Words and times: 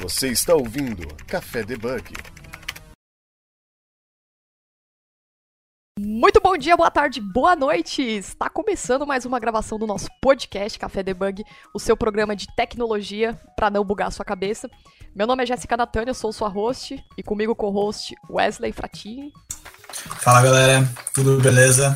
Você 0.00 0.28
está 0.28 0.54
ouvindo 0.54 1.06
Café 1.26 1.62
Debug. 1.62 2.14
Muito 5.98 6.40
bom 6.40 6.56
dia, 6.56 6.74
boa 6.74 6.90
tarde, 6.90 7.20
boa 7.20 7.54
noite! 7.54 8.00
Está 8.00 8.48
começando 8.48 9.06
mais 9.06 9.26
uma 9.26 9.38
gravação 9.38 9.78
do 9.78 9.86
nosso 9.86 10.08
podcast 10.22 10.78
Café 10.78 11.02
Debug, 11.02 11.44
o 11.74 11.78
seu 11.78 11.98
programa 11.98 12.34
de 12.34 12.46
tecnologia 12.56 13.38
para 13.54 13.68
não 13.68 13.84
bugar 13.84 14.08
a 14.08 14.10
sua 14.10 14.24
cabeça. 14.24 14.70
Meu 15.14 15.26
nome 15.26 15.42
é 15.42 15.46
Jéssica 15.46 15.76
Natânia, 15.76 16.12
eu 16.12 16.14
sou 16.14 16.32
sua 16.32 16.48
host 16.48 16.98
e 17.18 17.22
comigo 17.22 17.54
co-host 17.54 18.14
Wesley 18.30 18.72
Fratini. 18.72 19.30
Fala 19.92 20.40
galera, 20.40 20.88
tudo 21.12 21.38
beleza? 21.42 21.94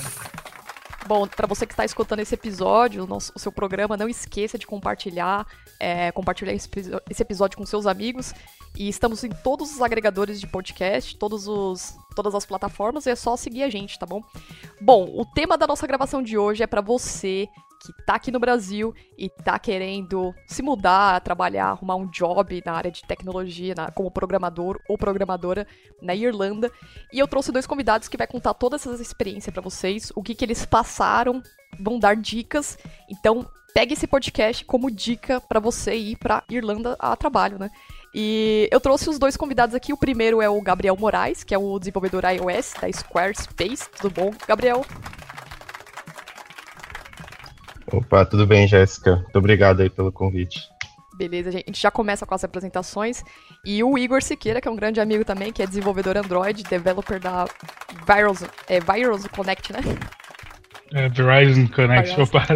Bom, 1.07 1.27
para 1.27 1.47
você 1.47 1.67
que 1.67 1.73
está 1.73 1.85
escutando 1.85 2.21
esse 2.21 2.35
episódio, 2.35 3.05
o, 3.05 3.07
nosso, 3.07 3.31
o 3.37 3.39
seu 3.39 3.53
programa, 3.53 3.97
não 3.97 4.09
esqueça 4.09 4.57
de 4.57 4.67
compartilhar, 4.67 5.47
é, 5.79 6.11
compartilhar 6.13 6.53
esse, 6.53 6.69
esse, 7.11 7.23
episódio 7.23 7.59
com 7.59 7.67
seus 7.67 7.87
amigos. 7.87 8.33
E 8.77 8.89
estamos 8.89 9.23
em 9.23 9.29
todos 9.29 9.73
os 9.75 9.83
agregadores 9.83 10.41
de 10.41 10.47
podcast, 10.47 11.17
todos 11.17 11.47
os, 11.47 11.95
todas 12.17 12.35
as 12.35 12.47
plataformas, 12.47 13.07
e 13.07 13.11
é 13.11 13.15
só 13.15 13.37
seguir 13.37 13.63
a 13.63 13.71
gente, 13.71 13.99
tá 13.99 14.07
bom? 14.07 14.23
Bom, 14.81 15.13
o 15.15 15.25
tema 15.27 15.59
da 15.59 15.67
nossa 15.67 15.87
gravação 15.87 16.23
de 16.23 16.39
hoje 16.39 16.63
é 16.63 16.67
para 16.67 16.81
você 16.81 17.49
que 17.93 18.05
tá 18.05 18.15
aqui 18.15 18.31
no 18.31 18.39
Brasil 18.39 18.95
e 19.19 19.29
tá 19.29 19.59
querendo 19.59 20.35
se 20.47 20.63
mudar, 20.63 21.21
trabalhar, 21.21 21.69
arrumar 21.69 21.97
um 21.97 22.07
job 22.07 22.63
na 22.65 22.73
área 22.73 22.91
de 22.91 23.03
tecnologia, 23.03 23.75
na, 23.75 23.91
como 23.91 24.11
programador 24.11 24.81
ou 24.89 24.97
programadora 24.97 25.67
na 26.01 26.15
Irlanda. 26.15 26.71
E 27.13 27.19
eu 27.19 27.29
trouxe 27.29 27.53
dois 27.53 27.67
convidados 27.67 28.09
que 28.09 28.17
vai 28.17 28.27
contar 28.27 28.55
todas 28.55 28.87
essas 28.87 29.01
experiências 29.01 29.53
para 29.53 29.63
vocês, 29.63 30.13
o 30.15 30.23
que, 30.23 30.35
que 30.35 30.45
eles 30.45 30.65
passaram, 30.65 31.43
vão 31.79 31.99
dar 31.99 32.17
dicas. 32.17 32.79
Então, 33.11 33.47
pegue 33.75 33.95
esse 33.95 34.07
podcast 34.07 34.65
como 34.65 34.91
dica 34.91 35.41
para 35.41 35.59
você 35.59 35.97
ir 35.97 36.17
para 36.17 36.45
Irlanda 36.49 36.97
a 36.99 37.17
trabalho, 37.17 37.59
né? 37.59 37.71
E 38.15 38.69
eu 38.71 38.81
trouxe 38.81 39.11
os 39.11 39.19
dois 39.19 39.37
convidados 39.37 39.75
aqui. 39.75 39.93
O 39.93 39.97
primeiro 39.97 40.41
é 40.41 40.49
o 40.49 40.63
Gabriel 40.63 40.97
Moraes, 40.97 41.43
que 41.43 41.53
é 41.53 41.59
o 41.59 41.79
desenvolvedor 41.81 42.23
iOS 42.25 42.75
da 42.81 42.91
Squarespace. 42.91 43.91
Tudo 43.99 44.15
bom, 44.15 44.33
Gabriel? 44.47 44.85
Opa, 47.97 48.25
tudo 48.25 48.45
bem, 48.45 48.67
Jéssica? 48.67 49.17
Muito 49.17 49.39
obrigado 49.39 49.81
aí 49.81 49.89
pelo 49.89 50.11
convite. 50.11 50.61
Beleza, 51.17 51.53
gente. 51.53 51.65
A 51.65 51.69
gente 51.69 51.81
já 51.81 51.91
começa 51.93 52.27
com 52.27 52.35
as 52.35 52.43
apresentações. 52.43 53.23
E 53.65 53.85
o 53.85 53.97
Igor 53.97 54.21
Siqueira, 54.21 54.61
que 54.61 54.67
é 54.67 54.71
um 54.71 54.77
grande 54.77 55.01
amigo 55.01 55.25
também, 55.25 55.53
que 55.53 55.63
é 55.63 55.67
desenvolvedor 55.67 56.17
Android, 56.17 56.65
developer 56.65 57.21
da 57.21 57.45
Virus, 58.05 58.43
é, 58.67 58.81
Virus 58.81 59.27
Connect, 59.29 59.73
né? 59.73 59.79
É, 60.93 61.09
Verizon 61.09 61.69
Connect, 61.69 62.17
Verizon. 62.17 62.23
opa. 62.23 62.47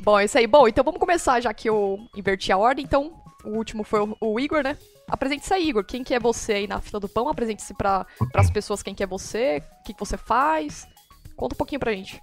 Bom, 0.00 0.18
é 0.18 0.24
isso 0.24 0.36
aí. 0.36 0.46
Bom, 0.48 0.66
então 0.66 0.82
vamos 0.82 0.98
começar, 0.98 1.40
já 1.40 1.54
que 1.54 1.68
eu 1.68 1.98
inverti 2.16 2.50
a 2.50 2.58
ordem. 2.58 2.84
Então, 2.84 3.12
o 3.44 3.50
último 3.50 3.84
foi 3.84 4.00
o, 4.00 4.16
o 4.20 4.40
Igor, 4.40 4.64
né? 4.64 4.76
Apresente-se 5.08 5.54
aí, 5.54 5.68
Igor. 5.68 5.84
Quem 5.84 6.02
que 6.02 6.12
é 6.12 6.18
você 6.18 6.54
aí 6.54 6.66
na 6.66 6.80
fila 6.80 6.98
do 6.98 7.08
pão? 7.08 7.28
Apresente-se 7.28 7.72
para 7.72 8.04
as 8.34 8.50
pessoas 8.50 8.82
quem 8.82 8.96
que 8.96 9.02
é 9.04 9.06
você, 9.06 9.62
o 9.80 9.84
que, 9.84 9.94
que 9.94 10.00
você 10.00 10.16
faz. 10.16 10.88
Conta 11.36 11.54
um 11.54 11.58
pouquinho 11.58 11.78
pra 11.78 11.92
gente. 11.92 12.20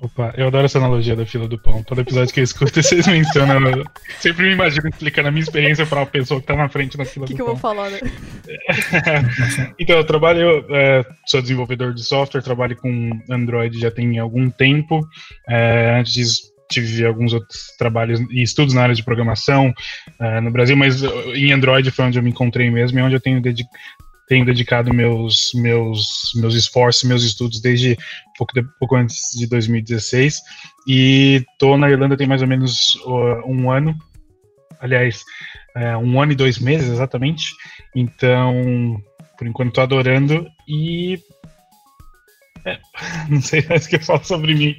Opa, 0.00 0.32
eu 0.36 0.46
adoro 0.46 0.64
essa 0.64 0.78
analogia 0.78 1.16
da 1.16 1.26
fila 1.26 1.48
do 1.48 1.58
pão. 1.58 1.82
Todo 1.82 2.00
episódio 2.00 2.32
que 2.32 2.38
eu 2.38 2.44
escuto, 2.44 2.80
vocês 2.80 3.06
mencionam. 3.06 3.60
Eu 3.68 3.84
sempre 4.20 4.46
me 4.46 4.52
imagino 4.52 4.88
explicando 4.88 5.28
a 5.28 5.30
minha 5.30 5.42
experiência 5.42 5.84
para 5.86 6.02
a 6.02 6.06
pessoa 6.06 6.40
que 6.40 6.46
tá 6.46 6.54
na 6.54 6.68
frente 6.68 6.96
na 6.96 7.04
fila 7.04 7.26
que 7.26 7.34
do 7.34 7.36
que 7.36 7.42
pão. 7.42 7.54
O 7.54 7.56
que 7.56 7.58
eu 7.58 7.60
vou 7.60 7.74
falar, 7.74 7.90
né? 7.90 7.98
então, 9.78 9.96
eu 9.96 10.04
trabalho, 10.04 10.64
é, 10.70 11.04
sou 11.26 11.42
desenvolvedor 11.42 11.92
de 11.92 12.04
software, 12.04 12.42
trabalho 12.42 12.76
com 12.76 13.10
Android 13.28 13.78
já 13.78 13.90
tem 13.90 14.18
algum 14.20 14.48
tempo. 14.50 15.00
É, 15.48 15.96
antes 15.98 16.12
disso, 16.12 16.42
tive 16.70 17.04
alguns 17.04 17.32
outros 17.32 17.74
trabalhos 17.76 18.20
e 18.30 18.42
estudos 18.42 18.74
na 18.74 18.82
área 18.82 18.94
de 18.94 19.02
programação 19.02 19.74
uh, 20.20 20.40
no 20.40 20.50
Brasil, 20.50 20.76
mas 20.76 21.02
em 21.34 21.50
Android 21.50 21.90
foi 21.90 22.04
onde 22.04 22.18
eu 22.18 22.22
me 22.22 22.30
encontrei 22.30 22.70
mesmo 22.70 22.98
e 22.98 23.02
onde 23.02 23.16
eu 23.16 23.20
tenho 23.20 23.40
dedicado 23.40 23.74
tenho 24.28 24.44
dedicado 24.44 24.92
meus, 24.92 25.52
meus, 25.54 26.32
meus 26.34 26.54
esforços, 26.54 27.02
meus 27.04 27.24
estudos 27.24 27.60
desde 27.60 27.96
pouco, 28.36 28.52
de, 28.52 28.62
pouco 28.78 28.94
antes 28.94 29.30
de 29.34 29.46
2016. 29.46 30.40
E 30.86 31.44
estou 31.52 31.76
na 31.78 31.90
Irlanda 31.90 32.16
tem 32.16 32.26
mais 32.26 32.42
ou 32.42 32.48
menos 32.48 32.94
uh, 33.06 33.42
um 33.46 33.70
ano, 33.70 33.96
aliás, 34.80 35.24
é, 35.74 35.96
um 35.96 36.20
ano 36.20 36.32
e 36.32 36.36
dois 36.36 36.58
meses 36.58 36.90
exatamente. 36.90 37.54
Então, 37.96 39.02
por 39.36 39.46
enquanto 39.46 39.68
estou 39.68 39.84
adorando 39.84 40.46
e. 40.68 41.18
É, 42.64 42.78
não 43.28 43.40
sei 43.40 43.64
mais 43.66 43.86
o 43.86 43.88
que 43.88 43.96
eu 43.96 44.02
falo 44.02 44.24
sobre 44.24 44.54
mim. 44.54 44.76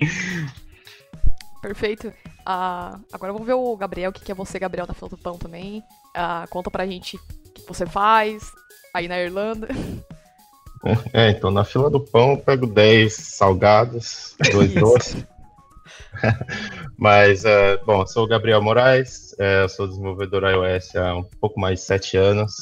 Perfeito. 1.62 2.08
Uh, 2.08 3.00
agora 3.12 3.34
vamos 3.34 3.46
ver 3.46 3.54
o 3.54 3.76
Gabriel, 3.76 4.12
o 4.12 4.14
que, 4.14 4.24
que 4.24 4.31
é 4.31 4.36
você, 4.36 4.58
Gabriel, 4.60 4.88
na 4.88 4.94
fila 4.94 5.10
do 5.10 5.18
pão 5.18 5.38
também. 5.38 5.84
Uh, 6.16 6.48
conta 6.50 6.72
pra 6.72 6.86
gente 6.86 7.18
o 7.18 7.52
que 7.52 7.68
você 7.68 7.86
faz, 7.86 8.52
aí 8.94 9.08
na 9.08 9.20
Irlanda? 9.20 9.68
É, 11.12 11.32
então 11.32 11.52
na 11.52 11.66
fila 11.66 11.90
do 11.90 12.00
pão 12.00 12.32
eu 12.32 12.38
pego 12.38 12.66
10 12.66 13.14
salgados, 13.14 14.34
dois 14.50 14.74
doces. 14.74 15.26
Mas, 16.98 17.46
é, 17.46 17.78
bom, 17.78 18.02
eu 18.02 18.08
sou 18.08 18.24
o 18.24 18.28
Gabriel 18.28 18.62
Moraes, 18.62 19.36
é, 19.40 19.64
eu 19.64 19.70
sou 19.70 19.88
desenvolvedor 19.88 20.44
iOS 20.44 20.96
há 20.96 21.16
um 21.16 21.24
pouco 21.42 21.60
mais 21.60 21.80
de 21.80 21.86
7 21.86 22.18
anos. 22.18 22.54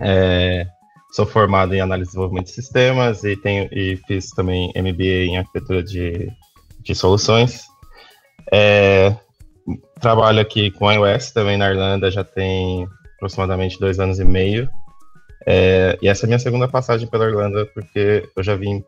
É, 0.00 0.66
sou 1.12 1.26
formado 1.26 1.74
em 1.74 1.80
análise 1.80 2.08
de 2.08 2.12
desenvolvimento 2.12 2.46
de 2.46 2.52
sistemas 2.52 3.24
e, 3.24 3.36
tenho, 3.36 3.68
e 3.72 3.96
fiz 4.06 4.30
também 4.30 4.72
MBA 4.76 5.26
em 5.26 5.38
arquitetura 5.38 5.82
de, 5.82 6.30
de 6.80 6.94
soluções. 6.94 7.64
É, 8.52 9.14
trabalho 10.00 10.40
aqui 10.40 10.70
com 10.70 10.90
iOS 10.90 11.30
também 11.30 11.56
na 11.56 11.70
Irlanda 11.70 12.10
já 12.10 12.24
tem 12.24 12.88
aproximadamente 13.16 13.78
dois 13.78 14.00
anos 14.00 14.18
e 14.18 14.24
meio. 14.24 14.68
É, 15.46 15.98
e 16.02 16.08
essa 16.08 16.24
é 16.24 16.26
a 16.26 16.28
minha 16.28 16.38
segunda 16.38 16.68
passagem 16.68 17.08
pela 17.08 17.28
Irlanda, 17.28 17.66
porque 17.66 18.28
eu 18.36 18.42
já 18.42 18.54
vim, 18.56 18.84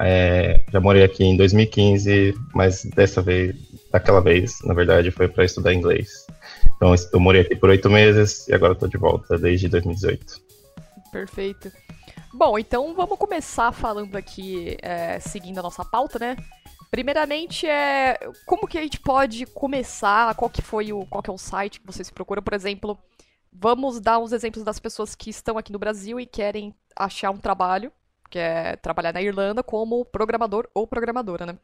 é, 0.00 0.62
já 0.72 0.80
morei 0.80 1.04
aqui 1.04 1.24
em 1.24 1.36
2015, 1.36 2.34
mas 2.54 2.84
dessa 2.84 3.22
vez, 3.22 3.54
daquela 3.90 4.20
vez, 4.20 4.58
na 4.64 4.74
verdade, 4.74 5.10
foi 5.10 5.28
para 5.28 5.44
estudar 5.44 5.72
inglês. 5.72 6.26
Então, 6.76 6.94
eu 7.12 7.20
morei 7.20 7.42
aqui 7.42 7.56
por 7.56 7.70
oito 7.70 7.88
meses 7.88 8.48
e 8.48 8.54
agora 8.54 8.72
estou 8.72 8.88
de 8.88 8.98
volta 8.98 9.38
desde 9.38 9.68
2018. 9.68 10.40
Perfeito. 11.12 11.70
Bom, 12.34 12.58
então 12.58 12.94
vamos 12.94 13.18
começar 13.18 13.70
falando 13.72 14.16
aqui, 14.16 14.78
é, 14.80 15.20
seguindo 15.20 15.58
a 15.58 15.62
nossa 15.62 15.84
pauta, 15.84 16.18
né? 16.18 16.36
Primeiramente, 16.90 17.66
é 17.66 18.18
como 18.46 18.66
que 18.66 18.78
a 18.78 18.82
gente 18.82 18.98
pode 18.98 19.46
começar? 19.46 20.34
Qual 20.34 20.50
que 20.50 20.62
foi 20.62 20.92
o, 20.92 21.06
qual 21.06 21.22
que 21.22 21.30
é 21.30 21.32
o 21.32 21.38
site 21.38 21.80
que 21.80 21.86
vocês 21.86 22.10
procuram? 22.10 22.42
Por 22.42 22.54
exemplo, 22.54 22.98
Vamos 23.52 24.00
dar 24.00 24.18
uns 24.18 24.32
exemplos 24.32 24.64
das 24.64 24.78
pessoas 24.78 25.14
que 25.14 25.28
estão 25.28 25.58
aqui 25.58 25.70
no 25.70 25.78
Brasil 25.78 26.18
e 26.18 26.24
querem 26.24 26.74
achar 26.96 27.30
um 27.30 27.36
trabalho, 27.36 27.92
que 28.30 28.38
é 28.38 28.76
trabalhar 28.76 29.12
na 29.12 29.20
Irlanda 29.20 29.62
como 29.62 30.06
programador 30.06 30.66
ou 30.74 30.86
programadora, 30.86 31.44
né? 31.44 31.58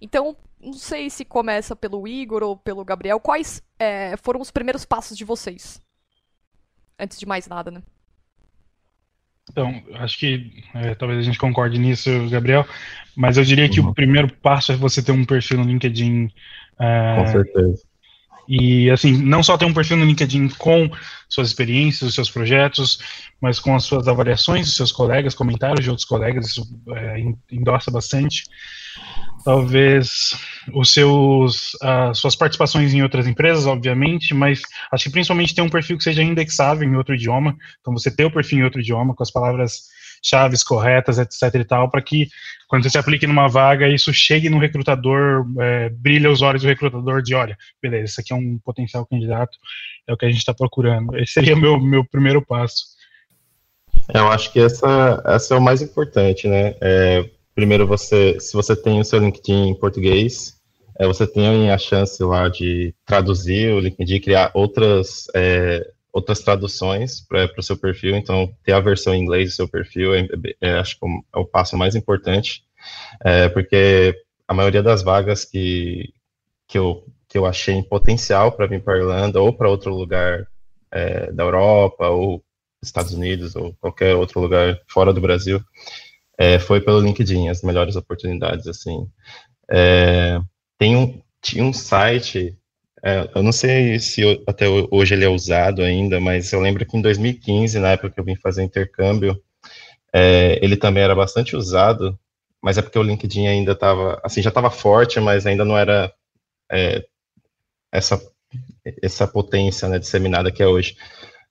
Então, 0.00 0.34
não 0.58 0.72
sei 0.72 1.10
se 1.10 1.22
começa 1.22 1.76
pelo 1.76 2.08
Igor 2.08 2.42
ou 2.42 2.56
pelo 2.56 2.82
Gabriel. 2.82 3.20
Quais 3.20 3.62
é, 3.78 4.16
foram 4.16 4.40
os 4.40 4.50
primeiros 4.50 4.86
passos 4.86 5.18
de 5.18 5.24
vocês? 5.24 5.82
Antes 6.98 7.18
de 7.18 7.26
mais 7.26 7.46
nada, 7.46 7.70
né? 7.70 7.82
Então, 9.50 9.82
acho 9.96 10.18
que 10.18 10.64
é, 10.74 10.94
talvez 10.94 11.20
a 11.20 11.22
gente 11.22 11.38
concorde 11.38 11.78
nisso, 11.78 12.08
Gabriel, 12.30 12.66
mas 13.14 13.36
eu 13.36 13.44
diria 13.44 13.68
que 13.68 13.80
uhum. 13.80 13.90
o 13.90 13.94
primeiro 13.94 14.34
passo 14.36 14.72
é 14.72 14.76
você 14.76 15.02
ter 15.02 15.12
um 15.12 15.26
perfil 15.26 15.58
no 15.58 15.64
LinkedIn. 15.64 16.32
É, 16.80 17.16
Com 17.16 17.26
certeza 17.26 17.93
e, 18.48 18.90
assim, 18.90 19.12
não 19.12 19.42
só 19.42 19.56
ter 19.56 19.64
um 19.64 19.74
perfil 19.74 19.96
no 19.96 20.04
LinkedIn 20.04 20.48
com 20.50 20.90
suas 21.28 21.48
experiências, 21.48 22.08
os 22.08 22.14
seus 22.14 22.30
projetos, 22.30 22.98
mas 23.40 23.58
com 23.58 23.74
as 23.74 23.84
suas 23.84 24.06
avaliações 24.06 24.66
dos 24.66 24.76
seus 24.76 24.92
colegas, 24.92 25.34
comentários 25.34 25.82
de 25.82 25.90
outros 25.90 26.06
colegas, 26.06 26.48
isso 26.48 26.66
é, 26.94 27.22
endossa 27.50 27.90
bastante. 27.90 28.44
Talvez 29.44 30.34
os 30.72 30.92
seus, 30.92 31.76
as 31.82 32.18
suas 32.18 32.34
participações 32.34 32.94
em 32.94 33.02
outras 33.02 33.26
empresas, 33.26 33.66
obviamente, 33.66 34.32
mas 34.32 34.62
acho 34.90 35.04
que 35.04 35.10
principalmente 35.10 35.54
ter 35.54 35.60
um 35.60 35.68
perfil 35.68 35.98
que 35.98 36.04
seja 36.04 36.22
indexável 36.22 36.88
em 36.88 36.96
outro 36.96 37.14
idioma. 37.14 37.56
Então, 37.80 37.92
você 37.92 38.10
ter 38.10 38.24
o 38.24 38.30
perfil 38.30 38.60
em 38.60 38.64
outro 38.64 38.80
idioma, 38.80 39.14
com 39.14 39.22
as 39.22 39.30
palavras 39.30 39.82
chaves 40.24 40.64
corretas, 40.64 41.18
etc 41.18 41.54
e 41.54 41.64
tal, 41.64 41.90
para 41.90 42.00
que 42.00 42.28
quando 42.66 42.82
você 42.82 42.90
se 42.90 42.98
aplique 42.98 43.26
numa 43.26 43.48
vaga, 43.48 43.88
isso 43.88 44.12
chegue 44.12 44.48
no 44.48 44.58
recrutador, 44.58 45.44
é, 45.60 45.90
brilha 45.90 46.30
os 46.30 46.42
olhos 46.42 46.62
do 46.62 46.68
recrutador 46.68 47.22
de, 47.22 47.34
olha, 47.34 47.56
beleza, 47.80 48.04
isso 48.04 48.20
aqui 48.20 48.32
é 48.32 48.36
um 48.36 48.58
potencial 48.64 49.06
candidato, 49.06 49.58
é 50.08 50.12
o 50.12 50.16
que 50.16 50.24
a 50.24 50.28
gente 50.28 50.38
está 50.38 50.54
procurando. 50.54 51.16
Esse 51.18 51.34
seria 51.34 51.54
o 51.54 51.60
meu, 51.60 51.78
meu 51.78 52.04
primeiro 52.04 52.40
passo. 52.40 52.94
Eu 54.12 54.28
acho 54.28 54.52
que 54.52 54.60
essa, 54.60 55.22
essa 55.26 55.54
é 55.54 55.58
o 55.58 55.62
mais 55.62 55.80
importante, 55.82 56.48
né? 56.48 56.74
É, 56.80 57.24
primeiro, 57.54 57.86
você, 57.86 58.38
se 58.40 58.52
você 58.54 58.74
tem 58.74 59.00
o 59.00 59.04
seu 59.04 59.18
LinkedIn 59.18 59.68
em 59.68 59.78
português, 59.78 60.54
é, 60.98 61.06
você 61.06 61.26
tem 61.26 61.70
a 61.70 61.78
chance 61.78 62.22
lá 62.22 62.48
de 62.48 62.94
traduzir 63.04 63.72
o 63.72 63.80
LinkedIn, 63.80 64.20
criar 64.20 64.50
outras 64.54 65.26
é, 65.34 65.86
outras 66.14 66.38
traduções 66.38 67.20
para 67.20 67.50
o 67.58 67.62
seu 67.62 67.76
perfil, 67.76 68.14
então 68.14 68.54
ter 68.62 68.72
a 68.72 68.78
versão 68.78 69.12
em 69.12 69.20
inglês 69.20 69.50
do 69.50 69.56
seu 69.56 69.68
perfil 69.68 70.14
é, 70.14 70.28
é, 70.60 70.74
acho 70.74 70.96
que 70.96 71.04
é 71.04 71.38
o 71.38 71.44
passo 71.44 71.76
mais 71.76 71.96
importante, 71.96 72.62
é, 73.24 73.48
porque 73.48 74.14
a 74.46 74.54
maioria 74.54 74.80
das 74.80 75.02
vagas 75.02 75.44
que, 75.44 76.14
que, 76.68 76.78
eu, 76.78 77.04
que 77.28 77.36
eu 77.36 77.44
achei 77.44 77.74
em 77.74 77.82
potencial 77.82 78.52
para 78.52 78.68
vir 78.68 78.80
para 78.80 78.96
Irlanda 78.96 79.42
ou 79.42 79.52
para 79.52 79.68
outro 79.68 79.92
lugar 79.92 80.46
é, 80.92 81.32
da 81.32 81.42
Europa 81.42 82.08
ou 82.08 82.44
Estados 82.80 83.12
Unidos 83.12 83.56
ou 83.56 83.74
qualquer 83.80 84.14
outro 84.14 84.40
lugar 84.40 84.80
fora 84.86 85.12
do 85.12 85.20
Brasil, 85.20 85.60
é, 86.38 86.60
foi 86.60 86.80
pelo 86.80 87.00
LinkedIn, 87.00 87.48
as 87.48 87.62
melhores 87.62 87.96
oportunidades, 87.96 88.68
assim. 88.68 89.08
É, 89.68 90.38
tem 90.78 90.94
um, 90.94 91.20
tinha 91.42 91.64
um 91.64 91.72
site, 91.72 92.56
é, 93.04 93.30
eu 93.34 93.42
não 93.42 93.52
sei 93.52 93.98
se 94.00 94.42
até 94.46 94.66
hoje 94.66 95.14
ele 95.14 95.26
é 95.26 95.28
usado 95.28 95.82
ainda, 95.82 96.18
mas 96.18 96.50
eu 96.50 96.60
lembro 96.60 96.86
que 96.86 96.96
em 96.96 97.02
2015, 97.02 97.78
na 97.78 97.90
época 97.90 98.10
que 98.10 98.18
eu 98.18 98.24
vim 98.24 98.34
fazer 98.34 98.62
intercâmbio, 98.62 99.38
é, 100.10 100.58
ele 100.64 100.74
também 100.74 101.02
era 101.02 101.14
bastante 101.14 101.54
usado, 101.54 102.18
mas 102.62 102.78
é 102.78 102.82
porque 102.82 102.98
o 102.98 103.02
LinkedIn 103.02 103.46
ainda 103.46 103.72
estava, 103.72 104.18
assim, 104.24 104.40
já 104.40 104.48
estava 104.48 104.70
forte, 104.70 105.20
mas 105.20 105.44
ainda 105.44 105.66
não 105.66 105.76
era 105.76 106.10
é, 106.72 107.04
essa, 107.92 108.18
essa 109.02 109.28
potência 109.28 109.86
né, 109.86 109.98
disseminada 109.98 110.50
que 110.50 110.62
é 110.62 110.66
hoje. 110.66 110.96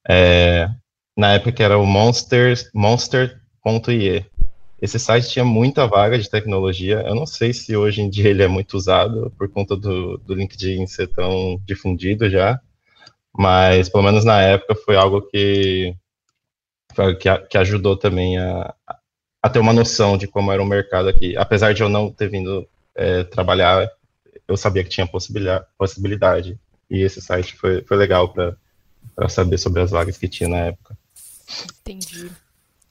É, 0.10 0.68
na 1.16 1.34
época 1.34 1.64
era 1.64 1.78
o 1.78 1.86
Monsters, 1.86 2.68
Monster.ie. 2.74 4.26
Esse 4.84 5.00
site 5.00 5.30
tinha 5.30 5.46
muita 5.46 5.88
vaga 5.88 6.20
de 6.20 6.30
tecnologia. 6.30 7.06
Eu 7.08 7.16
não 7.16 7.26
sei 7.26 7.54
se 7.54 7.74
hoje 7.74 8.02
em 8.02 8.10
dia 8.10 8.28
ele 8.30 8.44
é 8.44 8.50
muito 8.50 8.76
usado 8.76 9.32
por 9.38 9.48
conta 9.48 9.78
do, 9.78 10.18
do 10.18 10.34
LinkedIn 10.34 10.86
ser 10.88 11.08
tão 11.08 11.58
difundido 11.66 12.30
já, 12.30 12.60
mas 13.34 13.88
pelo 13.88 14.04
menos 14.04 14.26
na 14.26 14.42
época 14.42 14.76
foi 14.76 14.98
algo 14.98 15.22
que, 15.22 15.96
que, 17.18 17.38
que 17.50 17.58
ajudou 17.58 17.96
também 17.96 18.38
a, 18.38 18.74
a 19.42 19.50
ter 19.50 19.60
uma 19.60 19.72
noção 19.72 20.18
de 20.18 20.28
como 20.28 20.52
era 20.52 20.62
o 20.62 20.66
mercado 20.66 21.08
aqui. 21.08 21.38
Apesar 21.38 21.74
de 21.74 21.82
eu 21.82 21.88
não 21.88 22.12
ter 22.12 22.30
vindo 22.30 22.68
é, 22.94 23.24
trabalhar, 23.24 23.90
eu 24.46 24.58
sabia 24.58 24.84
que 24.84 24.90
tinha 24.90 25.08
possibilidade, 25.08 25.66
possibilidade. 25.78 26.60
E 26.90 27.00
esse 27.00 27.22
site 27.22 27.56
foi, 27.56 27.82
foi 27.84 27.96
legal 27.96 28.34
para 28.34 29.30
saber 29.30 29.58
sobre 29.58 29.82
as 29.82 29.92
vagas 29.92 30.18
que 30.18 30.28
tinha 30.28 30.50
na 30.50 30.58
época. 30.58 30.98
Entendi. 31.80 32.30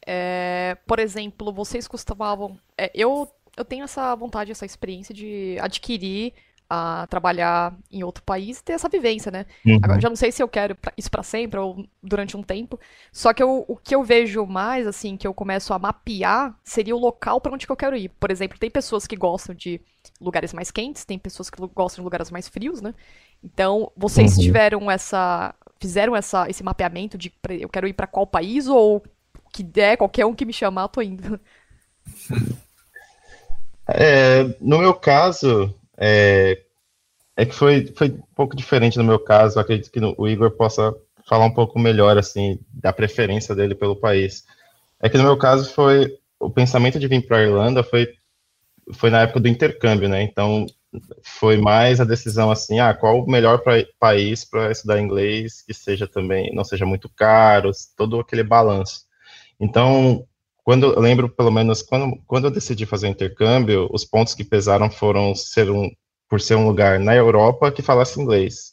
É, 0.07 0.77
por 0.87 0.99
exemplo, 0.99 1.53
vocês 1.53 1.87
costumavam. 1.87 2.59
É, 2.77 2.91
eu, 2.95 3.29
eu 3.57 3.65
tenho 3.65 3.85
essa 3.85 4.15
vontade, 4.15 4.51
essa 4.51 4.67
experiência 4.67 5.15
de 5.15 5.57
adquirir, 5.61 6.33
a 6.75 7.07
trabalhar 7.07 7.77
em 7.91 8.03
outro 8.03 8.25
país 8.25 8.59
e 8.59 8.65
ter 8.65 8.73
essa 8.73 8.89
vivência, 8.89 9.31
né? 9.31 9.45
Uhum. 9.63 9.79
Agora, 9.83 10.01
já 10.01 10.09
não 10.09 10.17
sei 10.17 10.33
se 10.33 10.43
eu 10.43 10.49
quero 10.49 10.75
isso 10.97 11.11
para 11.11 11.23
sempre 11.23 11.61
ou 11.61 11.87
durante 12.03 12.35
um 12.35 12.43
tempo. 12.43 12.81
Só 13.13 13.35
que 13.35 13.43
eu, 13.43 13.67
o 13.69 13.77
que 13.77 13.95
eu 13.95 14.03
vejo 14.03 14.47
mais, 14.47 14.87
assim, 14.87 15.19
que 15.19 15.27
eu 15.27 15.35
começo 15.35 15.75
a 15.75 15.79
mapear, 15.79 16.59
seria 16.65 16.97
o 16.97 16.99
local 16.99 17.43
para 17.43 17.53
onde 17.53 17.67
que 17.67 17.73
eu 17.73 17.77
quero 17.77 17.95
ir. 17.95 18.09
Por 18.09 18.31
exemplo, 18.31 18.59
tem 18.59 18.71
pessoas 18.71 19.07
que 19.07 19.17
gostam 19.17 19.55
de 19.55 19.83
lugares 20.19 20.55
mais 20.55 20.71
quentes, 20.71 21.05
tem 21.05 21.19
pessoas 21.19 21.51
que 21.51 21.61
gostam 21.75 22.03
de 22.03 22.05
lugares 22.05 22.31
mais 22.31 22.49
frios, 22.49 22.81
né? 22.81 22.95
Então, 23.45 23.93
vocês 23.95 24.39
uhum. 24.39 24.43
tiveram 24.43 24.91
essa. 24.91 25.55
Fizeram 25.79 26.17
essa, 26.17 26.49
esse 26.49 26.63
mapeamento 26.63 27.19
de 27.19 27.31
eu 27.61 27.69
quero 27.69 27.87
ir 27.87 27.93
para 27.93 28.07
qual 28.07 28.27
país 28.27 28.67
ou 28.67 29.03
que 29.53 29.63
der, 29.63 29.97
qualquer 29.97 30.25
um 30.25 30.35
que 30.35 30.45
me 30.45 30.53
chamar, 30.53 30.89
tô 30.89 31.03
indo. 31.03 31.39
É, 33.89 34.45
no 34.61 34.79
meu 34.79 34.95
caso, 34.95 35.75
é, 35.99 36.63
é 37.37 37.45
que 37.45 37.55
foi, 37.55 37.93
foi 37.97 38.09
um 38.09 38.35
pouco 38.35 38.57
diferente 38.57 38.97
no 38.97 39.05
meu 39.05 39.19
caso. 39.19 39.59
acredito 39.59 39.91
que 39.91 40.01
o 40.01 40.29
Igor 40.29 40.53
possa 40.53 40.95
falar 41.29 41.45
um 41.45 41.55
pouco 41.55 41.79
melhor, 41.79 42.17
assim, 42.17 42.59
da 42.73 42.93
preferência 42.93 43.55
dele 43.55 43.75
pelo 43.75 43.97
país. 43.97 44.45
É 45.01 45.09
que 45.09 45.19
no 45.19 45.25
meu 45.25 45.37
caso 45.37 45.73
foi 45.73 46.17
o 46.39 46.51
pensamento 46.51 46.99
de 46.99 47.07
vir 47.07 47.27
para 47.27 47.39
a 47.39 47.43
Irlanda 47.43 47.83
foi 47.85 48.09
foi 48.95 49.11
na 49.11 49.23
época 49.23 49.41
do 49.41 49.49
intercâmbio, 49.49 50.09
né? 50.09 50.23
Então 50.23 50.67
foi 51.23 51.57
mais 51.57 52.01
a 52.01 52.05
decisão 52.05 52.51
assim, 52.51 52.81
ah, 52.81 52.93
qual 52.93 53.23
o 53.23 53.31
melhor 53.31 53.59
pra, 53.59 53.75
país 53.99 54.45
para 54.45 54.71
estudar 54.71 55.01
inglês 55.01 55.63
que 55.63 55.73
seja 55.73 56.07
também 56.07 56.53
não 56.55 56.65
seja 56.65 56.85
muito 56.85 57.09
caro, 57.09 57.71
todo 57.97 58.21
aquele 58.21 58.43
balanço. 58.43 59.03
Então, 59.63 60.27
quando 60.65 60.87
eu 60.87 61.01
lembro, 61.01 61.29
pelo 61.29 61.53
menos, 61.53 61.83
quando, 61.83 62.21
quando 62.27 62.47
eu 62.47 62.51
decidi 62.51 62.85
fazer 62.85 63.07
intercâmbio, 63.07 63.89
os 63.93 64.05
pontos 64.05 64.35
que 64.35 64.43
pesaram 64.43 64.91
foram 64.91 65.37
ser 65.37 65.71
um, 65.71 65.89
por 66.29 66.41
ser 66.41 66.57
um 66.57 66.67
lugar 66.67 66.99
na 66.99 67.15
Europa 67.15 67.71
que 67.71 67.81
falasse 67.81 68.21
inglês, 68.21 68.73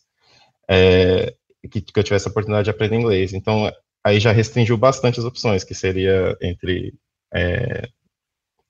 é, 0.68 1.36
que, 1.70 1.80
que 1.80 2.00
eu 2.00 2.04
tivesse 2.04 2.28
a 2.28 2.32
oportunidade 2.32 2.66
de 2.66 2.72
aprender 2.72 2.96
inglês. 2.96 3.34
Então, 3.34 3.72
aí 4.04 4.20
já 4.20 4.32
restringiu 4.32 4.78
bastante 4.78 5.20
as 5.20 5.26
opções, 5.26 5.64
que 5.64 5.76
seria 5.76 6.36
entre 6.42 6.96
é, 7.32 7.88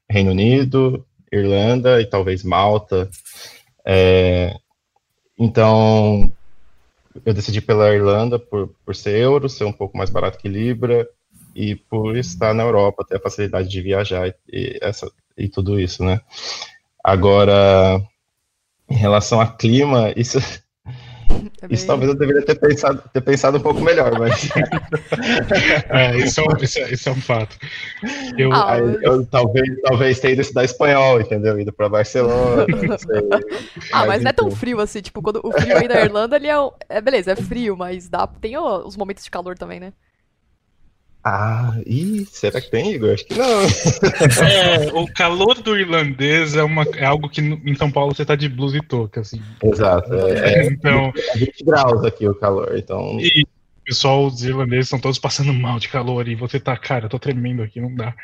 Reino 0.10 0.32
Unido, 0.32 1.06
Irlanda 1.32 2.02
e 2.02 2.06
talvez 2.06 2.44
Malta. 2.44 3.10
É, 3.86 4.58
então, 5.38 6.30
eu 7.26 7.34
decidi 7.34 7.62
pela 7.62 7.94
Irlanda 7.96 8.38
por, 8.38 8.76
por 8.86 8.94
ser 8.94 9.18
euro, 9.20 9.48
ser 9.48 9.64
um 9.64 9.72
pouco 9.72 9.98
mais 9.98 10.10
barato 10.10 10.38
que 10.38 10.50
Libra, 10.50 11.08
e 11.60 11.76
por 11.76 12.16
estar 12.16 12.54
na 12.54 12.64
Europa, 12.64 13.04
ter 13.06 13.18
a 13.18 13.20
facilidade 13.20 13.68
de 13.68 13.82
viajar 13.82 14.34
e, 14.48 14.80
essa, 14.82 15.12
e 15.38 15.50
tudo 15.50 15.78
isso, 15.78 16.06
né? 16.06 16.22
Agora, 17.04 18.02
em 18.90 18.96
relação 18.96 19.42
a 19.42 19.48
clima, 19.48 20.14
isso, 20.16 20.38
é 21.62 21.68
isso 21.70 21.86
talvez 21.86 22.10
eu 22.10 22.18
deveria 22.18 22.44
ter 22.44 22.56
pensado, 22.56 23.04
ter 23.12 23.20
pensado 23.20 23.58
um 23.58 23.62
pouco 23.62 23.82
melhor, 23.82 24.18
mas. 24.18 24.48
é, 25.90 26.18
isso, 26.20 26.40
é, 26.40 26.64
isso, 26.64 26.80
é, 26.80 26.94
isso 26.94 27.10
é 27.10 27.12
um 27.12 27.22
fato. 27.22 27.58
Eu, 28.38 28.54
ah, 28.54 28.80
eu, 28.80 29.02
eu, 29.02 29.26
talvez, 29.26 29.68
talvez 29.84 30.18
tenha 30.22 30.32
ido 30.36 30.42
estudar 30.42 30.64
espanhol, 30.64 31.20
entendeu? 31.20 31.60
Ido 31.60 31.74
para 31.74 31.90
Barcelona. 31.90 32.68
ah, 33.92 34.06
mas, 34.06 34.08
mas 34.08 34.24
não 34.24 34.30
é 34.30 34.34
tão 34.34 34.50
frio 34.50 34.80
assim. 34.80 35.02
Tipo, 35.02 35.22
quando 35.22 35.42
o 35.44 35.52
frio 35.52 35.78
aí 35.78 35.90
na 35.90 36.00
Irlanda, 36.00 36.38
ele 36.38 36.48
é, 36.48 36.56
é. 36.88 37.02
Beleza, 37.02 37.34
é 37.34 37.36
frio, 37.36 37.76
mas 37.76 38.08
dá, 38.08 38.26
tem 38.26 38.58
os 38.58 38.96
momentos 38.96 39.26
de 39.26 39.30
calor 39.30 39.58
também, 39.58 39.82
né? 39.82 39.92
Ah, 41.32 41.76
ih, 41.86 42.26
será 42.26 42.60
que 42.60 42.72
tem, 42.72 42.94
Igor? 42.94 43.14
Acho 43.14 43.26
que 43.26 43.36
não. 43.36 43.46
É, 44.50 44.92
o 44.94 45.06
calor 45.14 45.62
do 45.62 45.78
irlandês 45.78 46.56
é, 46.56 46.64
uma, 46.64 46.84
é 46.96 47.06
algo 47.06 47.30
que 47.30 47.40
em 47.40 47.76
São 47.76 47.92
Paulo 47.92 48.16
você 48.16 48.26
tá 48.26 48.36
de 48.36 48.50
blusa 48.50 48.78
e 48.78 48.82
touca, 48.82 49.22
assim. 49.22 49.40
Exato. 49.64 50.12
É, 50.12 50.64
é 50.64 50.66
então, 50.66 51.14
20 51.36 51.64
graus 51.64 52.04
aqui 52.04 52.28
o 52.28 52.34
calor, 52.34 52.76
então. 52.76 53.20
E 53.20 53.44
o 53.44 53.84
pessoal, 53.86 54.26
os 54.26 54.44
irlandeses 54.44 54.88
estão 54.88 55.00
todos 55.00 55.20
passando 55.20 55.54
mal 55.54 55.78
de 55.78 55.88
calor 55.88 56.28
e 56.28 56.34
você 56.34 56.60
tá, 56.60 56.76
cara, 56.76 57.06
eu 57.06 57.10
tô 57.10 57.20
tremendo 57.20 57.62
aqui, 57.62 57.80
não 57.80 57.94
dá. 57.94 58.16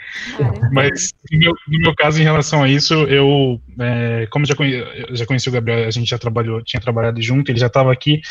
Mas 0.72 1.12
no 1.31 1.38
meu, 1.38 1.54
no 1.68 1.80
meu, 1.80 1.96
caso, 1.96 2.19
em 2.19 2.24
relação 2.24 2.63
a 2.63 2.68
isso, 2.68 2.94
eu, 2.94 3.62
é, 3.80 4.28
como 4.31 4.46
já, 4.46 4.56
conhe, 4.56 4.84
já 5.12 5.28
conheci 5.28 5.48
o 5.48 5.51
Gabriel, 5.51 5.88
a 5.88 5.92
gente 5.92 6.10
já 6.10 6.18
trabalhou, 6.18 6.63
tinha 6.63 6.81
trabalhado 6.81 7.22
junto, 7.22 7.51
ele 7.51 7.60
já 7.60 7.68
estava 7.68 7.94
aqui. 7.94 8.22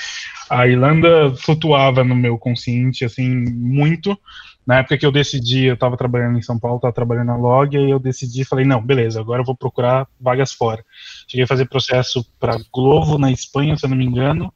A 0.50 0.66
Irlanda 0.66 1.32
flutuava 1.36 2.02
no 2.02 2.16
meu 2.16 2.36
consciente, 2.36 3.04
assim, 3.04 3.28
muito 3.28 4.18
na 4.66 4.78
época 4.78 4.96
que 4.96 5.04
eu 5.04 5.12
decidi, 5.12 5.64
eu 5.64 5.74
estava 5.74 5.96
trabalhando 5.96 6.38
em 6.38 6.42
São 6.42 6.58
Paulo, 6.58 6.76
estava 6.76 6.94
trabalhando 6.94 7.26
na 7.26 7.36
Log, 7.36 7.76
e 7.76 7.90
eu 7.90 7.98
decidi, 7.98 8.44
falei, 8.44 8.64
não, 8.64 8.80
beleza, 8.80 9.20
agora 9.20 9.42
eu 9.42 9.46
vou 9.46 9.56
procurar 9.56 10.06
vagas 10.18 10.52
fora. 10.52 10.84
Cheguei 11.28 11.44
a 11.44 11.48
fazer 11.48 11.66
processo 11.66 12.24
para 12.40 12.58
Glovo, 12.72 13.18
na 13.18 13.30
Espanha, 13.30 13.76
se 13.76 13.84
eu 13.84 13.90
não 13.90 13.96
me 13.96 14.04
engano, 14.04 14.52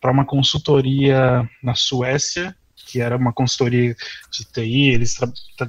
para 0.00 0.12
uma 0.12 0.24
consultoria 0.24 1.48
na 1.62 1.74
Suécia, 1.74 2.54
que 2.86 3.00
era 3.00 3.16
uma 3.16 3.32
consultoria 3.32 3.94
de 4.30 4.44
TI, 4.44 4.90
eles 4.90 5.16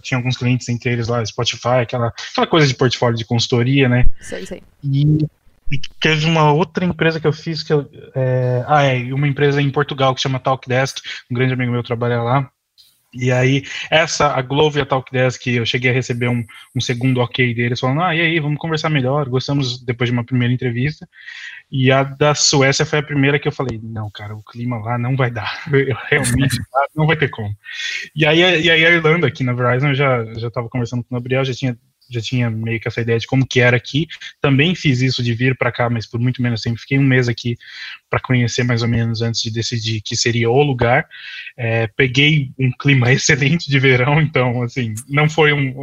tinham 0.01 0.19
alguns 0.19 0.38
clientes 0.38 0.69
entre 0.69 0.91
eles 0.91 1.08
lá, 1.08 1.25
Spotify, 1.25 1.81
aquela, 1.81 2.13
aquela 2.31 2.48
coisa 2.48 2.67
de 2.67 2.75
portfólio 2.75 3.17
de 3.17 3.25
consultoria, 3.25 3.89
né? 3.89 4.08
Sei, 4.22 4.46
sei. 4.46 4.63
E, 4.84 5.27
e 5.72 5.79
teve 6.00 6.25
uma 6.25 6.53
outra 6.53 6.86
empresa 6.86 7.19
que 7.19 7.27
eu 7.27 7.34
fiz, 7.34 7.62
que 7.62 7.74
eu, 7.74 7.89
é, 8.15 8.63
ah, 8.67 8.84
é, 8.84 9.13
uma 9.13 9.27
empresa 9.27 9.62
em 9.62 9.69
Portugal 9.69 10.15
que 10.15 10.22
chama 10.22 10.39
Talkdesk, 10.39 11.00
um 11.29 11.36
grande 11.36 11.53
amigo 11.53 11.72
meu 11.72 11.84
trabalha 11.84 12.22
lá, 12.22 12.50
e 13.13 13.31
aí, 13.31 13.63
essa, 13.89 14.33
a 14.33 14.41
Glovo 14.41 14.77
e 14.77 14.81
a 14.81 14.85
Talkdesk, 14.85 15.47
eu 15.47 15.65
cheguei 15.65 15.89
a 15.89 15.93
receber 15.93 16.27
um, 16.27 16.45
um 16.75 16.81
segundo 16.81 17.19
ok 17.19 17.53
deles, 17.53 17.79
falando, 17.79 18.01
ah, 18.03 18.15
e 18.15 18.21
aí, 18.21 18.39
vamos 18.39 18.59
conversar 18.59 18.89
melhor, 18.89 19.27
gostamos 19.27 19.83
depois 19.83 20.09
de 20.09 20.13
uma 20.13 20.23
primeira 20.23 20.53
entrevista. 20.53 21.07
E 21.71 21.91
a 21.91 22.03
da 22.03 22.33
Suécia 22.33 22.85
foi 22.85 22.99
a 22.99 23.03
primeira 23.03 23.39
que 23.39 23.47
eu 23.47 23.51
falei, 23.51 23.79
não, 23.81 24.09
cara, 24.11 24.35
o 24.35 24.43
clima 24.43 24.77
lá 24.79 24.97
não 24.97 25.15
vai 25.15 25.31
dar, 25.31 25.63
realmente 26.09 26.57
não 26.95 27.07
vai 27.07 27.15
ter 27.15 27.29
como. 27.29 27.55
E 28.15 28.25
aí, 28.25 28.39
e 28.39 28.69
aí 28.69 28.85
a 28.85 28.89
Irlanda, 28.89 29.27
aqui 29.27 29.43
na 29.43 29.53
Verizon, 29.53 29.89
eu 29.89 29.95
já 29.95 30.23
estava 30.47 30.69
conversando 30.69 31.03
com 31.03 31.15
o 31.15 31.19
Gabriel, 31.19 31.45
já 31.45 31.53
tinha 31.53 31.77
já 32.09 32.21
tinha 32.21 32.49
meio 32.49 32.79
que 32.79 32.87
essa 32.87 33.01
ideia 33.01 33.19
de 33.19 33.27
como 33.27 33.45
que 33.45 33.59
era 33.59 33.77
aqui. 33.77 34.07
Também 34.41 34.75
fiz 34.75 35.01
isso 35.01 35.21
de 35.21 35.33
vir 35.33 35.57
para 35.57 35.71
cá, 35.71 35.89
mas 35.89 36.05
por 36.05 36.19
muito 36.19 36.41
menos 36.41 36.61
tempo. 36.61 36.79
Fiquei 36.79 36.97
um 36.97 37.03
mês 37.03 37.27
aqui 37.27 37.57
para 38.09 38.19
conhecer 38.19 38.63
mais 38.63 38.81
ou 38.81 38.87
menos 38.87 39.21
antes 39.21 39.41
de 39.41 39.51
decidir 39.51 40.01
que 40.01 40.15
seria 40.15 40.49
o 40.49 40.63
lugar. 40.63 41.07
É, 41.55 41.87
peguei 41.87 42.51
um 42.57 42.71
clima 42.71 43.11
excelente 43.13 43.69
de 43.69 43.79
verão, 43.79 44.21
então 44.21 44.63
assim 44.63 44.93
não 45.07 45.29
foi 45.29 45.53
um, 45.53 45.73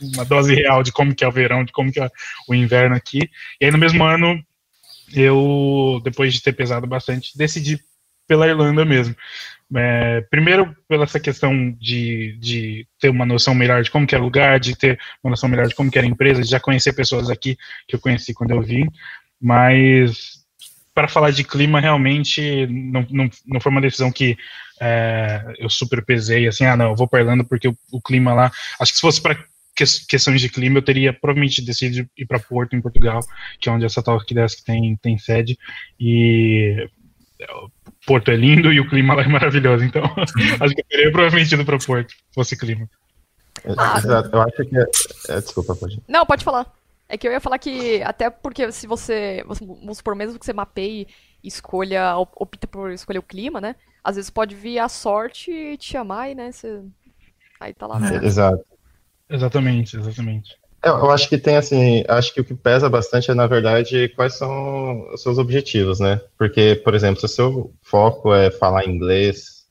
uma 0.00 0.24
dose 0.24 0.54
real 0.54 0.82
de 0.82 0.92
como 0.92 1.14
que 1.14 1.24
é 1.24 1.28
o 1.28 1.32
verão, 1.32 1.64
de 1.64 1.72
como 1.72 1.92
que 1.92 2.00
é 2.00 2.10
o 2.48 2.54
inverno 2.54 2.94
aqui. 2.94 3.30
E 3.60 3.64
aí 3.64 3.70
no 3.70 3.78
mesmo 3.78 4.04
ano 4.04 4.42
eu, 5.12 6.00
depois 6.04 6.32
de 6.32 6.42
ter 6.42 6.52
pesado 6.52 6.86
bastante, 6.86 7.36
decidi 7.36 7.80
pela 8.26 8.46
Irlanda 8.46 8.84
mesmo. 8.84 9.16
É, 9.76 10.20
primeiro, 10.22 10.74
pela 10.88 11.04
essa 11.04 11.20
questão 11.20 11.70
de, 11.80 12.36
de 12.40 12.86
ter 12.98 13.08
uma 13.08 13.24
noção 13.24 13.54
melhor 13.54 13.82
de 13.82 13.90
como 13.90 14.06
que 14.06 14.14
é 14.14 14.18
lugar, 14.18 14.58
de 14.58 14.76
ter 14.76 14.98
uma 15.22 15.30
noção 15.30 15.48
melhor 15.48 15.68
de 15.68 15.74
como 15.74 15.90
que 15.90 15.98
era 15.98 16.06
a 16.06 16.10
empresa, 16.10 16.42
de 16.42 16.50
já 16.50 16.58
conhecer 16.58 16.92
pessoas 16.92 17.30
aqui 17.30 17.56
que 17.86 17.94
eu 17.94 18.00
conheci 18.00 18.34
quando 18.34 18.50
eu 18.50 18.60
vim, 18.60 18.88
mas 19.40 20.40
para 20.92 21.06
falar 21.08 21.30
de 21.30 21.44
clima, 21.44 21.80
realmente 21.80 22.66
não, 22.66 23.06
não, 23.10 23.30
não 23.46 23.60
foi 23.60 23.70
uma 23.70 23.80
decisão 23.80 24.10
que 24.10 24.36
é, 24.80 25.54
eu 25.58 25.70
super 25.70 26.04
pesei, 26.04 26.48
assim, 26.48 26.64
ah, 26.64 26.76
não, 26.76 26.90
eu 26.90 26.96
vou 26.96 27.06
para 27.06 27.20
Irlanda 27.20 27.44
porque 27.44 27.68
o, 27.68 27.76
o, 27.92 28.00
clima 28.00 28.34
lá. 28.34 28.50
Acho 28.78 28.92
que 28.92 28.96
se 28.96 29.00
fosse 29.00 29.20
para 29.20 29.36
que, 29.76 29.84
questões 30.08 30.40
de 30.40 30.48
clima, 30.48 30.78
eu 30.78 30.82
teria 30.82 31.12
provavelmente 31.12 31.62
decidido 31.62 32.08
ir 32.16 32.26
para 32.26 32.40
Porto, 32.40 32.74
em 32.74 32.80
Portugal, 32.80 33.20
que 33.60 33.68
é 33.68 33.72
onde 33.72 33.84
essa 33.84 34.02
Talk 34.02 34.34
Desk 34.34 34.64
tem, 34.64 34.96
tem 34.96 35.16
sede. 35.16 35.56
E 35.98 36.88
Porto 38.06 38.30
é 38.30 38.36
lindo 38.36 38.72
e 38.72 38.80
o 38.80 38.88
clima 38.88 39.14
lá 39.14 39.22
é 39.22 39.28
maravilhoso, 39.28 39.84
então 39.84 40.02
acho 40.60 40.74
que 40.74 40.80
eu 40.80 40.86
teria 40.88 41.12
provavelmente 41.12 41.54
ido 41.54 41.64
para 41.64 41.78
Porto, 41.78 42.10
se 42.10 42.34
fosse 42.34 42.56
clima. 42.56 42.88
Ah, 43.76 43.98
Exato, 43.98 44.30
eu 44.32 44.42
acho 44.42 44.64
que. 44.64 44.78
É... 44.78 45.36
É, 45.36 45.40
desculpa, 45.40 45.74
pode. 45.74 46.00
Não, 46.08 46.24
pode 46.24 46.44
falar. 46.44 46.72
É 47.08 47.18
que 47.18 47.26
eu 47.26 47.32
ia 47.32 47.40
falar 47.40 47.58
que, 47.58 48.00
até 48.02 48.30
porque 48.30 48.70
se 48.70 48.86
você, 48.86 49.44
vamos 49.44 49.98
supor, 49.98 50.14
mesmo 50.14 50.38
que 50.38 50.44
você 50.44 50.52
mapeie 50.52 51.08
e 51.42 51.48
escolha, 51.48 52.16
opta 52.16 52.66
por 52.68 52.92
escolher 52.92 53.18
o 53.18 53.22
clima, 53.22 53.60
né? 53.60 53.74
Às 54.02 54.16
vezes 54.16 54.30
pode 54.30 54.54
vir 54.54 54.78
a 54.78 54.88
sorte 54.88 55.50
e 55.50 55.76
te 55.76 55.90
chamar 55.90 56.30
e, 56.30 56.34
né, 56.34 56.52
você... 56.52 56.82
Aí 57.58 57.74
tá 57.74 57.86
lá. 57.86 57.98
Né? 57.98 58.24
Exato. 58.24 58.64
Exatamente, 59.28 59.96
exatamente. 59.96 60.56
Eu, 60.82 60.94
eu, 60.94 61.10
acho 61.10 61.28
que 61.28 61.36
tem 61.36 61.56
assim, 61.56 62.02
acho 62.08 62.32
que 62.32 62.40
o 62.40 62.44
que 62.44 62.54
pesa 62.54 62.88
bastante 62.88 63.30
é, 63.30 63.34
na 63.34 63.46
verdade, 63.46 64.08
quais 64.16 64.34
são 64.34 65.12
os 65.12 65.22
seus 65.22 65.36
objetivos, 65.36 66.00
né? 66.00 66.20
Porque, 66.38 66.74
por 66.82 66.94
exemplo, 66.94 67.20
se 67.20 67.26
o 67.26 67.28
seu 67.28 67.74
foco 67.82 68.32
é 68.34 68.50
falar 68.50 68.86
inglês, 68.86 69.66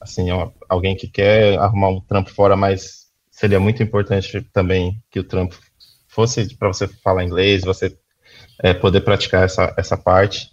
assim, 0.00 0.28
alguém 0.68 0.94
que 0.96 1.08
quer 1.08 1.58
arrumar 1.58 1.88
um 1.88 2.00
trampo 2.00 2.30
fora, 2.30 2.56
mas 2.56 3.08
seria 3.30 3.58
muito 3.58 3.82
importante 3.82 4.40
também 4.52 5.02
que 5.10 5.18
o 5.18 5.24
trampo 5.24 5.58
fosse 6.06 6.54
para 6.56 6.68
você 6.68 6.86
falar 6.86 7.24
inglês, 7.24 7.64
você 7.64 7.96
é, 8.60 8.72
poder 8.72 9.00
praticar 9.00 9.44
essa, 9.44 9.74
essa 9.76 9.96
parte. 9.96 10.50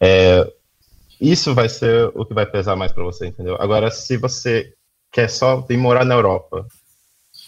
É, 0.00 0.50
isso 1.20 1.54
vai 1.54 1.68
ser 1.68 2.10
o 2.14 2.26
que 2.26 2.34
vai 2.34 2.44
pesar 2.44 2.74
mais 2.74 2.90
para 2.92 3.04
você, 3.04 3.26
entendeu? 3.26 3.56
Agora, 3.60 3.90
se 3.90 4.16
você 4.16 4.72
quer 5.12 5.30
só 5.30 5.60
vir 5.60 5.76
morar 5.76 6.04
na 6.04 6.14
Europa 6.14 6.66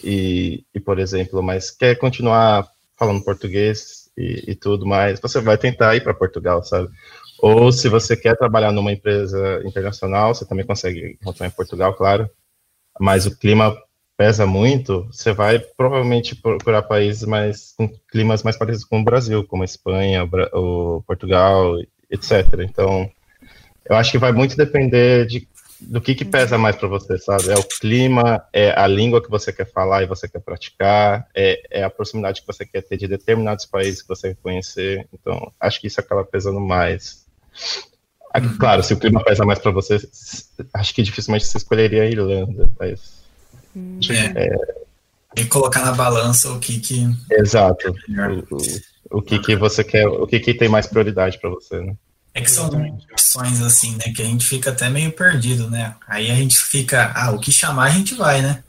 e, 0.03 0.65
e 0.75 0.81
por 0.81 0.99
exemplo, 0.99 1.43
mas 1.43 1.71
quer 1.71 1.97
continuar 1.97 2.69
falando 2.97 3.25
português 3.25 4.11
e, 4.17 4.51
e 4.53 4.55
tudo 4.55 4.87
mais, 4.87 5.21
você 5.21 5.41
vai 5.41 5.59
tentar 5.59 5.95
ir 5.95 6.03
para 6.03 6.15
Portugal, 6.15 6.63
sabe? 6.63 6.89
Ou 7.39 7.71
se 7.71 7.89
você 7.89 8.17
quer 8.17 8.37
trabalhar 8.37 8.73
numa 8.73 8.93
empresa 8.93 9.63
internacional, 9.65 10.35
você 10.35 10.47
também 10.47 10.65
consegue 10.65 11.19
encontrar 11.21 11.47
em 11.47 11.51
Portugal, 11.51 11.95
claro. 11.95 12.29
Mas 12.99 13.27
o 13.27 13.37
clima 13.37 13.77
pesa 14.17 14.47
muito, 14.47 15.07
você 15.13 15.33
vai 15.33 15.59
provavelmente 15.59 16.35
procurar 16.35 16.83
países 16.83 17.25
mais 17.25 17.75
com 17.77 17.89
climas 18.11 18.43
mais 18.43 18.57
parecidos 18.57 18.87
com 18.87 19.01
o 19.01 19.05
Brasil, 19.05 19.45
como 19.45 19.63
a 19.63 19.67
Espanha, 19.67 20.27
o 20.55 21.03
Portugal, 21.07 21.77
etc. 22.11 22.61
Então, 22.61 23.11
eu 23.85 23.95
acho 23.95 24.13
que 24.13 24.19
vai 24.19 24.33
muito 24.33 24.57
depender 24.57 25.27
de 25.27 25.47
do 25.81 26.01
que, 26.01 26.15
que 26.15 26.25
pesa 26.25 26.57
mais 26.57 26.77
para 26.77 26.89
você, 26.89 27.19
sabe? 27.19 27.51
É 27.51 27.55
o 27.55 27.63
clima, 27.63 28.43
é 28.53 28.71
a 28.79 28.87
língua 28.87 29.23
que 29.23 29.31
você 29.31 29.53
quer 29.53 29.71
falar 29.71 30.03
e 30.03 30.07
você 30.07 30.29
quer 30.29 30.41
praticar, 30.41 31.29
é, 31.35 31.61
é, 31.71 31.83
a 31.83 31.91
proximidade 31.91 32.41
que 32.41 32.47
você 32.47 32.65
quer 32.65 32.83
ter 32.83 32.97
de 32.97 33.07
determinados 33.07 33.67
países 33.67 34.03
que 34.03 34.09
você 34.09 34.29
quer 34.29 34.41
conhecer. 34.43 35.09
Então, 35.13 35.53
acho 35.61 35.81
que 35.81 35.87
isso 35.87 36.01
acaba 36.01 36.25
pesando 36.25 36.61
mais. 36.61 37.27
Uhum. 38.35 38.59
Claro, 38.59 38.83
se 38.83 38.93
o 38.95 38.99
clima 38.99 39.23
pesa 39.23 39.45
mais 39.45 39.59
para 39.59 39.71
você, 39.71 39.99
acho 40.75 40.95
que 40.95 41.03
dificilmente 41.03 41.47
você 41.47 41.59
escolheria 41.59 42.03
a 42.03 42.07
Irlanda, 42.07 42.71
mas. 42.79 43.23
É. 44.11 44.45
é... 44.45 44.77
E 45.37 45.45
colocar 45.45 45.85
na 45.85 45.93
balança 45.93 46.51
o 46.51 46.59
que 46.59 46.81
que. 46.81 47.07
Exato. 47.31 47.95
O, 48.51 48.57
o, 48.57 49.19
o 49.19 49.23
que 49.23 49.39
que 49.39 49.55
você 49.57 49.85
quer, 49.85 50.07
o 50.09 50.27
que 50.27 50.41
que 50.41 50.55
tem 50.55 50.69
mais 50.69 50.87
prioridade 50.87 51.39
para 51.39 51.51
você, 51.51 51.81
né? 51.81 51.95
É 52.37 52.43
que 52.43 52.51
são 52.51 52.69
opções 53.11 53.63
assim, 53.63 53.93
né? 53.93 54.13
Que 54.15 54.21
a 54.21 54.27
gente 54.27 54.47
fica 54.47 54.69
até 54.69 54.91
meio 54.91 55.11
perdido, 55.11 55.71
né? 55.71 55.97
Aí 56.07 56.31
a 56.31 56.35
gente 56.35 56.59
fica, 56.59 57.11
ah, 57.17 57.31
o 57.31 57.41
que 57.41 57.51
chamar 57.51 57.85
a 57.85 57.91
gente 57.91 58.15
vai, 58.15 58.43
né? 58.43 58.63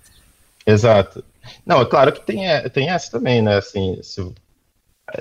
Exato. 0.66 1.22
Não, 1.66 1.82
é 1.82 1.86
claro 1.86 2.14
que 2.14 2.26
tem, 2.26 2.50
é, 2.50 2.70
tem 2.70 2.90
essa 2.90 3.12
também, 3.12 3.42
né? 3.42 3.58
Assim, 3.58 4.00
se, 4.02 4.34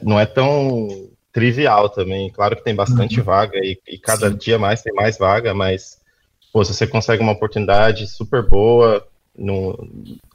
não 0.01 0.19
é 0.19 0.25
tão 0.25 1.09
trivial 1.33 1.89
também. 1.89 2.31
Claro 2.31 2.55
que 2.55 2.63
tem 2.63 2.73
bastante 2.73 3.19
uhum. 3.19 3.25
vaga 3.25 3.59
e, 3.59 3.77
e 3.85 3.99
cada 3.99 4.31
Sim. 4.31 4.37
dia 4.37 4.61
mais 4.61 4.81
tem 4.81 4.95
mais 4.95 5.19
vaga, 5.19 5.53
mas 5.53 5.99
pô, 6.53 6.65
se 6.65 6.73
você 6.73 6.87
consegue 6.87 7.25
uma 7.25 7.33
oportunidade 7.33 8.07
super 8.07 8.49
boa, 8.49 9.05
não, 9.37 9.77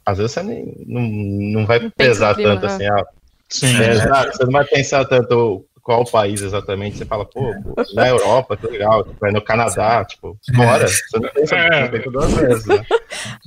às 0.06 0.18
vezes 0.18 0.34
você 0.34 0.44
nem, 0.44 0.84
não, 0.86 1.02
não 1.02 1.66
vai 1.66 1.80
não 1.80 1.90
pesar 1.92 2.36
tanto 2.36 2.66
assim. 2.66 2.88
Ah, 2.88 3.06
Sim, 3.48 3.82
é, 3.82 3.96
é. 3.96 4.32
Você 4.32 4.44
não 4.44 4.52
vai 4.52 4.66
pensar 4.66 5.06
tanto 5.06 5.66
qual 5.92 6.06
país 6.06 6.42
exatamente, 6.42 6.98
você 6.98 7.06
fala, 7.06 7.26
pô, 7.26 7.54
na 7.94 8.08
Europa, 8.08 8.56
que 8.56 8.66
legal, 8.66 9.04
tipo, 9.04 9.26
é 9.26 9.32
no 9.32 9.42
Canadá, 9.42 10.06
tipo, 10.06 10.38
bora, 10.54 10.88
você 10.88 11.20
não 11.20 11.30
pensa, 11.30 11.58
é. 11.58 12.00
duas 12.00 12.34
vezes, 12.34 12.66
né? 12.66 12.82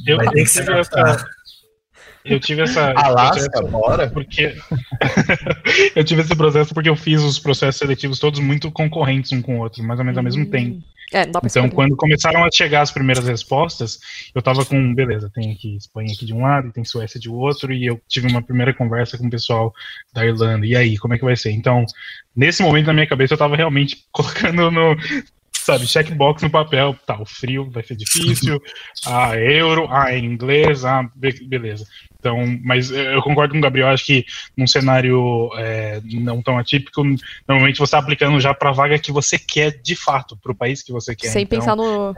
Eu, 0.07 0.19
Vai 0.19 0.45
ser 0.45 0.71
essa, 0.71 1.27
eu 2.23 2.39
tive 2.39 2.63
essa. 2.63 2.93
Alasca, 2.93 3.63
bora? 3.63 4.11
Porque. 4.11 4.55
eu 5.97 6.05
tive 6.05 6.21
esse 6.21 6.37
processo 6.37 6.75
porque 6.75 6.91
eu 6.91 6.97
fiz 6.97 7.23
os 7.23 7.39
processos 7.39 7.79
seletivos 7.79 8.19
todos 8.19 8.41
muito 8.41 8.71
concorrentes 8.71 9.33
um 9.33 9.41
com 9.41 9.57
o 9.57 9.61
outro, 9.63 9.83
mais 9.83 9.99
ou 9.99 10.05
menos 10.05 10.19
ao 10.19 10.25
mesmo 10.25 10.45
hum. 10.45 10.51
tempo. 10.51 10.83
É, 11.13 11.23
então, 11.23 11.69
quando 11.69 11.97
começaram 11.97 12.45
a 12.45 12.51
chegar 12.53 12.83
as 12.83 12.91
primeiras 12.91 13.27
respostas, 13.27 14.01
eu 14.35 14.43
tava 14.43 14.65
com, 14.65 14.95
beleza, 14.95 15.31
tem 15.33 15.53
aqui 15.53 15.77
Espanha 15.77 16.13
aqui 16.13 16.25
de 16.25 16.33
um 16.33 16.43
lado, 16.43 16.73
tem 16.73 16.85
Suécia 16.85 17.21
de 17.21 17.29
outro, 17.29 17.73
e 17.73 17.87
eu 17.87 18.01
tive 18.09 18.27
uma 18.27 18.43
primeira 18.43 18.73
conversa 18.73 19.19
com 19.19 19.27
o 19.27 19.31
pessoal 19.31 19.73
da 20.13 20.25
Irlanda. 20.25 20.67
E 20.67 20.75
aí, 20.75 20.97
como 20.99 21.15
é 21.15 21.19
que 21.19 21.25
vai 21.25 21.37
ser? 21.37 21.53
Então, 21.53 21.85
nesse 22.35 22.63
momento 22.63 22.87
na 22.87 22.95
minha 22.95 23.07
cabeça, 23.07 23.35
eu 23.35 23.39
tava 23.39 23.57
realmente 23.57 24.07
colocando 24.11 24.71
no 24.71 24.97
sabe, 25.65 25.87
checkbox 25.87 26.43
no 26.43 26.51
papel, 26.51 26.95
tá, 27.07 27.19
o 27.19 27.25
frio 27.25 27.71
vai 27.71 27.83
ser 27.83 27.97
difícil, 27.97 28.61
a 29.07 29.31
ah, 29.33 29.41
euro, 29.41 29.89
ah, 29.91 30.13
é 30.13 30.19
inglês, 30.19 30.85
ah, 30.85 31.09
beleza. 31.15 31.87
Então, 32.19 32.39
mas 32.63 32.91
eu 32.91 33.23
concordo 33.23 33.53
com 33.53 33.59
o 33.59 33.63
Gabriel, 33.63 33.89
acho 33.89 34.05
que 34.05 34.27
num 34.57 34.67
cenário 34.67 35.51
é, 35.57 36.01
não 36.05 36.43
tão 36.43 36.59
atípico, 36.59 37.03
normalmente 37.49 37.79
você 37.79 37.85
está 37.85 37.99
aplicando 37.99 38.39
já 38.41 38.53
para 38.53 38.71
a 38.71 38.73
vaga 38.73 38.99
que 38.99 39.11
você 39.11 39.39
quer 39.39 39.81
de 39.83 39.97
fato, 39.97 40.37
para 40.37 40.53
o 40.53 40.55
país 40.55 40.83
que 40.83 40.93
você 40.93 41.15
quer. 41.15 41.29
Sem 41.29 41.45
então, 41.45 41.59
pensar 41.59 41.77
no. 41.77 42.15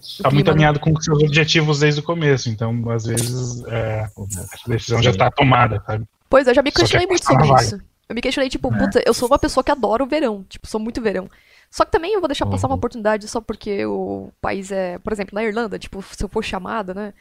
Está 0.00 0.30
muito 0.30 0.46
né? 0.46 0.52
alinhado 0.52 0.80
com 0.80 0.92
os 0.92 1.04
seus 1.04 1.22
objetivos 1.22 1.80
desde 1.80 2.00
o 2.00 2.02
começo, 2.02 2.48
então 2.48 2.90
às 2.90 3.04
vezes 3.04 3.62
é, 3.66 4.08
essa 4.52 4.68
decisão 4.68 5.02
já 5.02 5.10
está 5.10 5.30
tomada, 5.30 5.82
sabe? 5.86 6.04
Pois 6.28 6.46
é, 6.48 6.50
eu 6.50 6.54
já 6.54 6.62
me 6.62 6.72
questionei 6.72 7.06
muito 7.06 7.24
sobre 7.24 7.46
isso. 7.54 7.80
Eu 8.08 8.14
me 8.14 8.20
questionei, 8.20 8.48
tipo, 8.48 8.72
é. 8.72 8.78
puta, 8.78 9.02
eu 9.04 9.12
sou 9.12 9.28
uma 9.28 9.38
pessoa 9.38 9.62
que 9.62 9.70
adora 9.70 10.02
o 10.02 10.06
verão, 10.06 10.44
tipo, 10.48 10.66
sou 10.66 10.80
muito 10.80 11.00
verão. 11.02 11.28
Só 11.76 11.84
que 11.84 11.92
também 11.92 12.14
eu 12.14 12.20
vou 12.20 12.28
deixar 12.28 12.46
passar 12.46 12.68
uma 12.68 12.72
uhum. 12.72 12.78
oportunidade 12.78 13.28
só 13.28 13.38
porque 13.38 13.84
o 13.84 14.30
país 14.40 14.72
é, 14.72 14.98
por 14.98 15.12
exemplo, 15.12 15.34
na 15.34 15.44
Irlanda, 15.44 15.78
tipo, 15.78 16.02
se 16.02 16.24
eu 16.24 16.28
for 16.28 16.42
chamada, 16.42 16.94
né? 16.94 17.12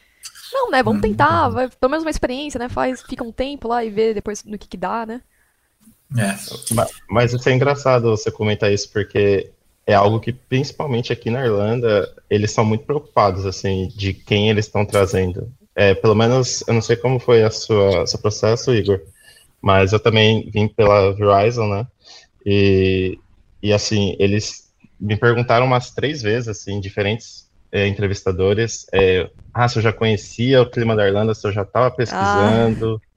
Não, 0.53 0.71
né? 0.71 0.81
Vamos 0.81 1.01
tentar, 1.01 1.49
uhum. 1.49 1.53
vai, 1.53 1.67
pelo 1.67 1.89
menos 1.89 2.05
uma 2.05 2.09
experiência, 2.09 2.57
né? 2.57 2.69
Faz, 2.69 3.01
fica 3.01 3.21
um 3.21 3.33
tempo 3.33 3.67
lá 3.67 3.83
e 3.83 3.89
vê 3.89 4.13
depois 4.13 4.45
no 4.45 4.57
que, 4.57 4.69
que 4.69 4.77
dá, 4.77 5.05
né? 5.05 5.19
É. 6.17 6.37
Mas, 6.73 6.91
mas 7.09 7.33
isso 7.33 7.49
é 7.49 7.53
engraçado 7.53 8.11
você 8.11 8.31
comentar 8.31 8.71
isso, 8.71 8.89
porque 8.93 9.51
é 9.85 9.93
algo 9.93 10.21
que, 10.21 10.31
principalmente 10.31 11.11
aqui 11.11 11.29
na 11.29 11.45
Irlanda, 11.45 12.09
eles 12.29 12.49
são 12.51 12.63
muito 12.63 12.85
preocupados, 12.85 13.45
assim, 13.45 13.89
de 13.89 14.13
quem 14.13 14.49
eles 14.49 14.67
estão 14.67 14.85
trazendo. 14.85 15.51
É, 15.75 15.93
pelo 15.93 16.15
menos, 16.15 16.63
eu 16.65 16.73
não 16.73 16.81
sei 16.81 16.95
como 16.95 17.19
foi 17.19 17.43
a 17.43 17.51
sua 17.51 18.07
seu 18.07 18.19
processo, 18.19 18.73
Igor, 18.73 19.01
mas 19.61 19.91
eu 19.91 19.99
também 19.99 20.49
vim 20.49 20.69
pela 20.69 21.11
Verizon, 21.13 21.67
né? 21.67 21.85
E, 22.45 23.19
e 23.61 23.73
assim, 23.73 24.15
eles 24.19 24.73
me 24.99 25.17
perguntaram 25.17 25.65
umas 25.65 25.91
três 25.91 26.21
vezes, 26.21 26.47
assim, 26.47 26.79
diferentes 26.79 27.49
é, 27.71 27.87
entrevistadores, 27.87 28.85
é, 28.93 29.29
ah, 29.53 29.67
se 29.67 29.79
eu 29.79 29.83
já 29.83 29.91
conhecia 29.91 30.61
o 30.61 30.69
clima 30.69 30.95
da 30.95 31.07
Irlanda, 31.07 31.33
se 31.33 31.45
eu 31.45 31.51
já 31.51 31.63
estava 31.63 31.91
pesquisando. 31.91 33.01
Ah. 33.03 33.15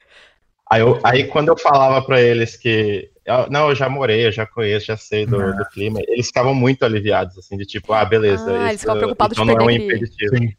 Aí, 0.71 0.81
eu, 0.83 1.01
aí 1.03 1.25
quando 1.25 1.49
eu 1.49 1.57
falava 1.57 2.05
para 2.05 2.21
eles 2.21 2.57
que 2.57 3.11
não, 3.51 3.69
eu 3.69 3.75
já 3.75 3.89
morei, 3.89 4.27
eu 4.27 4.33
já 4.33 4.47
conheço, 4.47 4.87
já 4.87 4.97
sei 4.97 5.27
do, 5.27 5.41
ah. 5.41 5.53
do, 5.53 5.65
clima. 5.67 6.01
Eles 6.09 6.29
ficavam 6.29 6.55
muito 6.55 6.85
aliviados, 6.85 7.37
assim, 7.37 7.57
de 7.57 7.67
tipo, 7.67 7.93
ah, 7.93 8.05
beleza. 8.05 8.51
Ah, 8.51 8.97
preocupados 8.97 9.37
então 9.37 9.47
de 9.47 9.53
perder 9.53 9.65
não 9.65 9.71
é 9.71 9.73
um 9.73 9.85
impeditivo. 9.85 10.37
Sim. 10.37 10.55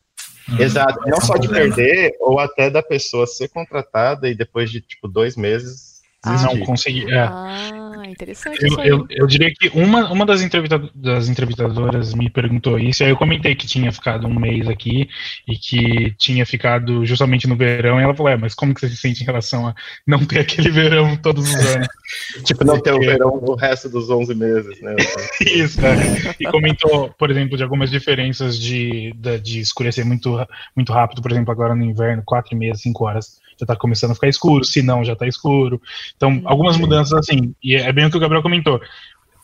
Exato, 0.60 1.00
não 1.08 1.22
só 1.22 1.38
de 1.38 1.48
perder, 1.48 2.16
ou 2.20 2.40
até 2.40 2.70
da 2.70 2.82
pessoa 2.82 3.28
ser 3.28 3.50
contratada 3.50 4.28
e 4.28 4.36
depois 4.36 4.72
de, 4.72 4.82
tipo, 4.82 5.08
dois 5.08 5.36
meses 5.36 5.89
ah, 6.24 6.44
não 6.44 6.60
consegui. 6.60 7.10
É. 7.12 7.20
Ah, 7.20 8.04
interessante. 8.06 8.60
Eu, 8.62 8.84
eu, 8.84 9.08
eu, 9.10 9.28
diria 9.28 9.54
que 9.54 9.70
uma, 9.70 10.12
uma 10.12 10.26
das, 10.26 10.42
entrevista, 10.42 10.78
das 10.94 11.30
entrevistadoras 11.30 12.14
me 12.14 12.30
perguntou 12.30 12.78
isso, 12.78 13.02
e 13.02 13.06
aí 13.06 13.12
eu 13.12 13.18
comentei 13.18 13.56
que 13.56 13.66
tinha 13.66 13.92
ficado 13.92 14.28
um 14.28 14.38
mês 14.38 14.68
aqui 14.68 15.08
e 15.48 15.56
que 15.56 16.12
tinha 16.18 16.46
ficado 16.46 17.06
justamente 17.06 17.48
no 17.48 17.56
verão, 17.56 18.00
e 18.00 18.04
ela 18.04 18.14
falou: 18.14 18.32
é, 18.32 18.38
mas 18.38 18.54
como 18.54 18.74
que 18.74 18.82
você 18.82 18.90
se 18.90 18.98
sente 18.98 19.24
em 19.24 19.26
relação 19.26 19.68
a 19.68 19.76
não 20.06 20.26
ter 20.26 20.40
aquele 20.42 20.70
verão 20.70 21.16
todos 21.16 21.48
os 21.48 21.56
anos? 21.56 21.88
tipo, 22.44 22.66
não 22.66 22.80
ter 22.82 22.94
o 22.94 23.00
verão 23.00 23.30
o 23.42 23.56
resto 23.56 23.88
dos 23.88 24.10
11 24.10 24.36
meses, 24.36 24.82
né? 24.82 24.96
isso, 25.40 25.80
né? 25.82 25.96
E 26.38 26.46
comentou, 26.46 27.10
por 27.18 27.32
exemplo, 27.32 27.56
de 27.56 27.64
algumas 27.64 27.90
diferenças 27.90 28.60
de, 28.60 29.14
de, 29.14 29.40
de 29.40 29.60
escurecer 29.62 30.06
muito, 30.06 30.46
muito 30.76 30.92
rápido, 30.92 31.22
por 31.22 31.32
exemplo, 31.32 31.52
agora 31.52 31.74
no 31.74 31.86
inverno, 31.86 32.24
4 32.26 32.54
e 32.54 32.58
meia, 32.58 32.76
5 32.76 33.06
horas 33.06 33.40
já 33.60 33.66
tá 33.66 33.76
começando 33.76 34.12
a 34.12 34.16
ficar 34.16 34.28
escuro, 34.28 34.64
se 34.64 34.82
não, 34.82 35.04
já 35.04 35.16
tá 35.16 35.28
escuro. 35.28 35.82
Então, 36.16 36.42
algumas 36.46 36.78
mudanças 36.78 37.14
assim, 37.14 37.54
e 37.64 37.76
é 37.76 37.92
bem 37.92 38.06
o 38.06 38.12
que 38.12 38.18
o 38.18 38.20
Gabriel 38.20 38.42
comentou. 38.42 38.82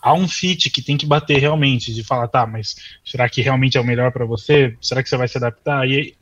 há 0.01 0.13
um 0.13 0.27
fit 0.27 0.69
que 0.69 0.81
tem 0.81 0.98
que 0.98 1.05
bater 1.05 1.39
realmente, 1.39 1.93
de 1.93 2.03
falar, 2.03 2.27
tá, 2.27 2.45
mas 2.45 2.75
será 3.03 3.27
que 3.27 3.41
realmente 3.41 3.77
é 3.77 3.81
o 3.81 3.86
melhor 3.86 4.12
para 4.12 4.25
você? 4.25 4.75
Será 4.81 5.01
que 5.03 5.10
você 5.10 5.17
vai 5.17 5.27
se 5.27 5.38
adaptar? 5.38 5.88
E 5.88 6.15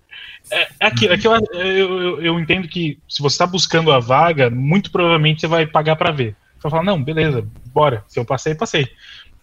é, 0.51 0.67
é 0.79 0.85
aquilo, 0.88 1.13
é 1.13 1.15
aquilo 1.15 1.35
eu, 1.53 2.01
eu, 2.01 2.21
eu, 2.21 2.39
entendo 2.39 2.67
que 2.67 2.97
se 3.07 3.21
você 3.21 3.35
está 3.35 3.45
buscando 3.45 3.91
a 3.91 4.00
vaga, 4.00 4.50
muito 4.50 4.91
provavelmente 4.91 5.41
você 5.41 5.47
vai 5.47 5.65
pagar 5.65 5.95
para 5.95 6.12
ver. 6.12 6.35
Você 6.55 6.63
vai 6.63 6.71
falar, 6.71 6.83
não, 6.83 7.01
beleza, 7.01 7.47
bora. 7.73 8.03
Se 8.07 8.19
eu 8.19 8.25
passei, 8.25 8.55
passei. 8.55 8.88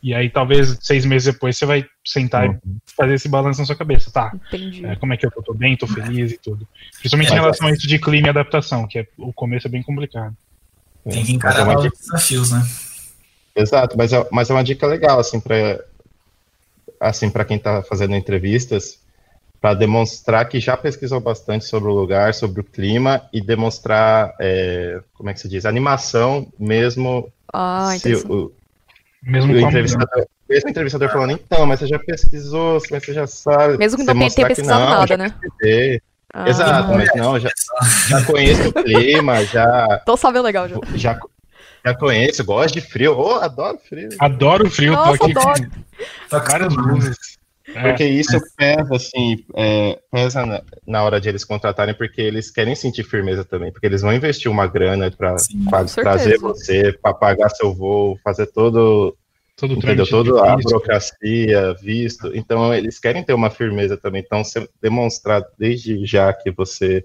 E 0.02 0.14
aí, 0.14 0.30
talvez 0.30 0.78
seis 0.80 1.04
meses 1.04 1.32
depois, 1.32 1.58
você 1.58 1.66
vai 1.66 1.86
sentar 2.04 2.48
uhum. 2.48 2.58
e 2.64 2.92
fazer 2.96 3.14
esse 3.14 3.28
balanço 3.28 3.60
na 3.60 3.66
sua 3.66 3.76
cabeça. 3.76 4.10
Tá, 4.10 4.32
Entendi. 4.48 4.84
É, 4.86 4.96
como 4.96 5.12
é 5.12 5.16
que 5.16 5.26
eu 5.26 5.30
tô? 5.30 5.42
Tô 5.42 5.52
bem, 5.52 5.76
tô 5.76 5.86
feliz 5.86 6.32
e 6.32 6.38
tudo. 6.38 6.66
Principalmente 6.98 7.30
é, 7.30 7.32
em 7.32 7.40
relação 7.40 7.68
a 7.68 7.70
isso 7.70 7.86
de 7.86 7.98
clima 7.98 8.28
e 8.28 8.30
adaptação, 8.30 8.86
que 8.86 9.00
é, 9.00 9.06
o 9.18 9.32
começo 9.32 9.66
é 9.66 9.70
bem 9.70 9.82
complicado. 9.82 10.34
Tem 11.08 11.24
que 11.24 11.32
encarar 11.32 11.70
é 11.70 11.76
os 11.76 11.90
desafios, 11.92 12.50
né? 12.50 12.62
Exato, 13.54 13.96
mas 13.96 14.12
é, 14.12 14.26
mas 14.30 14.48
é 14.48 14.54
uma 14.54 14.64
dica 14.64 14.86
legal, 14.86 15.18
assim, 15.18 15.40
para 15.40 15.84
assim, 16.98 17.30
quem 17.46 17.56
está 17.56 17.82
fazendo 17.82 18.14
entrevistas, 18.14 18.98
para 19.60 19.74
demonstrar 19.74 20.48
que 20.48 20.58
já 20.60 20.76
pesquisou 20.76 21.20
bastante 21.20 21.66
sobre 21.66 21.90
o 21.90 21.94
lugar, 21.94 22.32
sobre 22.32 22.60
o 22.60 22.64
clima 22.64 23.28
e 23.32 23.40
demonstrar, 23.40 24.34
é, 24.40 25.00
como 25.14 25.28
é 25.28 25.34
que 25.34 25.40
se 25.40 25.48
diz, 25.48 25.66
animação 25.66 26.50
mesmo. 26.58 27.30
Ah, 27.52 27.94
se 27.98 28.14
o, 28.14 28.52
mesmo 29.22 29.52
o 29.52 29.58
entrevistador, 29.58 30.26
mesmo 30.48 30.68
o 30.68 30.70
entrevistador 30.70 31.10
falando, 31.10 31.32
então, 31.32 31.66
mas 31.66 31.80
você 31.80 31.86
já 31.86 31.98
pesquisou, 31.98 32.80
mas 32.90 33.04
você 33.04 33.12
já 33.12 33.26
sabe. 33.26 33.78
Mesmo 33.78 33.98
que 33.98 34.04
não 34.04 34.28
tenha 34.28 34.48
pesquisado 34.48 34.84
não, 34.84 34.90
nada, 34.90 35.16
né? 35.16 35.34
Ah, 36.32 36.48
Exato, 36.48 36.94
mas 36.94 37.08
não, 37.16 37.40
já, 37.40 37.50
já 38.08 38.24
conheço 38.24 38.68
o 38.68 38.72
clima, 38.72 39.44
já. 39.44 40.00
Tô 40.06 40.16
sabendo 40.16 40.44
legal 40.44 40.68
já. 40.68 40.76
Já, 40.94 41.18
já 41.84 41.94
conheço, 41.94 42.44
gosto 42.44 42.74
de 42.74 42.80
frio. 42.80 43.18
Oh, 43.18 43.34
adoro 43.34 43.78
frio. 43.78 44.08
Adoro 44.18 44.70
frio, 44.70 44.92
Nossa, 44.92 45.18
tô 45.18 45.24
aqui 45.24 45.38
adoro. 45.38 45.70
com 46.30 46.38
várias 46.38 46.76
luzes. 46.76 47.39
Porque 47.72 48.02
é, 48.02 48.08
isso 48.08 48.36
é. 48.36 48.40
pesa, 48.56 48.96
assim, 48.96 49.44
é, 49.54 49.98
pesa 50.10 50.44
na, 50.44 50.62
na, 50.86 51.02
hora 51.02 51.20
de 51.20 51.28
eles 51.28 51.44
contratarem, 51.44 51.94
porque 51.94 52.20
eles 52.20 52.50
querem 52.50 52.74
sentir 52.74 53.04
firmeza 53.04 53.44
também, 53.44 53.70
porque 53.70 53.86
eles 53.86 54.02
vão 54.02 54.12
investir 54.12 54.50
uma 54.50 54.66
grana 54.66 55.10
para 55.10 55.36
trazer 55.84 56.38
você, 56.38 56.92
para 57.00 57.14
pagar 57.14 57.50
seu 57.50 57.74
voo, 57.74 58.18
fazer 58.24 58.46
todo, 58.46 59.16
todo 59.56 59.74
entendeu? 59.74 60.06
Toda 60.06 60.52
a 60.52 60.56
burocracia, 60.56 61.74
visto. 61.80 62.30
Então, 62.34 62.74
eles 62.74 62.98
querem 62.98 63.22
ter 63.22 63.34
uma 63.34 63.50
firmeza 63.50 63.96
também. 63.96 64.22
Então, 64.24 64.42
você 64.42 64.68
demonstrar 64.82 65.42
desde 65.58 66.04
já 66.04 66.32
que 66.32 66.50
você 66.50 67.04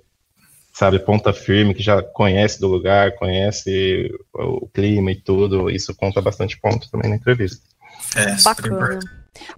sabe, 0.74 1.00
ponta 1.00 1.32
firme, 1.32 1.74
que 1.74 1.82
já 1.82 2.04
conhece 2.04 2.60
do 2.60 2.68
lugar, 2.68 3.16
conhece 3.16 4.12
o 4.34 4.68
clima 4.68 5.10
e 5.12 5.16
tudo, 5.16 5.70
isso 5.70 5.96
conta 5.96 6.22
bastante 6.22 6.60
ponto 6.60 6.92
também 6.92 7.10
na 7.10 7.16
entrevista. 7.16 7.64
É, 8.14 8.36
Bacana. 8.44 9.00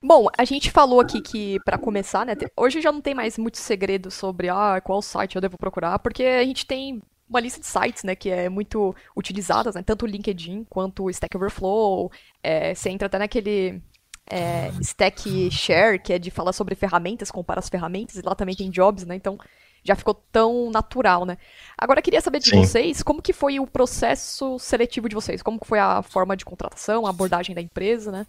Bom, 0.01 0.27
a 0.37 0.43
gente 0.43 0.71
falou 0.71 0.99
aqui 0.99 1.21
que, 1.21 1.59
para 1.63 1.77
começar, 1.77 2.25
né, 2.25 2.33
hoje 2.55 2.81
já 2.81 2.91
não 2.91 3.01
tem 3.01 3.13
mais 3.13 3.37
muito 3.37 3.57
segredo 3.57 4.09
sobre 4.09 4.49
ah, 4.49 4.81
qual 4.83 5.01
site 5.01 5.35
eu 5.35 5.41
devo 5.41 5.57
procurar, 5.57 5.99
porque 5.99 6.23
a 6.23 6.43
gente 6.43 6.65
tem 6.65 7.01
uma 7.29 7.39
lista 7.39 7.59
de 7.59 7.67
sites, 7.67 8.03
né, 8.03 8.15
que 8.15 8.29
é 8.29 8.49
muito 8.49 8.95
utilizadas, 9.15 9.75
né, 9.75 9.83
tanto 9.83 10.03
o 10.03 10.07
LinkedIn 10.07 10.65
quanto 10.69 11.03
o 11.03 11.09
Stack 11.09 11.35
Overflow, 11.35 12.11
é, 12.41 12.73
você 12.73 12.89
entra 12.89 13.07
até 13.07 13.19
naquele 13.19 13.81
é, 14.29 14.71
Stack 14.81 15.51
Share, 15.51 15.99
que 15.99 16.13
é 16.13 16.19
de 16.19 16.31
falar 16.31 16.53
sobre 16.53 16.73
ferramentas, 16.73 17.29
compara 17.29 17.59
as 17.59 17.69
ferramentas, 17.69 18.15
e 18.15 18.21
lá 18.21 18.33
também 18.33 18.55
tem 18.55 18.69
jobs, 18.69 19.05
né, 19.05 19.15
então 19.15 19.37
já 19.83 19.95
ficou 19.95 20.13
tão 20.13 20.69
natural, 20.71 21.25
né. 21.25 21.37
Agora, 21.77 21.99
eu 21.99 22.03
queria 22.03 22.21
saber 22.21 22.39
de 22.39 22.49
Sim. 22.49 22.63
vocês, 22.63 23.03
como 23.03 23.21
que 23.21 23.33
foi 23.33 23.59
o 23.59 23.67
processo 23.67 24.57
seletivo 24.57 25.07
de 25.07 25.15
vocês, 25.15 25.41
como 25.41 25.59
que 25.59 25.67
foi 25.67 25.79
a 25.79 26.01
forma 26.01 26.35
de 26.35 26.45
contratação, 26.45 27.05
a 27.05 27.09
abordagem 27.09 27.53
da 27.53 27.61
empresa, 27.61 28.11
né, 28.11 28.27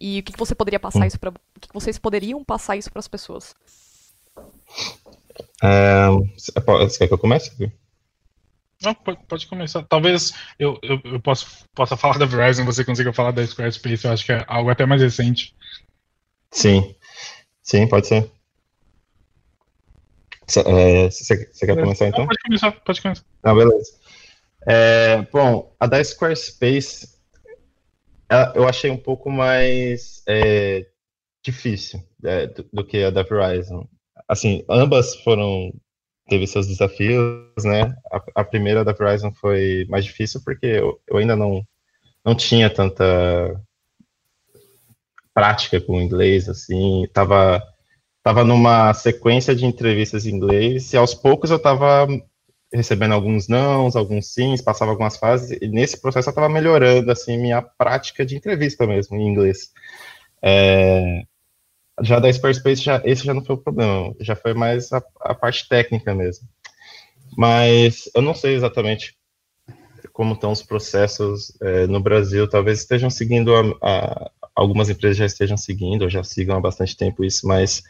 e 0.00 0.20
o 0.20 0.22
que, 0.22 0.32
que 0.32 0.38
você 0.38 0.54
poderia 0.54 0.80
passar 0.80 1.00
hum. 1.00 1.06
isso 1.06 1.20
para. 1.20 1.30
O 1.30 1.60
que, 1.60 1.68
que 1.68 1.74
vocês 1.74 1.98
poderiam 1.98 2.42
passar 2.42 2.76
isso 2.76 2.90
para 2.90 3.00
as 3.00 3.08
pessoas? 3.08 3.54
É, 5.62 6.08
você 6.36 6.98
quer 6.98 7.08
que 7.08 7.14
eu 7.14 7.18
comece? 7.18 7.52
Não, 8.82 8.94
pode, 8.94 9.18
pode 9.28 9.46
começar. 9.46 9.82
Talvez 9.82 10.32
eu, 10.58 10.78
eu, 10.82 11.00
eu 11.04 11.20
possa, 11.20 11.46
possa 11.74 11.96
falar 11.96 12.18
da 12.18 12.24
Verizon, 12.24 12.64
você 12.64 12.82
consiga 12.82 13.12
falar 13.12 13.30
da 13.30 13.46
Squarespace, 13.46 14.06
eu 14.06 14.12
acho 14.12 14.24
que 14.24 14.32
é 14.32 14.42
algo 14.48 14.70
até 14.70 14.86
mais 14.86 15.02
recente. 15.02 15.54
Sim, 16.50 16.94
sim, 17.62 17.86
pode 17.86 18.06
ser. 18.06 18.30
É, 20.66 21.10
você, 21.10 21.46
você 21.52 21.66
quer 21.66 21.76
começar 21.76 22.08
então? 22.08 22.20
Não, 22.20 22.26
pode 22.26 22.42
começar, 22.42 22.72
pode 22.72 23.02
começar. 23.02 23.24
Não, 23.44 23.54
beleza. 23.54 23.92
É, 24.66 25.22
bom, 25.30 25.74
a 25.78 25.86
da 25.86 26.02
Squarespace 26.02 27.19
eu 28.54 28.68
achei 28.68 28.90
um 28.90 28.96
pouco 28.96 29.30
mais 29.30 30.22
é, 30.28 30.86
difícil 31.44 32.02
é, 32.24 32.46
do, 32.46 32.68
do, 32.72 32.84
que 32.84 33.02
a 33.02 33.10
da 33.10 33.22
Verizon. 33.22 33.88
Assim, 34.28 34.64
ambas 34.68 35.16
foram 35.16 35.72
teve 36.28 36.46
seus 36.46 36.68
desafios, 36.68 37.64
né? 37.64 37.96
A, 38.12 38.22
a 38.36 38.44
primeira 38.44 38.84
da 38.84 38.92
Verizon 38.92 39.32
foi 39.32 39.84
mais 39.88 40.04
difícil 40.04 40.40
porque 40.44 40.66
eu, 40.66 41.00
eu 41.08 41.16
ainda 41.16 41.34
não 41.34 41.64
não 42.24 42.34
tinha 42.34 42.68
tanta 42.68 43.60
prática 45.34 45.80
com 45.80 46.00
inglês, 46.00 46.48
assim, 46.48 47.06
tava 47.12 47.62
tava 48.22 48.44
numa 48.44 48.92
sequência 48.92 49.54
de 49.56 49.64
entrevistas 49.64 50.26
em 50.26 50.30
inglês 50.30 50.92
e 50.92 50.96
aos 50.96 51.14
poucos 51.14 51.50
eu 51.50 51.58
tava 51.58 52.06
recebendo 52.72 53.12
alguns 53.12 53.48
nãos, 53.48 53.96
alguns 53.96 54.32
sims, 54.32 54.62
passava 54.62 54.92
algumas 54.92 55.16
fases, 55.16 55.58
e 55.60 55.66
nesse 55.68 56.00
processo 56.00 56.28
eu 56.28 56.32
estava 56.32 56.48
melhorando, 56.48 57.10
assim, 57.10 57.36
minha 57.36 57.60
prática 57.60 58.24
de 58.24 58.36
entrevista 58.36 58.86
mesmo, 58.86 59.16
em 59.16 59.26
inglês. 59.26 59.70
É, 60.42 61.22
já 62.02 62.18
da 62.18 62.32
Squarespace, 62.32 62.82
já, 62.82 63.02
esse 63.04 63.24
já 63.24 63.34
não 63.34 63.44
foi 63.44 63.56
o 63.56 63.58
problema, 63.58 64.14
já 64.20 64.36
foi 64.36 64.54
mais 64.54 64.92
a, 64.92 65.02
a 65.20 65.34
parte 65.34 65.68
técnica 65.68 66.14
mesmo. 66.14 66.48
Mas 67.36 68.10
eu 68.14 68.22
não 68.22 68.34
sei 68.34 68.54
exatamente 68.54 69.16
como 70.12 70.34
estão 70.34 70.52
os 70.52 70.62
processos 70.62 71.52
é, 71.62 71.86
no 71.86 72.00
Brasil, 72.00 72.48
talvez 72.48 72.80
estejam 72.80 73.10
seguindo, 73.10 73.54
a, 73.54 73.62
a, 73.82 74.30
algumas 74.54 74.90
empresas 74.90 75.16
já 75.16 75.26
estejam 75.26 75.56
seguindo, 75.56 76.02
ou 76.02 76.10
já 76.10 76.22
sigam 76.22 76.56
há 76.56 76.60
bastante 76.60 76.96
tempo 76.96 77.24
isso, 77.24 77.46
mas 77.46 77.82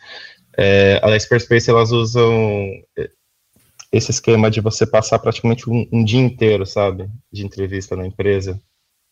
é, 0.56 1.00
a 1.02 1.18
Squarespace, 1.18 1.70
elas 1.70 1.90
usam 1.90 2.70
esse 3.92 4.10
esquema 4.10 4.50
de 4.50 4.60
você 4.60 4.86
passar 4.86 5.18
praticamente 5.18 5.68
um, 5.68 5.88
um 5.92 6.04
dia 6.04 6.20
inteiro, 6.20 6.64
sabe, 6.64 7.08
de 7.32 7.44
entrevista 7.44 7.96
na 7.96 8.06
empresa. 8.06 8.60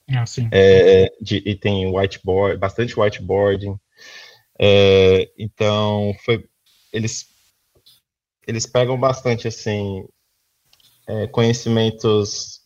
Ah, 0.09 0.25
sim. 0.25 0.49
É, 0.53 1.13
de, 1.21 1.43
e 1.45 1.55
tem 1.55 1.87
whiteboard, 1.87 2.57
bastante 2.59 2.99
whiteboarding. 2.99 3.79
É, 4.59 5.31
então, 5.39 6.15
foi, 6.25 6.45
eles, 6.93 7.27
eles 8.47 8.67
pegam 8.67 8.99
bastante, 8.99 9.49
assim, 9.49 10.07
é, 11.07 11.27
conhecimentos 11.27 12.63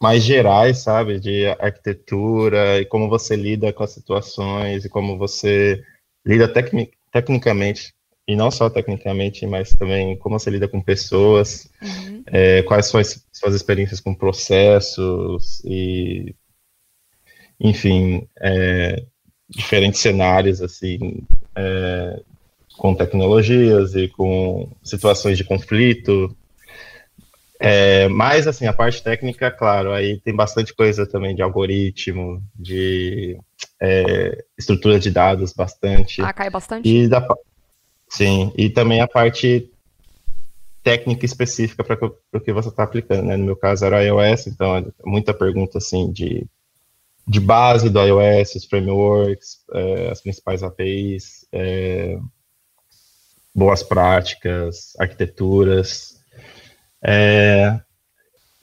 mais 0.00 0.22
gerais, 0.22 0.78
sabe, 0.78 1.18
de 1.18 1.46
arquitetura 1.46 2.80
e 2.80 2.84
como 2.84 3.08
você 3.08 3.36
lida 3.36 3.72
com 3.72 3.82
as 3.82 3.92
situações 3.92 4.84
e 4.84 4.88
como 4.88 5.16
você 5.16 5.82
lida 6.26 6.52
tecni 6.52 6.90
tecnicamente 7.10 7.94
e 8.26 8.34
não 8.34 8.50
só 8.50 8.70
tecnicamente, 8.70 9.46
mas 9.46 9.74
também 9.74 10.16
como 10.16 10.38
você 10.38 10.50
lida 10.50 10.66
com 10.66 10.80
pessoas, 10.80 11.70
uhum. 11.82 12.22
é, 12.26 12.62
quais 12.62 12.86
são 12.86 12.98
as 12.98 13.24
suas 13.32 13.54
experiências 13.54 14.00
com 14.00 14.14
processos 14.14 15.62
e, 15.64 16.34
enfim, 17.60 18.26
é, 18.40 19.04
diferentes 19.48 20.00
cenários 20.00 20.62
assim, 20.62 21.22
é, 21.54 22.22
com 22.78 22.94
tecnologias 22.94 23.94
e 23.94 24.08
com 24.08 24.70
situações 24.82 25.36
de 25.36 25.44
conflito. 25.44 26.34
É, 27.60 28.08
mas 28.08 28.46
assim, 28.46 28.66
a 28.66 28.72
parte 28.72 29.02
técnica, 29.02 29.50
claro, 29.50 29.92
aí 29.92 30.18
tem 30.20 30.34
bastante 30.34 30.74
coisa 30.74 31.06
também 31.06 31.34
de 31.34 31.42
algoritmo, 31.42 32.42
de 32.54 33.38
é, 33.80 34.44
estrutura 34.58 34.98
de 34.98 35.10
dados, 35.10 35.52
bastante. 35.52 36.20
Ah, 36.22 36.32
cai 36.32 36.50
bastante. 36.50 36.88
E 36.88 37.06
da, 37.06 37.26
Sim, 38.16 38.52
e 38.56 38.70
também 38.70 39.00
a 39.00 39.08
parte 39.08 39.68
técnica 40.84 41.24
específica 41.24 41.82
para 41.82 41.98
o 42.06 42.40
que 42.40 42.52
você 42.52 42.68
está 42.68 42.84
aplicando, 42.84 43.24
né? 43.24 43.36
No 43.36 43.44
meu 43.44 43.56
caso 43.56 43.84
era 43.84 44.04
iOS, 44.04 44.46
então 44.46 44.76
é 44.76 44.84
muita 45.04 45.34
pergunta 45.34 45.78
assim 45.78 46.12
de, 46.12 46.46
de 47.26 47.40
base 47.40 47.90
do 47.90 48.00
iOS, 48.00 48.54
os 48.54 48.66
frameworks, 48.66 49.58
é, 49.72 50.10
as 50.12 50.20
principais 50.20 50.62
APIs, 50.62 51.44
é, 51.50 52.16
boas 53.52 53.82
práticas, 53.82 54.92
arquiteturas. 55.00 56.20
É, 57.02 57.80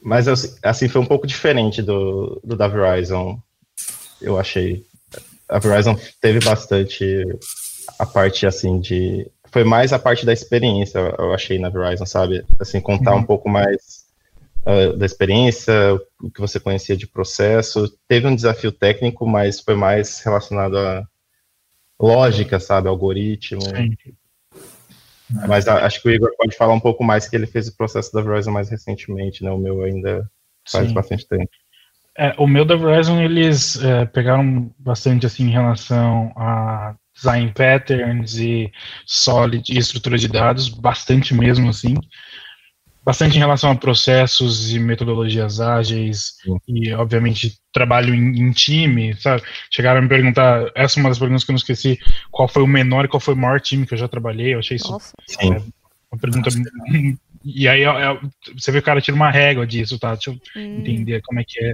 mas 0.01 0.27
assim 0.63 0.87
foi 0.87 1.01
um 1.01 1.05
pouco 1.05 1.27
diferente 1.27 1.81
do, 1.81 2.39
do 2.41 2.55
da 2.55 2.69
Verizon, 2.69 3.37
eu 4.21 4.39
achei. 4.39 4.85
A 5.49 5.59
Verizon 5.59 5.99
teve 6.21 6.39
bastante 6.39 7.25
a 7.99 8.05
parte 8.05 8.47
assim 8.47 8.79
de 8.79 9.29
foi 9.51 9.63
mais 9.63 9.91
a 9.91 9.99
parte 9.99 10.25
da 10.25 10.31
experiência, 10.31 10.97
eu 11.17 11.33
achei 11.33 11.59
na 11.59 11.69
Verizon, 11.69 12.05
sabe? 12.05 12.45
Assim, 12.59 12.79
contar 12.79 13.13
uhum. 13.13 13.19
um 13.19 13.23
pouco 13.23 13.49
mais 13.49 14.05
uh, 14.65 14.95
da 14.97 15.05
experiência, 15.05 15.73
o 16.21 16.31
que 16.31 16.39
você 16.39 16.59
conhecia 16.59 16.95
de 16.95 17.05
processo. 17.05 17.91
Teve 18.07 18.27
um 18.27 18.35
desafio 18.35 18.71
técnico, 18.71 19.27
mas 19.27 19.59
foi 19.59 19.75
mais 19.75 20.21
relacionado 20.23 20.77
a 20.77 21.05
lógica, 21.99 22.59
sabe, 22.59 22.87
algoritmo. 22.87 23.61
Sim. 23.61 23.95
Mas 25.47 25.67
a, 25.67 25.85
acho 25.85 26.01
que 26.01 26.09
o 26.09 26.11
Igor 26.11 26.31
pode 26.37 26.55
falar 26.55 26.73
um 26.73 26.79
pouco 26.79 27.03
mais 27.03 27.27
que 27.27 27.35
ele 27.35 27.45
fez 27.45 27.67
o 27.67 27.75
processo 27.75 28.11
da 28.13 28.21
Verizon 28.21 28.51
mais 28.51 28.69
recentemente, 28.69 29.43
né? 29.43 29.51
O 29.51 29.57
meu 29.57 29.83
ainda 29.83 30.29
faz 30.69 30.87
Sim. 30.87 30.93
bastante 30.93 31.27
tempo. 31.27 31.51
É, 32.17 32.33
o 32.37 32.45
meu 32.45 32.65
da 32.65 32.75
Verizon, 32.75 33.21
eles 33.21 33.81
é, 33.81 34.05
pegaram 34.05 34.69
bastante 34.77 35.25
assim 35.25 35.45
em 35.45 35.51
relação 35.51 36.31
a 36.35 36.95
design 37.15 37.51
patterns 37.53 38.37
e 38.37 38.71
solid 39.05 39.71
e 39.71 39.77
estrutura 39.77 40.17
de 40.17 40.27
dados, 40.27 40.69
bastante 40.69 41.33
mesmo 41.33 41.69
assim 41.69 41.95
bastante 43.03 43.35
em 43.35 43.39
relação 43.39 43.71
a 43.71 43.75
processos 43.75 44.73
e 44.73 44.79
metodologias 44.79 45.59
ágeis 45.59 46.35
Sim. 46.43 46.57
e, 46.67 46.93
obviamente, 46.93 47.57
trabalho 47.73 48.13
em, 48.13 48.39
em, 48.39 48.51
time, 48.51 49.15
sabe? 49.15 49.41
Chegaram 49.71 49.99
a 49.99 50.01
me 50.01 50.09
perguntar, 50.09 50.71
essa 50.75 50.99
é 50.99 51.01
uma 51.01 51.09
das 51.09 51.19
perguntas 51.19 51.43
que 51.43 51.51
eu 51.51 51.53
não 51.53 51.57
esqueci, 51.57 51.99
qual 52.29 52.47
foi 52.47 52.61
o 52.61 52.67
menor 52.67 53.05
e 53.05 53.07
qual 53.07 53.19
foi 53.19 53.33
o 53.33 53.37
maior 53.37 53.59
time 53.59 53.85
que 53.85 53.93
eu 53.93 53.97
já 53.97 54.07
trabalhei, 54.07 54.53
eu 54.53 54.59
achei 54.59 54.77
isso 54.77 54.95
é, 55.39 55.47
uma 55.47 56.19
pergunta... 56.19 56.49
E 57.43 57.67
aí 57.67 57.81
você 58.53 58.71
vê 58.71 58.77
que 58.77 58.83
o 58.83 58.85
cara 58.85 59.01
tira 59.01 59.15
uma 59.15 59.31
régua 59.31 59.65
disso, 59.65 59.97
tá? 59.97 60.13
Deixa 60.13 60.29
eu 60.29 60.35
hum. 60.55 60.77
entender 60.77 61.23
como 61.23 61.39
é 61.39 61.43
que 61.43 61.59
é. 61.59 61.73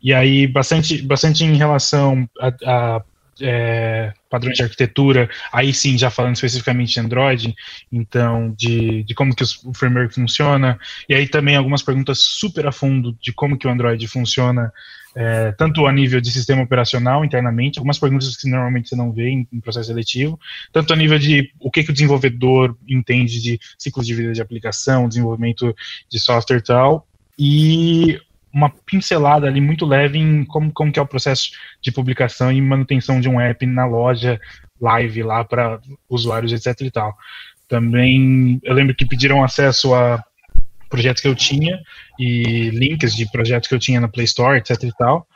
E 0.00 0.14
aí, 0.14 0.46
bastante, 0.46 1.02
bastante 1.02 1.44
em 1.44 1.56
relação 1.56 2.30
a, 2.40 2.48
a 2.64 3.02
é, 3.40 4.12
padrões 4.28 4.56
de 4.56 4.62
arquitetura, 4.62 5.28
aí 5.52 5.72
sim, 5.72 5.98
já 5.98 6.10
falando 6.10 6.34
especificamente 6.34 6.94
de 6.94 7.00
Android, 7.00 7.54
então, 7.92 8.54
de, 8.56 9.02
de 9.04 9.14
como 9.14 9.34
que 9.34 9.42
o 9.42 9.74
framework 9.74 10.14
funciona, 10.14 10.78
e 11.08 11.14
aí 11.14 11.28
também 11.28 11.56
algumas 11.56 11.82
perguntas 11.82 12.20
super 12.20 12.66
a 12.66 12.72
fundo 12.72 13.16
de 13.20 13.32
como 13.32 13.58
que 13.58 13.66
o 13.66 13.70
Android 13.70 14.06
funciona, 14.08 14.72
é, 15.14 15.52
tanto 15.52 15.86
a 15.86 15.92
nível 15.92 16.20
de 16.20 16.30
sistema 16.30 16.62
operacional 16.62 17.24
internamente, 17.24 17.78
algumas 17.78 17.98
perguntas 17.98 18.36
que 18.36 18.48
normalmente 18.48 18.88
você 18.88 18.96
não 18.96 19.12
vê 19.12 19.28
em, 19.28 19.48
em, 19.52 19.60
processo 19.60 19.88
seletivo, 19.88 20.38
tanto 20.72 20.92
a 20.92 20.96
nível 20.96 21.18
de 21.18 21.52
o 21.58 21.70
que, 21.70 21.82
que 21.82 21.90
o 21.90 21.92
desenvolvedor 21.92 22.76
entende 22.88 23.40
de 23.40 23.58
ciclos 23.78 24.06
de 24.06 24.14
vida 24.14 24.32
de 24.32 24.40
aplicação, 24.40 25.08
desenvolvimento 25.08 25.74
de 26.08 26.20
software 26.20 26.58
e 26.58 26.62
tal, 26.62 27.06
e 27.38 28.20
uma 28.52 28.70
pincelada 28.84 29.46
ali 29.46 29.60
muito 29.60 29.86
leve 29.86 30.18
em 30.18 30.44
como, 30.44 30.72
como 30.72 30.92
que 30.92 30.98
é 30.98 31.02
o 31.02 31.06
processo 31.06 31.50
de 31.80 31.92
publicação 31.92 32.50
e 32.50 32.60
manutenção 32.60 33.20
de 33.20 33.28
um 33.28 33.40
app 33.40 33.64
na 33.66 33.86
loja 33.86 34.40
live 34.80 35.22
lá 35.22 35.44
para 35.44 35.80
usuários, 36.08 36.52
etc 36.52 36.80
e 36.80 36.90
tal. 36.90 37.16
Também, 37.68 38.58
eu 38.64 38.74
lembro 38.74 38.94
que 38.94 39.06
pediram 39.06 39.44
acesso 39.44 39.94
a 39.94 40.22
projetos 40.88 41.22
que 41.22 41.28
eu 41.28 41.34
tinha 41.36 41.78
e 42.18 42.70
links 42.70 43.14
de 43.14 43.30
projetos 43.30 43.68
que 43.68 43.74
eu 43.74 43.78
tinha 43.78 44.00
na 44.00 44.08
Play 44.08 44.24
Store, 44.24 44.58
etc 44.58 44.82
e 44.82 44.92
tal. 44.98 45.26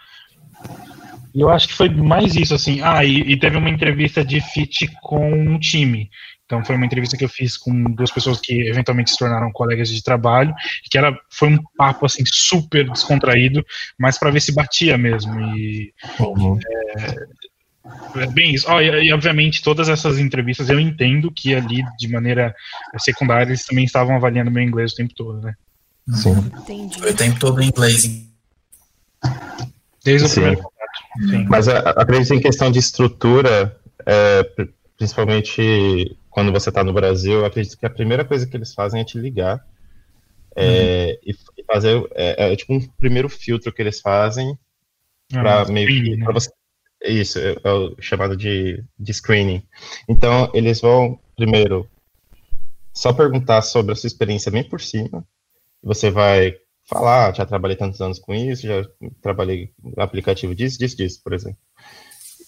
E 1.35 1.40
eu 1.40 1.50
acho 1.50 1.68
que 1.68 1.74
foi 1.74 1.88
mais 1.88 2.37
isso, 2.37 2.55
assim. 2.55 2.81
Ah, 2.81 3.05
e, 3.05 3.20
e 3.20 3.37
teve 3.37 3.57
uma 3.57 3.68
entrevista 3.68 4.24
de 4.24 4.40
fit 4.40 4.88
com 5.03 5.33
um 5.33 5.59
time. 5.59 6.09
Então 6.46 6.64
foi 6.64 6.76
uma 6.76 6.85
entrevista 6.85 7.16
que 7.16 7.24
eu 7.24 7.28
fiz 7.28 7.57
com 7.57 7.72
duas 7.94 8.11
pessoas 8.11 8.38
que 8.40 8.68
eventualmente 8.68 9.11
se 9.11 9.18
tornaram 9.18 9.50
colegas 9.50 9.88
de 9.88 10.02
trabalho, 10.02 10.54
e 10.85 10.88
que 10.88 10.98
era, 10.98 11.18
foi 11.30 11.48
um 11.48 11.59
papo 11.76 12.04
assim 12.04 12.22
super 12.26 12.88
descontraído, 12.90 13.64
mas 13.98 14.18
para 14.18 14.30
ver 14.30 14.40
se 14.40 14.52
batia 14.52 14.98
mesmo. 14.98 15.40
E 15.57 15.92
uhum. 16.20 16.59
é, 16.66 18.22
é, 18.22 18.26
bem 18.26 18.54
isso. 18.54 18.66
Oh, 18.70 18.80
e, 18.80 19.07
e, 19.07 19.12
obviamente 19.12 19.62
todas 19.62 19.88
essas 19.88 20.18
entrevistas 20.18 20.68
eu 20.68 20.78
entendo 20.78 21.30
que 21.30 21.54
ali 21.54 21.83
de 21.98 22.09
maneira 22.09 22.54
secundária 22.98 23.50
eles 23.50 23.64
também 23.64 23.85
estavam 23.85 24.14
avaliando 24.14 24.50
meu 24.50 24.62
inglês 24.62 24.92
o 24.92 24.96
tempo 24.96 25.14
todo, 25.14 25.40
né? 25.40 25.54
Sim. 26.12 26.50
Entendi. 26.59 26.98
Foi 26.98 27.11
o 27.11 27.16
tempo 27.16 27.38
todo 27.38 27.62
em 27.62 27.68
inglês. 27.68 28.02
Desde 30.04 30.26
o 30.26 30.28
Sim. 30.28 30.35
primeiro 30.35 30.62
contato. 30.62 31.30
Sim. 31.30 31.46
Mas 31.48 31.68
acredito 31.68 32.35
em 32.35 32.40
questão 32.40 32.70
de 32.70 32.78
estrutura, 32.78 33.74
é, 34.04 34.46
principalmente 34.98 36.14
quando 36.35 36.51
você 36.51 36.68
está 36.68 36.83
no 36.83 36.92
Brasil, 36.92 37.35
eu 37.35 37.44
acredito 37.44 37.79
que 37.79 37.87
a 37.87 37.90
primeira 37.90 38.25
coisa 38.25 38.44
que 38.44 38.57
eles 38.57 38.75
fazem 38.75 39.01
é 39.01 39.05
te 39.05 39.16
ligar 39.16 39.64
é, 40.57 41.16
uhum. 41.25 41.33
e, 41.57 41.64
fazer 41.64 42.05
é, 42.12 42.53
é, 42.53 42.57
tipo 42.57 42.75
um 42.75 42.81
primeiro 42.81 43.29
filtro 43.29 43.73
que 43.73 43.81
eles 43.81 44.01
fazem 44.01 44.59
ah, 45.33 45.40
para 45.40 45.64
meio 45.66 45.87
que 45.87 46.16
né? 46.16 46.27
você 46.33 46.51
isso 47.05 47.38
é, 47.38 47.57
é, 47.62 47.70
o 47.70 47.94
chamado 48.01 48.37
de, 48.37 48.83
de 48.99 49.14
screening. 49.14 49.62
Então 50.09 50.51
eles 50.53 50.81
vão 50.81 51.20
primeiro 51.37 51.88
só 52.92 53.12
perguntar 53.12 53.62
sobre 53.62 53.92
a 53.92 53.94
sua 53.94 54.09
experiência 54.09 54.51
bem 54.51 54.68
por 54.68 54.81
cima. 54.81 55.25
Você 55.85 56.11
vai 56.11 56.57
falar, 56.88 57.33
já 57.33 57.47
trabalhei 57.47 57.77
tantos 57.77 58.01
anos 58.01 58.18
com 58.18 58.35
isso, 58.35 58.66
já 58.66 58.85
trabalhei 59.23 59.70
no 59.81 60.03
aplicativo 60.03 60.53
disso, 60.53 60.81
disso, 60.81 60.97
disso, 60.97 61.20
por 61.23 61.33
exemplo. 61.33 61.59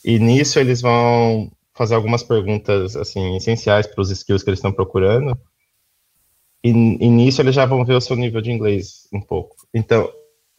E 0.04 0.18
nisso 0.18 0.58
eles 0.58 0.80
vão 0.80 1.52
fazer 1.76 1.94
algumas 1.94 2.22
perguntas 2.22 2.96
assim 2.96 3.36
essenciais 3.36 3.86
para 3.86 4.00
os 4.00 4.10
skills 4.10 4.42
que 4.42 4.50
eles 4.50 4.58
estão 4.58 4.72
procurando. 4.72 5.38
E, 6.64 6.70
e, 6.70 7.08
nisso 7.08 7.40
eles 7.40 7.54
já 7.54 7.64
vão 7.64 7.84
ver 7.84 7.94
o 7.94 8.00
seu 8.00 8.16
nível 8.16 8.40
de 8.40 8.50
inglês 8.50 9.06
um 9.12 9.20
pouco. 9.20 9.54
Então, 9.72 10.10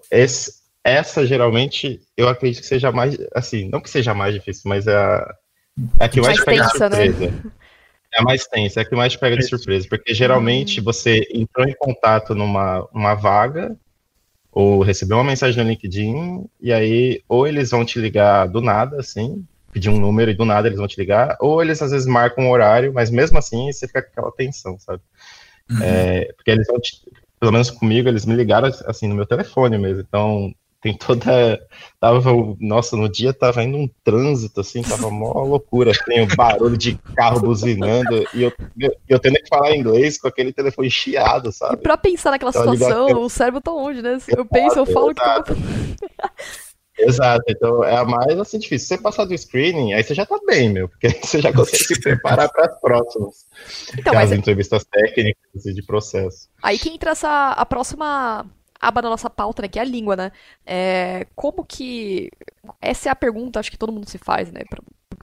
esse, 0.10 0.54
essa 0.84 1.26
geralmente 1.26 2.00
eu 2.16 2.30
acredito 2.30 2.62
que 2.62 2.68
seja 2.68 2.92
mais 2.92 3.18
assim, 3.36 3.68
não 3.68 3.82
que 3.82 3.90
seja 3.90 4.14
mais 4.14 4.34
difícil, 4.34 4.64
mas 4.70 4.88
é 4.88 4.96
a, 4.96 5.36
é 6.00 6.06
a 6.06 6.10
que 6.10 6.22
mais, 6.22 6.38
mais 6.38 6.46
pega 6.46 6.64
tensa, 6.64 6.90
de 6.90 6.96
né? 6.96 7.06
surpresa. 7.06 7.32
Né? 7.32 7.52
É 8.14 8.22
a 8.22 8.24
mais 8.24 8.48
tensa, 8.48 8.80
é 8.80 8.84
a 8.84 8.86
que 8.86 8.96
mais 8.96 9.16
pega 9.16 9.36
de 9.36 9.48
surpresa, 9.48 9.88
porque 9.90 10.14
geralmente 10.14 10.80
hum. 10.80 10.84
você 10.84 11.28
entrou 11.34 11.68
em 11.68 11.76
contato 11.76 12.34
numa 12.34 12.88
uma 12.94 13.16
vaga 13.16 13.76
ou 14.50 14.82
recebeu 14.82 15.18
uma 15.18 15.26
mensagem 15.26 15.62
no 15.62 15.70
LinkedIn 15.70 16.46
e 16.62 16.72
aí 16.72 17.22
ou 17.28 17.46
eles 17.46 17.72
vão 17.72 17.84
te 17.84 18.00
ligar 18.00 18.48
do 18.48 18.62
nada 18.62 18.98
assim, 18.98 19.46
pedir 19.72 19.90
um 19.90 20.00
número 20.00 20.32
e 20.32 20.36
do 20.36 20.46
nada 20.46 20.68
eles 20.68 20.80
vão 20.80 20.88
te 20.88 21.00
ligar, 21.00 21.38
ou 21.40 21.62
eles 21.62 21.82
às 21.82 21.92
vezes 21.92 22.08
marcam 22.08 22.46
um 22.46 22.52
horário, 22.52 22.94
mas 22.94 23.10
mesmo 23.10 23.38
assim 23.38 23.72
você 23.72 23.88
fica 23.88 24.02
com 24.02 24.10
aquela 24.10 24.32
tensão, 24.32 24.78
sabe? 24.80 25.02
Uhum. 25.70 25.80
É, 25.82 26.34
porque 26.36 26.52
eles 26.52 26.68
vão, 26.68 26.80
te, 26.80 27.02
pelo 27.40 27.52
menos 27.52 27.70
comigo, 27.70 28.08
eles 28.08 28.26
me 28.26 28.36
ligaram 28.36 28.70
assim 28.86 29.08
no 29.08 29.16
meu 29.16 29.26
telefone 29.26 29.78
mesmo, 29.78 30.02
então 30.02 30.54
tem 30.82 30.96
toda. 30.96 31.60
Tava, 32.00 32.32
nossa, 32.60 32.96
no 32.96 33.10
dia 33.10 33.34
tava 33.34 33.64
indo 33.64 33.78
um 33.78 33.90
trânsito, 34.04 34.62
assim, 34.62 34.82
tava 34.82 35.10
mó 35.10 35.34
loucura, 35.44 35.92
tem 36.06 36.20
assim, 36.20 36.32
um 36.32 36.36
barulho 36.36 36.78
de 36.78 36.96
carro 37.16 37.40
buzinando, 37.40 38.24
e 38.34 38.44
eu, 38.44 38.54
eu 39.10 39.20
tendo 39.20 39.36
que 39.36 39.48
falar 39.50 39.76
inglês 39.76 40.20
com 40.20 40.28
aquele 40.28 40.54
telefone 40.54 40.90
chiado, 40.90 41.52
sabe? 41.52 41.76
E 41.76 41.78
pra 41.78 41.98
pensar 41.98 42.32
naquela 42.32 42.52
então, 42.52 42.74
situação, 42.74 43.08
ligado, 43.08 43.22
o 43.22 43.30
cérebro 43.30 43.62
tá 43.62 43.72
longe, 43.72 44.02
né? 44.02 44.18
Eu 44.28 44.46
penso, 44.46 44.80
eu 44.80 44.86
falo 44.86 45.14
que. 45.14 45.22
Exato, 46.98 47.44
então 47.48 47.84
é 47.84 47.96
a 47.96 48.04
mais 48.04 48.40
assim 48.40 48.58
difícil. 48.58 48.88
Se 48.88 48.96
você 48.96 49.02
passar 49.02 49.26
do 49.26 49.38
screening, 49.38 49.94
aí 49.94 50.04
você 50.04 50.14
já 50.14 50.26
tá 50.26 50.40
bem, 50.46 50.70
meu, 50.70 50.90
porque 50.90 51.10
você 51.24 51.42
já 51.42 51.54
consegue 51.54 51.84
se 51.84 52.00
preparar 52.00 52.50
para 52.50 52.66
as 52.66 52.80
próximas. 52.80 53.46
Então, 53.98 54.18
as 54.18 54.32
é 54.32 54.36
entrevistas 54.36 54.84
técnicas 54.86 55.66
e 55.66 55.74
de 55.74 55.84
processo. 55.84 56.50
Aí 56.62 56.80
que 56.80 56.90
entra 56.90 57.12
essa, 57.12 57.52
a 57.52 57.66
próxima 57.66 58.46
aba 58.80 59.02
da 59.02 59.10
nossa 59.10 59.30
pauta, 59.30 59.62
né, 59.62 59.68
que 59.68 59.80
é 59.80 59.82
a 59.82 59.86
língua, 59.86 60.16
né? 60.16 60.32
É, 60.66 61.28
como 61.36 61.64
que. 61.64 62.30
Essa 62.82 63.10
é 63.10 63.12
a 63.12 63.16
pergunta, 63.16 63.60
acho 63.60 63.72
que 63.72 63.78
todo 63.78 63.92
mundo 63.92 64.10
se 64.10 64.18
faz, 64.18 64.52
né, 64.52 64.62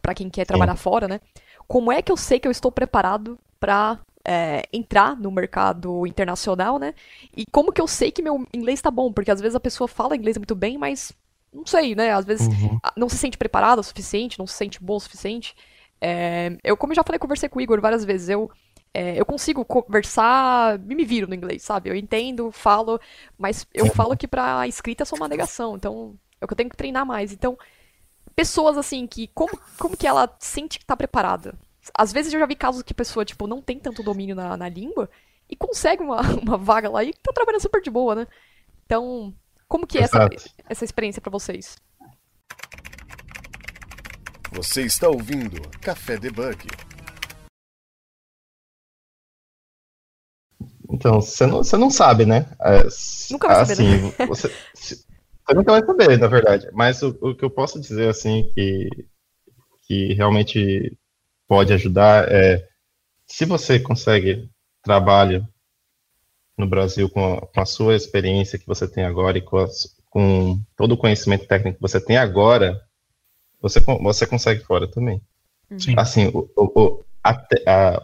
para 0.00 0.14
quem 0.14 0.28
quer 0.30 0.46
trabalhar 0.46 0.76
Sim. 0.76 0.82
fora, 0.82 1.08
né? 1.08 1.20
Como 1.66 1.90
é 1.90 2.02
que 2.02 2.12
eu 2.12 2.16
sei 2.16 2.38
que 2.38 2.46
eu 2.46 2.52
estou 2.52 2.70
preparado 2.70 3.38
para 3.58 3.98
é, 4.24 4.62
entrar 4.72 5.16
no 5.16 5.30
mercado 5.30 6.06
internacional, 6.06 6.78
né? 6.78 6.94
E 7.36 7.44
como 7.50 7.72
que 7.72 7.80
eu 7.80 7.86
sei 7.86 8.10
que 8.10 8.22
meu 8.22 8.46
inglês 8.52 8.78
está 8.78 8.90
bom? 8.90 9.12
Porque 9.12 9.30
às 9.30 9.40
vezes 9.40 9.54
a 9.54 9.60
pessoa 9.60 9.88
fala 9.88 10.16
inglês 10.16 10.36
muito 10.36 10.54
bem, 10.54 10.78
mas 10.78 11.12
não 11.54 11.64
sei, 11.64 11.94
né? 11.94 12.10
Às 12.10 12.24
vezes 12.24 12.48
uhum. 12.48 12.78
não 12.96 13.08
se 13.08 13.16
sente 13.16 13.38
preparado 13.38 13.78
o 13.78 13.82
suficiente, 13.82 14.38
não 14.38 14.46
se 14.46 14.54
sente 14.54 14.82
bom 14.82 14.96
o 14.96 15.00
suficiente. 15.00 15.54
É, 16.00 16.56
eu, 16.64 16.76
como 16.76 16.92
eu 16.92 16.96
já 16.96 17.04
falei, 17.04 17.18
conversei 17.18 17.48
com 17.48 17.58
o 17.58 17.62
Igor 17.62 17.80
várias 17.80 18.04
vezes, 18.04 18.28
eu, 18.28 18.50
é, 18.92 19.18
eu 19.18 19.24
consigo 19.24 19.64
conversar, 19.64 20.78
me 20.80 21.04
viro 21.04 21.28
no 21.28 21.34
inglês, 21.34 21.62
sabe? 21.62 21.88
Eu 21.88 21.94
entendo, 21.94 22.50
falo, 22.50 23.00
mas 23.38 23.66
eu 23.72 23.86
falo 23.86 24.16
que 24.16 24.28
pra 24.28 24.66
escrita 24.66 25.04
sou 25.04 25.16
uma 25.16 25.28
negação, 25.28 25.76
então 25.76 26.18
é 26.40 26.44
o 26.44 26.48
que 26.48 26.52
eu 26.52 26.56
tenho 26.56 26.70
que 26.70 26.76
treinar 26.76 27.06
mais. 27.06 27.32
Então, 27.32 27.56
pessoas 28.34 28.76
assim, 28.76 29.06
que 29.06 29.28
como, 29.28 29.58
como 29.78 29.96
que 29.96 30.06
ela 30.06 30.34
sente 30.38 30.78
que 30.78 30.84
tá 30.84 30.96
preparada? 30.96 31.54
Às 31.96 32.12
vezes 32.12 32.32
eu 32.32 32.40
já 32.40 32.46
vi 32.46 32.56
casos 32.56 32.82
que 32.82 32.92
a 32.92 32.96
pessoa, 32.96 33.24
tipo, 33.24 33.46
não 33.46 33.62
tem 33.62 33.78
tanto 33.78 34.02
domínio 34.02 34.34
na, 34.34 34.56
na 34.56 34.68
língua 34.68 35.08
e 35.48 35.56
consegue 35.56 36.02
uma, 36.02 36.20
uma 36.42 36.58
vaga 36.58 36.90
lá 36.90 37.04
e 37.04 37.12
tá 37.12 37.32
trabalhando 37.32 37.62
super 37.62 37.80
de 37.80 37.90
boa, 37.90 38.14
né? 38.14 38.26
Então, 38.84 39.34
como 39.74 39.88
que 39.88 39.98
é 39.98 40.02
essa, 40.02 40.28
essa 40.70 40.84
experiência 40.84 41.20
para 41.20 41.32
vocês? 41.32 41.76
Você 44.52 44.82
está 44.82 45.08
ouvindo 45.08 45.60
Café 45.80 46.16
Debug. 46.16 46.68
Então, 50.88 51.20
você 51.20 51.44
não, 51.44 51.56
você 51.56 51.76
não 51.76 51.90
sabe, 51.90 52.24
né? 52.24 52.48
É, 52.60 52.84
nunca 53.32 53.48
vai 53.48 53.62
assim, 53.62 53.74
saber, 53.74 54.02
né? 54.16 54.26
você, 54.28 54.48
você 54.74 55.04
nunca 55.52 55.72
vai 55.72 55.84
saber, 55.84 56.18
na 56.20 56.28
verdade. 56.28 56.68
Mas 56.72 57.02
o, 57.02 57.08
o, 57.20 57.34
que 57.34 57.44
eu 57.44 57.50
posso 57.50 57.80
dizer, 57.80 58.08
assim, 58.08 58.48
que, 58.54 58.88
que 59.88 60.14
realmente 60.14 60.96
pode 61.48 61.72
ajudar 61.72 62.30
é 62.30 62.64
se 63.26 63.44
você 63.44 63.80
consegue 63.80 64.48
trabalho 64.84 65.44
no 66.56 66.66
Brasil 66.66 67.08
com 67.08 67.34
a, 67.34 67.40
com 67.46 67.60
a 67.60 67.66
sua 67.66 67.96
experiência 67.96 68.58
que 68.58 68.66
você 68.66 68.86
tem 68.86 69.04
agora 69.04 69.38
e 69.38 69.42
com, 69.42 69.58
as, 69.58 69.96
com 70.10 70.60
todo 70.76 70.92
o 70.92 70.96
conhecimento 70.96 71.46
técnico 71.46 71.76
que 71.76 71.82
você 71.82 72.00
tem 72.00 72.16
agora, 72.16 72.80
você, 73.60 73.80
você 73.80 74.26
consegue 74.26 74.62
fora 74.62 74.86
também. 74.88 75.20
Sim. 75.78 75.94
Assim, 75.96 76.28
o, 76.28 76.48
o, 76.56 77.04
a, 77.22 77.30
a, 77.66 78.02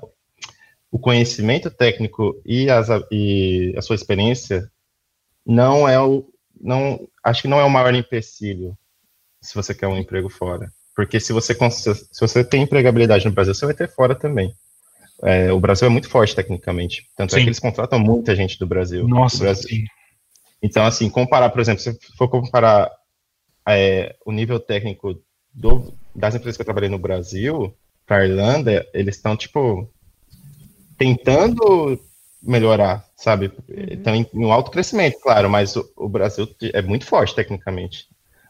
o 0.91 0.99
conhecimento 0.99 1.71
técnico 1.71 2.41
e, 2.45 2.69
as, 2.69 2.89
e 3.11 3.75
a 3.77 3.83
sua 3.83 3.97
experiência 3.97 4.71
não 5.47 5.89
é 5.89 6.01
o. 6.01 6.29
Não, 6.61 7.09
acho 7.25 7.43
que 7.43 7.49
não 7.49 7.59
é 7.59 7.65
o 7.65 7.71
maior 7.71 7.95
empecilho 7.95 8.77
se 9.41 9.55
você 9.55 9.75
quer 9.75 9.87
um 9.87 9.97
emprego 9.97 10.29
fora. 10.29 10.73
Porque 10.95 11.19
se 11.19 11.33
você, 11.33 11.55
se 11.55 12.21
você 12.21 12.45
tem 12.45 12.63
empregabilidade 12.63 13.25
no 13.25 13.33
Brasil, 13.33 13.55
você 13.55 13.65
vai 13.65 13.75
ter 13.75 13.89
fora 13.89 14.15
também. 14.15 14.55
É, 15.23 15.53
o 15.53 15.61
Brasil 15.61 15.87
é 15.87 15.91
muito 15.91 16.09
forte 16.09 16.35
tecnicamente. 16.35 17.07
Tanto 17.17 17.33
sim. 17.33 17.39
é 17.39 17.43
que 17.43 17.49
eles 17.49 17.59
contratam 17.59 17.99
muita 17.99 18.35
gente 18.35 18.59
do 18.59 18.67
Brasil. 18.67 19.07
Nossa, 19.07 19.39
do 19.39 19.45
Brasil. 19.45 19.69
sim. 19.69 19.85
Então, 20.63 20.85
assim, 20.85 21.09
comparar, 21.09 21.51
por 21.51 21.61
exemplo, 21.61 21.83
se 21.83 21.97
for 22.17 22.29
comparar 22.29 22.91
é, 23.67 24.15
o 24.25 24.33
nível 24.33 24.61
técnico 24.61 25.19
do, 25.53 25.95
das 26.15 26.35
empresas 26.35 26.57
que 26.57 26.63
eu 26.63 26.67
trabalhei 26.67 26.89
no 26.89 26.99
Brasil 26.99 27.75
para 28.07 28.19
a 28.19 28.27
Irlanda, 28.27 28.87
eles 28.93 29.17
estão, 29.17 29.37
tipo, 29.37 29.89
tentando 30.99 31.99
melhorar, 32.43 33.05
sabe? 33.17 33.47
Uhum. 33.47 33.85
Estão 33.91 34.15
em, 34.15 34.27
em 34.33 34.45
um 34.45 34.53
alto 34.53 34.71
crescimento, 34.71 35.19
claro, 35.21 35.49
mas 35.49 35.77
o, 35.77 35.91
o, 35.97 36.09
Brasil 36.09 36.49
é 36.73 36.83
muito 36.83 37.07
forte 37.07 37.35
tecnicamente. 37.35 38.09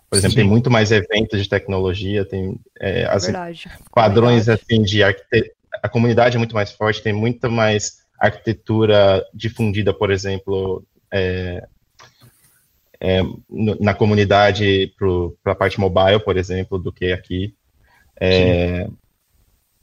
Por 0.08 0.16
exemplo, 0.16 0.34
Sim. 0.34 0.40
tem 0.40 0.48
muito 0.48 0.70
mais 0.70 0.90
eventos 0.90 1.40
de 1.40 1.48
tecnologia, 1.48 2.24
tem 2.24 2.58
é, 2.80 3.04
as 3.06 3.24
Verdade. 3.24 3.70
padrões 3.92 4.46
Verdade. 4.46 4.66
assim 4.68 4.82
de 4.82 5.02
arquitetura. 5.02 5.59
A 5.82 5.88
comunidade 5.88 6.36
é 6.36 6.38
muito 6.38 6.54
mais 6.54 6.72
forte, 6.72 7.02
tem 7.02 7.12
muito 7.12 7.50
mais 7.50 7.98
arquitetura 8.18 9.24
difundida, 9.32 9.94
por 9.94 10.10
exemplo, 10.10 10.84
é, 11.12 11.66
é, 13.00 13.22
na 13.80 13.94
comunidade 13.94 14.94
para 15.42 15.52
a 15.52 15.56
parte 15.56 15.80
mobile, 15.80 16.20
por 16.20 16.36
exemplo, 16.36 16.78
do 16.78 16.92
que 16.92 17.12
aqui. 17.12 17.54
É, 18.20 18.86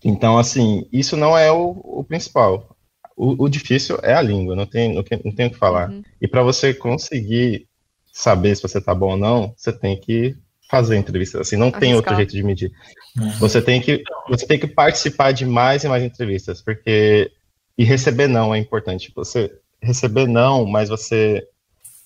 então, 0.03 0.37
assim, 0.37 0.87
isso 0.91 1.17
não 1.17 1.35
é 1.35 1.51
o, 1.51 1.81
o 1.83 2.03
principal. 2.03 2.75
O, 3.15 3.45
o, 3.45 3.49
difícil 3.49 3.97
é 4.03 4.13
a 4.13 4.21
língua, 4.21 4.55
não 4.55 4.67
tem, 4.67 4.93
não, 4.93 5.03
não 5.25 5.31
tem 5.33 5.47
o 5.47 5.51
que 5.51 5.57
falar. 5.57 5.89
Uhum. 5.89 6.03
E 6.21 6.27
para 6.27 6.43
você 6.43 6.71
conseguir 6.71 7.67
saber 8.13 8.55
se 8.55 8.61
você 8.61 8.77
está 8.77 8.93
bom 8.93 9.11
ou 9.11 9.17
não, 9.17 9.53
você 9.57 9.73
tem 9.73 9.99
que 9.99 10.35
fazer 10.69 10.97
entrevista. 10.97 11.41
Assim, 11.41 11.55
não 11.55 11.67
Arriscar. 11.67 11.81
tem 11.81 11.95
outro 11.95 12.15
jeito 12.15 12.31
de 12.31 12.43
medir. 12.43 12.71
Uhum. 13.19 13.29
Você 13.39 13.61
tem 13.61 13.81
que 13.81 14.03
você 14.29 14.45
tem 14.45 14.59
que 14.59 14.67
participar 14.67 15.31
de 15.31 15.45
mais 15.45 15.83
e 15.83 15.87
mais 15.87 16.03
entrevistas, 16.03 16.61
porque 16.61 17.31
e 17.77 17.83
receber 17.83 18.27
não 18.27 18.53
é 18.53 18.57
importante. 18.57 19.11
Você 19.15 19.51
receber 19.81 20.27
não, 20.27 20.65
mas 20.65 20.89
você 20.89 21.47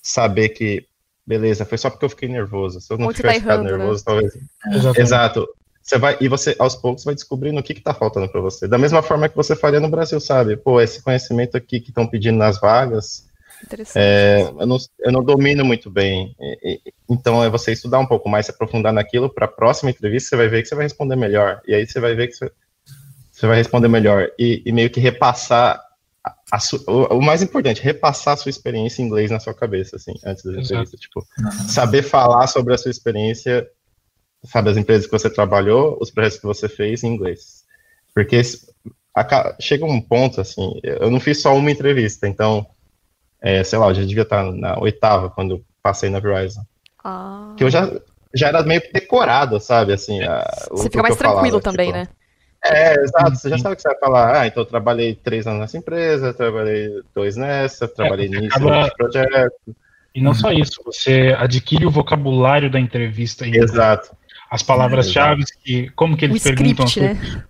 saber 0.02 0.50
que 0.50 0.86
beleza, 1.26 1.64
foi 1.64 1.78
só 1.78 1.90
porque 1.90 2.04
eu 2.04 2.10
fiquei 2.10 2.28
nervoso. 2.28 2.80
Se 2.80 2.92
eu 2.92 2.98
não 2.98 3.12
tivesse 3.12 3.36
tá 3.36 3.40
ficado 3.40 3.62
né? 3.62 3.70
nervoso, 3.70 4.00
né? 4.00 4.04
talvez. 4.04 4.34
Exatamente. 4.66 5.00
Exato. 5.00 5.48
Você 5.82 5.98
vai, 5.98 6.16
e 6.20 6.28
você, 6.28 6.54
aos 6.58 6.76
poucos, 6.76 7.02
vai 7.02 7.14
descobrindo 7.14 7.58
o 7.58 7.62
que 7.62 7.72
está 7.72 7.92
faltando 7.92 8.28
para 8.28 8.40
você. 8.40 8.68
Da 8.68 8.78
mesma 8.78 9.02
forma 9.02 9.28
que 9.28 9.36
você 9.36 9.56
faria 9.56 9.80
no 9.80 9.88
Brasil, 9.88 10.20
sabe? 10.20 10.56
Pô, 10.56 10.80
esse 10.80 11.02
conhecimento 11.02 11.56
aqui 11.56 11.80
que 11.80 11.90
estão 11.90 12.06
pedindo 12.06 12.38
nas 12.38 12.60
vagas, 12.60 13.26
é, 13.94 14.42
eu, 14.42 14.66
não, 14.66 14.76
eu 15.00 15.12
não 15.12 15.24
domino 15.24 15.64
muito 15.64 15.90
bem. 15.90 16.34
Então, 17.08 17.42
é 17.42 17.50
você 17.50 17.72
estudar 17.72 17.98
um 17.98 18.06
pouco 18.06 18.28
mais, 18.28 18.46
se 18.46 18.52
aprofundar 18.52 18.92
naquilo, 18.92 19.32
para 19.32 19.46
a 19.46 19.48
próxima 19.48 19.90
entrevista, 19.90 20.30
você 20.30 20.36
vai 20.36 20.48
ver 20.48 20.62
que 20.62 20.68
você 20.68 20.74
vai 20.74 20.84
responder 20.84 21.16
melhor. 21.16 21.60
E 21.66 21.74
aí 21.74 21.86
você 21.86 22.00
vai 22.00 22.14
ver 22.14 22.28
que 22.28 22.34
você, 22.34 22.50
você 23.30 23.46
vai 23.46 23.56
responder 23.56 23.88
melhor. 23.88 24.30
E, 24.38 24.62
e 24.64 24.72
meio 24.72 24.90
que 24.90 25.00
repassar 25.00 25.80
a, 26.24 26.58
o, 26.88 27.18
o, 27.18 27.22
mais 27.22 27.42
importante, 27.42 27.82
repassar 27.82 28.34
a 28.34 28.36
sua 28.36 28.50
experiência 28.50 29.02
em 29.02 29.06
inglês 29.06 29.30
na 29.30 29.40
sua 29.40 29.54
cabeça, 29.54 29.96
assim, 29.96 30.12
antes 30.24 30.44
da 30.44 30.52
entrevista. 30.52 30.96
Tipo, 30.96 31.26
saber 31.68 32.02
falar 32.02 32.46
sobre 32.46 32.74
a 32.74 32.78
sua 32.78 32.90
experiência 32.90 33.68
sabe, 34.44 34.70
as 34.70 34.76
empresas 34.76 35.06
que 35.06 35.12
você 35.12 35.30
trabalhou, 35.30 35.98
os 36.00 36.10
projetos 36.10 36.38
que 36.38 36.46
você 36.46 36.68
fez 36.68 37.02
em 37.02 37.14
inglês. 37.14 37.64
Porque 38.14 38.40
chega 39.60 39.84
um 39.84 40.00
ponto, 40.00 40.40
assim, 40.40 40.80
eu 40.82 41.10
não 41.10 41.20
fiz 41.20 41.40
só 41.40 41.54
uma 41.56 41.70
entrevista, 41.70 42.26
então, 42.26 42.66
é, 43.42 43.64
sei 43.64 43.78
lá, 43.78 43.88
eu 43.88 43.94
já 43.94 44.02
devia 44.02 44.22
estar 44.22 44.44
na 44.52 44.78
oitava 44.78 45.28
quando 45.28 45.64
passei 45.82 46.08
na 46.08 46.20
Verizon. 46.20 46.62
Ah. 47.04 47.54
Que 47.56 47.64
eu 47.64 47.70
já, 47.70 47.90
já 48.34 48.48
era 48.48 48.62
meio 48.62 48.80
que 48.80 48.92
decorado, 48.92 49.58
sabe, 49.58 49.92
assim. 49.92 50.22
A, 50.22 50.48
você 50.70 50.84
fica 50.84 51.02
mais 51.02 51.16
tranquilo 51.16 51.60
falava, 51.60 51.62
também, 51.62 51.86
tipo, 51.86 51.98
né? 51.98 52.08
É, 52.64 52.94
exato. 52.94 53.34
Você 53.34 53.50
já 53.50 53.58
sabe 53.58 53.72
o 53.72 53.76
que 53.76 53.82
você 53.82 53.88
vai 53.88 53.98
falar. 53.98 54.40
Ah, 54.40 54.46
então 54.46 54.62
eu 54.62 54.66
trabalhei 54.66 55.16
três 55.16 55.46
anos 55.46 55.60
nessa 55.60 55.76
empresa, 55.76 56.32
trabalhei 56.32 57.02
dois 57.12 57.36
nessa, 57.36 57.88
trabalhei 57.88 58.26
é, 58.26 58.40
nisso, 58.40 58.56
acaba... 58.56 58.88
projeto. 58.96 59.76
E 60.14 60.20
não 60.20 60.34
só 60.34 60.52
isso, 60.52 60.80
você 60.84 61.34
adquire 61.38 61.86
o 61.86 61.90
vocabulário 61.90 62.70
da 62.70 62.78
entrevista. 62.78 63.46
Exato. 63.46 64.14
As 64.50 64.62
palavras-chave, 64.62 65.44
como 65.96 66.16
que 66.16 66.26
eles 66.26 66.42
o 66.42 66.44
perguntam. 66.44 66.84
Script, 66.84 67.24
né? 67.24 67.44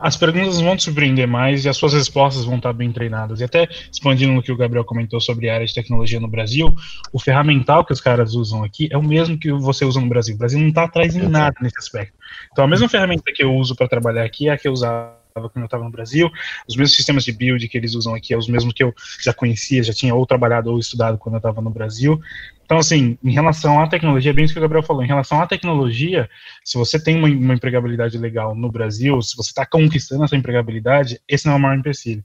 As 0.00 0.16
perguntas 0.16 0.60
vão 0.60 0.76
te 0.76 0.84
surpreender 0.84 1.26
mais 1.26 1.64
e 1.64 1.68
as 1.68 1.76
suas 1.76 1.92
respostas 1.92 2.44
vão 2.44 2.56
estar 2.56 2.72
bem 2.72 2.90
treinadas. 2.90 3.40
E 3.40 3.44
até 3.44 3.68
expandindo 3.92 4.32
no 4.32 4.42
que 4.42 4.50
o 4.50 4.56
Gabriel 4.56 4.84
comentou 4.84 5.20
sobre 5.20 5.50
a 5.50 5.54
área 5.54 5.66
de 5.66 5.74
tecnologia 5.74 6.18
no 6.18 6.28
Brasil, 6.28 6.74
o 7.12 7.20
ferramental 7.20 7.84
que 7.84 7.92
os 7.92 8.00
caras 8.00 8.34
usam 8.34 8.64
aqui 8.64 8.88
é 8.90 8.96
o 8.96 9.02
mesmo 9.02 9.38
que 9.38 9.52
você 9.52 9.84
usa 9.84 10.00
no 10.00 10.08
Brasil. 10.08 10.34
O 10.34 10.38
Brasil 10.38 10.58
não 10.58 10.68
está 10.68 10.84
atrás 10.84 11.14
em 11.14 11.28
nada 11.28 11.54
nesse 11.60 11.78
aspecto. 11.78 12.14
Então, 12.50 12.64
a 12.64 12.68
mesma 12.68 12.88
ferramenta 12.88 13.30
que 13.34 13.44
eu 13.44 13.54
uso 13.54 13.76
para 13.76 13.86
trabalhar 13.86 14.24
aqui 14.24 14.48
é 14.48 14.52
a 14.52 14.58
que 14.58 14.66
eu 14.66 14.72
usava 14.72 15.23
quando 15.34 15.62
eu 15.62 15.64
estava 15.64 15.82
no 15.82 15.90
Brasil, 15.90 16.30
os 16.68 16.76
mesmos 16.76 16.94
sistemas 16.94 17.24
de 17.24 17.32
build 17.32 17.66
que 17.68 17.76
eles 17.76 17.96
usam 17.96 18.14
aqui 18.14 18.32
é 18.32 18.38
os 18.38 18.46
mesmos 18.46 18.72
que 18.72 18.84
eu 18.84 18.94
já 19.20 19.34
conhecia, 19.34 19.82
já 19.82 19.92
tinha 19.92 20.14
ou 20.14 20.24
trabalhado 20.24 20.70
ou 20.70 20.78
estudado 20.78 21.18
quando 21.18 21.34
eu 21.34 21.38
estava 21.38 21.60
no 21.60 21.70
Brasil. 21.70 22.20
Então, 22.64 22.78
assim, 22.78 23.18
em 23.22 23.32
relação 23.32 23.80
à 23.80 23.88
tecnologia, 23.88 24.30
é 24.30 24.32
bem 24.32 24.44
isso 24.44 24.54
que 24.54 24.60
o 24.60 24.62
Gabriel 24.62 24.84
falou, 24.84 25.02
em 25.02 25.08
relação 25.08 25.42
à 25.42 25.46
tecnologia, 25.46 26.30
se 26.64 26.78
você 26.78 27.02
tem 27.02 27.16
uma, 27.16 27.26
uma 27.26 27.54
empregabilidade 27.54 28.16
legal 28.16 28.54
no 28.54 28.70
Brasil, 28.70 29.20
se 29.20 29.36
você 29.36 29.50
está 29.50 29.66
conquistando 29.66 30.22
essa 30.22 30.36
empregabilidade, 30.36 31.20
esse 31.28 31.46
não 31.46 31.54
é 31.54 31.56
o 31.56 31.60
maior 31.60 31.76
empecilho. 31.76 32.24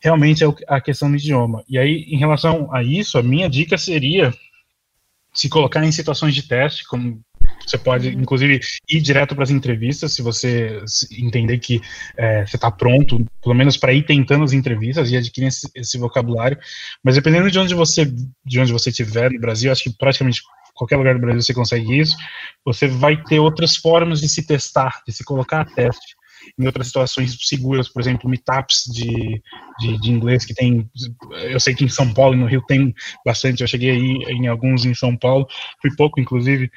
Realmente 0.00 0.42
é 0.42 0.46
a 0.68 0.80
questão 0.80 1.10
do 1.10 1.16
idioma. 1.18 1.62
E 1.68 1.78
aí, 1.78 2.06
em 2.08 2.16
relação 2.16 2.72
a 2.74 2.82
isso, 2.82 3.18
a 3.18 3.22
minha 3.22 3.48
dica 3.48 3.76
seria 3.76 4.32
se 5.34 5.50
colocar 5.50 5.84
em 5.84 5.92
situações 5.92 6.34
de 6.34 6.42
teste, 6.48 6.86
como 6.86 7.22
você 7.66 7.78
pode, 7.78 8.08
uhum. 8.08 8.20
inclusive, 8.20 8.60
ir 8.88 9.00
direto 9.00 9.34
para 9.34 9.44
as 9.44 9.50
entrevistas, 9.50 10.12
se 10.12 10.22
você 10.22 10.82
entender 11.10 11.58
que 11.58 11.80
é, 12.16 12.46
você 12.46 12.56
está 12.56 12.70
pronto, 12.70 13.24
pelo 13.42 13.54
menos 13.54 13.76
para 13.76 13.92
ir 13.92 14.04
tentando 14.04 14.44
as 14.44 14.52
entrevistas 14.52 15.10
e 15.10 15.16
adquirir 15.16 15.48
esse, 15.48 15.70
esse, 15.74 15.98
vocabulário. 15.98 16.58
Mas 17.02 17.14
dependendo 17.14 17.50
de 17.50 17.58
onde 17.58 17.74
você 17.74 18.04
de 18.44 18.60
onde 18.60 18.72
você 18.72 18.90
estiver 18.90 19.30
no 19.30 19.40
Brasil, 19.40 19.70
acho 19.70 19.84
que 19.84 19.96
praticamente 19.96 20.42
qualquer 20.74 20.96
lugar 20.96 21.14
do 21.14 21.20
Brasil 21.20 21.42
você 21.42 21.54
consegue 21.54 21.98
isso. 21.98 22.16
Você 22.64 22.86
vai 22.86 23.22
ter 23.22 23.38
outras 23.38 23.76
formas 23.76 24.20
de 24.20 24.28
se 24.28 24.46
testar, 24.46 25.02
de 25.06 25.12
se 25.12 25.24
colocar 25.24 25.60
a 25.60 25.64
teste 25.64 26.16
em 26.58 26.66
outras 26.66 26.88
situações 26.88 27.36
seguras, 27.40 27.88
por 27.88 28.00
exemplo, 28.00 28.28
meetups 28.28 28.84
de, 28.92 29.42
de, 29.78 30.00
de, 30.00 30.10
inglês 30.10 30.44
que 30.44 30.54
tem, 30.54 30.88
eu 31.32 31.60
sei 31.60 31.74
que 31.74 31.84
em 31.84 31.88
São 31.88 32.12
Paulo 32.12 32.34
e 32.34 32.38
no 32.38 32.46
Rio 32.46 32.62
tem 32.66 32.94
bastante, 33.24 33.60
eu 33.60 33.66
cheguei 33.66 33.90
aí 33.90 34.34
em 34.34 34.46
alguns 34.48 34.84
em 34.84 34.94
São 34.94 35.16
Paulo, 35.16 35.46
fui 35.80 35.94
pouco, 35.96 36.20
inclusive, 36.20 36.70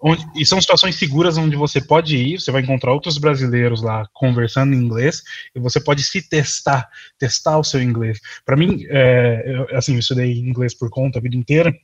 Onde, 0.00 0.24
e 0.36 0.46
são 0.46 0.60
situações 0.60 0.96
seguras 0.96 1.36
onde 1.36 1.56
você 1.56 1.80
pode 1.80 2.16
ir, 2.16 2.40
você 2.40 2.52
vai 2.52 2.62
encontrar 2.62 2.92
outros 2.92 3.18
brasileiros 3.18 3.82
lá 3.82 4.06
conversando 4.12 4.72
em 4.72 4.78
inglês 4.78 5.22
e 5.54 5.58
você 5.58 5.80
pode 5.80 6.04
se 6.04 6.28
testar, 6.28 6.88
testar 7.18 7.58
o 7.58 7.64
seu 7.64 7.82
inglês. 7.82 8.20
Para 8.44 8.56
mim, 8.56 8.84
é, 8.88 9.42
eu, 9.46 9.76
assim, 9.76 9.94
eu 9.94 9.98
estudei 9.98 10.38
inglês 10.38 10.72
por 10.72 10.88
conta 10.88 11.18
a 11.18 11.22
vida 11.22 11.36
inteira, 11.36 11.74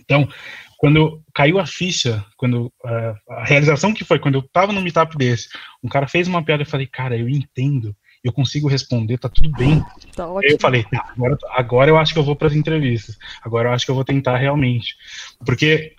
então, 0.00 0.28
quando 0.78 1.22
caiu 1.34 1.58
a 1.58 1.66
ficha, 1.66 2.24
quando 2.36 2.66
uh, 2.84 3.32
a 3.32 3.44
realização 3.44 3.94
que 3.94 4.04
foi, 4.04 4.18
quando 4.18 4.36
eu 4.36 4.40
estava 4.40 4.72
no 4.72 4.80
meetup 4.80 5.16
desse, 5.16 5.48
um 5.82 5.88
cara 5.88 6.08
fez 6.08 6.26
uma 6.26 6.44
piada 6.44 6.62
e 6.62 6.66
eu 6.66 6.70
falei, 6.70 6.86
cara, 6.86 7.16
eu 7.16 7.28
entendo, 7.28 7.94
eu 8.22 8.32
consigo 8.32 8.68
responder, 8.68 9.18
tá 9.18 9.28
tudo 9.28 9.50
bem. 9.50 9.82
Tá 10.14 10.26
eu 10.42 10.58
falei, 10.60 10.84
agora, 10.92 11.38
agora 11.50 11.90
eu 11.90 11.96
acho 11.96 12.12
que 12.12 12.18
eu 12.18 12.24
vou 12.24 12.36
para 12.36 12.48
as 12.48 12.54
entrevistas, 12.54 13.18
agora 13.42 13.68
eu 13.68 13.72
acho 13.72 13.84
que 13.84 13.90
eu 13.90 13.94
vou 13.94 14.04
tentar 14.04 14.36
realmente. 14.36 14.94
Porque 15.44 15.94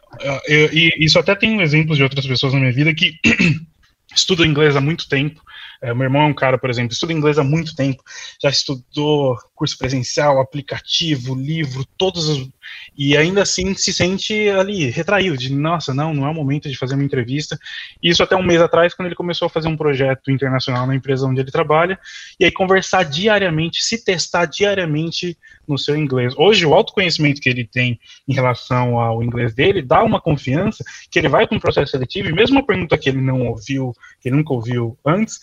eu, 0.47 0.73
e 0.73 0.93
isso 0.99 1.17
até 1.17 1.36
tem 1.36 1.62
exemplos 1.62 1.97
de 1.97 2.03
outras 2.03 2.25
pessoas 2.25 2.53
na 2.53 2.60
minha 2.60 2.71
vida 2.71 2.93
que 2.93 3.17
estudam 4.15 4.45
inglês 4.45 4.75
há 4.75 4.81
muito 4.81 5.10
tempo. 5.10 5.41
É, 5.82 5.94
meu 5.94 6.04
irmão 6.04 6.22
é 6.22 6.26
um 6.26 6.34
cara, 6.34 6.58
por 6.58 6.70
exemplo, 6.70 6.94
estuda 6.94 7.12
inglês 7.12 7.39
há 7.39 7.44
muito 7.44 7.76
tempo, 7.76 8.04
já 8.41 8.50
estudou 8.50 9.36
curso 9.56 9.78
presencial, 9.78 10.39
aplicativo, 10.39 11.34
livro, 11.34 11.86
todos 11.98 12.30
os, 12.30 12.50
e 12.98 13.17
ainda 13.17 13.41
assim 13.41 13.74
se 13.74 13.94
sente 13.94 14.50
ali 14.50 14.89
retraído, 14.89 15.38
de 15.38 15.54
nossa, 15.54 15.94
não, 15.94 16.13
não 16.13 16.26
é 16.26 16.30
o 16.30 16.34
momento 16.34 16.70
de 16.70 16.78
fazer 16.78 16.96
uma 16.96 17.04
entrevista. 17.04 17.58
Isso 18.02 18.22
até 18.22 18.36
um 18.36 18.44
mês 18.44 18.62
atrás, 18.62 18.94
quando 18.94 19.08
ele 19.08 19.15
começou 19.15 19.46
a 19.48 19.50
fazer 19.50 19.67
um 19.67 19.78
projeto 19.78 20.30
internacional 20.32 20.86
na 20.86 20.96
empresa 20.96 21.28
onde 21.28 21.41
ele 21.41 21.52
trabalha, 21.52 22.00
e 22.39 22.46
aí 22.46 22.52
conversar 22.52 23.04
diariamente, 23.04 23.84
se 23.84 24.04
testar 24.04 24.46
diariamente 24.46 25.38
no 25.67 25.78
seu 25.78 25.96
inglês. 25.96 26.34
Hoje, 26.38 26.65
o 26.65 26.74
autoconhecimento 26.74 27.41
que 27.41 27.50
ele 27.50 27.65
tem 27.65 28.00
em 28.28 28.34
relação 28.34 29.00
ao 29.00 29.24
inglês 29.24 29.54
dele 29.54 29.82
dá 29.82 30.04
uma 30.04 30.20
confiança 30.20 30.84
que 31.10 31.17
ele 31.17 31.30
vai 31.30 31.48
para 31.48 31.58
um 31.58 31.60
processo 31.60 31.91
seletivo, 31.91 32.30
e 32.30 32.34
mesmo 32.34 32.58
uma 32.58 32.65
pergunta 32.65 32.98
que 32.98 33.10
ele 33.10 33.22
não 33.22 33.48
ouviu, 33.48 33.94
que 34.20 34.30
ele 34.30 34.38
nunca 34.38 34.54
ouviu 34.54 34.98
antes, 35.06 35.39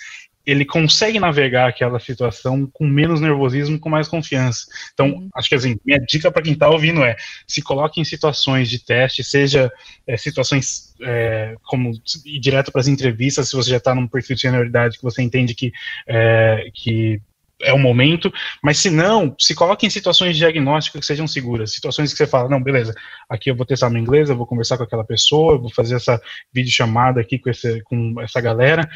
ele 0.48 0.64
consegue 0.64 1.20
navegar 1.20 1.68
aquela 1.68 2.00
situação 2.00 2.66
com 2.72 2.86
menos 2.86 3.20
nervosismo, 3.20 3.78
com 3.78 3.90
mais 3.90 4.08
confiança. 4.08 4.64
Então, 4.94 5.10
uhum. 5.10 5.28
acho 5.34 5.46
que 5.46 5.54
assim, 5.54 5.78
minha 5.84 5.98
dica 5.98 6.32
para 6.32 6.40
quem 6.40 6.54
está 6.54 6.70
ouvindo 6.70 7.04
é 7.04 7.16
se 7.46 7.60
coloque 7.60 8.00
em 8.00 8.04
situações 8.04 8.70
de 8.70 8.82
teste, 8.82 9.22
seja 9.22 9.70
é, 10.06 10.16
situações 10.16 10.94
é, 11.02 11.54
como 11.64 11.92
ir 12.24 12.40
direto 12.40 12.72
para 12.72 12.80
as 12.80 12.88
entrevistas, 12.88 13.50
se 13.50 13.56
você 13.56 13.68
já 13.72 13.76
está 13.76 13.94
num 13.94 14.08
perfil 14.08 14.36
de 14.36 14.40
senioridade 14.40 14.96
que 14.96 15.04
você 15.04 15.20
entende 15.20 15.54
que, 15.54 15.70
é, 16.06 16.70
que 16.72 17.20
é 17.60 17.74
o 17.74 17.78
momento, 17.78 18.32
mas 18.62 18.78
se 18.78 18.88
não, 18.88 19.34
se 19.38 19.54
coloque 19.54 19.86
em 19.86 19.90
situações 19.90 20.32
de 20.32 20.38
diagnóstico 20.38 20.98
que 20.98 21.04
sejam 21.04 21.26
seguras, 21.26 21.72
situações 21.72 22.10
que 22.10 22.16
você 22.16 22.26
fala, 22.26 22.48
não, 22.48 22.62
beleza, 22.62 22.94
aqui 23.28 23.50
eu 23.50 23.56
vou 23.56 23.66
testar 23.66 23.90
meu 23.90 24.00
inglês, 24.00 24.30
eu 24.30 24.36
vou 24.36 24.46
conversar 24.46 24.78
com 24.78 24.84
aquela 24.84 25.04
pessoa, 25.04 25.54
eu 25.54 25.60
vou 25.60 25.70
fazer 25.70 25.96
essa 25.96 26.18
videochamada 26.54 27.20
aqui 27.20 27.38
com, 27.38 27.50
esse, 27.50 27.82
com 27.82 28.18
essa 28.22 28.40
galera, 28.40 28.88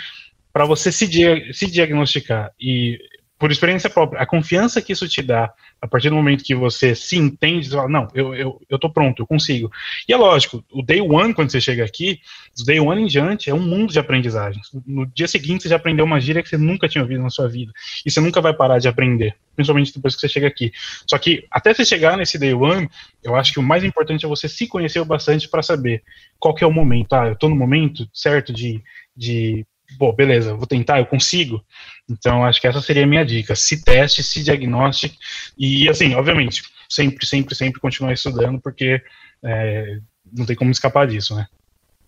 para 0.52 0.64
você 0.64 0.92
se, 0.92 1.06
se 1.52 1.66
diagnosticar 1.70 2.52
e 2.60 2.98
por 3.42 3.50
experiência 3.50 3.90
própria, 3.90 4.22
a 4.22 4.26
confiança 4.26 4.80
que 4.80 4.92
isso 4.92 5.08
te 5.08 5.20
dá, 5.20 5.52
a 5.80 5.88
partir 5.88 6.10
do 6.10 6.14
momento 6.14 6.44
que 6.44 6.54
você 6.54 6.94
se 6.94 7.16
entende, 7.16 7.68
você 7.68 7.74
fala, 7.74 7.88
não, 7.88 8.06
eu, 8.14 8.32
eu, 8.36 8.60
eu 8.70 8.78
tô 8.78 8.88
pronto, 8.88 9.20
eu 9.20 9.26
consigo. 9.26 9.68
E 10.08 10.12
é 10.12 10.16
lógico, 10.16 10.64
o 10.70 10.80
day 10.80 11.00
one, 11.00 11.34
quando 11.34 11.50
você 11.50 11.60
chega 11.60 11.84
aqui, 11.84 12.20
do 12.56 12.64
day 12.64 12.78
one 12.78 13.02
em 13.02 13.06
diante, 13.08 13.50
é 13.50 13.54
um 13.54 13.58
mundo 13.58 13.92
de 13.92 13.98
aprendizagem. 13.98 14.62
No 14.86 15.04
dia 15.06 15.26
seguinte, 15.26 15.64
você 15.64 15.70
já 15.70 15.74
aprendeu 15.74 16.04
uma 16.04 16.20
gíria 16.20 16.40
que 16.40 16.48
você 16.48 16.56
nunca 16.56 16.88
tinha 16.88 17.02
ouvido 17.02 17.20
na 17.20 17.30
sua 17.30 17.48
vida. 17.48 17.72
E 18.06 18.12
você 18.12 18.20
nunca 18.20 18.40
vai 18.40 18.54
parar 18.54 18.78
de 18.78 18.86
aprender, 18.86 19.34
principalmente 19.56 19.92
depois 19.92 20.14
que 20.14 20.20
você 20.20 20.28
chega 20.28 20.46
aqui. 20.46 20.70
Só 21.10 21.18
que, 21.18 21.44
até 21.50 21.74
você 21.74 21.84
chegar 21.84 22.16
nesse 22.16 22.38
day 22.38 22.54
one, 22.54 22.88
eu 23.24 23.34
acho 23.34 23.52
que 23.52 23.58
o 23.58 23.62
mais 23.62 23.82
importante 23.82 24.24
é 24.24 24.28
você 24.28 24.48
se 24.48 24.68
conhecer 24.68 25.04
bastante 25.04 25.48
para 25.48 25.64
saber 25.64 26.04
qual 26.38 26.54
que 26.54 26.62
é 26.62 26.66
o 26.66 26.72
momento. 26.72 27.12
Ah, 27.14 27.26
eu 27.26 27.34
tô 27.34 27.48
no 27.48 27.56
momento 27.56 28.08
certo 28.14 28.52
de, 28.52 28.80
de 29.16 29.66
pô, 29.98 30.12
beleza, 30.12 30.54
vou 30.54 30.66
tentar, 30.66 30.98
eu 30.98 31.06
consigo. 31.06 31.64
Então, 32.08 32.44
acho 32.44 32.60
que 32.60 32.66
essa 32.66 32.80
seria 32.80 33.04
a 33.04 33.06
minha 33.06 33.24
dica. 33.24 33.54
Se 33.54 33.82
teste, 33.82 34.22
se 34.22 34.42
diagnostique 34.42 35.16
e, 35.56 35.88
assim, 35.88 36.14
obviamente, 36.14 36.62
sempre, 36.88 37.26
sempre, 37.26 37.54
sempre 37.54 37.80
continuar 37.80 38.12
estudando, 38.12 38.60
porque 38.60 39.02
é, 39.42 39.98
não 40.32 40.44
tem 40.44 40.56
como 40.56 40.70
escapar 40.70 41.06
disso, 41.06 41.34
né? 41.34 41.46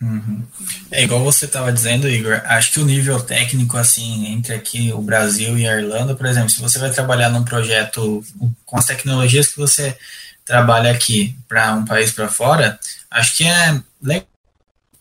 Uhum. 0.03 0.43
É 0.91 1.05
igual 1.05 1.23
você 1.23 1.47
estava 1.47 1.73
dizendo, 1.73 2.09
Igor. 2.09 2.43
Acho 2.45 2.73
que 2.73 2.81
o 2.81 2.85
nível 2.85 3.21
técnico, 3.21 3.77
assim, 3.77 4.27
entre 4.27 4.55
aqui 4.55 4.93
o 4.93 5.01
Brasil 5.01 5.57
e 5.57 5.67
a 5.67 5.81
Irlanda, 5.81 6.15
por 6.15 6.27
exemplo, 6.27 6.51
se 6.51 6.61
você 6.61 6.79
vai 6.79 6.91
trabalhar 6.91 7.31
num 7.31 7.45
projeto 7.45 8.23
com 8.67 8.77
as 8.77 8.85
tecnologias 8.85 9.49
que 9.49 9.57
você 9.57 9.97
trabalha 10.45 10.91
aqui 10.91 11.35
para 11.49 11.75
um 11.75 11.85
país 11.85 12.13
para 12.13 12.29
fora, 12.29 12.79
acho 13.11 13.37
que 13.37 13.45
é 13.45 13.81
legal 14.03 14.34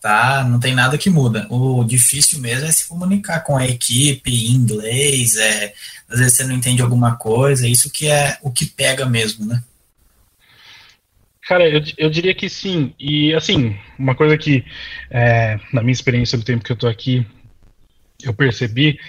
tá? 0.04 0.44
Não 0.44 0.60
tem 0.60 0.74
nada 0.74 0.98
que 0.98 1.08
muda. 1.08 1.46
O 1.48 1.82
difícil 1.82 2.38
mesmo 2.38 2.66
é 2.66 2.72
se 2.72 2.86
comunicar 2.86 3.40
com 3.40 3.56
a 3.56 3.66
equipe 3.66 4.30
em 4.30 4.50
inglês, 4.50 5.34
é, 5.38 5.72
às 6.06 6.18
vezes 6.18 6.36
você 6.36 6.44
não 6.44 6.54
entende 6.54 6.82
alguma 6.82 7.16
coisa, 7.16 7.66
isso 7.66 7.90
que 7.90 8.06
é 8.06 8.36
o 8.42 8.50
que 8.50 8.66
pega 8.66 9.06
mesmo, 9.06 9.46
né? 9.46 9.62
Cara, 11.48 11.66
eu, 11.66 11.82
eu 11.96 12.10
diria 12.10 12.34
que 12.34 12.50
sim. 12.50 12.92
E, 13.00 13.32
assim, 13.32 13.78
uma 13.98 14.14
coisa 14.14 14.36
que, 14.36 14.62
é, 15.10 15.58
na 15.72 15.80
minha 15.80 15.92
experiência 15.92 16.36
do 16.36 16.44
tempo 16.44 16.62
que 16.62 16.72
eu 16.72 16.76
tô 16.76 16.86
aqui, 16.86 17.26
eu 18.22 18.34
percebi. 18.34 19.00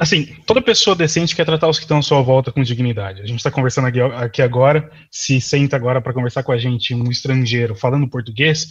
Assim, 0.00 0.24
toda 0.44 0.60
pessoa 0.60 0.96
decente 0.96 1.36
quer 1.36 1.44
tratar 1.44 1.68
os 1.68 1.78
que 1.78 1.84
estão 1.84 1.98
à 1.98 2.02
sua 2.02 2.20
volta 2.20 2.50
com 2.50 2.64
dignidade. 2.64 3.22
A 3.22 3.26
gente 3.26 3.38
está 3.38 3.52
conversando 3.52 3.86
aqui, 3.86 4.00
aqui 4.00 4.42
agora, 4.42 4.90
se 5.08 5.40
senta 5.40 5.76
agora 5.76 6.00
para 6.00 6.12
conversar 6.12 6.42
com 6.42 6.50
a 6.50 6.58
gente, 6.58 6.92
um 6.92 7.08
estrangeiro 7.12 7.76
falando 7.76 8.08
português, 8.08 8.66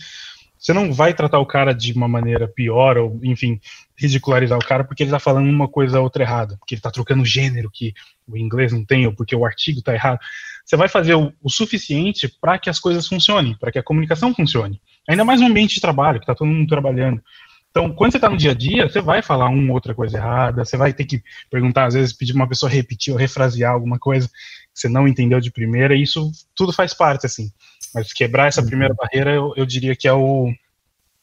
você 0.66 0.74
não 0.74 0.92
vai 0.92 1.14
tratar 1.14 1.38
o 1.38 1.46
cara 1.46 1.74
de 1.74 1.94
uma 1.94 2.08
maneira 2.08 2.48
pior, 2.48 2.98
ou, 2.98 3.20
enfim, 3.22 3.62
ridicularizar 3.96 4.58
o 4.58 4.66
cara 4.66 4.84
porque 4.84 5.04
ele 5.04 5.10
está 5.10 5.20
falando 5.20 5.48
uma 5.48 5.68
coisa 5.68 6.00
ou 6.00 6.04
outra 6.04 6.24
errada, 6.24 6.58
porque 6.58 6.74
ele 6.74 6.80
está 6.80 6.90
trocando 6.90 7.24
gênero 7.24 7.70
que 7.72 7.94
o 8.28 8.36
inglês 8.36 8.74
não 8.74 8.84
tem, 8.84 9.06
ou 9.06 9.14
porque 9.14 9.36
o 9.36 9.46
artigo 9.46 9.78
está 9.78 9.94
errado. 9.94 10.18
Você 10.66 10.76
vai 10.76 10.88
fazer 10.88 11.14
o, 11.14 11.32
o 11.44 11.52
suficiente 11.52 12.28
para 12.42 12.58
que 12.58 12.68
as 12.68 12.80
coisas 12.80 13.08
funcionem, 13.08 13.56
para 13.60 13.72
que 13.72 13.78
a 13.78 13.84
comunicação 13.84 14.34
funcione. 14.34 14.82
Ainda 15.08 15.24
mais 15.24 15.40
no 15.40 15.46
ambiente 15.46 15.76
de 15.76 15.82
trabalho, 15.82 16.18
que 16.18 16.24
está 16.24 16.34
todo 16.34 16.48
mundo 16.48 16.68
trabalhando. 16.68 17.22
Então, 17.70 17.94
quando 17.94 18.14
você 18.14 18.18
está 18.18 18.28
no 18.28 18.38
dia 18.38 18.50
a 18.50 18.56
dia, 18.56 18.90
você 18.90 19.02
vai 19.02 19.22
falar 19.22 19.50
uma 19.50 19.72
outra 19.72 19.94
coisa 19.94 20.18
errada, 20.18 20.66
você 20.66 20.78
vai 20.78 20.94
ter 20.94 21.06
que 21.06 21.22
perguntar, 21.52 21.86
às 21.86 21.94
vezes, 21.94 22.12
pedir 22.12 22.34
uma 22.34 22.50
pessoa 22.50 22.72
repetir 22.72 23.14
ou 23.14 23.20
refrasear 23.20 23.72
alguma 23.72 24.00
coisa 24.00 24.28
que 24.28 24.34
você 24.74 24.90
não 24.90 25.08
entendeu 25.08 25.40
de 25.40 25.52
primeira, 25.52 25.96
e 25.96 26.02
isso 26.02 26.32
tudo 26.56 26.74
faz 26.74 26.92
parte, 26.92 27.28
assim. 27.28 27.52
Mas 27.96 28.12
quebrar 28.12 28.48
essa 28.48 28.62
primeira 28.62 28.94
uhum. 28.94 28.98
barreira, 28.98 29.34
eu, 29.34 29.54
eu 29.56 29.66
diria 29.66 29.96
que 29.96 30.08
é, 30.08 30.14
o, 30.14 30.54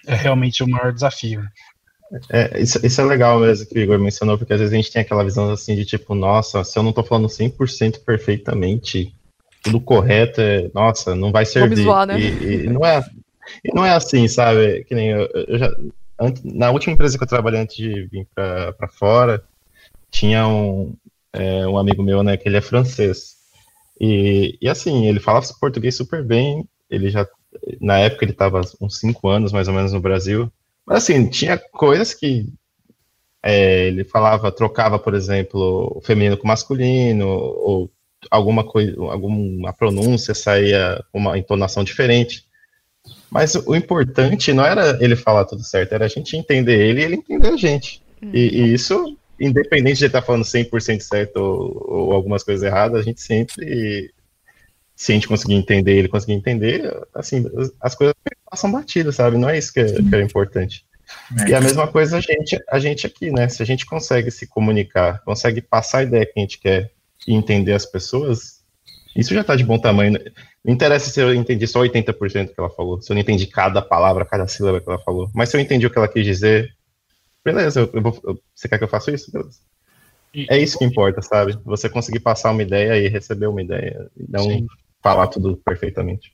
é 0.07 0.15
realmente 0.15 0.65
o 0.65 0.69
maior 0.69 0.93
desafio. 0.93 1.45
É, 2.31 2.61
isso, 2.61 2.85
isso, 2.85 3.01
é 3.01 3.05
legal 3.05 3.41
mesmo 3.41 3.67
que 3.67 3.79
o 3.79 3.83
Igor 3.83 3.99
mencionou, 3.99 4.37
porque 4.37 4.53
às 4.53 4.59
vezes 4.59 4.73
a 4.73 4.77
gente 4.77 4.91
tem 4.91 5.03
aquela 5.03 5.25
visão 5.25 5.51
assim 5.51 5.75
de 5.75 5.85
tipo, 5.85 6.15
nossa, 6.15 6.65
se 6.65 6.79
eu 6.79 6.83
não 6.83 6.91
estou 6.91 7.05
falando 7.05 7.29
100% 7.29 8.01
perfeitamente, 8.05 9.15
tudo 9.63 9.81
correto, 9.81 10.41
é, 10.41 10.71
nossa, 10.75 11.15
não 11.15 11.31
vai 11.31 11.47
servir. 11.47 11.85
Zoar, 11.85 12.07
né? 12.07 12.19
e, 12.19 12.65
e, 12.65 12.71
não 12.71 12.85
é, 12.85 13.03
e 13.65 13.75
não 13.75 13.85
é 13.85 13.93
assim, 13.93 14.27
sabe? 14.29 14.85
Que 14.85 14.95
nem 14.95 15.11
eu, 15.11 15.27
eu 15.47 15.59
já, 15.59 15.71
antes, 16.21 16.43
na 16.43 16.71
última 16.71 16.93
empresa 16.93 17.17
que 17.17 17.25
eu 17.25 17.29
trabalhei 17.29 17.61
antes 17.61 17.77
de 17.77 18.07
vir 18.07 18.27
para 18.35 18.89
fora, 18.89 19.43
tinha 20.11 20.47
um, 20.47 20.95
é, 21.33 21.67
um 21.67 21.79
amigo 21.79 22.03
meu, 22.03 22.23
né, 22.23 22.37
que 22.37 22.49
ele 22.49 22.57
é 22.57 22.63
francês. 22.63 23.42
E, 24.01 24.59
e 24.61 24.69
assim, 24.69 25.07
ele 25.07 25.21
falava 25.21 25.47
português 25.61 25.97
super 25.97 26.25
bem, 26.25 26.67
ele 26.91 27.11
já, 27.11 27.27
na 27.81 27.99
época 27.99 28.25
ele 28.25 28.33
estava 28.33 28.61
uns 28.81 28.99
cinco 28.99 29.29
anos 29.29 29.53
mais 29.53 29.69
ou 29.69 29.75
menos 29.75 29.93
no 29.93 30.01
Brasil, 30.01 30.51
mas 30.85 30.99
assim, 30.99 31.29
tinha 31.29 31.57
coisas 31.59 32.13
que 32.13 32.49
é, 33.43 33.87
ele 33.87 34.05
falava, 34.05 34.53
trocava, 34.53 34.99
por 34.99 35.15
exemplo, 35.15 35.93
o 35.97 36.01
feminino 36.01 36.37
com 36.37 36.47
masculino, 36.47 37.27
ou 37.27 37.91
alguma 38.31 38.65
coisa, 38.65 38.95
alguma 39.11 39.73
pronúncia 39.73 40.35
saía 40.35 41.03
com 41.11 41.19
uma 41.19 41.37
entonação 41.37 41.83
diferente. 41.83 42.45
Mas 43.31 43.55
o 43.55 43.75
importante 43.75 44.53
não 44.53 44.65
era 44.65 44.99
ele 45.03 45.17
falar 45.17 45.45
tudo 45.45 45.65
certo, 45.65 45.93
era 45.93 46.05
a 46.05 46.09
gente 46.09 46.37
entender 46.37 46.79
ele 46.79 47.01
e 47.01 47.05
ele 47.05 47.15
entender 47.17 47.49
a 47.49 47.57
gente. 47.57 48.01
E, 48.23 48.39
e, 48.39 48.75
isso 48.75 49.17
independente 49.43 49.99
de 49.99 50.07
estar 50.07 50.21
tá 50.21 50.27
falando 50.27 50.45
100% 50.45 51.01
certo 51.01 51.37
ou, 51.37 51.85
ou, 51.89 52.13
algumas 52.13 52.45
coisas 52.45 52.63
erradas, 52.63 53.01
a 53.01 53.03
gente 53.03 53.21
sempre, 53.21 54.13
se 54.95 55.13
a 55.13 55.15
gente 55.15 55.29
conseguir 55.29 55.55
entender 55.55 55.97
ele, 55.97 56.09
conseguir 56.09 56.35
entender, 56.35 56.83
assim, 57.15 57.45
as 57.81 57.95
coisas 57.95 58.15
passam 58.49 58.71
batidas, 58.71 59.17
sabe? 59.17 59.37
Não 59.37 59.49
é 59.49 59.59
isso 59.59 59.73
que 59.73 59.81
é, 59.81 59.87
que 59.87 60.15
é 60.15 60.23
importante. 60.23 60.87
É. 61.47 61.51
E 61.51 61.55
a 61.55 61.61
mesma 61.61 61.89
coisa 61.89 62.19
a 62.19 62.21
gente, 62.21 62.59
a 62.71 62.79
gente 62.79 63.07
aqui, 63.07 63.31
né? 63.31 63.49
Se 63.49 63.63
a 63.63 63.67
gente 63.67 63.85
consegue 63.85 64.31
se 64.31 64.47
comunicar, 64.47 65.21
consegue 65.25 65.61
passar 65.61 65.99
a 65.99 66.03
ideia 66.05 66.25
que 66.25 66.33
a 66.37 66.41
gente 66.41 66.59
quer 66.59 66.91
e 67.27 67.35
entender 67.35 67.73
as 67.73 67.85
pessoas, 67.85 68.63
isso 69.15 69.35
já 69.35 69.43
está 69.43 69.57
de 69.57 69.65
bom 69.65 69.79
tamanho. 69.79 70.19
Não 70.65 70.73
interessa 70.73 71.11
se 71.11 71.21
eu 71.21 71.35
entendi 71.35 71.67
só 71.67 71.81
80% 71.81 72.49
que 72.49 72.55
ela 72.59 72.71
falou, 72.71 73.01
se 73.01 73.11
eu 73.11 73.15
não 73.15 73.21
entendi 73.21 73.47
cada 73.47 73.83
palavra, 73.83 74.25
cada 74.25 74.47
sílaba 74.47 74.81
que 74.81 74.89
ela 74.89 74.99
falou. 74.99 75.31
Mas 75.35 75.49
se 75.49 75.57
eu 75.57 75.61
entendi 75.61 75.87
o 75.87 75.91
que 75.91 75.99
ela 75.99 76.09
quis 76.09 76.25
dizer, 76.25 76.75
beleza, 77.45 77.81
eu, 77.81 77.91
eu 77.93 78.03
vou, 78.03 78.41
você 78.55 78.69
quer 78.69 78.79
que 78.79 78.85
eu 78.85 78.89
faça 78.89 79.11
isso? 79.11 79.31
Beleza. 79.33 79.59
E, 80.35 80.47
é 80.49 80.59
isso 80.59 80.79
que 80.79 80.85
importa, 80.85 81.21
sabe? 81.21 81.59
Você 81.65 81.89
conseguir 81.89 82.21
passar 82.21 82.51
uma 82.51 82.63
ideia 82.63 82.97
e 82.97 83.09
receber 83.09 83.47
uma 83.47 83.63
ideia, 83.63 84.11
e 84.17 84.25
não 84.31 84.45
sim. 84.45 84.67
falar 85.03 85.27
tudo 85.29 85.57
perfeitamente. 85.59 86.33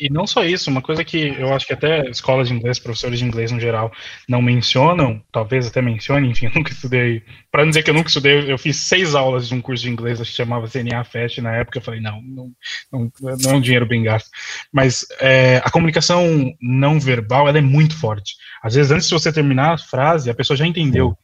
E, 0.00 0.10
não 0.10 0.26
só 0.26 0.44
isso, 0.44 0.70
uma 0.70 0.82
coisa 0.82 1.04
que 1.04 1.34
eu 1.38 1.52
acho 1.54 1.66
que 1.66 1.72
até 1.72 2.08
escolas 2.08 2.48
de 2.48 2.54
inglês, 2.54 2.78
professores 2.78 3.18
de 3.18 3.24
inglês 3.24 3.50
no 3.50 3.60
geral, 3.60 3.92
não 4.28 4.40
mencionam, 4.40 5.22
talvez 5.30 5.66
até 5.66 5.82
mencionem, 5.82 6.30
enfim, 6.30 6.46
eu 6.52 6.52
nunca 6.54 6.72
estudei. 6.72 7.22
Para 7.50 7.62
não 7.62 7.70
dizer 7.70 7.82
que 7.82 7.90
eu 7.90 7.94
nunca 7.94 8.08
estudei, 8.08 8.50
eu 8.50 8.58
fiz 8.58 8.76
seis 8.76 9.14
aulas 9.14 9.48
de 9.48 9.54
um 9.54 9.60
curso 9.60 9.84
de 9.84 9.90
inglês 9.90 10.18
que 10.18 10.26
chamava 10.26 10.68
CNA 10.68 11.04
Fest 11.04 11.38
na 11.38 11.54
época. 11.56 11.78
Eu 11.78 11.82
falei, 11.82 12.00
não, 12.00 12.20
não, 12.22 12.52
não, 12.92 13.12
não 13.20 13.50
é 13.50 13.54
um 13.54 13.60
dinheiro 13.60 13.86
bem 13.86 14.02
gasto. 14.02 14.28
Mas 14.72 15.06
é, 15.20 15.60
a 15.64 15.70
comunicação 15.70 16.52
não 16.60 16.98
verbal 16.98 17.48
ela 17.48 17.58
é 17.58 17.62
muito 17.62 17.96
forte. 17.96 18.34
Às 18.62 18.74
vezes, 18.74 18.90
antes 18.90 19.08
de 19.08 19.14
você 19.14 19.32
terminar 19.32 19.74
a 19.74 19.78
frase, 19.78 20.30
a 20.30 20.34
pessoa 20.34 20.56
já 20.56 20.66
entendeu 20.66 21.16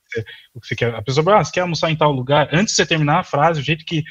o 0.54 0.60
que 0.60 0.66
você 0.66 0.76
quer. 0.76 0.94
A 0.94 1.02
pessoa, 1.02 1.38
ah, 1.38 1.44
você 1.44 1.52
quer 1.52 1.60
almoçar 1.60 1.90
em 1.90 1.96
tal 1.96 2.12
lugar? 2.12 2.48
Antes 2.52 2.74
de 2.74 2.76
você 2.76 2.86
terminar 2.86 3.20
a 3.20 3.24
frase, 3.24 3.60
o 3.60 3.64
jeito 3.64 3.84
que 3.84 4.02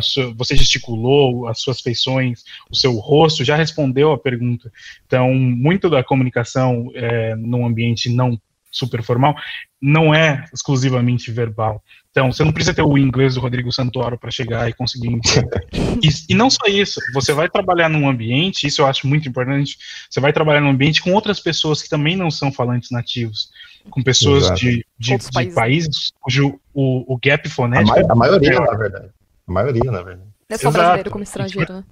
sua, 0.00 0.32
você 0.34 0.56
gesticulou, 0.56 1.48
as 1.48 1.60
suas 1.60 1.80
feições, 1.80 2.42
o 2.70 2.76
seu 2.76 2.94
rosto 2.94 3.44
já 3.44 3.56
respondeu 3.56 4.12
a 4.12 4.18
pergunta. 4.18 4.70
Então, 5.06 5.34
muito 5.34 5.90
da 5.90 6.04
comunicação 6.04 6.90
é, 6.94 7.34
num 7.36 7.66
ambiente 7.66 8.08
não 8.08 8.40
super 8.70 9.02
formal 9.02 9.34
não 9.80 10.14
é 10.14 10.44
exclusivamente 10.52 11.30
verbal. 11.32 11.82
Então, 12.10 12.30
você 12.30 12.44
não 12.44 12.52
precisa 12.52 12.74
ter 12.74 12.82
o 12.82 12.98
inglês 12.98 13.34
do 13.34 13.40
Rodrigo 13.40 13.72
Santoro 13.72 14.18
para 14.18 14.30
chegar 14.30 14.68
e 14.68 14.72
conseguir 14.72 15.08
entender. 15.08 15.66
e, 15.72 16.08
e, 16.28 16.34
não 16.34 16.50
só 16.50 16.66
isso, 16.66 17.00
você 17.14 17.32
vai 17.32 17.48
trabalhar 17.48 17.88
num 17.88 18.08
ambiente, 18.08 18.66
isso 18.66 18.82
eu 18.82 18.86
acho 18.86 19.06
muito 19.06 19.28
importante, 19.28 19.78
você 20.08 20.20
vai 20.20 20.32
trabalhar 20.32 20.60
num 20.60 20.70
ambiente 20.70 21.00
com 21.00 21.12
outras 21.12 21.40
pessoas 21.40 21.82
que 21.82 21.88
também 21.88 22.16
não 22.16 22.30
são 22.30 22.52
falantes 22.52 22.90
nativos 22.90 23.50
com 23.88 24.02
pessoas 24.02 24.50
de, 24.58 24.84
de, 24.98 25.16
de 25.16 25.32
países. 25.32 25.54
países 25.54 26.12
cujo 26.20 26.60
o, 26.74 27.14
o 27.14 27.18
gap 27.22 27.48
fonético. 27.48 27.98
A, 27.98 28.02
ma 28.02 28.12
a 28.12 28.14
maioria, 28.14 28.50
é 28.50 28.60
na 28.60 28.76
verdade. 28.76 29.10
A 29.48 29.52
maioria, 29.52 29.90
na 29.90 30.02
verdade. 30.02 30.30
Não 30.48 30.54
é 30.54 30.58
só 30.58 30.70
brasileiro 30.70 31.10
como 31.10 31.24
estrangeiro, 31.24 31.72
né? 31.72 31.84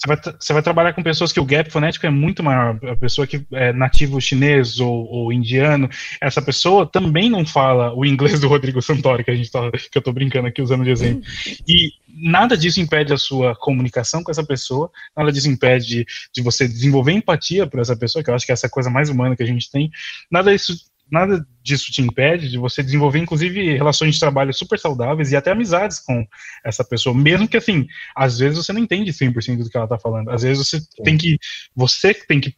Você 0.00 0.06
vai, 0.06 0.16
você 0.38 0.52
vai 0.54 0.62
trabalhar 0.62 0.94
com 0.94 1.02
pessoas 1.02 1.30
que 1.30 1.38
o 1.38 1.44
gap 1.44 1.70
fonético 1.70 2.06
é 2.06 2.10
muito 2.10 2.42
maior. 2.42 2.78
A 2.90 2.96
pessoa 2.96 3.26
que 3.26 3.44
é 3.52 3.70
nativo 3.70 4.18
chinês 4.18 4.80
ou, 4.80 5.06
ou 5.06 5.32
indiano, 5.32 5.90
essa 6.20 6.40
pessoa 6.40 6.86
também 6.86 7.28
não 7.28 7.44
fala 7.44 7.94
o 7.94 8.06
inglês 8.06 8.40
do 8.40 8.48
Rodrigo 8.48 8.80
Santoro, 8.80 9.22
que 9.22 9.30
a 9.30 9.34
gente 9.34 9.50
tá, 9.50 9.70
que 9.70 9.98
eu 9.98 10.00
tô 10.00 10.10
brincando 10.10 10.48
aqui 10.48 10.62
usando 10.62 10.84
de 10.84 10.90
exemplo. 10.90 11.22
E 11.68 11.92
nada 12.08 12.56
disso 12.56 12.80
impede 12.80 13.12
a 13.12 13.18
sua 13.18 13.54
comunicação 13.54 14.22
com 14.22 14.30
essa 14.30 14.42
pessoa, 14.42 14.90
nada 15.14 15.30
disso 15.30 15.50
impede 15.50 15.86
de, 15.86 16.06
de 16.32 16.42
você 16.42 16.66
desenvolver 16.66 17.12
empatia 17.12 17.66
por 17.66 17.78
essa 17.78 17.94
pessoa, 17.94 18.24
que 18.24 18.30
eu 18.30 18.34
acho 18.34 18.46
que 18.46 18.52
é 18.52 18.54
essa 18.54 18.70
coisa 18.70 18.88
mais 18.88 19.10
humana 19.10 19.36
que 19.36 19.42
a 19.42 19.46
gente 19.46 19.70
tem. 19.70 19.90
Nada 20.30 20.50
disso 20.50 20.78
nada 21.10 21.44
disso 21.62 21.92
te 21.92 22.00
impede 22.00 22.48
de 22.48 22.58
você 22.58 22.82
desenvolver, 22.82 23.18
inclusive, 23.18 23.76
relações 23.76 24.14
de 24.14 24.20
trabalho 24.20 24.52
super 24.52 24.78
saudáveis 24.78 25.32
e 25.32 25.36
até 25.36 25.50
amizades 25.50 25.98
com 25.98 26.26
essa 26.64 26.84
pessoa, 26.84 27.14
mesmo 27.14 27.48
que, 27.48 27.56
assim, 27.56 27.86
às 28.16 28.38
vezes 28.38 28.58
você 28.58 28.72
não 28.72 28.80
entende 28.80 29.12
100% 29.12 29.62
do 29.62 29.70
que 29.70 29.76
ela 29.76 29.88
tá 29.88 29.98
falando, 29.98 30.30
às 30.30 30.42
vezes 30.42 30.66
você 30.66 30.80
Sim. 30.80 31.02
tem 31.04 31.18
que, 31.18 31.38
você 31.74 32.14
tem 32.14 32.40
que 32.40 32.54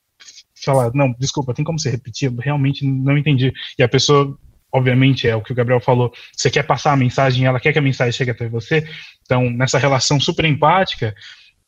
falar, 0.64 0.90
não, 0.94 1.14
desculpa, 1.18 1.54
tem 1.54 1.64
como 1.64 1.78
você 1.78 1.90
repetir, 1.90 2.30
eu 2.30 2.36
realmente 2.36 2.86
não 2.86 3.18
entendi, 3.18 3.52
e 3.78 3.82
a 3.82 3.88
pessoa, 3.88 4.38
obviamente, 4.70 5.26
é 5.26 5.34
o 5.34 5.42
que 5.42 5.52
o 5.52 5.54
Gabriel 5.54 5.80
falou, 5.80 6.12
você 6.36 6.50
quer 6.50 6.62
passar 6.62 6.92
a 6.92 6.96
mensagem, 6.96 7.46
ela 7.46 7.58
quer 7.58 7.72
que 7.72 7.78
a 7.78 7.82
mensagem 7.82 8.12
chegue 8.12 8.30
até 8.30 8.48
você, 8.48 8.86
então, 9.22 9.50
nessa 9.50 9.78
relação 9.78 10.20
super 10.20 10.44
empática, 10.44 11.14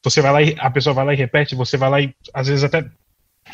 você 0.05 0.21
vai 0.21 0.33
lá 0.33 0.43
e 0.43 0.55
a 0.59 0.71
pessoa 0.71 0.93
vai 0.93 1.05
lá 1.07 1.15
e 1.15 1.17
repete, 1.17 1.55
você 1.55 1.77
vai 1.77 1.91
lá 1.91 2.01
e 2.01 2.15
às 2.33 2.47
vezes 2.47 2.63
até 2.63 2.85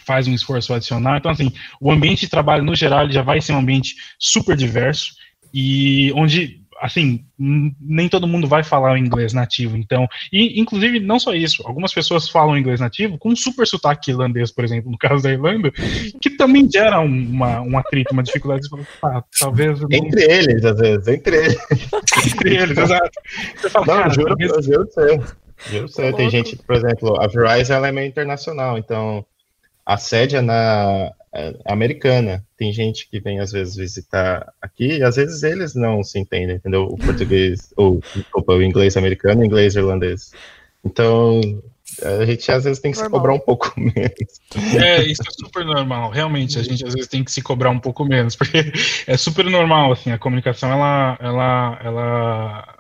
faz 0.05 0.27
um 0.27 0.35
esforço 0.35 0.73
adicional. 0.73 1.17
Então, 1.17 1.31
assim, 1.31 1.53
o 1.81 1.91
ambiente 1.91 2.21
de 2.21 2.31
trabalho, 2.31 2.65
no 2.65 2.75
geral, 2.75 3.11
já 3.11 3.23
vai 3.23 3.41
ser 3.41 3.53
um 3.53 3.59
ambiente 3.59 3.95
super 4.19 4.57
diverso 4.57 5.13
e 5.53 6.13
onde, 6.15 6.61
assim, 6.81 7.25
nem 7.39 8.09
todo 8.09 8.27
mundo 8.27 8.47
vai 8.47 8.63
falar 8.63 8.93
o 8.93 8.97
inglês 8.97 9.33
nativo. 9.33 9.77
Então, 9.77 10.07
e, 10.33 10.61
inclusive, 10.61 11.01
não 11.01 11.19
só 11.19 11.35
isso, 11.35 11.63
algumas 11.67 11.93
pessoas 11.93 12.29
falam 12.29 12.57
inglês 12.57 12.81
nativo 12.81 13.19
com 13.19 13.31
um 13.31 13.37
super 13.37 13.67
sotaque 13.67 14.11
irlandês, 14.11 14.51
por 14.53 14.65
exemplo, 14.65 14.91
no 14.91 14.99
caso 14.99 15.23
da 15.23 15.33
Irlanda, 15.33 15.73
que 16.21 16.31
também 16.31 16.69
gera 16.71 17.01
uma, 17.01 17.61
um 17.61 17.77
atrito, 17.77 18.13
uma 18.13 18.23
dificuldade. 18.23 18.63
Ah, 19.05 19.23
talvez... 19.39 19.81
Entre 19.91 20.23
eles, 20.23 20.65
às 20.65 20.79
vezes, 20.79 21.09
entre 21.09 21.37
eles. 21.37 21.59
entre 22.27 22.57
eles, 22.57 22.79
exato. 22.79 23.11
Você 23.57 23.71
fala, 23.71 23.87
não, 23.87 23.95
cara, 23.95 24.11
juro, 24.11 24.29
talvez... 24.29 24.53
eu 24.53 24.63
juro, 24.63 24.89
eu 25.73 25.89
sei. 25.89 26.13
Tem 26.13 26.31
gente, 26.31 26.57
por 26.57 26.77
exemplo, 26.77 27.21
a 27.21 27.27
Verizon 27.27 27.75
ela 27.75 27.89
é 27.89 27.93
meio 27.93 28.09
internacional, 28.09 28.79
então 28.79 29.25
a 29.91 29.97
sede 29.97 30.37
é 30.37 30.41
na 30.41 31.13
é 31.33 31.55
americana. 31.67 32.45
Tem 32.57 32.73
gente 32.73 33.09
que 33.09 33.19
vem 33.19 33.41
às 33.41 33.51
vezes 33.51 33.75
visitar 33.75 34.53
aqui 34.63 34.99
e 34.99 35.03
às 35.03 35.17
vezes 35.17 35.43
eles 35.43 35.75
não 35.75 36.05
se 36.05 36.17
entendem, 36.17 36.57
entendeu? 36.57 36.85
O 36.85 36.97
português, 36.97 37.73
ou 37.77 38.01
desculpa, 38.15 38.53
o 38.53 38.63
inglês 38.63 38.97
americano 38.97 39.41
e 39.41 39.45
o 39.45 39.47
inglês 39.47 39.75
irlandês. 39.75 40.33
Então, 40.85 41.41
a 42.05 42.25
gente 42.25 42.53
às 42.53 42.63
vezes 42.63 42.81
tem 42.81 42.93
que 42.93 42.99
normal. 42.99 43.11
se 43.11 43.21
cobrar 43.21 43.35
um 43.35 43.41
pouco 43.41 43.73
menos. 43.79 44.41
É, 44.81 45.03
isso 45.03 45.23
é 45.23 45.31
super 45.45 45.65
normal. 45.65 46.11
Realmente, 46.11 46.57
a 46.57 46.63
gente 46.63 46.87
às 46.87 46.95
vezes 46.95 47.09
tem 47.09 47.25
que 47.25 47.33
se 47.33 47.43
cobrar 47.43 47.71
um 47.71 47.81
pouco 47.81 48.05
menos, 48.05 48.37
porque 48.37 48.73
é 49.09 49.17
super 49.17 49.45
normal, 49.45 49.91
assim, 49.91 50.13
a 50.13 50.19
comunicação, 50.19 50.71
ela, 50.71 51.19
ela, 51.21 51.81
ela 51.83 52.80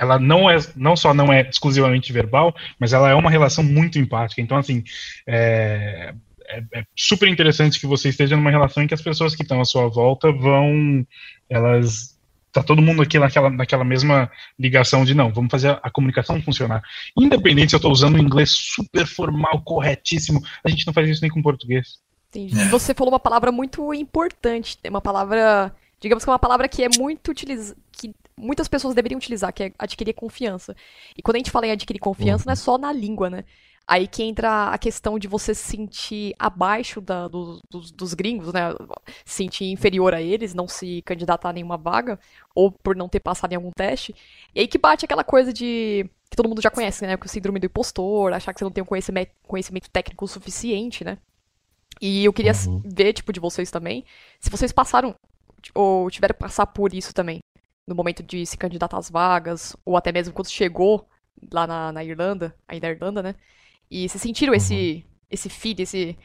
ela 0.00 0.18
não 0.18 0.50
é 0.50 0.56
não 0.74 0.96
só 0.96 1.12
não 1.12 1.30
é 1.30 1.46
exclusivamente 1.48 2.10
verbal, 2.10 2.54
mas 2.78 2.94
ela 2.94 3.10
é 3.10 3.14
uma 3.14 3.30
relação 3.30 3.62
muito 3.62 3.98
empática. 3.98 4.40
Então, 4.40 4.56
assim, 4.56 4.82
é, 5.26 6.14
é, 6.48 6.62
é, 6.72 6.84
super 6.96 7.28
interessante 7.28 7.78
que 7.78 7.86
você 7.86 8.08
esteja 8.08 8.34
numa 8.34 8.50
relação 8.50 8.82
em 8.82 8.86
que 8.86 8.94
as 8.94 9.02
pessoas 9.02 9.36
que 9.36 9.42
estão 9.42 9.60
à 9.60 9.64
sua 9.66 9.88
volta 9.88 10.32
vão, 10.32 11.06
elas 11.50 12.18
tá 12.50 12.62
todo 12.62 12.82
mundo 12.82 13.02
aqui 13.02 13.18
naquela, 13.18 13.50
naquela 13.50 13.84
mesma 13.84 14.28
ligação 14.58 15.04
de 15.04 15.14
não, 15.14 15.30
vamos 15.32 15.50
fazer 15.50 15.68
a, 15.68 15.80
a 15.82 15.90
comunicação 15.90 16.40
funcionar. 16.42 16.82
Independente 17.16 17.68
se 17.68 17.76
eu 17.76 17.78
estou 17.78 17.92
usando 17.92 18.14
um 18.14 18.22
inglês 18.22 18.50
super 18.50 19.06
formal, 19.06 19.60
corretíssimo, 19.60 20.42
a 20.64 20.70
gente 20.70 20.86
não 20.86 20.94
faz 20.94 21.08
isso 21.10 21.20
nem 21.20 21.30
com 21.30 21.42
português. 21.42 21.98
Entendi. 22.30 22.58
É. 22.58 22.68
Você 22.68 22.94
falou 22.94 23.12
uma 23.12 23.20
palavra 23.20 23.52
muito 23.52 23.92
importante, 23.92 24.78
uma 24.88 25.00
palavra, 25.00 25.74
digamos 26.00 26.24
que 26.24 26.30
é 26.30 26.32
uma 26.32 26.38
palavra 26.38 26.68
que 26.68 26.82
é 26.82 26.88
muito 26.98 27.30
utilizada, 27.30 27.78
que 27.92 28.14
muitas 28.40 28.68
pessoas 28.68 28.94
deveriam 28.94 29.18
utilizar, 29.18 29.52
que 29.52 29.64
é 29.64 29.72
adquirir 29.78 30.14
confiança. 30.14 30.74
E 31.16 31.22
quando 31.22 31.36
a 31.36 31.38
gente 31.38 31.50
fala 31.50 31.66
em 31.66 31.72
adquirir 31.72 31.98
confiança, 31.98 32.44
uhum. 32.44 32.46
não 32.46 32.52
é 32.52 32.56
só 32.56 32.78
na 32.78 32.92
língua, 32.92 33.28
né? 33.28 33.44
Aí 33.86 34.06
que 34.06 34.22
entra 34.22 34.68
a 34.68 34.78
questão 34.78 35.18
de 35.18 35.26
você 35.26 35.52
se 35.52 35.64
sentir 35.64 36.32
abaixo 36.38 37.00
da, 37.00 37.26
do, 37.26 37.58
dos, 37.68 37.90
dos, 37.90 38.14
gringos, 38.14 38.52
né? 38.52 38.72
Se 39.24 39.34
sentir 39.34 39.64
inferior 39.64 40.14
a 40.14 40.22
eles, 40.22 40.54
não 40.54 40.68
se 40.68 41.02
candidatar 41.02 41.48
a 41.48 41.52
nenhuma 41.52 41.76
vaga, 41.76 42.18
ou 42.54 42.70
por 42.70 42.94
não 42.94 43.08
ter 43.08 43.18
passado 43.18 43.52
em 43.52 43.56
algum 43.56 43.72
teste. 43.76 44.14
E 44.54 44.60
aí 44.60 44.68
que 44.68 44.78
bate 44.78 45.04
aquela 45.04 45.24
coisa 45.24 45.52
de. 45.52 46.08
que 46.30 46.36
todo 46.36 46.48
mundo 46.48 46.62
já 46.62 46.70
conhece, 46.70 47.04
né? 47.04 47.18
O 47.20 47.28
síndrome 47.28 47.58
do 47.58 47.66
impostor, 47.66 48.32
achar 48.32 48.52
que 48.52 48.60
você 48.60 48.64
não 48.64 48.70
tem 48.70 48.82
um 48.82 48.86
conhecimento, 48.86 49.32
conhecimento 49.42 49.90
técnico 49.90 50.26
suficiente, 50.28 51.02
né? 51.02 51.18
E 52.00 52.24
eu 52.24 52.32
queria 52.32 52.52
uhum. 52.66 52.80
ver, 52.84 53.12
tipo, 53.12 53.32
de 53.32 53.40
vocês 53.40 53.72
também, 53.72 54.04
se 54.38 54.48
vocês 54.48 54.70
passaram, 54.72 55.16
ou 55.74 56.08
tiveram 56.10 56.34
que 56.34 56.40
passar 56.40 56.66
por 56.66 56.94
isso 56.94 57.12
também 57.12 57.40
no 57.90 57.96
momento 57.96 58.22
de 58.22 58.46
se 58.46 58.56
candidatar 58.56 58.96
às 58.96 59.10
vagas, 59.10 59.76
ou 59.84 59.96
até 59.96 60.12
mesmo 60.12 60.32
quando 60.32 60.48
chegou 60.48 61.06
lá 61.52 61.66
na, 61.66 61.92
na 61.92 62.04
Irlanda, 62.04 62.54
aí 62.68 62.80
na 62.80 62.88
Irlanda, 62.88 63.20
né? 63.20 63.34
E 63.90 64.08
se 64.08 64.18
sentiram 64.18 64.52
uhum. 64.52 64.56
esse, 64.56 65.04
esse 65.28 65.48
feed, 65.48 65.82
esse, 65.82 66.16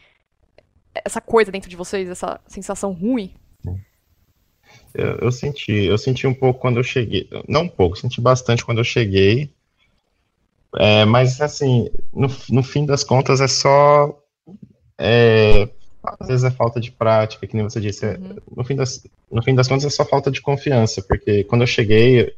essa 0.93 1.20
coisa 1.20 1.51
dentro 1.51 1.68
de 1.68 1.76
vocês, 1.76 2.07
essa 2.07 2.39
sensação 2.47 2.93
ruim? 2.93 3.34
Eu, 4.93 5.18
eu, 5.18 5.32
senti, 5.32 5.72
eu 5.72 5.97
senti 5.97 6.28
um 6.28 6.34
pouco 6.34 6.59
quando 6.59 6.78
eu 6.78 6.84
cheguei, 6.84 7.28
não 7.49 7.63
um 7.63 7.70
pouco, 7.70 7.97
senti 7.97 8.22
bastante 8.22 8.63
quando 8.63 8.78
eu 8.78 8.84
cheguei, 8.84 9.51
é, 10.78 11.03
mas 11.03 11.41
assim, 11.41 11.89
no, 12.13 12.28
no 12.49 12.61
fim 12.61 12.86
das 12.86 13.03
contas 13.03 13.41
é 13.41 13.47
só 13.47 14.22
é, 14.99 15.68
às 16.20 16.28
vezes 16.28 16.43
é 16.43 16.51
falta 16.51 16.80
de 16.80 16.91
prática, 16.91 17.45
que 17.47 17.56
nem 17.56 17.64
você 17.64 17.80
disse. 17.80 18.06
É, 18.06 18.18
uhum. 18.18 18.38
no, 18.56 18.64
fim 18.64 18.76
das, 18.76 19.03
no 19.32 19.43
fim 19.43 19.56
das 19.56 19.68
contas 19.68 19.86
é 19.86 19.89
só 19.89 20.06
falta 20.06 20.32
de 20.32 20.41
confiança, 20.41 21.01
porque 21.01 21.43
quando 21.43 21.62
eu 21.62 21.68
cheguei, 21.68 22.34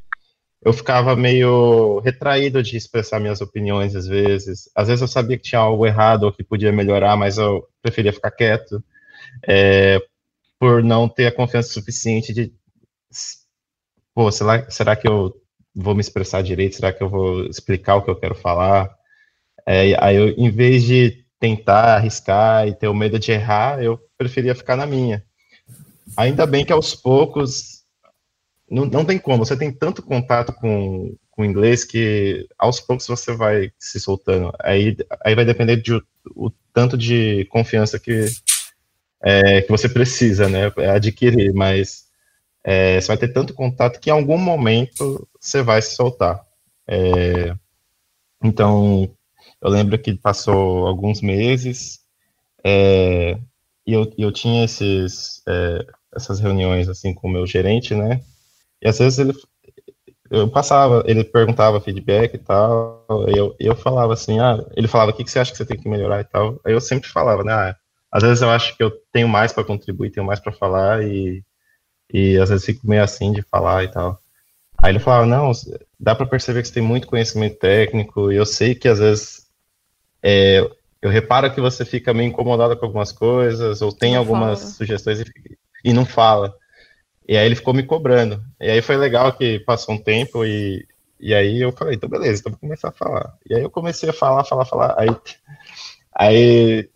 eu 0.63 0.73
ficava 0.73 1.15
meio 1.15 1.99
retraído 1.99 2.61
de 2.63 2.77
expressar 2.77 3.19
minhas 3.19 3.41
opiniões 3.41 3.95
às 3.95 4.07
vezes. 4.07 4.69
Às 4.75 4.87
vezes 4.87 5.01
eu 5.01 5.07
sabia 5.07 5.37
que 5.37 5.43
tinha 5.43 5.61
algo 5.61 5.85
errado 5.85 6.23
ou 6.23 6.33
que 6.33 6.43
podia 6.43 6.71
melhorar, 6.71 7.15
mas 7.15 7.37
eu 7.37 7.67
preferia 7.81 8.13
ficar 8.13 8.31
quieto, 8.31 8.83
é, 9.47 10.01
por 10.59 10.83
não 10.83 11.07
ter 11.07 11.27
a 11.27 11.31
confiança 11.31 11.73
suficiente 11.73 12.33
de. 12.33 12.53
Pô, 14.13 14.31
será, 14.31 14.69
será 14.69 14.95
que 14.95 15.07
eu 15.07 15.33
vou 15.75 15.93
me 15.93 16.01
expressar 16.01 16.41
direito? 16.41 16.75
Será 16.75 16.91
que 16.91 17.03
eu 17.03 17.09
vou 17.09 17.45
explicar 17.45 17.97
o 17.97 18.01
que 18.01 18.09
eu 18.09 18.15
quero 18.15 18.33
falar? 18.35 18.89
É, 19.65 19.95
aí 20.03 20.15
eu, 20.15 20.29
em 20.29 20.49
vez 20.49 20.83
de 20.83 21.26
tentar 21.39 21.95
arriscar 21.95 22.67
e 22.67 22.73
ter 22.73 22.87
o 22.87 22.93
medo 22.93 23.19
de 23.19 23.31
errar, 23.31 23.81
eu 23.81 23.99
preferia 24.17 24.55
ficar 24.55 24.75
na 24.75 24.85
minha. 24.85 25.23
Ainda 26.15 26.45
bem 26.45 26.65
que 26.65 26.73
aos 26.73 26.95
poucos, 26.95 27.83
não, 28.69 28.85
não 28.85 29.05
tem 29.05 29.19
como, 29.19 29.45
você 29.45 29.55
tem 29.55 29.71
tanto 29.71 30.01
contato 30.01 30.53
com, 30.53 31.15
com 31.29 31.41
o 31.41 31.45
inglês 31.45 31.83
que 31.83 32.47
aos 32.57 32.79
poucos 32.79 33.05
você 33.05 33.35
vai 33.35 33.71
se 33.77 33.99
soltando. 33.99 34.51
Aí, 34.59 34.97
aí 35.23 35.35
vai 35.35 35.45
depender 35.45 35.77
de 35.77 35.93
o, 35.93 36.03
o 36.35 36.51
tanto 36.73 36.97
de 36.97 37.45
confiança 37.45 37.99
que, 37.99 38.25
é, 39.21 39.61
que 39.61 39.69
você 39.69 39.87
precisa, 39.87 40.49
né, 40.49 40.71
adquirir, 40.93 41.53
mas 41.53 42.07
é, 42.63 42.99
você 42.99 43.07
vai 43.07 43.17
ter 43.17 43.29
tanto 43.29 43.53
contato 43.53 43.99
que 43.99 44.09
em 44.09 44.13
algum 44.13 44.37
momento 44.37 45.27
você 45.39 45.61
vai 45.61 45.81
se 45.81 45.95
soltar. 45.95 46.45
É, 46.87 47.55
então, 48.43 49.09
eu 49.61 49.69
lembro 49.69 49.97
que 49.99 50.13
passou 50.15 50.87
alguns 50.87 51.21
meses 51.21 51.99
é, 52.63 53.37
e 53.85 53.93
eu, 53.93 54.11
eu 54.17 54.31
tinha 54.31 54.65
esses, 54.65 55.41
é, 55.47 55.85
essas 56.15 56.39
reuniões 56.39 56.89
assim 56.89 57.13
com 57.13 57.27
o 57.27 57.31
meu 57.31 57.45
gerente, 57.45 57.95
né? 57.95 58.21
E 58.81 58.87
às 58.87 58.99
vezes 58.99 59.19
ele 59.19 59.33
eu 60.29 60.49
passava, 60.49 61.03
ele 61.05 61.23
perguntava 61.23 61.79
feedback 61.79 62.33
e 62.33 62.37
tal, 62.37 63.05
e 63.29 63.37
eu, 63.37 63.55
eu 63.59 63.75
falava 63.75 64.13
assim, 64.13 64.39
ah, 64.39 64.63
ele 64.75 64.87
falava 64.87 65.11
o 65.11 65.13
que, 65.13 65.23
que 65.23 65.31
você 65.31 65.39
acha 65.39 65.51
que 65.51 65.57
você 65.57 65.65
tem 65.65 65.79
que 65.79 65.87
melhorar 65.87 66.21
e 66.21 66.25
tal. 66.25 66.59
Aí 66.65 66.73
eu 66.73 66.81
sempre 66.81 67.09
falava, 67.09 67.43
né? 67.43 67.53
Ah, 67.53 67.75
às 68.11 68.23
vezes 68.23 68.41
eu 68.41 68.49
acho 68.49 68.75
que 68.75 68.83
eu 68.83 68.91
tenho 69.11 69.27
mais 69.27 69.53
para 69.53 69.63
contribuir, 69.63 70.11
tenho 70.11 70.25
mais 70.25 70.39
para 70.39 70.51
falar 70.51 71.03
e, 71.03 71.43
e 72.13 72.37
às 72.37 72.49
vezes 72.49 72.65
fico 72.65 72.87
meio 72.87 73.03
assim 73.03 73.31
de 73.31 73.41
falar 73.41 73.83
e 73.83 73.87
tal. 73.89 74.19
Aí 74.77 74.91
ele 74.91 74.99
falava, 74.99 75.25
não, 75.25 75.51
dá 75.99 76.13
para 76.15 76.25
perceber 76.25 76.61
que 76.61 76.67
você 76.67 76.75
tem 76.75 76.83
muito 76.83 77.07
conhecimento 77.07 77.57
técnico 77.57 78.31
e 78.31 78.35
eu 78.35 78.45
sei 78.45 78.75
que 78.75 78.87
às 78.87 78.99
vezes 78.99 79.46
é, 80.29 80.69
eu 81.01 81.09
reparo 81.09 81.49
que 81.53 81.61
você 81.61 81.85
fica 81.85 82.13
meio 82.13 82.27
incomodado 82.27 82.75
com 82.75 82.85
algumas 82.85 83.13
coisas, 83.13 83.81
ou 83.81 83.93
tem 83.93 84.11
não 84.11 84.19
algumas 84.19 84.59
fala. 84.59 84.73
sugestões 84.73 85.21
e, 85.21 85.25
e, 85.85 85.93
não 85.93 86.05
fala. 86.05 86.53
E 87.25 87.37
aí 87.37 87.45
ele 87.45 87.55
ficou 87.55 87.73
me 87.73 87.81
cobrando. 87.81 88.43
E 88.59 88.69
aí 88.69 88.81
foi 88.81 88.97
legal 88.97 89.31
que 89.31 89.59
passou 89.59 89.95
um 89.95 89.97
tempo 89.97 90.43
e, 90.43 90.85
e 91.17 91.33
aí 91.33 91.61
eu 91.61 91.71
falei, 91.71 91.95
então 91.95 92.09
beleza, 92.09 92.41
então 92.41 92.51
vou 92.51 92.59
começar 92.59 92.89
a 92.89 92.91
falar. 92.91 93.33
E 93.49 93.55
aí 93.55 93.63
eu 93.63 93.69
comecei 93.69 94.09
a 94.09 94.13
falar, 94.13 94.43
falar, 94.43 94.65
falar. 94.65 94.95
Aí, 94.97 95.15
aí 96.13 96.89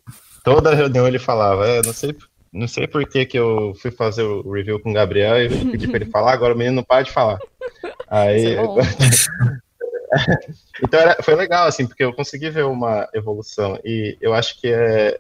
toda 0.44 0.76
reunião 0.76 1.08
ele 1.08 1.20
falava, 1.20 1.66
é, 1.66 1.82
não 1.86 1.94
sei, 1.94 2.14
não 2.52 2.68
sei 2.68 2.86
por 2.86 3.08
que, 3.08 3.26
que 3.26 3.40
eu 3.40 3.74
fui 3.82 3.92
fazer 3.92 4.24
o 4.24 4.52
review 4.52 4.78
com 4.82 4.92
o 4.92 4.94
Gabriel 4.94 5.42
e 5.42 5.72
pedi 5.72 5.88
para 5.88 6.02
ele 6.02 6.12
falar, 6.12 6.34
agora 6.34 6.54
o 6.54 6.58
menino 6.58 6.76
não 6.76 6.84
para 6.84 7.04
de 7.04 7.12
falar. 7.12 7.40
Aí, 8.12 8.56
é 8.56 8.62
então 10.84 11.00
era, 11.00 11.24
foi 11.24 11.36
legal, 11.36 11.68
assim, 11.68 11.88
porque 11.88 12.04
eu 12.04 12.14
consegui 12.14 12.50
ver 12.50 12.66
uma 12.66 13.08
evolução 13.14 13.80
e 13.84 14.18
eu 14.20 14.34
acho 14.34 14.60
que 14.60 14.68
é, 14.68 15.20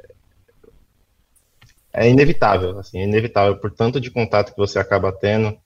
é 1.93 2.09
inevitável, 2.09 2.77
assim, 2.79 2.99
é 2.99 3.03
inevitável 3.03 3.57
por 3.57 3.71
tanto 3.71 3.99
de 3.99 4.11
contato 4.11 4.51
que 4.51 4.57
você 4.57 4.79
acaba 4.79 5.11
tendo, 5.11 5.57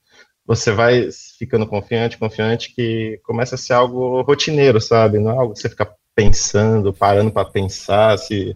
você 0.45 0.71
vai 0.71 1.09
ficando 1.39 1.65
confiante, 1.65 2.17
confiante, 2.17 2.73
que 2.73 3.19
começa 3.23 3.55
a 3.55 3.57
ser 3.57 3.73
algo 3.73 4.21
rotineiro, 4.21 4.79
sabe? 4.79 5.17
Não 5.17 5.31
é 5.31 5.37
algo 5.37 5.53
que 5.53 5.59
você 5.59 5.69
fica 5.69 5.91
pensando, 6.13 6.93
parando 6.93 7.31
para 7.31 7.49
pensar, 7.49 8.17
se... 8.17 8.55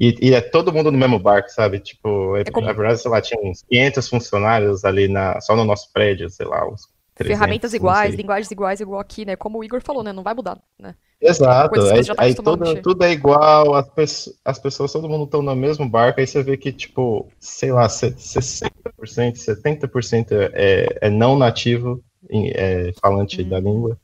E, 0.00 0.28
e, 0.28 0.32
é 0.32 0.40
todo 0.40 0.72
mundo 0.72 0.92
no 0.92 0.98
mesmo 0.98 1.18
barco, 1.18 1.48
sabe? 1.48 1.80
Tipo, 1.80 2.36
é, 2.36 2.44
como... 2.44 2.64
na 2.64 2.72
verdade, 2.72 3.00
sei 3.02 3.10
lá, 3.10 3.20
tinha 3.20 3.40
uns 3.42 3.62
500 3.68 4.08
funcionários 4.08 4.84
ali 4.84 5.08
na, 5.08 5.40
só 5.40 5.56
no 5.56 5.64
nosso 5.64 5.92
prédio, 5.92 6.30
sei 6.30 6.46
lá, 6.46 6.64
uns 6.68 6.82
300, 6.82 6.97
Ferramentas 7.24 7.74
iguais, 7.74 8.14
linguagens 8.14 8.50
iguais, 8.50 8.80
igual 8.80 9.00
aqui, 9.00 9.24
né? 9.24 9.36
Como 9.36 9.58
o 9.58 9.64
Igor 9.64 9.80
falou, 9.82 10.02
né? 10.02 10.12
Não 10.12 10.22
vai 10.22 10.34
mudar, 10.34 10.58
né? 10.78 10.94
Exato, 11.20 11.80
aí, 11.80 12.04
tá 12.04 12.14
aí 12.16 12.34
tudo, 12.34 12.80
tudo, 12.80 13.02
é 13.02 13.10
igual, 13.10 13.74
as, 13.74 13.88
pessoas, 13.88 14.36
as 14.44 14.58
pessoas, 14.58 14.92
todo 14.92 15.08
mundo 15.08 15.24
estão 15.24 15.42
no 15.42 15.56
mesmo 15.56 15.88
barco, 15.88 16.20
aí 16.20 16.26
você 16.26 16.44
vê 16.44 16.56
que, 16.56 16.70
tipo, 16.70 17.26
sei 17.40 17.72
lá, 17.72 17.88
60%, 17.88 18.70
70% 19.02 20.50
é, 20.52 20.98
é 21.00 21.10
não 21.10 21.36
nativo, 21.36 22.00
é, 22.30 22.92
falante 23.02 23.42
uhum. 23.42 23.48
da 23.48 23.58
língua, 23.58 23.98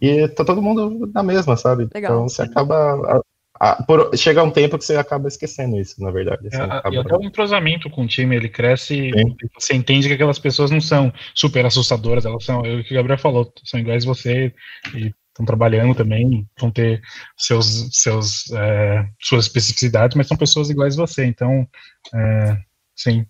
e 0.00 0.28
tá 0.28 0.44
todo 0.44 0.62
mundo 0.62 1.10
na 1.12 1.24
mesma, 1.24 1.56
sabe? 1.56 1.88
Legal. 1.92 2.12
Então 2.12 2.28
você 2.28 2.42
acaba 2.42 3.22
ah, 3.64 3.80
por, 3.80 4.10
chega 4.16 4.42
um 4.42 4.50
tempo 4.50 4.76
que 4.76 4.84
você 4.84 4.96
acaba 4.96 5.28
esquecendo 5.28 5.78
isso, 5.78 6.02
na 6.02 6.10
verdade. 6.10 6.48
Assim, 6.48 6.60
é, 6.60 6.64
acaba... 6.64 6.96
E 6.96 6.98
até 6.98 7.16
o 7.16 7.22
entrosamento 7.22 7.88
com 7.88 8.02
o 8.02 8.08
time, 8.08 8.34
ele 8.34 8.48
cresce, 8.48 9.12
Sim. 9.12 9.36
você 9.54 9.74
entende 9.74 10.08
que 10.08 10.14
aquelas 10.14 10.40
pessoas 10.40 10.72
não 10.72 10.80
são 10.80 11.12
super 11.32 11.64
assustadoras, 11.64 12.26
elas 12.26 12.44
são, 12.44 12.66
é 12.66 12.74
o 12.74 12.82
que 12.82 12.92
o 12.92 12.96
Gabriel 12.96 13.20
falou, 13.20 13.52
são 13.62 13.78
iguais 13.78 14.04
você 14.04 14.52
e 14.96 15.14
estão 15.28 15.46
trabalhando 15.46 15.94
também, 15.94 16.44
vão 16.58 16.72
ter 16.72 17.00
seus, 17.36 17.88
seus, 17.92 18.50
é, 18.50 19.06
suas 19.20 19.46
especificidades, 19.46 20.16
mas 20.16 20.26
são 20.26 20.36
pessoas 20.36 20.68
iguais 20.68 20.98
a 20.98 21.06
você, 21.06 21.24
então, 21.24 21.64
é, 22.12 22.56
sim. 22.96 23.24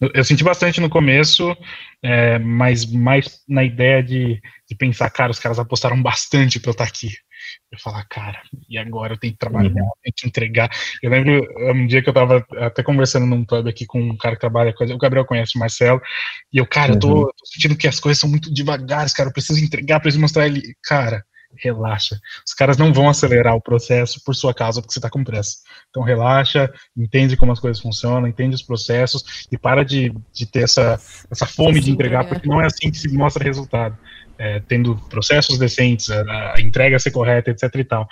Eu 0.00 0.22
senti 0.22 0.44
bastante 0.44 0.82
no 0.82 0.90
começo, 0.90 1.56
é, 2.02 2.38
mas 2.38 2.84
mais 2.84 3.40
na 3.48 3.64
ideia 3.64 4.02
de, 4.02 4.38
de 4.68 4.76
pensar, 4.76 5.08
cara, 5.08 5.30
os 5.30 5.38
caras 5.38 5.58
apostaram 5.58 6.02
bastante 6.02 6.60
para 6.60 6.68
eu 6.68 6.72
estar 6.72 6.84
aqui. 6.84 7.08
Eu 7.70 7.78
falar, 7.78 8.02
cara, 8.08 8.40
e 8.66 8.78
agora 8.78 9.12
eu 9.12 9.18
tenho 9.18 9.34
que 9.34 9.38
trabalhar, 9.38 9.68
uhum. 9.68 9.90
tenho 10.02 10.14
que 10.16 10.26
entregar. 10.26 10.70
Eu 11.02 11.10
lembro 11.10 11.46
um 11.70 11.86
dia 11.86 12.02
que 12.02 12.08
eu 12.08 12.14
tava 12.14 12.46
até 12.56 12.82
conversando 12.82 13.26
num 13.26 13.44
pub 13.44 13.68
aqui 13.68 13.84
com 13.84 14.00
um 14.00 14.16
cara 14.16 14.36
que 14.36 14.40
trabalha 14.40 14.72
com. 14.72 14.84
O 14.84 14.98
Gabriel 14.98 15.26
conhece 15.26 15.56
o 15.56 15.58
Marcelo, 15.58 16.00
e 16.50 16.56
eu, 16.56 16.66
cara, 16.66 16.92
uhum. 16.92 16.96
eu 16.96 17.00
tô, 17.00 17.26
tô, 17.26 17.46
sentindo 17.46 17.76
que 17.76 17.86
as 17.86 18.00
coisas 18.00 18.18
são 18.18 18.30
muito 18.30 18.50
devagares, 18.52 19.12
cara, 19.12 19.28
eu 19.28 19.32
preciso 19.32 19.62
entregar, 19.62 20.00
preciso 20.00 20.20
mostrar 20.20 20.46
ele. 20.46 20.62
Cara, 20.82 21.22
relaxa. 21.56 22.18
Os 22.46 22.54
caras 22.54 22.76
não 22.76 22.92
vão 22.92 23.08
acelerar 23.08 23.54
o 23.54 23.60
processo 23.60 24.22
por 24.24 24.34
sua 24.34 24.54
causa 24.54 24.80
porque 24.80 24.94
você 24.94 25.00
tá 25.00 25.10
com 25.10 25.24
pressa. 25.24 25.58
Então 25.90 26.02
relaxa, 26.02 26.72
entende 26.96 27.36
como 27.36 27.52
as 27.52 27.60
coisas 27.60 27.82
funcionam, 27.82 28.28
entende 28.28 28.54
os 28.54 28.62
processos 28.62 29.46
e 29.50 29.58
para 29.58 29.84
de, 29.84 30.12
de 30.32 30.46
ter 30.46 30.64
essa, 30.64 31.00
essa 31.30 31.46
fome 31.46 31.80
de 31.80 31.90
entregar, 31.90 32.28
porque 32.28 32.48
não 32.48 32.60
é 32.60 32.66
assim 32.66 32.90
que 32.90 32.98
se 32.98 33.08
mostra 33.08 33.44
resultado 33.44 33.96
é, 34.38 34.60
tendo 34.60 34.96
processos 35.10 35.58
decentes, 35.58 36.10
a, 36.10 36.54
a, 36.54 36.60
entrega 36.60 36.98
ser 36.98 37.10
correta, 37.10 37.50
etc 37.50 37.62
e 37.74 37.84
tal. 37.84 38.08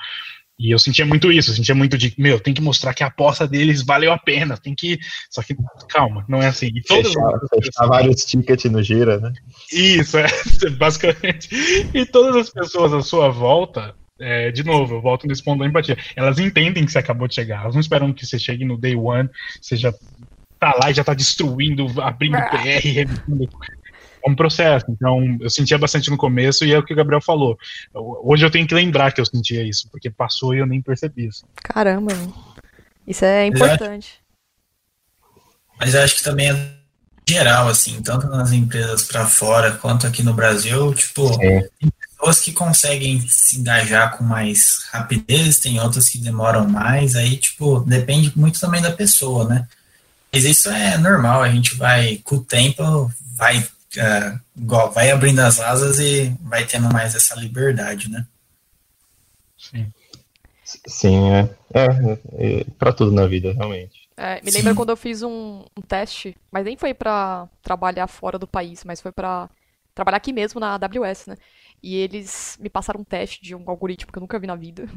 E 0.58 0.70
eu 0.70 0.78
sentia 0.78 1.04
muito 1.04 1.30
isso, 1.30 1.50
eu 1.50 1.54
sentia 1.54 1.74
muito 1.74 1.98
de, 1.98 2.14
meu, 2.16 2.40
tem 2.40 2.54
que 2.54 2.62
mostrar 2.62 2.94
que 2.94 3.04
a 3.04 3.08
aposta 3.08 3.46
deles 3.46 3.82
valeu 3.82 4.10
a 4.10 4.18
pena, 4.18 4.56
tem 4.56 4.74
que. 4.74 4.98
Só 5.30 5.42
que, 5.42 5.54
calma, 5.88 6.24
não 6.28 6.42
é 6.42 6.46
assim. 6.46 6.68
E 6.74 6.82
todas 6.82 7.12
fechar, 7.12 7.40
fechar 7.62 7.86
vários 7.86 8.24
tickets 8.24 8.70
no 8.70 8.82
gira, 8.82 9.18
né? 9.20 9.32
Isso, 9.70 10.16
é, 10.16 10.26
basicamente. 10.78 11.48
E 11.92 12.06
todas 12.06 12.36
as 12.36 12.50
pessoas 12.50 12.94
à 12.94 13.02
sua 13.02 13.28
volta, 13.28 13.94
é, 14.18 14.50
de 14.50 14.64
novo, 14.64 14.94
eu 14.94 15.02
volto 15.02 15.26
nesse 15.26 15.44
ponto 15.44 15.60
da 15.60 15.66
empatia. 15.66 15.98
Elas 16.16 16.38
entendem 16.38 16.86
que 16.86 16.92
você 16.92 16.98
acabou 16.98 17.28
de 17.28 17.34
chegar, 17.34 17.60
elas 17.60 17.74
não 17.74 17.80
esperam 17.80 18.12
que 18.12 18.24
você 18.24 18.38
chegue 18.38 18.64
no 18.64 18.78
day 18.78 18.96
one, 18.96 19.28
você 19.60 19.76
já 19.76 19.92
tá 20.58 20.74
lá 20.80 20.90
e 20.90 20.94
já 20.94 21.04
tá 21.04 21.12
destruindo, 21.12 22.00
abrindo 22.00 22.38
PR, 22.38 23.06
um 24.28 24.34
processo. 24.34 24.86
Então, 24.88 25.38
eu 25.40 25.50
sentia 25.50 25.78
bastante 25.78 26.10
no 26.10 26.16
começo 26.16 26.64
e 26.64 26.72
é 26.72 26.78
o 26.78 26.84
que 26.84 26.92
o 26.92 26.96
Gabriel 26.96 27.20
falou. 27.20 27.56
Hoje 27.94 28.44
eu 28.44 28.50
tenho 28.50 28.66
que 28.66 28.74
lembrar 28.74 29.12
que 29.12 29.20
eu 29.20 29.26
sentia 29.26 29.62
isso, 29.62 29.88
porque 29.90 30.10
passou 30.10 30.54
e 30.54 30.58
eu 30.58 30.66
nem 30.66 30.82
percebi 30.82 31.26
isso. 31.26 31.44
Caramba, 31.56 32.12
isso 33.06 33.24
é 33.24 33.46
importante. 33.46 34.20
Mas 35.78 35.94
eu 35.94 36.02
acho 36.02 36.16
que 36.16 36.24
também 36.24 36.50
é 36.50 36.76
geral, 37.28 37.68
assim, 37.68 38.00
tanto 38.02 38.28
nas 38.28 38.52
empresas 38.52 39.02
para 39.02 39.26
fora 39.26 39.72
quanto 39.72 40.06
aqui 40.06 40.22
no 40.22 40.32
Brasil, 40.32 40.94
tipo, 40.94 41.28
é. 41.42 41.68
tem 41.80 41.90
pessoas 41.98 42.40
que 42.40 42.52
conseguem 42.52 43.20
se 43.28 43.58
engajar 43.58 44.16
com 44.16 44.22
mais 44.22 44.86
rapidez, 44.92 45.58
tem 45.58 45.80
outras 45.80 46.08
que 46.08 46.18
demoram 46.18 46.68
mais, 46.68 47.16
aí, 47.16 47.36
tipo, 47.36 47.80
depende 47.80 48.32
muito 48.36 48.60
também 48.60 48.80
da 48.80 48.92
pessoa, 48.92 49.44
né? 49.44 49.66
Mas 50.32 50.44
isso 50.44 50.70
é 50.70 50.96
normal, 50.98 51.42
a 51.42 51.48
gente 51.48 51.74
vai, 51.76 52.20
com 52.22 52.36
o 52.36 52.44
tempo, 52.44 53.10
vai 53.34 53.66
é, 53.98 54.38
igual, 54.56 54.90
vai 54.92 55.10
abrindo 55.10 55.40
as 55.40 55.60
asas 55.60 55.98
e 55.98 56.34
vai 56.40 56.64
tendo 56.64 56.92
mais 56.92 57.14
essa 57.14 57.34
liberdade, 57.34 58.10
né? 58.10 58.26
Sim. 59.58 59.92
Sim, 60.64 61.30
é. 61.30 61.56
É, 61.72 62.60
é 62.60 62.64
para 62.78 62.92
tudo 62.92 63.12
na 63.12 63.26
vida, 63.26 63.52
realmente. 63.52 64.08
É, 64.16 64.40
me 64.42 64.50
lembra 64.50 64.74
quando 64.74 64.90
eu 64.90 64.96
fiz 64.96 65.22
um, 65.22 65.64
um, 65.76 65.82
teste, 65.82 66.36
mas 66.50 66.64
nem 66.64 66.76
foi 66.76 66.94
para 66.94 67.48
trabalhar 67.62 68.06
fora 68.06 68.38
do 68.38 68.46
país, 68.46 68.82
mas 68.82 69.00
foi 69.00 69.12
para 69.12 69.50
trabalhar 69.94 70.16
aqui 70.16 70.32
mesmo 70.32 70.58
na 70.58 70.74
AWS, 70.74 71.26
né? 71.26 71.36
E 71.82 71.96
eles 71.96 72.56
me 72.60 72.70
passaram 72.70 73.00
um 73.00 73.04
teste 73.04 73.42
de 73.42 73.54
um 73.54 73.62
algoritmo 73.66 74.10
que 74.10 74.18
eu 74.18 74.22
nunca 74.22 74.38
vi 74.38 74.46
na 74.46 74.56
vida. 74.56 74.88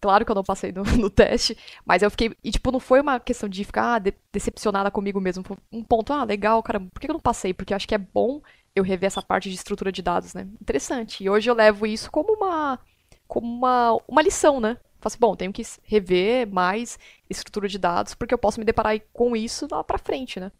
Claro 0.00 0.24
que 0.24 0.30
eu 0.30 0.34
não 0.34 0.44
passei 0.44 0.70
no, 0.72 0.82
no, 0.96 1.10
teste, 1.10 1.56
mas 1.84 2.02
eu 2.02 2.10
fiquei. 2.10 2.32
E, 2.42 2.50
tipo, 2.50 2.70
não 2.70 2.80
foi 2.80 3.00
uma 3.00 3.18
questão 3.18 3.48
de 3.48 3.64
ficar 3.64 3.94
ah, 3.94 3.98
de, 3.98 4.14
decepcionada 4.32 4.90
comigo 4.90 5.20
mesmo. 5.20 5.42
Foi 5.42 5.56
um 5.72 5.82
ponto, 5.82 6.12
ah, 6.12 6.24
legal, 6.24 6.62
cara, 6.62 6.80
por 6.80 7.00
que 7.00 7.10
eu 7.10 7.14
não 7.14 7.20
passei? 7.20 7.52
Porque 7.52 7.72
eu 7.72 7.76
acho 7.76 7.88
que 7.88 7.94
é 7.94 7.98
bom 7.98 8.40
eu 8.74 8.84
rever 8.84 9.08
essa 9.08 9.22
parte 9.22 9.48
de 9.48 9.56
estrutura 9.56 9.90
de 9.90 10.02
dados, 10.02 10.34
né? 10.34 10.46
Interessante. 10.60 11.24
E 11.24 11.28
hoje 11.30 11.50
eu 11.50 11.54
levo 11.54 11.86
isso 11.86 12.10
como 12.10 12.34
uma. 12.34 12.78
como 13.26 13.46
uma, 13.46 13.98
uma 14.06 14.22
lição, 14.22 14.60
né? 14.60 14.76
Faço 15.00 15.14
assim, 15.14 15.20
bom, 15.20 15.34
tenho 15.36 15.52
que 15.52 15.62
rever 15.84 16.46
mais 16.48 16.98
estrutura 17.30 17.68
de 17.68 17.78
dados, 17.78 18.14
porque 18.14 18.34
eu 18.34 18.38
posso 18.38 18.58
me 18.58 18.66
deparar 18.66 18.98
com 19.12 19.36
isso 19.36 19.66
lá 19.70 19.82
pra 19.84 19.98
frente, 19.98 20.40
né? 20.40 20.50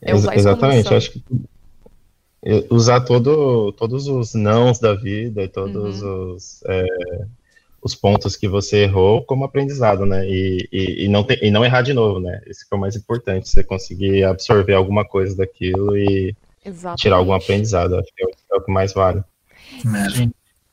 É 0.00 0.12
Ex 0.12 0.24
exatamente, 0.24 0.92
acho 0.92 1.12
que 1.12 1.24
usar 2.70 3.00
todo, 3.02 3.72
todos 3.72 4.08
os 4.08 4.34
nãos 4.34 4.78
da 4.80 4.94
vida 4.94 5.42
e 5.42 5.48
todos 5.48 6.02
uhum. 6.02 6.34
os, 6.34 6.62
é, 6.66 6.86
os 7.80 7.94
pontos 7.94 8.36
que 8.36 8.48
você 8.48 8.84
errou 8.84 9.22
como 9.24 9.44
aprendizado, 9.44 10.04
né? 10.04 10.26
E, 10.28 10.68
e, 10.72 11.04
e 11.04 11.08
não 11.08 11.22
ter, 11.22 11.42
e 11.42 11.50
não 11.50 11.64
errar 11.64 11.82
de 11.82 11.92
novo, 11.92 12.18
né? 12.18 12.40
Isso 12.46 12.68
que 12.68 12.74
é 12.74 12.76
o 12.76 12.80
mais 12.80 12.96
importante, 12.96 13.48
você 13.48 13.62
conseguir 13.62 14.24
absorver 14.24 14.74
alguma 14.74 15.04
coisa 15.04 15.36
daquilo 15.36 15.96
e 15.96 16.34
Exatamente. 16.64 17.02
tirar 17.02 17.16
algum 17.16 17.32
aprendizado. 17.32 17.96
Acho 17.96 18.08
que 18.14 18.24
é 18.24 18.26
o, 18.26 18.30
é 18.54 18.56
o 18.56 18.64
que 18.64 18.72
mais 18.72 18.92
vale. 18.92 19.22
É. 19.74 20.28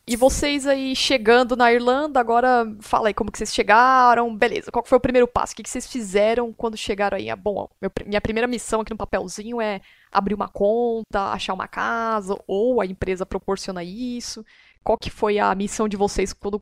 E 0.08 0.16
vocês 0.16 0.66
aí 0.66 0.96
chegando 0.96 1.56
na 1.56 1.72
Irlanda, 1.72 2.20
agora 2.20 2.66
fala 2.80 3.10
aí 3.10 3.14
como 3.14 3.32
que 3.32 3.38
vocês 3.38 3.54
chegaram, 3.54 4.36
beleza, 4.36 4.72
qual 4.72 4.84
foi 4.84 4.98
o 4.98 5.02
primeiro 5.02 5.28
passo? 5.28 5.54
O 5.54 5.56
que, 5.56 5.62
que 5.62 5.70
vocês 5.70 5.86
fizeram 5.86 6.52
quando 6.52 6.76
chegaram 6.76 7.16
aí? 7.16 7.30
Ah, 7.30 7.36
bom, 7.36 7.70
meu, 7.80 7.92
minha 8.08 8.20
primeira 8.20 8.48
missão 8.48 8.82
aqui 8.82 8.90
no 8.90 8.98
papelzinho 8.98 9.62
é 9.62 9.80
abrir 10.12 10.34
uma 10.34 10.48
conta, 10.48 11.32
achar 11.32 11.54
uma 11.54 11.68
casa, 11.68 12.36
ou 12.48 12.82
a 12.82 12.86
empresa 12.86 13.26
proporciona 13.26 13.84
isso. 13.84 14.46
Qual 14.84 14.98
que 14.98 15.10
foi 15.10 15.40
a 15.40 15.54
missão 15.54 15.88
de 15.88 15.98
vocês 15.98 16.34
quando 16.34 16.62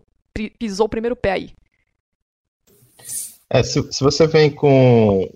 pisou 0.60 0.86
o 0.86 0.90
primeiro 0.90 1.16
pé 1.16 1.32
aí? 1.32 1.52
É, 3.50 3.64
se, 3.64 3.82
se 3.92 4.04
você 4.04 4.28
vem 4.28 4.52
com 4.52 5.30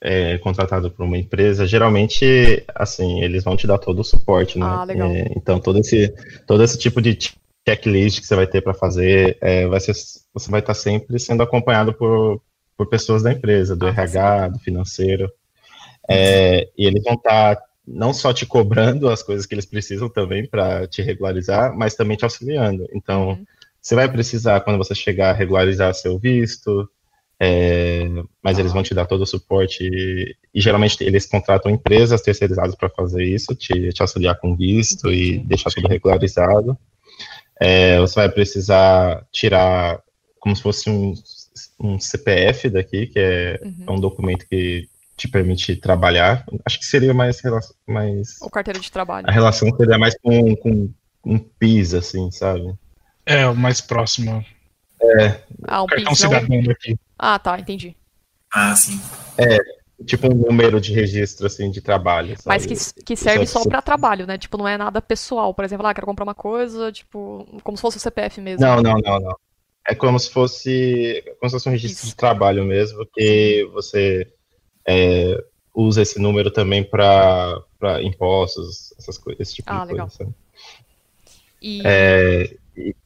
é, 0.00 0.38
contratado 0.38 0.90
por 0.90 1.04
uma 1.04 1.18
empresa, 1.18 1.66
geralmente, 1.66 2.64
assim, 2.74 3.22
eles 3.22 3.44
vão 3.44 3.56
te 3.56 3.66
dar 3.66 3.78
todo 3.78 4.00
o 4.00 4.04
suporte, 4.04 4.58
né? 4.58 4.64
Ah, 4.66 4.84
legal. 4.84 5.10
É, 5.10 5.26
então, 5.36 5.60
todo 5.60 5.78
esse, 5.78 6.14
todo 6.46 6.62
esse 6.62 6.78
tipo 6.78 7.02
de 7.02 7.18
checklist 7.68 8.20
que 8.20 8.26
você 8.26 8.34
vai 8.34 8.46
ter 8.46 8.62
para 8.62 8.72
fazer, 8.72 9.36
é, 9.40 9.66
vai 9.66 9.78
ser, 9.78 9.92
você 10.32 10.50
vai 10.50 10.60
estar 10.60 10.74
sempre 10.74 11.18
sendo 11.18 11.42
acompanhado 11.42 11.92
por, 11.92 12.40
por 12.76 12.88
pessoas 12.88 13.22
da 13.22 13.32
empresa, 13.32 13.76
do 13.76 13.86
ah, 13.86 13.90
RH, 13.90 14.46
sim. 14.46 14.52
do 14.52 14.58
financeiro, 14.60 15.32
é, 16.10 16.68
e 16.76 16.86
eles 16.86 17.02
vão 17.04 17.14
estar 17.14 17.56
não 17.86 18.12
só 18.12 18.32
te 18.32 18.44
cobrando 18.44 19.08
as 19.08 19.22
coisas 19.22 19.46
que 19.46 19.54
eles 19.54 19.66
precisam 19.66 20.08
também 20.08 20.46
para 20.46 20.86
te 20.86 21.02
regularizar, 21.02 21.76
mas 21.76 21.94
também 21.94 22.16
te 22.16 22.24
auxiliando. 22.24 22.86
Então, 22.92 23.30
uhum. 23.30 23.46
você 23.80 23.94
vai 23.94 24.10
precisar, 24.10 24.60
quando 24.60 24.78
você 24.78 24.94
chegar, 24.94 25.32
regularizar 25.32 25.94
seu 25.94 26.18
visto, 26.18 26.88
é, 27.42 28.06
mas 28.42 28.58
eles 28.58 28.72
vão 28.72 28.82
te 28.82 28.92
dar 28.92 29.06
todo 29.06 29.22
o 29.22 29.26
suporte 29.26 29.82
e, 29.82 30.36
e 30.54 30.60
geralmente 30.60 31.02
eles 31.02 31.24
contratam 31.26 31.70
empresas 31.70 32.20
terceirizadas 32.20 32.74
para 32.74 32.90
fazer 32.90 33.24
isso, 33.24 33.54
te, 33.54 33.90
te 33.92 34.02
auxiliar 34.02 34.38
com 34.38 34.54
visto 34.54 35.10
e 35.10 35.38
deixar 35.38 35.70
tudo 35.70 35.88
regularizado. 35.88 36.76
É, 37.58 37.98
você 38.00 38.16
vai 38.16 38.28
precisar 38.28 39.26
tirar 39.32 40.02
como 40.38 40.54
se 40.54 40.62
fosse 40.62 40.90
um, 40.90 41.14
um 41.78 41.98
CPF 41.98 42.68
daqui, 42.68 43.06
que 43.06 43.18
é, 43.18 43.60
uhum. 43.62 43.84
é, 43.86 43.90
um 43.90 44.00
documento 44.00 44.46
que 44.46 44.88
te 45.20 45.28
permite 45.28 45.76
trabalhar. 45.76 46.44
Acho 46.64 46.78
que 46.78 46.86
seria 46.86 47.12
mais. 47.12 47.40
mais 47.86 48.40
Ou 48.40 48.48
carteira 48.50 48.80
de 48.80 48.90
trabalho. 48.90 49.28
A 49.28 49.32
relação 49.32 49.68
seria 49.76 49.98
mais 49.98 50.16
com, 50.18 50.56
com 50.56 50.90
um 51.24 51.38
PIS, 51.38 51.92
assim, 51.94 52.30
sabe? 52.30 52.74
É, 53.26 53.46
o 53.46 53.54
mais 53.54 53.80
próximo. 53.80 54.42
É. 55.02 55.40
Ah, 55.68 55.82
um 55.82 55.86
Cartão 55.86 56.06
PIX, 56.06 56.22
não... 56.22 56.30
cidadão 56.30 56.62
daqui. 56.62 56.98
Ah, 57.18 57.38
tá, 57.38 57.58
entendi. 57.58 57.94
Ah, 58.52 58.74
sim. 58.74 58.98
Tipo 60.06 60.28
um 60.32 60.34
número 60.34 60.80
de 60.80 60.94
registro, 60.94 61.46
assim, 61.46 61.70
de 61.70 61.82
trabalho. 61.82 62.34
Sabe? 62.36 62.42
Mas 62.46 62.64
que, 62.64 63.04
que 63.04 63.16
serve 63.16 63.46
Só- 63.46 63.62
só 63.62 63.68
pra 63.68 63.82
trabalho, 63.82 64.26
né? 64.26 64.38
Tipo, 64.38 64.56
não 64.56 64.66
é 64.66 64.78
nada 64.78 65.02
pessoal. 65.02 65.52
Por 65.52 65.64
exemplo, 65.64 65.86
ah, 65.86 65.92
quero 65.92 66.06
comprar 66.06 66.24
uma 66.24 66.34
coisa, 66.34 66.90
tipo, 66.90 67.46
como 67.62 67.76
se 67.76 67.82
fosse 67.82 67.98
o 67.98 68.00
CPF 68.00 68.40
mesmo. 68.40 68.64
Não, 68.64 68.80
não, 68.80 68.94
não, 68.94 69.20
não. 69.20 69.36
É 69.86 69.94
como 69.94 70.18
se 70.18 70.30
fosse, 70.30 71.22
como 71.38 71.50
se 71.50 71.56
fosse 71.56 71.68
um 71.68 71.72
registro 71.72 72.04
Isso. 72.04 72.06
de 72.08 72.16
trabalho 72.16 72.64
mesmo, 72.64 73.06
que 73.12 73.68
você 73.72 74.26
é, 74.86 75.42
usa 75.74 76.02
esse 76.02 76.18
número 76.18 76.50
também 76.50 76.82
para 76.84 77.62
impostos, 78.02 78.92
essas 78.98 79.16
coisas, 79.18 79.40
esse 79.40 79.54
tipo 79.56 79.70
Ah, 79.70 79.84
de 79.84 79.92
legal. 79.92 80.06
coisa. 80.06 80.18
sabe? 80.18 80.34
E. 81.62 81.82
É, 81.84 82.42
e- 82.76 82.96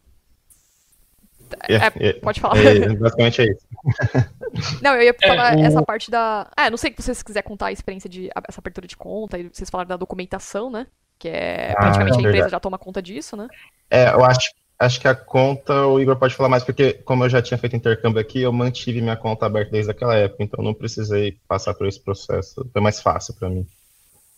É, 1.68 2.08
é, 2.08 2.12
pode 2.14 2.40
falar. 2.40 2.56
é, 2.64 2.88
basicamente 2.96 3.40
é 3.42 3.44
isso. 3.44 3.66
Não, 4.82 4.94
eu 4.94 5.02
ia 5.02 5.14
falar 5.14 5.58
essa 5.58 5.82
parte 5.82 6.10
da. 6.10 6.50
Ah, 6.56 6.70
não 6.70 6.76
sei 6.76 6.92
se 6.96 7.02
vocês 7.02 7.22
quiser 7.22 7.42
contar 7.42 7.66
a 7.66 7.72
experiência 7.72 8.08
de 8.08 8.30
essa 8.48 8.60
abertura 8.60 8.86
de 8.86 8.96
conta, 8.96 9.38
e 9.38 9.48
vocês 9.48 9.68
falaram 9.68 9.88
da 9.88 9.96
documentação, 9.96 10.70
né? 10.70 10.86
Que 11.18 11.28
é 11.28 11.72
Ah, 11.72 11.80
praticamente 11.80 12.18
a 12.18 12.22
empresa 12.22 12.48
já 12.48 12.60
toma 12.60 12.78
conta 12.78 13.02
disso, 13.02 13.36
né? 13.36 13.48
É, 13.90 14.08
eu 14.10 14.24
acho, 14.24 14.52
acho 14.78 15.00
que 15.00 15.08
a 15.08 15.14
conta 15.14 15.86
o 15.86 16.00
Igor 16.00 16.16
pode 16.16 16.34
falar 16.34 16.48
mais, 16.48 16.64
porque 16.64 16.94
como 16.94 17.24
eu 17.24 17.28
já 17.28 17.40
tinha 17.40 17.58
feito 17.58 17.76
intercâmbio 17.76 18.20
aqui, 18.20 18.42
eu 18.42 18.52
mantive 18.52 19.00
minha 19.00 19.16
conta 19.16 19.46
aberta 19.46 19.70
desde 19.70 19.90
aquela 19.90 20.14
época, 20.16 20.42
então 20.42 20.64
não 20.64 20.74
precisei 20.74 21.36
passar 21.48 21.74
por 21.74 21.86
esse 21.86 22.02
processo. 22.02 22.68
Foi 22.72 22.82
mais 22.82 23.00
fácil 23.00 23.34
para 23.34 23.48
mim. 23.48 23.66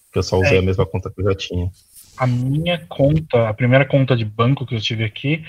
Porque 0.07 0.19
eu 0.19 0.23
só 0.23 0.39
usei 0.39 0.57
É. 0.57 0.61
a 0.61 0.63
mesma 0.63 0.87
conta 0.87 1.11
que 1.11 1.21
eu 1.21 1.25
já 1.25 1.35
tinha. 1.35 1.71
A 2.19 2.27
minha 2.27 2.79
conta, 2.89 3.49
a 3.49 3.55
primeira 3.55 3.85
conta 3.85 4.17
de 4.17 4.25
banco 4.25 4.65
que 4.67 4.75
eu 4.75 4.81
tive 4.81 5.05
aqui, 5.05 5.45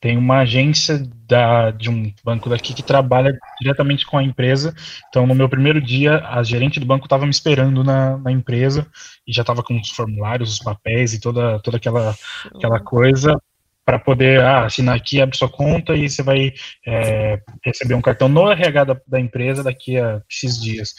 tem 0.00 0.16
uma 0.16 0.38
agência 0.38 1.00
da, 1.28 1.70
de 1.70 1.88
um 1.88 2.12
banco 2.24 2.48
daqui 2.48 2.74
que 2.74 2.82
trabalha 2.82 3.38
diretamente 3.60 4.04
com 4.04 4.18
a 4.18 4.22
empresa. 4.22 4.74
Então, 5.08 5.28
no 5.28 5.34
meu 5.34 5.48
primeiro 5.48 5.80
dia, 5.80 6.18
a 6.26 6.42
gerente 6.42 6.80
do 6.80 6.86
banco 6.86 7.06
estava 7.06 7.24
me 7.24 7.30
esperando 7.30 7.84
na, 7.84 8.18
na 8.18 8.32
empresa 8.32 8.84
e 9.26 9.32
já 9.32 9.42
estava 9.42 9.62
com 9.62 9.80
os 9.80 9.90
formulários, 9.90 10.52
os 10.52 10.58
papéis 10.58 11.14
e 11.14 11.20
toda, 11.20 11.60
toda 11.60 11.76
aquela, 11.76 12.16
aquela 12.52 12.80
coisa 12.80 13.40
para 13.84 13.98
poder 13.98 14.40
ah, 14.40 14.64
assinar 14.64 14.96
aqui, 14.96 15.20
abre 15.20 15.36
sua 15.36 15.48
conta 15.48 15.94
e 15.94 16.08
você 16.08 16.22
vai 16.22 16.52
é, 16.86 17.40
receber 17.64 17.94
um 17.94 18.02
cartão 18.02 18.28
no 18.28 18.50
RH 18.50 18.84
da, 18.84 19.00
da 19.06 19.20
empresa 19.20 19.62
daqui 19.62 19.98
a 19.98 20.20
X 20.28 20.60
dias. 20.60 20.94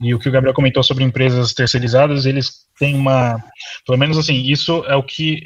E 0.00 0.14
o 0.14 0.18
que 0.18 0.28
o 0.28 0.32
Gabriel 0.32 0.54
comentou 0.54 0.82
sobre 0.82 1.04
empresas 1.04 1.52
terceirizadas, 1.52 2.26
eles 2.26 2.66
têm 2.78 2.96
uma. 2.96 3.42
Pelo 3.86 3.98
menos 3.98 4.18
assim, 4.18 4.42
isso 4.42 4.84
é 4.86 4.96
o 4.96 5.02
que, 5.02 5.42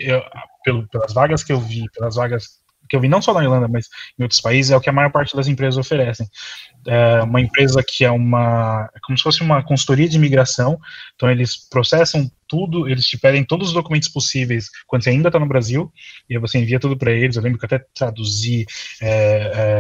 eu, 0.67 0.87
pelas 0.89 1.13
vagas 1.13 1.45
que 1.45 1.53
eu 1.53 1.61
vi, 1.61 1.85
pelas 1.93 2.17
vagas 2.17 2.66
que 2.89 2.97
eu 2.97 3.01
vi 3.01 3.09
não 3.09 3.23
só 3.23 3.33
na 3.35 3.43
Irlanda, 3.43 3.69
mas 3.69 3.89
em 4.19 4.23
outros 4.23 4.41
países, 4.41 4.71
é 4.71 4.77
o 4.77 4.81
que 4.81 4.91
a 4.91 4.93
maior 4.93 5.11
parte 5.11 5.37
das 5.37 5.49
empresas 5.49 5.77
oferecem. 5.77 6.29
É 6.87 7.23
uma 7.23 7.41
empresa 7.41 7.83
que 7.87 8.05
é 8.05 8.11
uma. 8.11 8.89
É 8.95 8.99
como 9.03 9.17
se 9.19 9.25
fosse 9.25 9.43
uma 9.43 9.63
consultoria 9.63 10.09
de 10.09 10.17
imigração, 10.17 10.79
então 11.15 11.31
eles 11.31 11.57
processam 11.69 12.31
tudo, 12.49 12.89
eles 12.89 13.05
te 13.05 13.19
pedem 13.19 13.45
todos 13.45 13.69
os 13.69 13.75
documentos 13.75 14.09
possíveis 14.09 14.69
quando 14.87 15.03
você 15.03 15.11
ainda 15.11 15.29
está 15.29 15.39
no 15.39 15.49
Brasil, 15.49 15.93
e 16.31 16.35
aí 16.35 16.41
você 16.41 16.59
envia 16.59 16.79
tudo 16.79 16.97
para 16.97 17.11
eles. 17.11 17.37
Eu 17.37 17.43
lembro 17.43 17.59
que 17.59 17.67
até 17.67 17.85
traduzi 17.95 18.67
é, 19.01 19.09
é, 19.09 19.76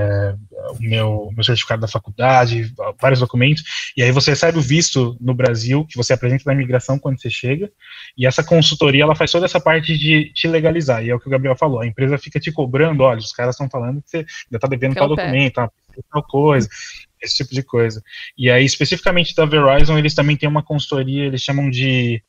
meu, 0.80 1.30
meu 1.34 1.44
certificado 1.44 1.80
da 1.80 1.88
faculdade, 1.88 2.72
vários 3.00 3.20
documentos, 3.20 3.62
e 3.96 4.02
aí 4.02 4.10
você 4.10 4.30
recebe 4.30 4.58
o 4.58 4.62
visto 4.62 5.16
no 5.20 5.34
Brasil, 5.34 5.84
que 5.84 5.96
você 5.96 6.12
apresenta 6.12 6.44
na 6.46 6.52
imigração 6.52 6.98
quando 6.98 7.20
você 7.20 7.30
chega, 7.30 7.70
e 8.16 8.26
essa 8.26 8.42
consultoria 8.42 9.02
ela 9.02 9.14
faz 9.14 9.30
toda 9.30 9.46
essa 9.46 9.60
parte 9.60 9.96
de 9.96 10.32
te 10.32 10.48
legalizar, 10.48 11.04
e 11.04 11.10
é 11.10 11.14
o 11.14 11.20
que 11.20 11.28
o 11.28 11.30
Gabriel 11.30 11.56
falou, 11.56 11.80
a 11.80 11.86
empresa 11.86 12.18
fica 12.18 12.40
te 12.40 12.52
cobrando, 12.52 13.02
olha, 13.02 13.18
os 13.18 13.32
caras 13.32 13.54
estão 13.54 13.68
falando 13.68 14.02
que 14.02 14.10
você 14.10 14.16
ainda 14.18 14.56
está 14.56 14.68
devendo 14.68 14.94
Pelo 14.94 15.08
tal 15.08 15.16
pé. 15.16 15.24
documento, 15.24 15.54
tá, 15.54 15.70
tal 16.12 16.22
coisa, 16.22 16.68
esse 17.22 17.36
tipo 17.36 17.54
de 17.54 17.62
coisa. 17.62 18.02
E 18.36 18.50
aí, 18.50 18.64
especificamente 18.64 19.34
da 19.34 19.46
Verizon, 19.46 19.98
eles 19.98 20.14
também 20.14 20.36
têm 20.36 20.48
uma 20.48 20.62
consultoria, 20.62 21.24
eles 21.24 21.42
chamam 21.42 21.70
de 21.70 22.22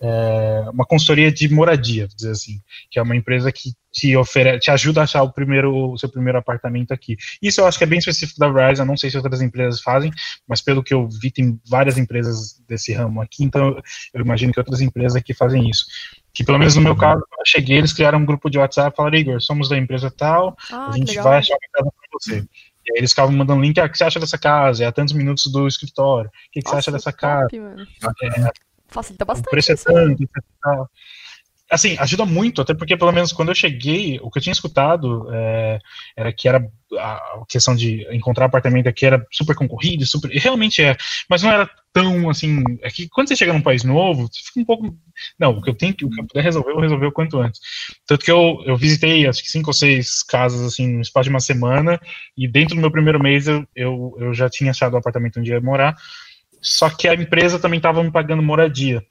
é, 0.00 0.64
uma 0.72 0.84
consultoria 0.84 1.32
de 1.32 1.48
moradia, 1.48 2.06
vou 2.06 2.16
dizer 2.16 2.32
assim, 2.32 2.60
que 2.90 2.98
é 2.98 3.02
uma 3.02 3.16
empresa 3.16 3.50
que 3.52 3.72
te 3.92 4.16
oferece, 4.16 4.60
te 4.60 4.70
ajuda 4.70 5.00
a 5.00 5.04
achar 5.04 5.22
o 5.22 5.32
primeiro, 5.32 5.92
o 5.92 5.96
seu 5.96 6.08
primeiro 6.08 6.36
apartamento 6.38 6.92
aqui. 6.92 7.16
Isso 7.40 7.60
eu 7.60 7.66
acho 7.66 7.78
que 7.78 7.84
é 7.84 7.86
bem 7.86 7.98
específico 7.98 8.38
da 8.40 8.48
Verizon, 8.48 8.84
não 8.84 8.96
sei 8.96 9.08
se 9.10 9.16
outras 9.16 9.40
empresas 9.40 9.80
fazem, 9.80 10.10
mas 10.48 10.60
pelo 10.60 10.82
que 10.82 10.92
eu 10.92 11.08
vi, 11.08 11.30
tem 11.30 11.58
várias 11.68 11.96
empresas 11.96 12.60
desse 12.68 12.92
ramo 12.92 13.22
aqui, 13.22 13.44
então 13.44 13.80
eu 14.12 14.20
imagino 14.20 14.52
que 14.52 14.58
outras 14.58 14.80
empresas 14.80 15.16
aqui 15.16 15.32
fazem 15.32 15.70
isso. 15.70 15.86
Que 16.32 16.42
pelo 16.42 16.58
menos 16.58 16.74
no 16.74 16.82
meu 16.82 16.96
caso, 16.96 17.20
eu 17.20 17.46
cheguei, 17.46 17.78
eles 17.78 17.92
criaram 17.92 18.18
um 18.18 18.26
grupo 18.26 18.50
de 18.50 18.58
WhatsApp 18.58 18.92
e 18.92 18.96
falaram, 18.96 19.16
Igor, 19.16 19.40
somos 19.40 19.68
da 19.68 19.78
empresa 19.78 20.10
tal, 20.10 20.56
Ah, 20.72 20.90
a 20.90 20.96
gente 20.96 21.10
legal. 21.10 21.24
vai 21.24 21.38
achar 21.38 21.54
uma 21.54 21.68
casa 21.72 21.90
para 21.92 22.08
você. 22.12 22.38
E 22.86 22.92
aí 22.92 22.98
eles 22.98 23.10
ficavam 23.10 23.34
mandando 23.34 23.62
link, 23.62 23.78
ah, 23.78 23.84
o 23.84 23.88
que 23.88 23.96
você 23.96 24.04
acha 24.04 24.20
dessa 24.20 24.36
casa? 24.36 24.84
É 24.84 24.86
a 24.86 24.92
tantos 24.92 25.14
minutos 25.14 25.50
do 25.50 25.66
escritório. 25.66 26.28
O 26.28 26.32
que, 26.52 26.60
que 26.60 26.68
você 26.68 26.76
acha 26.76 26.90
Nossa, 26.90 27.10
dessa 27.10 27.12
casa? 27.12 27.48
top, 27.48 27.60
mano. 27.60 27.86
É, 28.22 28.50
Facilita 28.94 29.24
o 29.24 29.26
bastante. 29.26 29.50
preço 29.50 29.72
é 29.72 29.74
aí. 29.74 30.16
tanto. 30.16 30.28
Assim, 31.70 31.96
ajuda 31.98 32.24
muito, 32.24 32.60
até 32.60 32.72
porque 32.72 32.96
pelo 32.96 33.10
menos 33.10 33.32
quando 33.32 33.48
eu 33.48 33.54
cheguei, 33.54 34.20
o 34.22 34.30
que 34.30 34.38
eu 34.38 34.42
tinha 34.42 34.52
escutado 34.52 35.28
é, 35.32 35.80
era 36.16 36.32
que 36.32 36.46
era 36.46 36.64
a 36.96 37.42
questão 37.48 37.74
de 37.74 38.06
encontrar 38.14 38.44
apartamento 38.44 38.86
aqui 38.86 39.04
era 39.04 39.26
super 39.32 39.56
concorrido, 39.56 40.06
super, 40.06 40.30
e 40.30 40.38
realmente 40.38 40.82
é, 40.82 40.96
mas 41.28 41.42
não 41.42 41.50
era 41.50 41.68
tão 41.92 42.30
assim, 42.30 42.62
é 42.80 42.90
que 42.90 43.08
quando 43.08 43.28
você 43.28 43.34
chega 43.34 43.52
num 43.52 43.62
país 43.62 43.82
novo, 43.82 44.28
você 44.30 44.40
fica 44.44 44.60
um 44.60 44.64
pouco, 44.64 44.96
não, 45.36 45.50
o 45.50 45.62
que 45.62 45.70
eu 45.70 45.74
tenho 45.74 45.94
que, 45.94 46.04
o 46.04 46.10
que 46.10 46.20
eu 46.20 46.26
puder 46.26 46.44
resolver, 46.44 46.70
eu 46.70 46.74
vou 46.74 46.82
resolver 46.82 47.06
o 47.06 47.12
quanto 47.12 47.40
antes. 47.40 47.60
Tanto 48.06 48.24
que 48.24 48.30
eu, 48.30 48.62
eu 48.66 48.76
visitei 48.76 49.26
acho 49.26 49.42
que 49.42 49.50
cinco 49.50 49.70
ou 49.70 49.74
seis 49.74 50.22
casas 50.22 50.60
assim 50.60 50.86
no 50.86 51.00
espaço 51.00 51.24
de 51.24 51.30
uma 51.30 51.40
semana, 51.40 51.98
e 52.36 52.46
dentro 52.46 52.76
do 52.76 52.80
meu 52.80 52.90
primeiro 52.90 53.20
mês 53.20 53.48
eu, 53.48 53.66
eu, 53.74 54.14
eu 54.20 54.34
já 54.34 54.48
tinha 54.48 54.70
achado 54.70 54.94
o 54.94 54.98
apartamento 54.98 55.40
onde 55.40 55.50
ia 55.50 55.60
morar, 55.60 55.96
só 56.64 56.88
que 56.88 57.06
a 57.06 57.14
empresa 57.14 57.58
também 57.58 57.76
estava 57.76 58.02
me 58.02 58.10
pagando 58.10 58.42
moradia, 58.42 59.04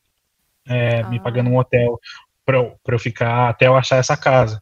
é, 0.66 1.04
me 1.08 1.18
Ah. 1.18 1.22
pagando 1.22 1.52
um 1.52 1.58
hotel 1.58 2.00
para 2.44 2.58
eu, 2.58 2.76
pra 2.84 2.96
eu 2.96 3.00
ficar 3.00 3.50
até 3.50 3.68
eu 3.68 3.76
achar 3.76 3.98
essa 3.98 4.18
casa. 4.18 4.60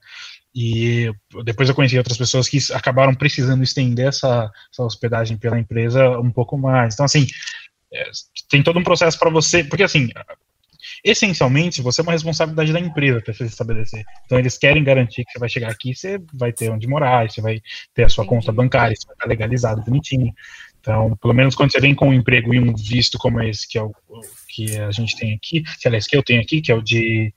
E 0.53 1.09
depois 1.45 1.69
eu 1.69 1.75
conheci 1.75 1.97
outras 1.97 2.17
pessoas 2.17 2.49
que 2.49 2.57
acabaram 2.73 3.15
precisando 3.15 3.63
estender 3.63 4.09
essa, 4.09 4.51
essa 4.69 4.83
hospedagem 4.83 5.37
pela 5.37 5.57
empresa 5.57 6.09
um 6.19 6.29
pouco 6.29 6.57
mais. 6.57 6.93
Então, 6.93 7.05
assim, 7.05 7.25
é, 7.93 8.03
tem 8.49 8.61
todo 8.61 8.77
um 8.77 8.83
processo 8.83 9.17
para 9.17 9.29
você, 9.29 9.63
porque 9.63 9.83
assim, 9.83 10.09
essencialmente, 11.03 11.81
você 11.81 12.01
é 12.01 12.03
uma 12.03 12.11
responsabilidade 12.11 12.73
da 12.73 12.79
empresa 12.81 13.21
para 13.21 13.33
se 13.33 13.45
estabelecer. 13.45 14.03
Então, 14.25 14.37
eles 14.37 14.57
querem 14.57 14.83
garantir 14.83 15.23
que 15.23 15.31
você 15.31 15.39
vai 15.39 15.49
chegar 15.49 15.71
aqui, 15.71 15.95
você 15.95 16.19
vai 16.33 16.51
ter 16.51 16.69
onde 16.69 16.87
morar, 16.87 17.29
você 17.29 17.39
vai 17.39 17.61
ter 17.93 18.03
a 18.03 18.09
sua 18.09 18.25
Entendi. 18.25 18.41
conta 18.41 18.51
bancária, 18.51 18.95
você 18.95 19.07
vai 19.07 19.15
estar 19.15 19.27
legalizado 19.27 19.81
bonitinho. 19.81 20.33
Então, 20.81 21.15
pelo 21.21 21.33
menos 21.33 21.55
quando 21.55 21.71
você 21.71 21.79
vem 21.79 21.93
com 21.93 22.09
um 22.09 22.13
emprego 22.13 22.53
e 22.53 22.59
um 22.59 22.73
visto 22.75 23.17
como 23.17 23.41
esse, 23.41 23.67
que 23.67 23.77
é 23.77 23.83
o 23.83 23.93
que 24.49 24.77
a 24.77 24.91
gente 24.91 25.15
tem 25.15 25.33
aqui, 25.33 25.61
que 25.61 25.87
aliás 25.87 26.07
que 26.07 26.17
eu 26.17 26.23
tenho 26.23 26.41
aqui, 26.41 26.59
que 26.59 26.71
é 26.71 26.75
o 26.75 26.81
de 26.81 27.33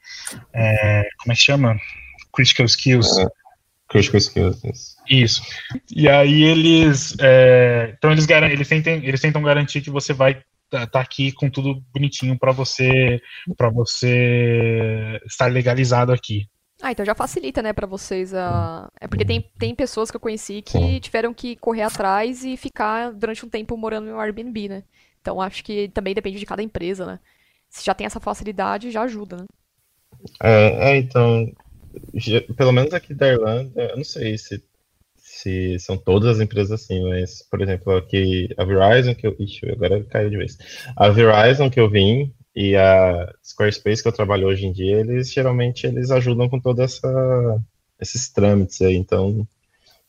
é, 0.52 1.06
como 1.18 1.32
é 1.32 1.36
que 1.36 1.42
chama? 1.42 1.78
Critical 2.32 2.66
Skills. 2.66 3.18
É. 3.18 3.26
Critical 3.88 4.18
skills. 4.18 4.64
isso. 4.64 4.96
Isso. 5.08 5.42
E 5.94 6.08
aí 6.08 6.42
eles. 6.42 7.14
é, 7.20 7.94
então 7.96 8.10
eles, 8.10 8.26
eles, 8.28 8.68
tentam, 8.68 8.94
eles 8.94 9.20
tentam 9.20 9.42
garantir 9.42 9.82
que 9.82 9.90
você 9.90 10.12
vai 10.12 10.42
estar 10.72 11.00
aqui 11.00 11.30
com 11.32 11.48
tudo 11.48 11.80
bonitinho 11.92 12.36
para 12.36 12.50
você 12.50 13.20
para 13.56 13.68
você 13.70 15.20
estar 15.26 15.46
legalizado 15.46 16.12
aqui. 16.12 16.48
Ah, 16.84 16.92
então 16.92 17.02
já 17.06 17.14
facilita, 17.14 17.62
né, 17.62 17.72
pra 17.72 17.86
vocês 17.86 18.34
a. 18.34 18.86
É 19.00 19.08
porque 19.08 19.24
tem, 19.24 19.40
tem 19.58 19.74
pessoas 19.74 20.10
que 20.10 20.16
eu 20.18 20.20
conheci 20.20 20.60
que 20.60 21.00
tiveram 21.00 21.32
que 21.32 21.56
correr 21.56 21.80
atrás 21.80 22.44
e 22.44 22.58
ficar 22.58 23.10
durante 23.10 23.42
um 23.46 23.48
tempo 23.48 23.74
morando 23.74 24.10
no 24.10 24.20
Airbnb, 24.20 24.68
né? 24.68 24.84
Então 25.22 25.40
acho 25.40 25.64
que 25.64 25.88
também 25.88 26.14
depende 26.14 26.38
de 26.38 26.44
cada 26.44 26.62
empresa, 26.62 27.06
né? 27.06 27.18
Se 27.70 27.82
já 27.82 27.94
tem 27.94 28.06
essa 28.06 28.20
facilidade, 28.20 28.90
já 28.90 29.00
ajuda, 29.00 29.38
né? 29.38 29.44
É, 30.42 30.90
é, 30.90 30.96
então, 30.98 31.50
ge- 32.14 32.42
pelo 32.54 32.70
menos 32.72 32.92
aqui 32.92 33.14
da 33.14 33.28
Irlanda, 33.28 33.82
eu 33.82 33.96
não 33.96 34.04
sei 34.04 34.36
se, 34.36 34.62
se 35.16 35.78
são 35.78 35.96
todas 35.96 36.36
as 36.36 36.40
empresas 36.44 36.70
assim, 36.82 37.02
mas, 37.08 37.42
por 37.50 37.62
exemplo, 37.62 37.96
aqui 37.96 38.48
a 38.58 38.64
Verizon, 38.64 39.14
que 39.14 39.26
eu. 39.26 39.34
Ixi, 39.38 39.70
agora 39.70 40.04
caiu 40.04 40.28
de 40.28 40.36
vez. 40.36 40.58
A 40.96 41.08
Verizon 41.08 41.70
que 41.70 41.80
eu 41.80 41.88
vim 41.88 42.30
e 42.54 42.76
a 42.76 43.32
Squarespace 43.42 44.02
que 44.02 44.08
eu 44.08 44.12
trabalho 44.12 44.46
hoje 44.46 44.66
em 44.66 44.72
dia, 44.72 45.00
eles 45.00 45.32
geralmente 45.32 45.86
eles 45.86 46.10
ajudam 46.10 46.48
com 46.48 46.60
toda 46.60 46.84
essa 46.84 47.60
esses 48.00 48.28
trâmites 48.28 48.80
aí. 48.82 48.96
Então, 48.96 49.46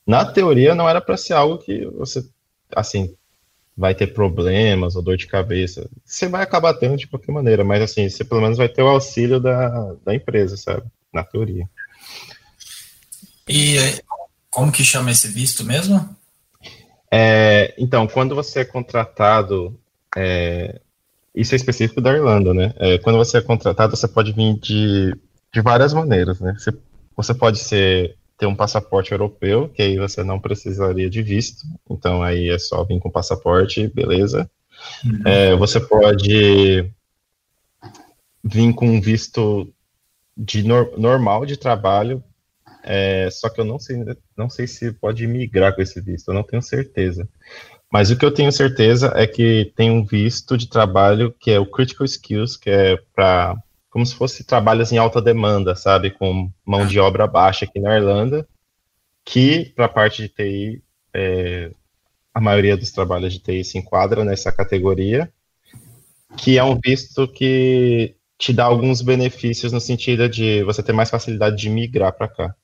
na 0.05 0.25
teoria, 0.25 0.75
não 0.75 0.87
era 0.87 1.01
para 1.01 1.17
ser 1.17 1.33
algo 1.33 1.57
que 1.57 1.85
você, 1.87 2.23
assim, 2.75 3.15
vai 3.75 3.93
ter 3.93 4.07
problemas 4.07 4.95
ou 4.95 5.01
dor 5.01 5.17
de 5.17 5.27
cabeça. 5.27 5.89
Você 6.03 6.27
vai 6.27 6.43
acabar 6.43 6.73
tendo 6.75 6.97
de 6.97 7.07
qualquer 7.07 7.31
maneira, 7.31 7.63
mas 7.63 7.81
assim, 7.81 8.07
você 8.07 8.23
pelo 8.23 8.41
menos 8.41 8.57
vai 8.57 8.69
ter 8.69 8.81
o 8.81 8.87
auxílio 8.87 9.39
da, 9.39 9.93
da 10.05 10.15
empresa, 10.15 10.55
sabe? 10.55 10.83
Na 11.11 11.23
teoria. 11.23 11.67
E 13.47 13.77
como 14.49 14.71
que 14.71 14.83
chama 14.83 15.11
esse 15.11 15.27
visto 15.27 15.63
mesmo? 15.63 16.15
É, 17.11 17.73
então, 17.77 18.07
quando 18.07 18.33
você 18.33 18.61
é 18.61 18.65
contratado, 18.65 19.79
é, 20.15 20.79
isso 21.35 21.53
é 21.53 21.57
específico 21.57 22.01
da 22.01 22.13
Irlanda, 22.13 22.53
né? 22.53 22.73
É, 22.77 22.97
quando 22.99 23.17
você 23.17 23.37
é 23.37 23.41
contratado, 23.41 23.95
você 23.95 24.07
pode 24.07 24.31
vir 24.31 24.57
de, 24.59 25.15
de 25.53 25.61
várias 25.61 25.93
maneiras, 25.93 26.39
né? 26.39 26.55
Você 26.57 26.71
você 27.15 27.33
pode 27.33 27.59
ser 27.59 28.17
ter 28.37 28.45
um 28.45 28.55
passaporte 28.55 29.13
europeu, 29.13 29.69
que 29.69 29.81
aí 29.81 29.97
você 29.97 30.23
não 30.23 30.39
precisaria 30.39 31.09
de 31.09 31.21
visto, 31.21 31.65
então 31.89 32.21
aí 32.21 32.49
é 32.49 32.59
só 32.59 32.83
vir 32.83 32.99
com 32.99 33.09
passaporte, 33.09 33.87
beleza. 33.87 34.49
Uhum. 35.05 35.21
É, 35.25 35.55
você 35.55 35.79
pode 35.79 36.91
vir 38.43 38.73
com 38.73 38.87
um 38.87 38.99
visto 38.99 39.73
de 40.35 40.63
nor 40.63 40.97
normal 40.97 41.45
de 41.45 41.55
trabalho, 41.55 42.21
é, 42.83 43.29
só 43.31 43.47
que 43.47 43.61
eu 43.61 43.65
não 43.65 43.79
sei, 43.79 44.03
não 44.37 44.49
sei 44.49 44.67
se 44.67 44.91
pode 44.91 45.25
migrar 45.25 45.73
com 45.73 45.81
esse 45.81 46.01
visto, 46.01 46.27
eu 46.27 46.33
não 46.33 46.43
tenho 46.43 46.61
certeza. 46.61 47.27
Mas 47.95 48.11
o 48.11 48.17
que 48.17 48.25
eu 48.25 48.31
tenho 48.33 48.51
certeza 48.51 49.13
é 49.15 49.25
que 49.25 49.71
tem 49.73 49.89
um 49.89 50.03
visto 50.03 50.57
de 50.57 50.67
trabalho 50.67 51.33
que 51.39 51.49
é 51.49 51.57
o 51.57 51.65
Critical 51.65 52.03
Skills, 52.03 52.57
que 52.57 52.69
é 52.69 52.97
para 53.15 53.55
como 53.89 54.05
se 54.05 54.13
fosse 54.13 54.43
trabalhos 54.43 54.91
em 54.91 54.97
alta 54.97 55.21
demanda, 55.21 55.77
sabe, 55.77 56.11
com 56.11 56.51
mão 56.65 56.85
de 56.85 56.99
obra 56.99 57.25
baixa 57.25 57.63
aqui 57.63 57.79
na 57.79 57.95
Irlanda, 57.95 58.45
que 59.23 59.71
para 59.77 59.85
a 59.85 59.87
parte 59.87 60.23
de 60.23 60.27
TI, 60.27 60.83
é, 61.13 61.71
a 62.33 62.41
maioria 62.41 62.75
dos 62.75 62.91
trabalhos 62.91 63.31
de 63.31 63.39
TI 63.39 63.63
se 63.63 63.77
enquadra 63.77 64.25
nessa 64.25 64.51
categoria, 64.51 65.31
que 66.35 66.57
é 66.57 66.63
um 66.65 66.77
visto 66.77 67.25
que 67.29 68.13
te 68.37 68.51
dá 68.51 68.65
alguns 68.65 69.01
benefícios 69.01 69.71
no 69.71 69.79
sentido 69.79 70.27
de 70.27 70.65
você 70.65 70.83
ter 70.83 70.91
mais 70.91 71.09
facilidade 71.09 71.55
de 71.55 71.69
migrar 71.69 72.11
para 72.11 72.27
cá. 72.27 72.55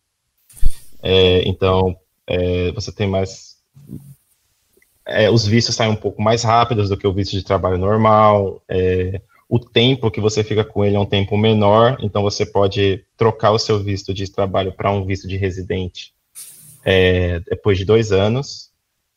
É, 1.02 1.48
então, 1.48 1.96
é, 2.28 2.74
você 2.74 2.92
tem 2.92 3.08
mais. 3.08 3.62
É, 5.08 5.30
os 5.30 5.46
vistos 5.46 5.76
saem 5.76 5.92
um 5.92 5.96
pouco 5.96 6.22
mais 6.22 6.44
rápidos 6.44 6.90
do 6.90 6.98
que 6.98 7.08
o 7.08 7.14
visto 7.14 7.32
de 7.32 7.44
trabalho 7.44 7.78
normal. 7.78 8.62
É, 8.70 9.22
o 9.50 9.60
tempo 9.60 10.10
que 10.10 10.22
você 10.22 10.44
fica 10.44 10.64
com 10.64 10.86
ele 10.86 10.96
é 10.96 11.00
um 11.00 11.06
tempo 11.06 11.38
menor, 11.38 11.98
então 12.02 12.22
você 12.22 12.46
pode 12.46 13.04
trocar 13.18 13.52
o 13.52 13.60
seu 13.60 13.80
visto 13.80 14.14
de 14.14 14.32
trabalho 14.32 14.72
para 14.72 14.92
um 14.92 15.06
visto 15.06 15.28
de 15.28 15.36
residente 15.36 16.14
é, 16.86 17.40
depois 17.42 17.78
de 17.78 17.86
dois 17.86 18.12
anos, 18.12 18.70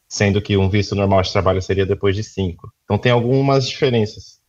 sendo 0.09 0.43
que 0.43 0.57
um 0.57 0.68
visto 0.68 0.95
normal 0.95 1.22
de 1.22 1.32
trabalho 1.32 1.62
seria 1.62 1.87
depois 1.87 2.16
de 2.16 2.24
cinco. 2.24 2.72
Então 2.85 2.99
tem 2.99 3.12
algumas 3.12 3.68
diferenças. 3.68 4.41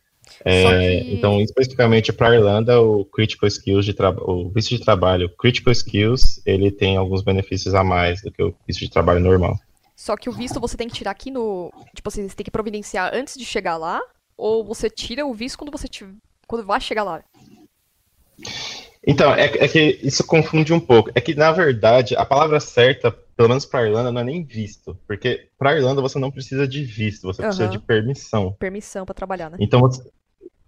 É, 0.43 1.01
que... 1.01 1.13
Então, 1.13 1.39
especificamente 1.39 2.11
para 2.11 2.29
a 2.29 2.35
Irlanda, 2.35 2.81
o 2.81 3.05
Critical 3.05 3.47
Skills 3.47 3.85
de 3.85 3.95
o 4.21 4.49
visto 4.49 4.69
de 4.69 4.79
trabalho 4.79 5.29
Critical 5.37 5.71
Skills, 5.71 6.41
ele 6.45 6.71
tem 6.71 6.97
alguns 6.97 7.21
benefícios 7.21 7.73
a 7.75 7.83
mais 7.83 8.21
do 8.21 8.31
que 8.31 8.43
o 8.43 8.55
visto 8.67 8.79
de 8.79 8.89
trabalho 8.89 9.19
normal. 9.19 9.55
Só 9.95 10.17
que 10.17 10.29
o 10.29 10.33
visto 10.33 10.59
você 10.59 10.75
tem 10.75 10.87
que 10.87 10.95
tirar 10.95 11.11
aqui 11.11 11.31
no. 11.31 11.71
Tipo, 11.93 12.11
você 12.11 12.27
tem 12.27 12.43
que 12.43 12.51
providenciar 12.51 13.11
antes 13.13 13.35
de 13.35 13.45
chegar 13.45 13.77
lá, 13.77 14.01
ou 14.35 14.63
você 14.63 14.89
tira 14.89 15.25
o 15.25 15.33
visto 15.33 15.57
quando 15.57 15.71
você 15.71 15.87
te, 15.87 16.05
quando 16.47 16.65
vai 16.65 16.81
chegar 16.81 17.03
lá? 17.03 17.23
Então, 19.07 19.33
é, 19.33 19.45
é, 19.45 19.67
que 19.67 19.99
isso 20.01 20.25
confunde 20.25 20.73
um 20.73 20.79
pouco. 20.79 21.11
É 21.15 21.21
que, 21.21 21.35
na 21.35 21.51
verdade, 21.51 22.15
a 22.15 22.25
palavra 22.25 22.59
certa, 22.59 23.11
pelo 23.11 23.49
menos 23.49 23.65
para 23.65 23.85
Irlanda, 23.87 24.11
não 24.11 24.21
é 24.21 24.23
nem 24.23 24.43
visto. 24.43 24.97
Porque 25.07 25.47
para 25.57 25.77
Irlanda 25.77 26.01
você 26.01 26.17
não 26.17 26.31
precisa 26.31 26.67
de 26.67 26.83
visto, 26.83 27.27
você 27.27 27.41
uhum. 27.41 27.47
precisa 27.47 27.69
de 27.69 27.79
permissão. 27.79 28.51
Permissão 28.59 29.05
para 29.05 29.13
trabalhar, 29.13 29.49
né? 29.51 29.57
Então, 29.59 29.79
você... 29.79 30.01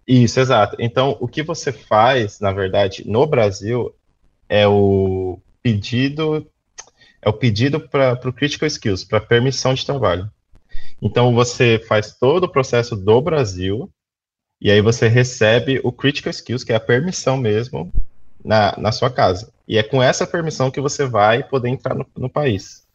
isso, 0.07 0.39
exato. 0.39 0.77
Então, 0.79 1.17
o 1.19 1.27
que 1.27 1.41
você 1.41 1.71
faz, 1.71 2.39
na 2.39 2.53
verdade, 2.53 3.03
no 3.05 3.25
Brasil, 3.25 3.93
é 4.47 4.67
o 4.67 5.39
pedido 5.61 6.47
é 7.27 7.29
o 7.29 7.33
pedido 7.33 7.79
para 7.81 8.17
o 8.23 8.31
Critical 8.31 8.67
Skills, 8.67 9.03
para 9.03 9.19
permissão 9.19 9.73
de 9.73 9.85
trabalho. 9.85 10.31
Então 11.01 11.35
você 11.35 11.77
faz 11.77 12.15
todo 12.17 12.45
o 12.45 12.49
processo 12.49 12.95
do 12.95 13.21
Brasil 13.21 13.91
e 14.61 14.71
aí 14.71 14.79
você 14.79 15.09
recebe 15.09 15.81
o 15.83 15.91
Critical 15.91 16.31
Skills, 16.31 16.63
que 16.63 16.71
é 16.71 16.75
a 16.77 16.79
permissão 16.79 17.35
mesmo, 17.35 17.91
na, 18.43 18.73
na 18.77 18.93
sua 18.93 19.09
casa. 19.09 19.51
E 19.67 19.77
é 19.77 19.83
com 19.83 20.01
essa 20.01 20.25
permissão 20.25 20.71
que 20.71 20.79
você 20.79 21.05
vai 21.05 21.43
poder 21.43 21.67
entrar 21.67 21.93
no, 21.93 22.07
no 22.15 22.29
país. 22.29 22.87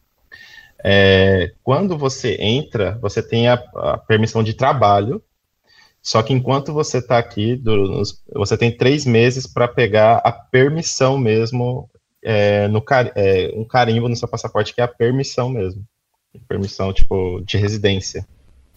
É, 0.83 1.53
quando 1.63 1.95
você 1.95 2.35
entra, 2.39 2.97
você 2.99 3.21
tem 3.21 3.47
a, 3.47 3.53
a, 3.53 3.97
permissão 3.99 4.43
de 4.43 4.55
trabalho, 4.55 5.23
só 6.01 6.23
que 6.23 6.33
enquanto 6.33 6.73
você 6.73 6.97
está 6.97 7.19
aqui, 7.19 7.55
do, 7.55 8.01
você 8.33 8.57
tem 8.57 8.75
três 8.75 9.05
meses 9.05 9.45
para 9.45 9.67
pegar 9.67 10.17
a 10.17 10.31
permissão 10.31 11.19
mesmo, 11.19 11.87
é, 12.23 12.67
no, 12.67 12.83
é, 13.15 13.51
um 13.55 13.65
carimbo 13.65 14.09
no 14.09 14.15
seu 14.15 14.27
passaporte, 14.27 14.73
que 14.73 14.81
é 14.81 14.83
a 14.83 14.87
permissão 14.87 15.49
mesmo 15.49 15.85
permissão, 16.47 16.93
tipo, 16.93 17.41
de 17.41 17.57
residência. 17.57 18.25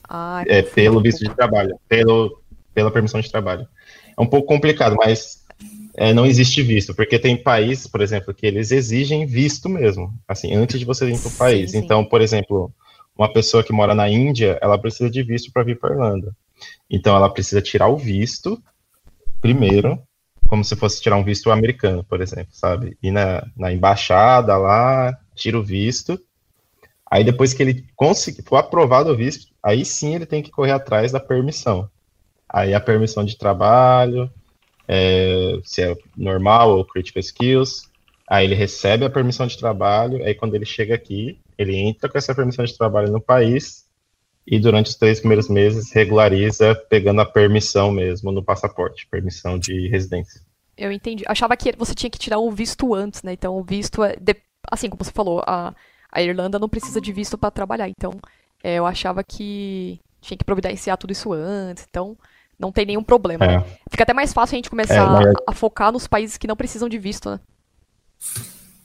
Ah, 0.09 0.45
é, 0.47 0.63
pelo 0.63 1.01
visto 1.01 1.25
de 1.25 1.35
trabalho, 1.35 1.79
pelo, 1.89 2.41
pela 2.73 2.91
permissão 2.91 3.21
de 3.21 3.31
trabalho. 3.31 3.67
É 4.17 4.21
um 4.21 4.27
pouco 4.27 4.47
complicado, 4.47 4.97
mas 4.97 5.45
é, 5.97 6.13
não 6.13 6.25
existe 6.25 6.63
visto, 6.63 6.95
porque 6.95 7.19
tem 7.19 7.37
países, 7.37 7.87
por 7.87 8.01
exemplo, 8.01 8.33
que 8.33 8.47
eles 8.47 8.71
exigem 8.71 9.27
visto 9.27 9.69
mesmo, 9.69 10.13
assim, 10.29 10.55
antes 10.55 10.79
de 10.79 10.85
você 10.85 11.07
vir 11.07 11.19
para 11.19 11.29
o 11.29 11.37
país. 11.37 11.73
Sim. 11.73 11.79
Então, 11.79 12.05
por 12.05 12.21
exemplo, 12.21 12.73
uma 13.17 13.33
pessoa 13.33 13.65
que 13.65 13.73
mora 13.73 13.95
na 13.95 14.09
Índia, 14.09 14.59
ela 14.63 14.79
precisa 14.79 15.11
de 15.11 15.23
visto 15.23 15.51
para 15.53 15.65
vir 15.65 15.79
para 15.79 15.95
Irlanda. 15.95 16.37
Então, 16.89 17.17
ela 17.17 17.29
precisa 17.29 17.61
tirar 17.61 17.89
o 17.89 17.97
visto 17.97 18.63
primeiro, 19.41 20.01
como 20.47 20.65
se 20.65 20.77
fosse 20.77 21.01
tirar 21.01 21.17
um 21.17 21.25
visto 21.25 21.51
americano, 21.51 22.05
por 22.05 22.21
exemplo, 22.21 22.51
sabe? 22.53 22.97
Ir 23.03 23.11
na, 23.11 23.47
na 23.57 23.73
embaixada 23.73 24.57
lá, 24.57 25.17
tira 25.35 25.59
o 25.59 25.63
visto, 25.63 26.21
Aí 27.09 27.23
depois 27.23 27.55
que 27.55 27.63
ele 27.63 27.87
conseguir, 27.95 28.43
for 28.43 28.57
aprovado 28.57 29.11
o 29.11 29.17
visto, 29.17 29.53
aí 29.63 29.85
sim 29.85 30.15
ele 30.15 30.27
tem 30.27 30.43
que 30.43 30.51
correr 30.51 30.73
atrás 30.73 31.13
da 31.13 31.21
permissão. 31.21 31.89
Aí 32.49 32.75
a 32.75 32.81
permissão 32.81 33.25
de 33.25 33.39
trabalho, 33.39 34.31
é, 34.89 35.59
se 35.65 35.83
é 35.83 35.97
normal 36.17 36.77
ou 36.77 36.85
critical 36.85 37.21
skills, 37.21 37.89
aí 38.29 38.45
ele 38.45 38.57
recebe 38.57 39.05
a 39.05 39.11
permissão 39.11 39.47
de 39.47 39.57
trabalho, 39.57 40.23
aí 40.25 40.35
quando 40.35 40.57
ele 40.57 40.65
chega 40.65 40.95
aqui, 40.95 41.39
ele 41.57 41.77
entra 41.77 42.09
com 42.09 42.19
essa 42.19 42.35
permissão 42.35 42.65
de 42.65 42.77
trabalho 42.77 43.13
no 43.13 43.21
país 43.21 43.86
e 44.47 44.59
durante 44.61 44.87
os 44.87 44.95
três 44.95 45.19
primeiros 45.19 45.49
meses 45.49 45.93
regulariza 45.93 46.75
pegando 46.89 47.21
a 47.21 47.27
permissão 47.27 47.91
mesmo 47.91 48.31
no 48.31 48.45
passaporte, 48.45 49.09
permissão 49.11 49.59
de 49.59 49.89
residência. 49.89 50.41
Eu 50.77 50.93
entendi. 50.93 51.25
Achava 51.27 51.57
que 51.57 51.75
você 51.77 51.95
tinha 51.95 52.11
que 52.11 52.19
tirar 52.19 52.39
o 52.39 52.51
visto 52.51 52.95
antes, 52.95 53.23
né? 53.23 53.33
Então 53.33 53.57
o 53.57 53.65
visto 53.65 54.05
é, 54.05 54.17
de... 54.17 54.37
assim 54.71 54.89
como 54.89 55.03
você 55.03 55.11
falou, 55.11 55.43
a 55.47 55.75
a 56.17 56.23
Irlanda 56.23 56.59
não 56.59 56.69
precisa 56.69 56.99
de 56.99 57.13
visto 57.13 57.37
para 57.37 57.51
trabalhar. 57.51 57.89
Então, 57.91 58.13
é, 58.65 58.77
eu 58.77 58.87
achava 58.87 59.23
que 59.23 60.01
tinha 60.21 60.37
que 60.39 60.45
providenciar 60.45 60.97
tudo 60.97 61.13
isso 61.13 61.31
antes. 61.31 61.87
Então, 61.89 62.17
não 62.59 62.73
tem 62.73 62.87
nenhum 62.87 63.03
problema. 63.03 63.45
É. 63.45 63.59
Né? 63.59 63.65
Fica 63.91 64.03
até 64.03 64.15
mais 64.15 64.33
fácil 64.33 64.55
a 64.55 64.57
gente 64.57 64.71
começar 64.71 64.95
é, 64.95 65.07
mas... 65.07 65.27
a, 65.27 65.51
a, 65.51 65.53
focar 65.53 65.93
nos 65.93 66.07
países 66.07 66.39
que 66.39 66.47
não 66.47 66.57
precisam 66.57 66.89
de 66.89 66.99
visto, 66.99 67.29
né? 67.29 67.41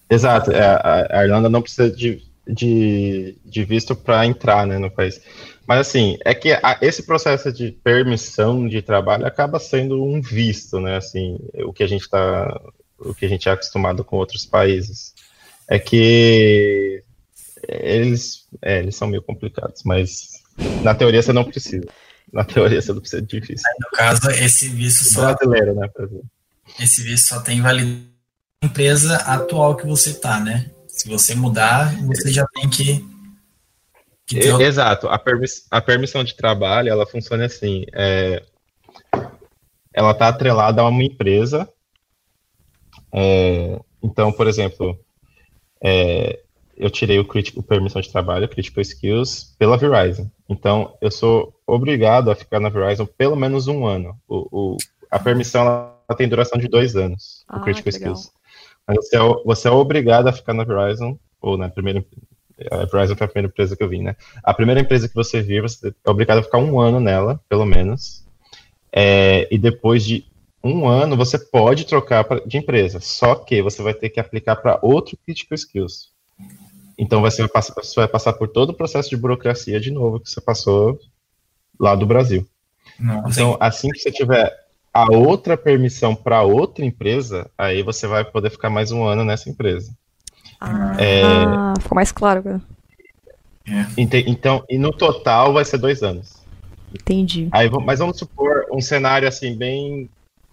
Exato. 0.09 0.51
É, 0.51 0.61
a, 0.61 1.19
a 1.19 1.23
Irlanda 1.23 1.49
não 1.49 1.61
precisa 1.61 1.89
de, 1.89 2.21
de, 2.51 3.37
de 3.45 3.63
visto 3.63 3.95
para 3.95 4.25
entrar 4.25 4.65
né, 4.65 4.77
no 4.77 4.91
país. 4.91 5.21
Mas 5.67 5.87
assim, 5.87 6.17
é 6.25 6.33
que 6.33 6.51
a, 6.51 6.77
esse 6.81 7.03
processo 7.03 7.51
de 7.51 7.71
permissão 7.71 8.67
de 8.67 8.81
trabalho 8.81 9.25
acaba 9.25 9.59
sendo 9.59 10.03
um 10.03 10.21
visto, 10.21 10.79
né? 10.79 10.97
Assim, 10.97 11.37
o 11.65 11.71
que 11.71 11.83
a 11.83 11.87
gente 11.87 12.01
está, 12.01 12.61
o 12.99 13.13
que 13.13 13.25
a 13.25 13.29
gente 13.29 13.47
é 13.47 13.51
acostumado 13.51 14.03
com 14.03 14.17
outros 14.17 14.45
países 14.45 15.13
é 15.67 15.79
que 15.79 17.03
eles, 17.67 18.47
é, 18.61 18.79
eles 18.79 18.95
são 18.95 19.07
meio 19.07 19.21
complicados, 19.21 19.83
mas 19.83 20.41
na 20.83 20.93
teoria 20.93 21.21
você 21.21 21.31
não 21.31 21.43
precisa. 21.43 21.87
Na 22.33 22.43
teoria 22.43 22.81
você 22.81 22.91
não 22.91 22.99
precisa 22.99 23.21
de 23.21 23.39
visto. 23.39 23.65
No 23.79 23.89
caso, 23.91 24.29
esse 24.31 24.67
visto 24.69 25.03
só. 25.03 25.33
Brasileiro, 25.33 25.75
né? 25.75 25.89
Esse 26.79 27.03
visto 27.03 27.27
só 27.27 27.39
tem 27.41 27.61
validade 27.61 28.11
empresa 28.63 29.15
atual 29.17 29.75
que 29.75 29.87
você 29.87 30.13
tá, 30.13 30.39
né? 30.39 30.69
Se 31.01 31.09
você 31.09 31.33
mudar, 31.33 31.95
você 32.05 32.31
já 32.31 32.45
tem 32.53 32.69
que. 32.69 33.03
que 34.27 34.39
ter... 34.39 34.61
Exato. 34.61 35.07
A, 35.07 35.17
permiss... 35.17 35.65
a 35.71 35.81
permissão 35.81 36.23
de 36.23 36.35
trabalho, 36.35 36.89
ela 36.89 37.07
funciona 37.07 37.45
assim. 37.45 37.85
É... 37.91 38.43
Ela 39.91 40.11
está 40.11 40.27
atrelada 40.27 40.79
a 40.79 40.87
uma 40.87 41.03
empresa. 41.03 41.67
É... 43.11 43.79
Então, 44.03 44.31
por 44.31 44.47
exemplo, 44.47 44.95
é, 45.83 46.39
eu 46.77 46.91
tirei 46.91 47.17
o, 47.17 47.25
crítico, 47.25 47.63
permissão 47.63 47.99
de 47.99 48.11
trabalho, 48.11 48.47
Critical 48.47 48.83
Skills, 48.83 49.55
pela 49.57 49.77
Verizon. 49.77 50.29
Então, 50.47 50.95
eu 51.01 51.09
sou 51.09 51.51
obrigado 51.65 52.29
a 52.29 52.35
ficar 52.35 52.59
na 52.59 52.69
Verizon 52.69 53.07
pelo 53.07 53.35
menos 53.35 53.67
um 53.67 53.87
ano. 53.87 54.15
O, 54.27 54.47
o 54.51 54.77
a 55.09 55.17
permissão 55.17 55.63
ela 55.63 56.15
tem 56.15 56.29
duração 56.29 56.59
de 56.59 56.67
dois 56.67 56.95
anos, 56.95 57.43
ah, 57.47 57.57
o 57.57 57.61
Critical 57.61 57.89
Skills. 57.89 58.31
Mas 58.87 58.97
você 58.97 59.17
é, 59.17 59.19
você 59.45 59.67
é 59.67 59.71
obrigado 59.71 60.27
a 60.27 60.33
ficar 60.33 60.53
na 60.53 60.63
Verizon, 60.63 61.17
ou 61.41 61.57
na 61.57 61.69
primeira. 61.69 62.03
A 62.71 62.85
Verizon 62.85 63.15
foi 63.15 63.25
a 63.25 63.27
primeira 63.27 63.47
empresa 63.47 63.75
que 63.75 63.83
eu 63.83 63.89
vim, 63.89 64.03
né? 64.03 64.15
A 64.43 64.53
primeira 64.53 64.79
empresa 64.79 65.07
que 65.09 65.15
você 65.15 65.41
vir, 65.41 65.61
você 65.61 65.93
é 66.05 66.09
obrigado 66.09 66.39
a 66.39 66.43
ficar 66.43 66.59
um 66.59 66.79
ano 66.79 66.99
nela, 66.99 67.39
pelo 67.49 67.65
menos. 67.65 68.25
É, 68.91 69.47
e 69.49 69.57
depois 69.57 70.05
de 70.05 70.25
um 70.63 70.87
ano, 70.87 71.17
você 71.17 71.39
pode 71.39 71.85
trocar 71.85 72.25
de 72.45 72.57
empresa. 72.57 72.99
Só 72.99 73.35
que 73.35 73.61
você 73.61 73.81
vai 73.81 73.93
ter 73.93 74.09
que 74.09 74.19
aplicar 74.19 74.55
para 74.57 74.79
outro 74.81 75.17
Critical 75.25 75.55
Skills. 75.55 76.11
Então 76.97 77.21
você 77.21 77.41
vai, 77.41 77.49
passar, 77.49 77.73
você 77.73 77.95
vai 77.95 78.07
passar 78.07 78.33
por 78.33 78.47
todo 78.47 78.69
o 78.69 78.75
processo 78.75 79.09
de 79.09 79.17
burocracia 79.17 79.79
de 79.79 79.89
novo 79.89 80.19
que 80.19 80.29
você 80.29 80.39
passou 80.39 80.99
lá 81.79 81.95
do 81.95 82.05
Brasil. 82.05 82.47
Nossa. 82.99 83.29
Então, 83.31 83.57
assim 83.59 83.89
que 83.89 83.97
você 83.97 84.11
tiver 84.11 84.55
a 84.93 85.05
outra 85.11 85.55
permissão 85.55 86.15
para 86.15 86.41
outra 86.41 86.85
empresa, 86.85 87.49
aí 87.57 87.81
você 87.81 88.07
vai 88.07 88.23
poder 88.25 88.49
ficar 88.49 88.69
mais 88.69 88.91
um 88.91 89.03
ano 89.05 89.23
nessa 89.23 89.49
empresa. 89.49 89.91
Ah, 90.59 90.95
é... 90.99 91.81
ficou 91.81 91.95
mais 91.95 92.11
claro 92.11 92.39
agora. 92.39 92.61
É. 93.67 93.85
Então, 93.97 94.63
e 94.69 94.77
no 94.77 94.91
total 94.91 95.53
vai 95.53 95.63
ser 95.63 95.77
dois 95.77 96.03
anos. 96.03 96.41
Entendi. 96.93 97.47
Aí, 97.51 97.69
mas 97.85 97.99
vamos 97.99 98.17
supor 98.17 98.65
um 98.71 98.81
cenário 98.81 99.27
assim, 99.27 99.55
bem. 99.55 100.09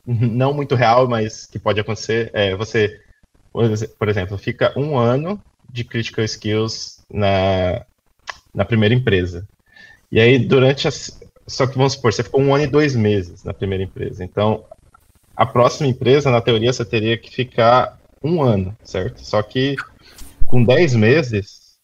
não 0.06 0.52
muito 0.52 0.74
real, 0.74 1.08
mas 1.08 1.46
que 1.46 1.58
pode 1.58 1.80
acontecer. 1.80 2.30
É, 2.32 2.54
você, 2.54 3.00
por 3.98 4.08
exemplo, 4.08 4.38
fica 4.38 4.72
um 4.78 4.96
ano 4.96 5.40
de 5.68 5.84
critical 5.84 6.24
skills 6.24 7.00
na, 7.12 7.84
na 8.54 8.64
primeira 8.64 8.94
empresa. 8.94 9.46
E 10.10 10.20
aí, 10.20 10.38
durante 10.38 10.86
as. 10.86 11.20
Só 11.48 11.66
que 11.66 11.76
vamos 11.76 11.94
supor, 11.94 12.12
você 12.12 12.22
ficou 12.22 12.40
um 12.40 12.54
ano 12.54 12.64
e 12.64 12.68
dois 12.68 12.94
meses 12.94 13.42
na 13.42 13.54
primeira 13.54 13.82
empresa. 13.82 14.22
Então, 14.22 14.64
a 15.34 15.46
próxima 15.46 15.88
empresa, 15.88 16.30
na 16.30 16.40
teoria, 16.40 16.72
você 16.72 16.84
teria 16.84 17.16
que 17.16 17.30
ficar 17.30 17.98
um 18.22 18.42
ano, 18.42 18.76
certo? 18.84 19.24
Só 19.24 19.42
que 19.42 19.76
com 20.46 20.62
dez 20.62 20.94
meses, 20.94 21.78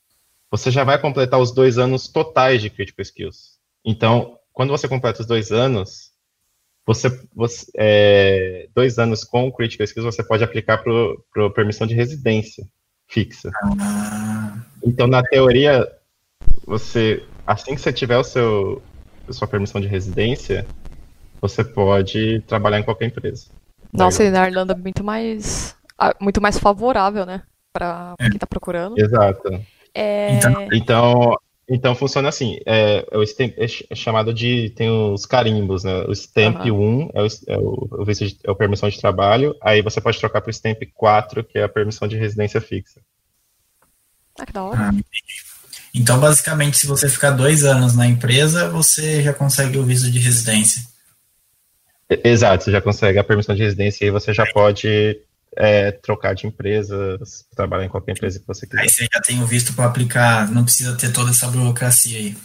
você 0.50 0.70
já 0.70 0.84
vai 0.84 1.00
completar 1.00 1.40
os 1.40 1.52
dois 1.52 1.78
anos 1.78 2.08
totais 2.08 2.60
de 2.60 2.70
critical 2.70 3.02
skills. 3.02 3.58
Então, 3.84 4.38
quando 4.52 4.70
você 4.70 4.86
completa 4.86 5.20
os 5.20 5.26
dois 5.26 5.50
anos, 5.50 6.12
você, 6.86 7.08
você 7.34 7.66
é, 7.76 8.68
dois 8.74 8.98
anos 8.98 9.24
com 9.24 9.50
critical 9.50 9.84
skills, 9.84 10.14
você 10.14 10.22
pode 10.22 10.44
aplicar 10.44 10.78
para 10.78 11.50
permissão 11.50 11.86
de 11.86 11.94
residência 11.94 12.66
fixa. 13.08 13.50
Ah. 13.80 14.62
Então, 14.82 15.06
na 15.06 15.22
teoria, 15.22 15.90
você 16.66 17.22
assim 17.46 17.74
que 17.74 17.80
você 17.80 17.92
tiver 17.92 18.18
o 18.18 18.24
seu 18.24 18.82
sua 19.30 19.48
permissão 19.48 19.80
de 19.80 19.86
residência, 19.86 20.66
você 21.40 21.64
pode 21.64 22.40
trabalhar 22.46 22.78
em 22.78 22.82
qualquer 22.82 23.06
empresa. 23.06 23.46
Nossa, 23.92 24.24
e 24.24 24.30
na 24.30 24.48
Irlanda 24.48 24.72
é 24.72 24.76
muito 24.76 25.04
mais 25.04 25.76
ah, 25.98 26.14
muito 26.20 26.40
mais 26.40 26.58
favorável, 26.58 27.24
né, 27.24 27.42
para 27.72 28.14
é. 28.18 28.24
quem 28.26 28.34
está 28.34 28.46
procurando. 28.46 28.98
Exato. 28.98 29.48
É... 29.94 30.32
Então, 30.34 30.68
então, 30.72 31.38
então 31.68 31.94
funciona 31.94 32.28
assim, 32.28 32.58
é, 32.66 33.06
é, 33.10 33.16
o 33.16 33.22
stamp, 33.22 33.54
é, 33.56 33.64
é 33.64 33.94
chamado 33.94 34.34
de, 34.34 34.70
tem 34.70 34.90
os 34.90 35.24
carimbos, 35.24 35.84
né, 35.84 36.04
o 36.08 36.12
Stamp 36.12 36.64
uhum. 36.66 37.06
1 37.06 37.10
é 37.14 37.22
o, 37.22 37.26
é, 37.26 37.58
o, 37.58 38.06
é 38.44 38.50
o 38.50 38.56
permissão 38.56 38.88
de 38.88 39.00
trabalho, 39.00 39.56
aí 39.62 39.80
você 39.80 40.00
pode 40.00 40.18
trocar 40.18 40.40
para 40.40 40.50
o 40.50 40.52
Stamp 40.52 40.82
4, 40.94 41.44
que 41.44 41.58
é 41.58 41.62
a 41.62 41.68
permissão 41.68 42.08
de 42.08 42.16
residência 42.16 42.60
fixa. 42.60 43.00
Ah, 44.38 44.44
que 44.44 44.52
da 44.52 44.64
hora. 44.64 44.90
Ah, 44.90 44.92
então, 45.94 46.18
basicamente, 46.18 46.76
se 46.76 46.86
você 46.86 47.08
ficar 47.08 47.30
dois 47.30 47.64
anos 47.64 47.94
na 47.94 48.06
empresa, 48.06 48.68
você 48.68 49.22
já 49.22 49.32
consegue 49.32 49.78
o 49.78 49.84
visto 49.84 50.10
de 50.10 50.18
residência. 50.18 50.82
Exato, 52.22 52.64
você 52.64 52.72
já 52.72 52.80
consegue 52.80 53.18
a 53.18 53.24
permissão 53.24 53.54
de 53.54 53.62
residência 53.62 54.04
e 54.04 54.10
você 54.10 54.34
já 54.34 54.44
pode 54.52 55.18
é, 55.56 55.92
trocar 55.92 56.34
de 56.34 56.46
empresa, 56.46 57.18
trabalhar 57.54 57.84
em 57.84 57.88
qualquer 57.88 58.12
empresa 58.12 58.38
que 58.38 58.46
você 58.46 58.66
quiser. 58.66 58.82
Aí 58.82 58.88
você 58.88 59.06
já 59.12 59.20
tem 59.20 59.42
o 59.42 59.46
visto 59.46 59.72
para 59.72 59.86
aplicar, 59.86 60.50
não 60.50 60.64
precisa 60.64 60.96
ter 60.96 61.12
toda 61.12 61.30
essa 61.30 61.46
burocracia 61.48 62.18
aí. 62.18 62.36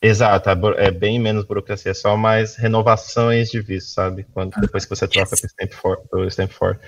Exato, 0.00 0.48
é 0.76 0.90
bem 0.92 1.18
menos 1.18 1.44
burocracia, 1.44 1.90
é 1.90 1.94
só 1.94 2.16
mais 2.16 2.54
renovações 2.54 3.50
de 3.50 3.60
visto, 3.60 3.90
sabe? 3.90 4.24
Quando, 4.32 4.54
ah, 4.54 4.60
depois 4.60 4.84
que 4.84 4.90
você 4.90 5.08
troca 5.08 5.36
para 5.36 5.44
o 5.44 5.48
Stamp 5.48 5.72
4. 5.74 6.30
Stamp 6.30 6.52
4. 6.52 6.80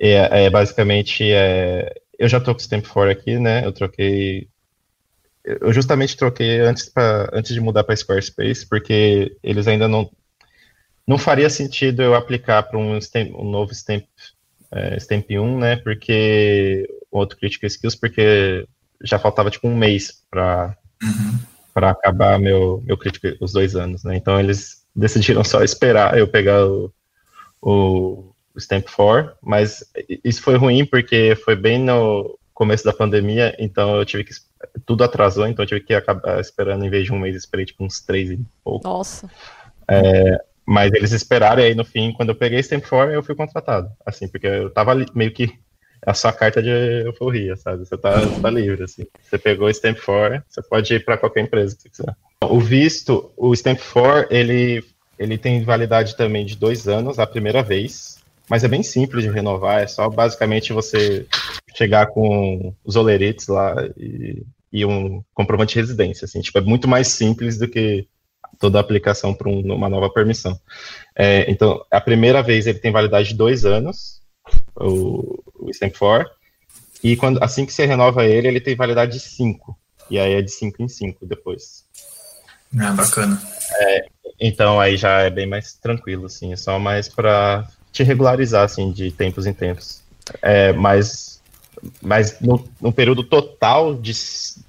É, 0.00 0.44
é, 0.44 0.50
basicamente, 0.50 1.30
é, 1.30 1.94
eu 2.18 2.28
já 2.28 2.38
estou 2.38 2.54
com 2.54 2.60
o 2.60 2.62
Stamp 2.62 2.84
4 2.84 3.10
aqui, 3.10 3.38
né? 3.38 3.64
Eu 3.64 3.72
troquei. 3.72 4.48
Eu 5.60 5.72
justamente 5.72 6.16
troquei 6.16 6.60
antes, 6.60 6.88
pra, 6.88 7.30
antes 7.32 7.54
de 7.54 7.60
mudar 7.60 7.84
para 7.84 7.96
Squarespace, 7.96 8.66
porque 8.66 9.36
eles 9.42 9.66
ainda 9.66 9.88
não. 9.88 10.10
Não 11.06 11.16
faria 11.16 11.48
sentido 11.48 12.02
eu 12.02 12.14
aplicar 12.14 12.62
para 12.64 12.78
um, 12.78 12.98
um 13.34 13.50
novo 13.50 13.72
Stamp 13.72 14.04
é, 14.70 14.96
Stamp 14.98 15.26
1, 15.30 15.58
né? 15.58 15.76
Porque 15.76 16.86
outro 17.10 17.38
Critical 17.38 17.66
Skills, 17.66 17.96
porque 17.96 18.66
já 19.02 19.18
faltava 19.18 19.50
tipo 19.50 19.68
um 19.68 19.76
mês 19.76 20.22
para 20.30 20.76
uhum. 21.02 21.38
acabar 21.74 22.38
meu 22.38 22.82
meu 22.84 22.98
Critical, 22.98 23.32
os 23.40 23.52
dois 23.52 23.74
anos, 23.74 24.04
né? 24.04 24.16
Então 24.16 24.38
eles 24.38 24.84
decidiram 24.94 25.44
só 25.44 25.62
esperar 25.62 26.18
eu 26.18 26.28
pegar 26.28 26.66
o, 26.66 26.92
o, 27.62 28.32
o 28.54 28.58
Stamp 28.60 28.86
4, 28.88 29.32
mas 29.42 29.84
isso 30.24 30.42
foi 30.42 30.56
ruim 30.56 30.84
porque 30.84 31.34
foi 31.36 31.56
bem 31.56 31.78
no 31.78 32.38
começo 32.52 32.84
da 32.84 32.92
pandemia, 32.92 33.54
então 33.58 33.96
eu 33.96 34.04
tive 34.04 34.24
que 34.24 34.32
tudo 34.84 35.04
atrasou, 35.04 35.46
então 35.46 35.62
eu 35.62 35.68
tive 35.68 35.80
que 35.80 35.94
acabar 35.94 36.40
esperando 36.40 36.84
em 36.84 36.90
vez 36.90 37.04
de 37.04 37.12
um 37.12 37.18
mês, 37.18 37.36
esperei 37.36 37.64
tipo 37.64 37.84
uns 37.84 38.00
três 38.00 38.30
e 38.30 38.40
pouco. 38.64 38.86
Nossa. 38.86 39.30
É, 39.88 40.40
mas 40.66 40.92
eles 40.92 41.12
esperaram, 41.12 41.62
e 41.62 41.66
aí 41.66 41.74
no 41.74 41.84
fim, 41.84 42.12
quando 42.12 42.30
eu 42.30 42.34
peguei 42.34 42.58
esse 42.58 42.68
tempo 42.68 42.86
fora, 42.86 43.12
eu 43.12 43.22
fui 43.22 43.34
contratado. 43.34 43.90
Assim, 44.04 44.28
porque 44.28 44.46
eu 44.46 44.70
tava 44.70 44.94
meio 45.14 45.32
que 45.32 45.58
a 46.06 46.14
sua 46.14 46.32
carta 46.32 46.62
de 46.62 46.70
euforia, 46.70 47.56
sabe? 47.56 47.86
Você 47.86 47.96
tá, 47.96 48.20
você 48.20 48.40
tá 48.40 48.50
livre, 48.50 48.84
assim. 48.84 49.06
Você 49.22 49.38
pegou 49.38 49.66
o 49.66 49.70
Stamp 49.70 49.98
4, 49.98 50.42
você 50.48 50.62
pode 50.62 50.94
ir 50.94 51.04
para 51.04 51.18
qualquer 51.18 51.40
empresa 51.40 51.74
que 51.74 51.82
você 51.82 51.88
quiser. 51.88 52.16
O 52.42 52.60
visto, 52.60 53.30
o 53.36 53.54
Stamp 53.54 53.80
4, 53.92 54.34
ele, 54.34 54.84
ele 55.18 55.36
tem 55.36 55.62
validade 55.64 56.16
também 56.16 56.46
de 56.46 56.56
dois 56.56 56.86
anos, 56.86 57.18
a 57.18 57.26
primeira 57.26 57.62
vez, 57.62 58.18
mas 58.48 58.64
é 58.64 58.68
bem 58.68 58.82
simples 58.82 59.24
de 59.24 59.30
renovar, 59.30 59.82
é 59.82 59.86
só 59.86 60.08
basicamente 60.08 60.72
você 60.72 61.26
chegar 61.78 62.08
com 62.08 62.74
os 62.84 62.96
olerites 62.96 63.46
lá 63.46 63.72
e, 63.96 64.44
e 64.72 64.84
um 64.84 65.22
comprovante 65.32 65.74
de 65.74 65.80
residência, 65.80 66.24
assim. 66.24 66.40
Tipo, 66.40 66.58
é 66.58 66.60
muito 66.60 66.88
mais 66.88 67.06
simples 67.06 67.56
do 67.56 67.68
que 67.68 68.08
toda 68.58 68.78
a 68.78 68.80
aplicação 68.80 69.32
para 69.32 69.48
um, 69.48 69.60
uma 69.60 69.88
nova 69.88 70.10
permissão. 70.10 70.58
É, 71.14 71.48
então, 71.48 71.80
a 71.88 72.00
primeira 72.00 72.42
vez 72.42 72.66
ele 72.66 72.80
tem 72.80 72.90
validade 72.90 73.28
de 73.28 73.36
dois 73.36 73.64
anos, 73.64 74.20
o, 74.74 75.40
o 75.54 75.70
Stamp 75.70 75.96
4, 75.96 76.28
e 77.04 77.16
quando, 77.16 77.40
assim 77.40 77.64
que 77.64 77.72
você 77.72 77.86
renova 77.86 78.24
ele, 78.24 78.48
ele 78.48 78.60
tem 78.60 78.74
validade 78.74 79.12
de 79.12 79.20
cinco, 79.20 79.78
e 80.10 80.18
aí 80.18 80.32
é 80.32 80.42
de 80.42 80.50
cinco 80.50 80.82
em 80.82 80.88
cinco 80.88 81.24
depois. 81.24 81.84
Ah, 82.76 82.90
bacana. 82.90 83.40
É, 83.80 84.06
então 84.40 84.80
aí 84.80 84.96
já 84.96 85.20
é 85.20 85.30
bem 85.30 85.46
mais 85.46 85.74
tranquilo, 85.74 86.26
assim, 86.26 86.52
é 86.52 86.56
só 86.56 86.76
mais 86.76 87.08
para 87.08 87.68
te 87.92 88.02
regularizar, 88.02 88.64
assim, 88.64 88.90
de 88.90 89.12
tempos 89.12 89.46
em 89.46 89.52
tempos. 89.52 90.02
É, 90.42 90.72
mas 90.72 91.37
mas 92.02 92.40
no, 92.40 92.64
no, 92.80 92.92
período 92.92 93.22
total 93.22 93.94
de 93.94 94.12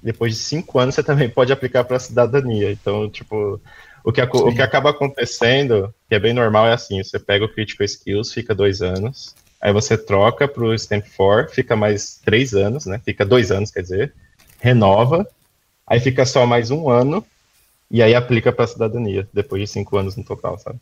depois 0.02 0.34
de 0.34 0.40
cinco 0.40 0.78
anos 0.78 0.94
você 0.94 1.02
também 1.02 1.28
pode 1.28 1.52
aplicar 1.52 1.84
para 1.84 1.96
a 1.96 2.00
cidadania. 2.00 2.70
Então, 2.70 3.08
tipo, 3.08 3.60
o 4.04 4.12
que, 4.12 4.22
o 4.22 4.54
que 4.54 4.62
acaba 4.62 4.90
acontecendo, 4.90 5.94
que 6.08 6.14
é 6.14 6.18
bem 6.18 6.32
normal, 6.32 6.66
é 6.66 6.72
assim: 6.72 7.02
você 7.02 7.18
pega 7.18 7.44
o 7.44 7.48
Critical 7.48 7.84
Skills, 7.84 8.32
fica 8.32 8.54
dois 8.54 8.82
anos, 8.82 9.34
aí 9.60 9.72
você 9.72 9.96
troca 9.96 10.48
para 10.48 10.64
o 10.64 10.74
Stamp 10.74 11.04
4, 11.16 11.54
fica 11.54 11.76
mais 11.76 12.20
três 12.24 12.54
anos, 12.54 12.86
né? 12.86 13.00
Fica 13.04 13.24
dois 13.24 13.50
anos, 13.50 13.70
quer 13.70 13.82
dizer, 13.82 14.14
renova, 14.60 15.26
aí 15.86 16.00
fica 16.00 16.24
só 16.24 16.46
mais 16.46 16.70
um 16.70 16.88
ano, 16.88 17.24
e 17.90 18.02
aí 18.02 18.14
aplica 18.14 18.52
para 18.52 18.64
a 18.64 18.68
cidadania, 18.68 19.28
depois 19.32 19.62
de 19.62 19.68
cinco 19.68 19.96
anos 19.96 20.16
no 20.16 20.24
total, 20.24 20.58
sabe? 20.58 20.78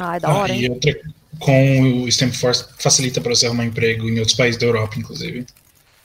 Ah, 0.00 0.16
é 0.16 0.20
da 0.20 0.32
hora, 0.32 0.52
ah, 0.52 0.56
hein? 0.56 0.62
E 0.62 0.70
outra, 0.70 1.00
com 1.40 2.02
o 2.04 2.08
Stamp 2.08 2.32
Force 2.32 2.66
facilita 2.78 3.20
para 3.20 3.34
você 3.34 3.46
arrumar 3.46 3.64
emprego 3.64 4.08
em 4.08 4.20
outros 4.20 4.36
países 4.36 4.58
da 4.60 4.66
Europa, 4.66 4.96
inclusive. 4.96 5.44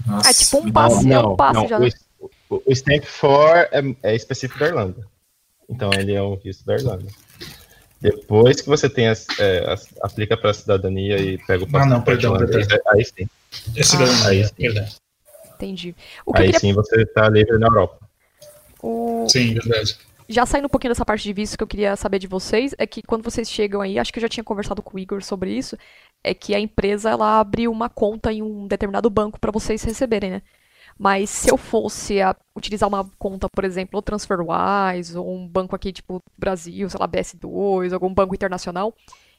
Nossa. 0.06 0.32
É 0.32 0.34
tipo 0.34 0.58
um 0.58 0.72
passe, 0.72 1.06
não, 1.06 1.16
é 1.16 1.28
um 1.28 1.36
passe 1.36 1.54
não, 1.54 1.68
já. 1.68 1.80
O, 1.80 2.30
o, 2.50 2.64
o 2.66 2.72
Stamp 2.76 3.04
4 3.04 3.70
é, 3.72 4.12
é 4.12 4.16
específico 4.16 4.60
da 4.60 4.68
Irlanda. 4.68 5.08
Então 5.70 5.92
ele 5.94 6.14
é 6.14 6.22
um 6.24 6.36
visto 6.36 6.66
da 6.66 6.74
Irlanda. 6.74 7.06
Depois 8.02 8.62
que 8.62 8.68
você 8.68 8.90
tem 8.90 9.08
as, 9.08 9.28
é, 9.40 9.72
as, 9.72 9.88
aplica 10.02 10.36
para 10.36 10.50
a 10.50 10.54
cidadania 10.56 11.18
e 11.18 11.38
pega 11.46 11.64
o 11.64 11.72
passe. 11.72 11.86
Ah, 11.86 11.90
não, 11.90 12.02
perdão, 12.02 12.36
perdão. 12.36 12.80
Aí 12.88 13.06
sim. 13.06 13.28
É 13.76 13.84
cidadania, 13.84 14.26
ah, 14.26 14.30
aí 14.30 14.44
sim. 14.44 14.54
perdão. 14.58 14.86
Entendi. 15.56 15.96
aí 16.34 16.46
queria... 16.46 16.60
sim 16.60 16.74
você 16.74 17.04
está 17.04 17.30
livre 17.30 17.60
na 17.60 17.68
Europa. 17.68 18.00
O... 18.82 19.28
Sim, 19.30 19.54
verdade 19.54 19.98
já 20.34 20.46
saindo 20.46 20.66
um 20.66 20.70
pouquinho 20.70 20.92
dessa 20.92 21.06
parte 21.06 21.24
de 21.24 21.34
visto 21.34 21.58
que 21.58 21.64
eu 21.64 21.68
queria 21.68 21.96
saber 21.96 22.20
de 22.20 22.28
vocês, 22.28 22.74
é 22.78 22.86
que 22.88 23.02
quando 23.02 23.24
vocês 23.24 23.50
chegam 23.50 23.82
aí, 23.82 24.00
acho 24.00 24.12
que 24.12 24.20
eu 24.20 24.22
já 24.22 24.30
tinha 24.30 24.44
conversado 24.44 24.82
com 24.82 24.98
o 24.98 25.00
Igor 25.00 25.22
sobre 25.24 25.52
isso, 25.52 25.78
é 26.24 26.34
que 26.34 26.56
a 26.56 26.60
empresa 26.60 27.10
ela 27.10 27.40
abre 27.40 27.68
uma 27.68 27.90
conta 27.90 28.32
em 28.32 28.42
um 28.42 28.68
determinado 28.68 29.10
banco 29.10 29.40
para 29.40 29.52
vocês 29.52 29.84
receberem, 29.84 30.32
né? 30.32 30.42
Mas 30.98 31.30
se 31.30 31.50
eu 31.50 31.58
fosse 31.58 32.22
a, 32.22 32.36
utilizar 32.56 32.88
uma 32.88 33.10
conta, 33.18 33.48
por 33.50 33.64
exemplo, 33.64 33.98
ou 33.98 34.02
TransferWise, 34.02 35.18
ou 35.18 35.36
um 35.36 35.48
banco 35.48 35.76
aqui 35.76 35.92
tipo 35.92 36.22
Brasil, 36.38 36.90
sei 36.90 37.00
lá, 37.00 37.08
BS2, 37.08 37.94
algum 37.94 38.14
banco 38.14 38.36
internacional, 38.36 38.94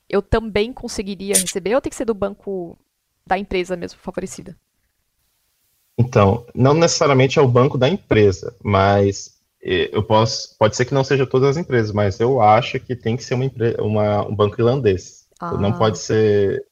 eu 0.08 0.20
também 0.20 0.72
conseguiria 0.72 1.34
receber 1.34 1.74
ou 1.74 1.80
tem 1.80 1.90
que 1.90 1.96
ser 1.96 2.04
do 2.04 2.14
banco 2.14 2.76
da 3.26 3.38
empresa 3.38 3.76
mesmo, 3.76 3.98
favorecida? 4.00 4.56
Então, 5.96 6.44
não 6.54 6.74
necessariamente 6.74 7.38
é 7.38 7.42
o 7.42 7.48
banco 7.48 7.78
da 7.78 7.88
empresa, 7.88 8.54
mas 8.62 9.33
eu 9.64 10.02
posso, 10.02 10.54
pode 10.58 10.76
ser 10.76 10.84
que 10.84 10.92
não 10.92 11.02
seja 11.02 11.26
todas 11.26 11.50
as 11.50 11.56
empresas, 11.56 11.90
mas 11.90 12.20
eu 12.20 12.40
acho 12.40 12.78
que 12.78 12.94
tem 12.94 13.16
que 13.16 13.24
ser 13.24 13.34
uma, 13.34 13.50
uma 13.78 14.28
um 14.28 14.34
banco 14.34 14.60
irlandês. 14.60 15.24
Ah. 15.40 15.52
Não 15.52 15.72
pode 15.72 15.98
ser, 15.98 16.64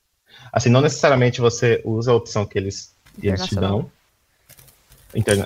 assim, 0.52 0.68
não 0.68 0.82
necessariamente 0.82 1.40
você 1.40 1.80
usa 1.84 2.12
a 2.12 2.14
opção 2.14 2.44
que 2.44 2.58
eles, 2.58 2.94
eles 3.22 3.46
te 3.46 3.54
dão, 3.54 3.90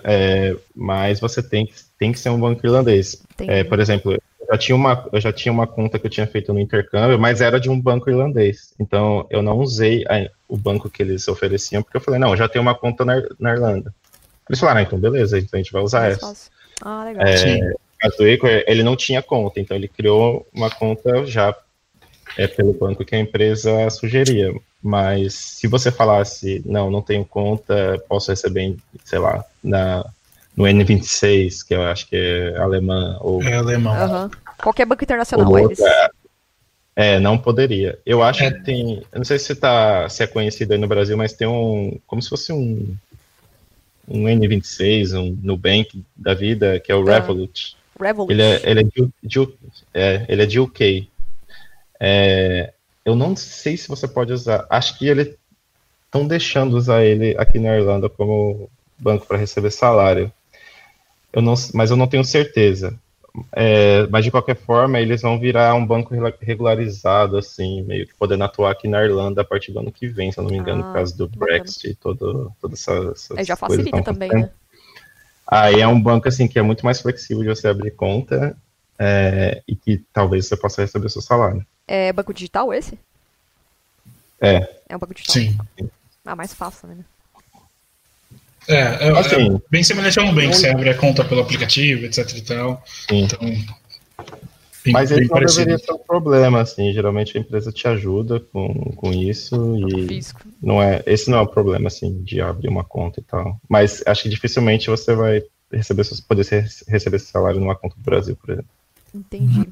é, 0.04 0.56
mas 0.74 1.20
você 1.20 1.42
tem, 1.42 1.72
tem 1.98 2.12
que 2.12 2.18
ser 2.18 2.30
um 2.30 2.40
banco 2.40 2.66
irlandês. 2.66 3.22
É, 3.38 3.64
por 3.64 3.78
exemplo, 3.78 4.16
já 4.50 4.58
tinha 4.58 4.76
uma, 4.76 5.08
eu 5.12 5.20
já 5.20 5.32
tinha 5.32 5.52
uma 5.52 5.66
conta 5.66 5.98
que 5.98 6.06
eu 6.06 6.10
tinha 6.10 6.26
feito 6.26 6.52
no 6.52 6.60
intercâmbio, 6.60 7.18
mas 7.18 7.40
era 7.40 7.60
de 7.60 7.68
um 7.68 7.80
banco 7.80 8.10
irlandês. 8.10 8.74
Então 8.78 9.26
eu 9.30 9.42
não 9.42 9.58
usei 9.58 10.04
a, 10.08 10.28
o 10.48 10.56
banco 10.56 10.90
que 10.90 11.02
eles 11.02 11.26
ofereciam, 11.28 11.82
porque 11.82 11.96
eu 11.96 12.00
falei, 12.00 12.20
não, 12.20 12.30
eu 12.30 12.36
já 12.36 12.48
tenho 12.48 12.62
uma 12.62 12.74
conta 12.74 13.04
na, 13.04 13.22
na 13.38 13.52
Irlanda. 13.52 13.94
Eles 14.48 14.60
falaram, 14.60 14.80
ah, 14.80 14.82
então 14.82 14.98
beleza, 14.98 15.38
então 15.38 15.58
a 15.58 15.62
gente 15.62 15.72
vai 15.72 15.82
usar 15.82 16.06
essa. 16.10 16.50
Ah, 16.82 17.04
legal. 17.04 17.26
É, 17.26 17.70
o 18.18 18.26
Eco, 18.26 18.46
ele 18.46 18.82
não 18.82 18.96
tinha 18.96 19.22
conta, 19.22 19.60
então 19.60 19.76
ele 19.76 19.88
criou 19.88 20.46
uma 20.52 20.70
conta 20.70 21.24
já 21.26 21.54
é, 22.36 22.46
pelo 22.46 22.72
banco 22.72 23.04
que 23.04 23.14
a 23.14 23.18
empresa 23.18 23.88
sugeria. 23.90 24.52
Mas 24.82 25.34
se 25.34 25.66
você 25.66 25.90
falasse, 25.90 26.62
não, 26.64 26.90
não 26.90 27.02
tenho 27.02 27.24
conta, 27.24 28.00
posso 28.08 28.30
receber, 28.30 28.76
sei 29.04 29.18
lá, 29.18 29.44
na, 29.62 30.04
no 30.56 30.64
N26, 30.64 31.66
que 31.66 31.74
eu 31.74 31.82
acho 31.82 32.08
que 32.08 32.16
é 32.16 32.56
alemã. 32.58 33.16
Ou, 33.20 33.42
é 33.42 33.56
alemão. 33.56 33.94
Uhum. 33.94 34.30
Qualquer 34.62 34.86
banco 34.86 35.02
internacional, 35.02 35.58
eles. 35.58 35.80
É, 36.94 37.20
não 37.20 37.36
poderia. 37.36 37.98
Eu 38.06 38.22
acho 38.22 38.42
é. 38.42 38.50
que 38.50 38.64
tem. 38.64 39.02
Eu 39.12 39.18
não 39.18 39.24
sei 39.24 39.38
se, 39.38 39.54
tá, 39.54 40.08
se 40.08 40.22
é 40.22 40.26
conhecido 40.26 40.72
aí 40.72 40.78
no 40.78 40.88
Brasil, 40.88 41.16
mas 41.16 41.34
tem 41.34 41.46
um. 41.46 41.98
Como 42.06 42.22
se 42.22 42.28
fosse 42.30 42.52
um. 42.52 42.96
Um 44.08 44.24
N26, 44.24 45.18
um 45.18 45.36
Nubank 45.42 46.04
da 46.16 46.34
vida, 46.34 46.78
que 46.80 46.92
é 46.92 46.94
o 46.94 47.04
tá. 47.04 47.14
Revolut. 47.14 47.76
Revolut. 47.98 48.32
Ele 48.32 48.42
é, 48.42 48.62
ele 48.64 48.80
é, 48.80 48.82
de, 48.84 49.10
de, 49.22 49.48
é, 49.92 50.26
ele 50.28 50.42
é 50.42 50.46
de 50.46 50.60
UK. 50.60 51.08
É, 51.98 52.72
eu 53.04 53.14
não 53.14 53.34
sei 53.34 53.76
se 53.76 53.88
você 53.88 54.06
pode 54.06 54.32
usar. 54.32 54.66
Acho 54.70 54.98
que 54.98 55.08
eles 55.08 55.36
estão 56.04 56.26
deixando 56.26 56.76
usar 56.76 57.04
ele 57.04 57.34
aqui 57.38 57.58
na 57.58 57.76
Irlanda 57.76 58.08
como 58.08 58.70
banco 58.98 59.26
para 59.26 59.38
receber 59.38 59.70
salário. 59.70 60.32
Eu 61.32 61.42
não, 61.42 61.54
mas 61.74 61.90
eu 61.90 61.96
não 61.96 62.06
tenho 62.06 62.24
certeza. 62.24 62.98
É, 63.52 64.06
mas 64.08 64.24
de 64.24 64.30
qualquer 64.30 64.56
forma, 64.56 65.00
eles 65.00 65.22
vão 65.22 65.38
virar 65.38 65.74
um 65.74 65.86
banco 65.86 66.14
regularizado, 66.40 67.36
assim, 67.36 67.82
meio 67.82 68.06
que 68.06 68.14
podendo 68.14 68.44
atuar 68.44 68.72
aqui 68.72 68.88
na 68.88 69.02
Irlanda 69.02 69.42
a 69.42 69.44
partir 69.44 69.72
do 69.72 69.80
ano 69.80 69.92
que 69.92 70.08
vem, 70.08 70.30
se 70.30 70.38
eu 70.38 70.44
não 70.44 70.50
me 70.50 70.58
engano, 70.58 70.82
ah, 70.82 70.86
por 70.86 70.92
causa 70.94 71.16
do 71.16 71.28
Brexit 71.28 71.90
e 71.90 71.94
todo, 71.94 72.52
todas 72.60 72.80
essas, 72.80 73.24
essas 73.24 73.38
é, 73.38 73.44
já 73.44 73.56
facilita 73.56 74.02
também, 74.02 74.30
né? 74.30 74.50
Aí 75.46 75.80
é 75.80 75.86
um 75.86 76.00
banco 76.00 76.28
assim 76.28 76.48
que 76.48 76.58
é 76.58 76.62
muito 76.62 76.84
mais 76.84 77.00
flexível 77.00 77.42
de 77.42 77.48
você 77.48 77.68
abrir 77.68 77.92
conta 77.92 78.56
é, 78.98 79.62
e 79.66 79.76
que 79.76 80.04
talvez 80.12 80.46
você 80.46 80.56
possa 80.56 80.82
receber 80.82 81.08
seu 81.08 81.22
salário. 81.22 81.64
É 81.86 82.12
banco 82.12 82.34
digital 82.34 82.74
esse? 82.74 82.98
É. 84.40 84.68
É 84.88 84.96
um 84.96 84.98
banco 84.98 85.14
digital. 85.14 85.34
Sim. 85.34 85.58
Ah, 86.24 86.34
mais 86.34 86.52
fácil, 86.52 86.88
né? 86.88 87.04
É, 88.68 89.08
é, 89.08 89.18
assim, 89.18 89.54
é 89.54 89.60
bem 89.70 89.82
semelhante 89.82 90.18
a 90.18 90.22
um 90.22 90.34
bem, 90.34 90.52
você 90.52 90.68
abre 90.68 90.90
a 90.90 90.94
conta 90.94 91.24
pelo 91.24 91.40
aplicativo, 91.40 92.04
etc 92.04 92.36
e 92.36 92.40
tal. 92.42 92.82
Sim. 92.86 93.24
Então, 93.24 93.38
bem, 93.40 94.92
Mas 94.92 95.10
esse 95.10 95.28
não 95.28 95.40
deveria 95.40 95.78
ser 95.78 95.92
um 95.92 95.98
problema, 95.98 96.60
assim, 96.60 96.92
geralmente 96.92 97.36
a 97.36 97.40
empresa 97.40 97.70
te 97.70 97.86
ajuda 97.86 98.40
com, 98.40 98.68
com 98.96 99.12
isso 99.12 99.76
e 99.76 100.20
não 100.60 100.82
é, 100.82 101.02
esse 101.06 101.30
não 101.30 101.38
é 101.38 101.42
o 101.42 101.46
problema, 101.46 101.88
assim, 101.88 102.22
de 102.22 102.40
abrir 102.40 102.68
uma 102.68 102.84
conta 102.84 103.20
e 103.20 103.22
tal. 103.22 103.60
Mas 103.68 104.02
acho 104.06 104.24
que 104.24 104.28
dificilmente 104.28 104.90
você 104.90 105.14
vai 105.14 105.42
receber, 105.72 106.04
poder 106.26 106.46
receber 106.88 107.16
esse 107.16 107.26
salário 107.26 107.60
numa 107.60 107.76
conta 107.76 107.94
do 107.96 108.02
Brasil, 108.02 108.36
por 108.36 108.50
exemplo. 108.50 108.70
Entendi. 109.14 109.68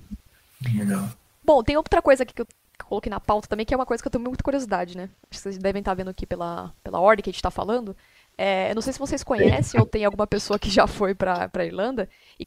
Legal. 0.76 1.08
Bom, 1.44 1.62
tem 1.62 1.76
outra 1.76 2.00
coisa 2.00 2.22
aqui 2.22 2.32
que 2.32 2.42
eu 2.42 2.46
coloquei 2.86 3.10
na 3.10 3.20
pauta 3.20 3.48
também, 3.48 3.66
que 3.66 3.74
é 3.74 3.76
uma 3.76 3.86
coisa 3.86 4.02
que 4.02 4.06
eu 4.06 4.10
tenho 4.10 4.24
muita 4.24 4.42
curiosidade, 4.42 4.96
né? 4.96 5.04
Acho 5.04 5.30
que 5.30 5.36
vocês 5.38 5.58
devem 5.58 5.80
estar 5.80 5.94
vendo 5.94 6.10
aqui 6.10 6.26
pela, 6.26 6.72
pela 6.82 7.00
ordem 7.00 7.22
que 7.22 7.30
a 7.30 7.32
gente 7.32 7.38
está 7.38 7.50
falando. 7.50 7.96
É, 8.36 8.74
não 8.74 8.82
sei 8.82 8.92
se 8.92 8.98
vocês 8.98 9.22
conhecem 9.22 9.80
ou 9.80 9.86
tem 9.86 10.04
alguma 10.04 10.26
pessoa 10.26 10.58
que 10.58 10.70
já 10.70 10.86
foi 10.86 11.14
para 11.14 11.50
a 11.52 11.64
Irlanda. 11.64 12.08
E, 12.38 12.46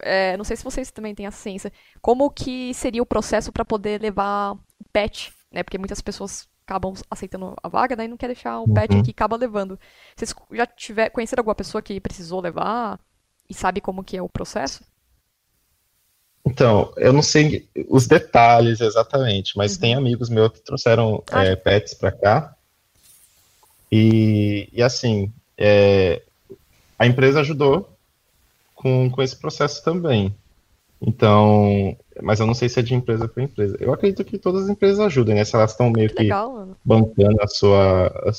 é, 0.00 0.36
não 0.36 0.44
sei 0.44 0.56
se 0.56 0.64
vocês 0.64 0.90
também 0.90 1.14
têm 1.14 1.26
a 1.26 1.30
ciência. 1.30 1.72
Como 2.00 2.30
que 2.30 2.72
seria 2.74 3.02
o 3.02 3.06
processo 3.06 3.52
para 3.52 3.64
poder 3.64 4.00
levar 4.00 4.52
o 4.52 4.84
pet, 4.92 5.32
né? 5.50 5.62
Porque 5.62 5.78
muitas 5.78 6.00
pessoas 6.00 6.48
acabam 6.66 6.94
aceitando 7.10 7.54
a 7.62 7.68
vaga, 7.68 7.94
daí 7.94 8.08
não 8.08 8.16
quer 8.16 8.26
deixar 8.26 8.60
o 8.60 8.72
pet 8.72 8.92
uhum. 8.92 9.00
aqui 9.00 9.12
acaba 9.12 9.36
levando. 9.36 9.78
Vocês 10.16 10.34
já 10.52 10.66
tiver 10.66 11.10
conheceram 11.10 11.40
alguma 11.40 11.54
pessoa 11.54 11.80
que 11.80 12.00
precisou 12.00 12.40
levar 12.40 12.98
e 13.48 13.54
sabe 13.54 13.80
como 13.80 14.02
que 14.02 14.16
é 14.16 14.22
o 14.22 14.28
processo? 14.28 14.84
Então, 16.44 16.92
eu 16.96 17.12
não 17.12 17.22
sei 17.22 17.68
os 17.88 18.06
detalhes 18.06 18.80
exatamente, 18.80 19.56
mas 19.56 19.74
uhum. 19.74 19.80
tem 19.80 19.94
amigos 19.94 20.28
meus 20.28 20.52
que 20.52 20.60
trouxeram 20.60 21.22
ah, 21.30 21.44
é, 21.44 21.56
pets 21.56 21.94
para 21.94 22.12
cá. 22.12 22.55
E, 23.90 24.68
e 24.72 24.82
assim, 24.82 25.32
é, 25.56 26.22
a 26.98 27.06
empresa 27.06 27.40
ajudou 27.40 27.88
com, 28.74 29.10
com 29.10 29.22
esse 29.22 29.36
processo 29.36 29.82
também. 29.82 30.34
Então, 31.00 31.96
mas 32.22 32.40
eu 32.40 32.46
não 32.46 32.54
sei 32.54 32.68
se 32.68 32.80
é 32.80 32.82
de 32.82 32.94
empresa 32.94 33.28
para 33.28 33.42
empresa. 33.42 33.76
Eu 33.80 33.92
acredito 33.92 34.24
que 34.24 34.38
todas 34.38 34.64
as 34.64 34.70
empresas 34.70 34.98
ajudem, 35.00 35.34
né? 35.34 35.44
Se 35.44 35.54
elas 35.54 35.72
estão 35.72 35.90
meio 35.90 36.08
que, 36.08 36.22
legal, 36.22 36.68
bancando 36.84 37.36
a 37.42 37.46
sua, 37.46 38.06
a, 38.06 38.32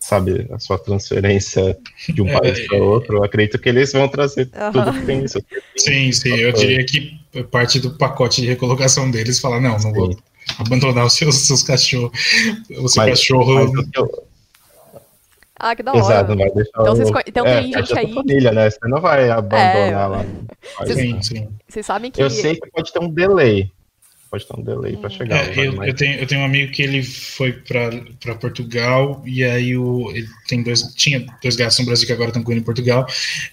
sabe, 0.00 0.48
a 0.50 0.58
sua 0.58 0.78
transferência 0.78 1.78
de 2.08 2.20
um 2.20 2.28
é, 2.28 2.40
país 2.40 2.66
para 2.66 2.78
outro, 2.78 3.18
eu 3.18 3.24
acredito 3.24 3.58
que 3.58 3.68
eles 3.68 3.92
vão 3.92 4.08
trazer 4.08 4.46
tudo 4.72 4.92
que 4.92 5.06
tem 5.06 5.24
isso. 5.24 5.38
Sim, 5.76 6.10
sim, 6.10 6.34
eu 6.34 6.52
diria 6.52 6.84
que 6.84 7.20
parte 7.50 7.78
do 7.78 7.92
pacote 7.92 8.40
de 8.40 8.48
recolocação 8.48 9.10
deles 9.10 9.38
falar, 9.38 9.60
não, 9.60 9.72
não 9.72 9.78
sim. 9.78 9.92
vou 9.92 10.16
abandonar 10.58 11.06
os 11.06 11.12
seus, 11.12 11.46
seus 11.46 11.62
cachorros, 11.62 12.10
o 12.78 12.88
seu 12.88 13.04
mas, 13.04 13.10
cachorro. 13.10 13.72
Mas 13.72 13.88
eu, 13.94 14.24
ah, 15.62 15.76
que 15.76 15.82
da 15.84 15.92
hora. 15.92 16.00
Exato, 16.00 16.36
vai 16.36 16.50
deixar 16.50 16.70
então, 16.80 16.96
vocês, 16.96 17.10
então 17.24 17.46
é, 17.46 17.62
tem 17.62 17.72
gente 17.72 17.98
aí. 17.98 18.12
família, 18.12 18.50
né? 18.50 18.68
Você 18.68 18.88
não 18.88 19.00
vai 19.00 19.30
abandonar 19.30 19.92
é... 19.92 20.06
lá. 20.06 20.24
Vocês, 20.80 20.98
sim, 20.98 21.22
sim. 21.22 21.48
Vocês 21.68 21.86
sabem 21.86 22.10
que. 22.10 22.20
Eu 22.20 22.28
sei 22.28 22.56
que 22.56 22.68
pode 22.68 22.92
ter 22.92 22.98
um 22.98 23.08
delay 23.08 23.70
pode 24.32 24.46
ter 24.46 24.58
um 24.58 24.62
delay 24.62 24.96
para 24.96 25.10
chegar. 25.10 25.46
É, 25.46 25.52
eu, 25.58 25.84
eu, 25.84 25.94
tenho, 25.94 26.18
eu 26.18 26.26
tenho 26.26 26.40
um 26.40 26.44
amigo 26.46 26.72
que 26.72 26.82
ele 26.82 27.02
foi 27.02 27.52
para 27.52 28.34
Portugal 28.36 29.22
e 29.26 29.44
aí 29.44 29.76
o, 29.76 30.10
ele 30.10 30.26
tem 30.48 30.62
dois, 30.62 30.80
tinha 30.94 31.26
dois 31.42 31.54
gatos 31.54 31.78
no 31.78 31.84
Brasil 31.84 32.06
que 32.06 32.14
agora 32.14 32.30
estão 32.30 32.42
com 32.42 32.50
ele 32.50 32.62
em 32.62 32.64
Portugal. 32.64 33.06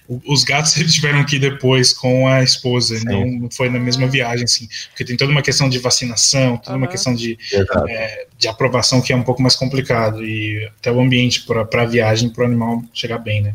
O, 0.08 0.22
os 0.26 0.42
gatos 0.42 0.74
eles 0.80 0.94
tiveram 0.94 1.22
que 1.26 1.36
ir 1.36 1.38
depois 1.38 1.92
com 1.92 2.26
a 2.26 2.42
esposa, 2.42 2.98
não, 3.04 3.26
não 3.26 3.50
foi 3.50 3.68
na 3.68 3.78
mesma 3.78 4.06
viagem, 4.08 4.44
assim, 4.44 4.66
porque 4.88 5.04
tem 5.04 5.18
toda 5.18 5.30
uma 5.30 5.42
questão 5.42 5.68
de 5.68 5.78
vacinação, 5.78 6.56
toda 6.56 6.72
uhum. 6.72 6.78
uma 6.78 6.88
questão 6.88 7.14
de, 7.14 7.38
é, 7.86 8.26
de 8.38 8.48
aprovação 8.48 9.02
que 9.02 9.12
é 9.12 9.16
um 9.16 9.22
pouco 9.22 9.42
mais 9.42 9.54
complicado 9.54 10.24
e 10.24 10.66
até 10.78 10.90
o 10.90 10.98
ambiente 10.98 11.42
para 11.42 11.82
a 11.82 11.84
viagem, 11.84 12.30
para 12.30 12.44
o 12.44 12.46
animal 12.46 12.82
chegar 12.94 13.18
bem, 13.18 13.42
né? 13.42 13.54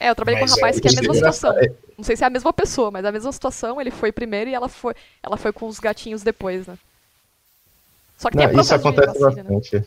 É, 0.00 0.08
eu 0.08 0.14
trabalhei 0.14 0.40
mas, 0.40 0.50
com 0.50 0.56
um 0.56 0.60
rapaz 0.60 0.78
é, 0.78 0.80
que 0.80 0.88
é 0.88 0.90
a 0.90 0.94
mesma 0.94 1.14
situação. 1.14 1.58
É, 1.58 1.70
não 1.98 2.04
sei 2.04 2.16
se 2.16 2.24
é 2.24 2.26
a 2.26 2.30
mesma 2.30 2.52
pessoa, 2.54 2.90
mas 2.90 3.04
é 3.04 3.08
a 3.08 3.12
mesma 3.12 3.30
situação. 3.30 3.78
Ele 3.78 3.90
foi 3.90 4.10
primeiro 4.10 4.48
e 4.48 4.54
ela 4.54 4.66
foi, 4.66 4.94
ela 5.22 5.36
foi 5.36 5.52
com 5.52 5.66
os 5.66 5.78
gatinhos 5.78 6.22
depois, 6.22 6.66
né? 6.66 6.78
Só 8.16 8.30
que 8.30 8.38
tem 8.38 8.50
Não, 8.50 8.62
Isso 8.62 8.74
acontece 8.74 9.18
vacina, 9.18 9.42
né? 9.42 9.50
bastante. 9.50 9.76
Né? 9.76 9.84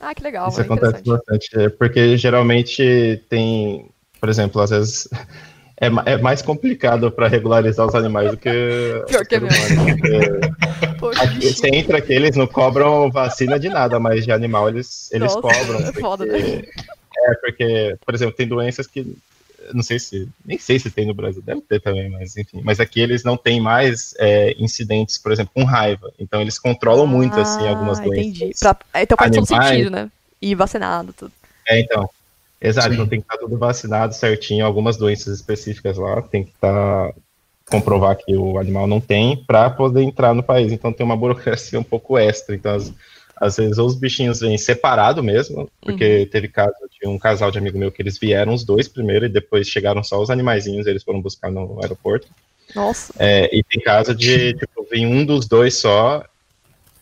Ah, 0.00 0.12
que 0.12 0.24
legal. 0.24 0.48
Isso 0.48 0.60
acontece 0.60 1.04
bastante. 1.04 1.56
É 1.56 1.68
porque 1.68 2.16
geralmente 2.16 3.22
tem, 3.28 3.88
por 4.20 4.28
exemplo, 4.28 4.60
às 4.60 4.70
vezes 4.70 5.08
é, 5.80 5.86
é 6.12 6.18
mais 6.18 6.42
complicado 6.42 7.12
para 7.12 7.28
regularizar 7.28 7.86
os 7.86 7.94
animais 7.94 8.32
do 8.32 8.36
que. 8.36 8.50
Pior 9.06 9.24
que 9.24 9.36
é 9.36 9.40
você 11.40 11.68
entra 11.68 11.98
aqui, 11.98 12.12
eles 12.12 12.34
não 12.34 12.48
cobram 12.48 13.08
vacina 13.08 13.60
de 13.60 13.68
nada, 13.68 14.00
mas 14.00 14.24
de 14.24 14.32
animal 14.32 14.68
eles, 14.68 15.12
eles 15.12 15.32
Nossa, 15.32 15.40
cobram. 15.40 15.78
É 15.78 15.92
foda, 15.92 16.26
né? 16.26 16.62
É, 17.16 17.34
porque, 17.36 17.96
por 18.04 18.14
exemplo, 18.14 18.34
tem 18.34 18.48
doenças 18.48 18.88
que 18.88 19.16
não 19.72 19.82
sei 19.82 19.98
se, 19.98 20.28
nem 20.44 20.58
sei 20.58 20.78
se 20.78 20.90
tem 20.90 21.06
no 21.06 21.14
Brasil, 21.14 21.42
deve 21.42 21.60
ter 21.62 21.80
também, 21.80 22.10
mas 22.10 22.36
enfim. 22.36 22.60
Mas 22.62 22.80
aqui 22.80 23.00
eles 23.00 23.24
não 23.24 23.36
têm 23.36 23.60
mais 23.60 24.14
é, 24.18 24.54
incidentes, 24.58 25.18
por 25.18 25.32
exemplo, 25.32 25.52
com 25.54 25.64
raiva. 25.64 26.12
Então 26.18 26.40
eles 26.40 26.58
controlam 26.58 27.06
muito, 27.06 27.38
assim, 27.38 27.66
ah, 27.66 27.70
algumas 27.70 27.98
doenças. 27.98 28.26
Entendi. 28.26 28.52
Pra, 28.58 28.76
então 29.02 29.16
faz 29.16 29.30
todo 29.30 29.46
sentido, 29.46 29.90
né? 29.90 30.10
E 30.40 30.54
vacinado, 30.54 31.12
tudo. 31.12 31.32
É, 31.66 31.80
então. 31.80 32.08
Exato, 32.60 32.88
Sim. 32.88 32.94
então 32.94 33.06
tem 33.06 33.20
que 33.20 33.26
estar 33.26 33.38
tudo 33.38 33.58
vacinado 33.58 34.14
certinho. 34.14 34.64
Algumas 34.64 34.96
doenças 34.96 35.34
específicas 35.34 35.96
lá 35.96 36.22
tem 36.22 36.44
que 36.44 36.50
estar. 36.50 37.12
Tá, 37.12 37.14
comprovar 37.66 38.16
que 38.16 38.36
o 38.36 38.58
animal 38.58 38.86
não 38.86 39.00
tem 39.00 39.36
para 39.36 39.70
poder 39.70 40.02
entrar 40.02 40.34
no 40.34 40.42
país. 40.42 40.72
Então 40.72 40.92
tem 40.92 41.04
uma 41.04 41.16
burocracia 41.16 41.80
um 41.80 41.84
pouco 41.84 42.18
extra. 42.18 42.54
Então, 42.54 42.74
as, 42.74 42.92
às 43.36 43.56
vezes 43.56 43.78
os 43.78 43.94
bichinhos 43.94 44.40
vêm 44.40 44.56
separado 44.56 45.22
mesmo, 45.22 45.68
porque 45.80 46.20
uhum. 46.20 46.26
teve 46.26 46.48
caso 46.48 46.74
de 47.00 47.08
um 47.08 47.18
casal 47.18 47.50
de 47.50 47.58
amigo 47.58 47.78
meu 47.78 47.90
que 47.90 48.00
eles 48.00 48.18
vieram 48.18 48.54
os 48.54 48.64
dois 48.64 48.88
primeiro 48.88 49.26
e 49.26 49.28
depois 49.28 49.68
chegaram 49.68 50.02
só 50.02 50.20
os 50.20 50.30
animaizinhos, 50.30 50.86
eles 50.86 51.02
foram 51.02 51.20
buscar 51.20 51.50
no 51.50 51.78
aeroporto. 51.82 52.28
Nossa. 52.74 53.12
É, 53.18 53.54
e 53.54 53.62
tem 53.62 53.80
caso 53.82 54.14
de, 54.14 54.54
tipo, 54.54 54.86
vir 54.90 55.06
um 55.06 55.24
dos 55.24 55.46
dois 55.46 55.76
só, 55.76 56.24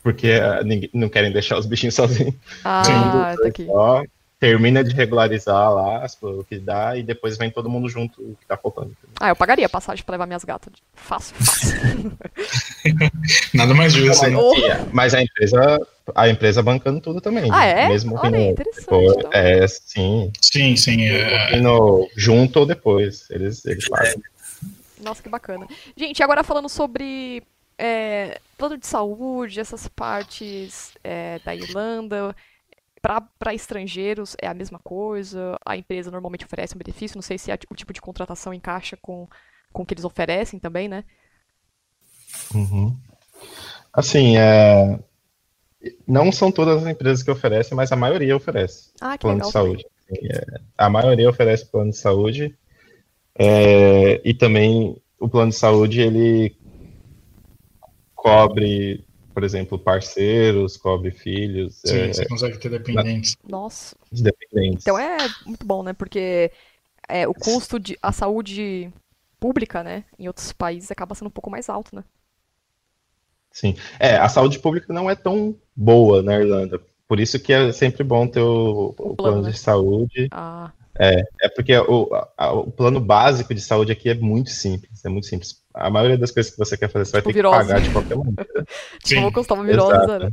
porque 0.03 0.39
uh, 0.39 0.65
ninguém, 0.65 0.91
não 0.93 1.09
querem 1.09 1.31
deixar 1.31 1.59
os 1.59 1.67
bichinhos 1.67 1.95
sozinhos. 1.97 2.35
Ah, 2.65 3.35
um 3.37 3.43
tá 3.43 3.49
aqui. 3.49 3.67
Só, 3.67 4.03
termina 4.43 4.83
de 4.83 4.93
regularizar 4.93 5.73
lá 5.73 6.05
o 6.21 6.43
que 6.43 6.59
dá 6.59 6.97
e 6.97 7.05
depois 7.05 7.39
vem 7.39 7.49
todo 7.49 7.71
mundo 7.71 7.89
junto 7.89 8.21
o 8.21 8.35
que 8.35 8.45
tá 8.45 8.57
faltando. 8.57 8.91
Ah, 9.21 9.29
eu 9.29 9.37
pagaria 9.37 9.67
a 9.67 9.69
passagem 9.69 10.05
pra 10.05 10.15
levar 10.15 10.27
minhas 10.27 10.43
gatas. 10.43 10.73
Fácil, 10.95 11.37
fácil. 11.37 12.13
Nada 13.55 13.73
mais 13.73 13.93
justo. 13.93 14.21
Mas, 14.21 14.35
oh. 14.35 14.53
mas 14.93 15.15
a 15.15 15.23
empresa 15.23 15.79
a 16.13 16.29
empresa 16.29 16.61
bancando 16.61 17.01
tudo 17.01 17.21
também. 17.21 17.49
Ah, 17.53 17.65
é? 17.65 17.89
Mesmo 17.89 18.19
Olha, 18.19 18.31
no, 18.31 18.51
interessante. 18.51 18.81
Depois, 18.81 19.13
então. 19.17 19.31
É, 19.33 19.69
sim. 19.69 20.33
Sim, 20.41 20.75
sim. 20.75 21.07
É... 21.07 21.61
No, 21.61 22.11
junto 22.17 22.59
ou 22.59 22.67
depois. 22.67 23.31
Eles, 23.31 23.65
eles 23.65 23.85
fazem. 23.85 24.21
Nossa, 25.01 25.23
que 25.23 25.29
bacana. 25.29 25.69
Gente, 25.97 26.21
agora 26.21 26.43
falando 26.43 26.69
sobre 26.69 27.45
é, 27.79 28.41
plano 28.59 28.77
de 28.77 28.89
saúde, 28.89 29.61
essas 29.61 29.87
partes 29.87 30.91
é, 31.05 31.39
da 31.45 31.55
Irlanda, 31.55 32.35
para 33.03 33.53
estrangeiros 33.53 34.37
é 34.41 34.47
a 34.47 34.55
mesma 34.55 34.79
coisa? 34.79 35.57
A 35.67 35.77
empresa 35.77 36.11
normalmente 36.11 36.45
oferece 36.45 36.75
um 36.75 36.79
benefício? 36.79 37.17
Não 37.17 37.23
sei 37.23 37.37
se 37.37 37.51
o 37.69 37.75
tipo 37.75 37.93
de 37.93 38.01
contratação 38.01 38.55
encaixa 38.55 38.97
com, 38.97 39.29
com 39.73 39.83
o 39.83 39.87
que 39.87 39.95
eles 39.95 40.05
oferecem 40.05 40.61
também, 40.61 40.89
né? 40.89 41.05
Uhum. 42.55 42.97
Assim, 43.93 44.37
é... 44.39 44.99
não 46.07 46.31
são 46.31 46.53
todas 46.53 46.83
as 46.83 46.89
empresas 46.89 47.23
que 47.23 47.31
oferecem, 47.31 47.77
mas 47.77 47.91
a 47.91 47.97
maioria 47.97 48.37
oferece 48.37 48.93
ah, 49.01 49.19
plano 49.19 49.39
legal. 49.39 49.49
de 49.49 49.53
saúde. 49.53 49.87
É, 50.11 50.61
a 50.79 50.89
maioria 50.89 51.29
oferece 51.29 51.67
plano 51.67 51.91
de 51.91 51.97
saúde 51.97 52.57
é, 53.35 54.21
e 54.25 54.35
também 54.35 54.97
o 55.19 55.29
plano 55.29 55.51
de 55.51 55.57
saúde 55.57 56.01
ele 56.01 56.57
cobre, 58.15 59.05
por 59.33 59.45
exemplo, 59.45 59.79
parceiros, 59.79 60.77
cobre 60.77 61.11
filhos. 61.11 61.81
Sim, 61.85 61.97
é, 61.97 62.13
você 62.13 62.27
consegue 62.27 62.59
ter 62.59 62.71
dependentes. 62.71 63.37
Nossa. 63.49 63.97
Dependentes. 64.11 64.83
Então 64.83 64.99
é 64.99 65.17
muito 65.47 65.67
bom, 65.67 65.83
né? 65.83 65.93
Porque 65.93 66.51
é, 67.09 67.27
o 67.27 67.35
custo 67.35 67.79
de 67.79 67.99
a 68.03 68.13
saúde 68.13 68.93
pública, 69.41 69.83
né, 69.83 70.05
em 70.19 70.29
outros 70.29 70.53
países 70.53 70.91
acaba 70.91 71.15
sendo 71.17 71.27
um 71.27 71.33
pouco 71.33 71.51
mais 71.51 71.69
alto, 71.69 71.97
né? 71.97 72.05
Sim. 73.51 73.77
É, 73.99 74.17
a 74.17 74.29
saúde 74.29 74.59
pública 74.59 74.93
não 74.93 75.11
é 75.11 75.15
tão 75.15 75.55
boa 75.75 76.23
na 76.23 76.39
Irlanda. 76.39 76.81
Por 77.07 77.21
isso 77.21 77.39
que 77.39 77.53
é 77.53 77.73
sempre 77.73 78.03
bom 78.03 78.27
ter 78.27 78.41
o, 78.41 78.91
o 78.91 78.93
plano, 78.95 79.17
plano 79.17 79.43
né? 79.43 79.51
de 79.51 79.59
saúde. 79.59 80.29
Ah. 80.31 80.73
É, 80.99 81.23
é 81.43 81.49
porque 81.49 81.77
o, 81.77 82.09
a, 82.37 82.53
o 82.53 82.71
plano 82.71 83.01
básico 83.01 83.55
de 83.55 83.61
saúde 83.61 83.93
aqui 83.93 84.09
é 84.09 84.15
muito 84.15 84.51
simples, 84.51 85.05
é 85.05 85.09
muito 85.09 85.27
simples. 85.27 85.62
A 85.75 85.91
maioria 85.91 86.19
das 86.19 86.31
coisas 86.31 86.53
que 86.53 86.59
você 86.59 86.77
quer 86.77 86.89
fazer, 86.89 87.05
você 87.07 87.17
tipo 87.17 87.25
vai 87.25 87.33
ter 87.33 87.39
virose. 87.39 87.59
que 87.59 87.67
pagar 87.67 87.81
de 87.81 87.91
qualquer 87.91 88.17
maneira. 88.17 88.67
tipo, 89.03 89.21
vou 89.23 89.33
custar 89.33 89.57
uma 89.59 89.65
virose, 89.65 90.19
né? 90.19 90.33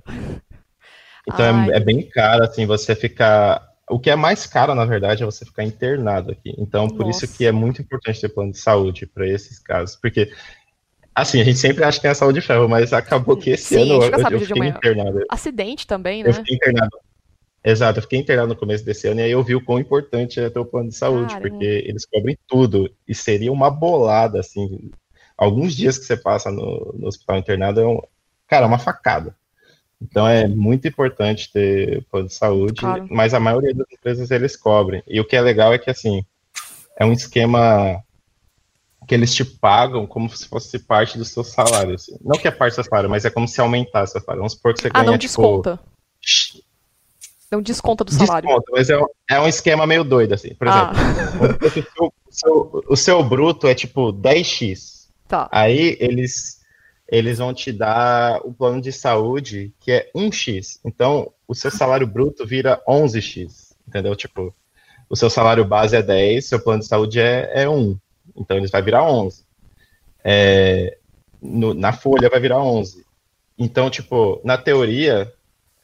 Então 1.27 1.71
é, 1.71 1.77
é, 1.77 1.79
bem 1.79 2.07
caro, 2.09 2.43
assim, 2.43 2.65
você 2.65 2.95
ficar... 2.95 3.67
O 3.89 3.99
que 3.99 4.09
é 4.09 4.15
mais 4.15 4.45
caro, 4.45 4.75
na 4.75 4.85
verdade, 4.85 5.23
é 5.23 5.25
você 5.25 5.45
ficar 5.45 5.63
internado 5.63 6.31
aqui. 6.31 6.53
Então, 6.57 6.87
por 6.87 7.05
Nossa. 7.05 7.25
isso 7.25 7.37
que 7.37 7.45
é 7.45 7.51
muito 7.51 7.81
importante 7.81 8.21
ter 8.21 8.29
plano 8.29 8.51
de 8.51 8.59
saúde 8.59 9.07
para 9.07 9.27
esses 9.27 9.57
casos. 9.59 9.95
Porque, 9.95 10.31
assim, 11.15 11.41
a 11.41 11.43
gente 11.43 11.57
sempre 11.57 11.83
acha 11.83 11.99
que 11.99 12.05
é 12.05 12.11
a 12.11 12.15
saúde 12.15 12.39
de 12.39 12.45
ferro, 12.45 12.69
mas 12.69 12.93
acabou 12.93 13.35
que 13.35 13.49
esse 13.49 13.75
Sim, 13.75 13.81
ano 13.81 14.03
eu, 14.03 14.11
eu 14.11 14.39
de 14.39 14.45
fiquei 14.45 14.67
internado. 14.67 15.25
Acidente 15.29 15.87
também, 15.87 16.21
né? 16.21 16.29
Eu 16.29 16.33
fiquei 16.35 16.55
internado. 16.55 16.97
Exato, 17.63 17.99
eu 17.99 18.03
fiquei 18.03 18.19
internado 18.19 18.49
no 18.49 18.55
começo 18.55 18.85
desse 18.85 19.07
ano 19.07 19.19
e 19.19 19.23
aí 19.23 19.31
eu 19.31 19.43
vi 19.43 19.53
o 19.53 19.63
quão 19.63 19.79
importante 19.79 20.39
é 20.39 20.49
ter 20.49 20.59
o 20.59 20.65
plano 20.65 20.89
de 20.89 20.95
saúde, 20.95 21.33
Caramba. 21.33 21.49
porque 21.49 21.65
eles 21.65 22.05
cobrem 22.05 22.37
tudo 22.47 22.89
e 23.07 23.13
seria 23.13 23.51
uma 23.51 23.69
bolada, 23.69 24.39
assim. 24.39 24.89
Alguns 25.39 25.73
dias 25.75 25.97
que 25.97 26.03
você 26.05 26.17
passa 26.17 26.51
no, 26.51 26.93
no 26.99 27.07
hospital 27.07 27.37
internado 27.37 27.79
é, 27.79 27.87
um, 27.87 28.01
cara, 28.47 28.67
uma 28.67 28.77
facada. 28.77 29.33
Então 30.01 30.27
é 30.27 30.47
muito 30.47 30.87
importante 30.87 31.49
ter 31.51 32.03
plano 32.11 32.27
de 32.27 32.33
saúde, 32.33 32.81
Claro. 32.81 33.07
mas 33.09 33.33
a 33.33 33.39
maioria 33.39 33.73
das 33.73 33.87
empresas 33.91 34.31
eles 34.31 34.55
cobrem. 34.57 35.01
E 35.07 35.19
o 35.19 35.25
que 35.25 35.35
é 35.35 35.41
legal 35.41 35.73
é 35.73 35.77
que, 35.79 35.89
assim, 35.89 36.23
é 36.97 37.05
um 37.05 37.13
esquema 37.13 38.01
que 39.07 39.15
eles 39.15 39.33
te 39.33 39.43
pagam 39.45 40.05
como 40.05 40.29
se 40.29 40.47
fosse 40.47 40.77
parte 40.79 41.17
do 41.17 41.23
seu 41.25 41.43
salário. 41.43 41.95
assim. 41.95 42.17
Não 42.21 42.37
que 42.37 42.47
é 42.47 42.51
parte 42.51 42.73
do 42.73 42.75
seu 42.75 42.83
salário, 42.83 43.09
mas 43.09 43.23
é 43.25 43.29
como 43.29 43.47
se 43.47 43.59
aumentasse 43.61 44.11
seu 44.11 44.21
salário. 44.21 44.39
Vamos 44.41 44.53
supor 44.53 44.73
que 44.73 44.81
você 44.81 44.87
Ah, 44.89 44.99
ganha, 44.99 45.05
não 45.11 45.17
tipo, 45.17 45.21
desconta. 45.31 45.79
Não 47.51 47.61
desconta 47.61 48.03
do 48.03 48.11
salário. 48.11 48.47
Desconto, 48.47 48.71
mas 48.73 48.89
é 48.89 48.97
um, 48.99 49.05
é 49.29 49.39
um 49.41 49.47
esquema 49.47 49.87
meio 49.87 50.03
doido, 50.03 50.33
assim. 50.33 50.53
Por 50.53 50.67
exemplo, 50.67 50.93
ah, 50.93 51.57
o 51.65 51.71
seu, 51.71 52.13
o 52.27 52.31
seu- 52.31 52.83
o 52.89 52.95
seu 52.95 53.23
bruto 53.23 53.67
é 53.67 53.73
tipo 53.73 54.13
10x. 54.13 54.98
Tá. 55.29 55.49
Aí 55.51 55.95
eles, 55.99 56.59
eles 57.07 57.37
vão 57.37 57.53
te 57.53 57.71
dar 57.71 58.41
o 58.45 58.53
plano 58.53 58.81
de 58.81 58.91
saúde, 58.91 59.73
que 59.79 59.91
é 59.91 60.11
1x. 60.15 60.79
Então, 60.83 61.31
o 61.47 61.55
seu 61.55 61.71
salário 61.71 62.05
bruto 62.07 62.45
vira 62.45 62.81
11x. 62.87 63.69
Entendeu? 63.87 64.15
Tipo, 64.15 64.53
o 65.09 65.15
seu 65.15 65.29
salário 65.29 65.63
base 65.65 65.95
é 65.95 66.01
10, 66.03 66.45
seu 66.45 66.59
plano 66.59 66.81
de 66.81 66.87
saúde 66.87 67.19
é, 67.19 67.63
é 67.63 67.69
1. 67.69 67.97
Então, 68.35 68.57
eles 68.57 68.69
vai 68.71 68.81
virar 68.81 69.03
11. 69.09 69.43
É, 70.23 70.97
no- 71.41 71.73
na 71.73 71.93
folha 71.93 72.29
vai 72.29 72.39
virar 72.39 72.59
11. 72.61 73.05
Então, 73.57 73.89
tipo, 73.89 74.39
na 74.43 74.57
teoria, 74.57 75.31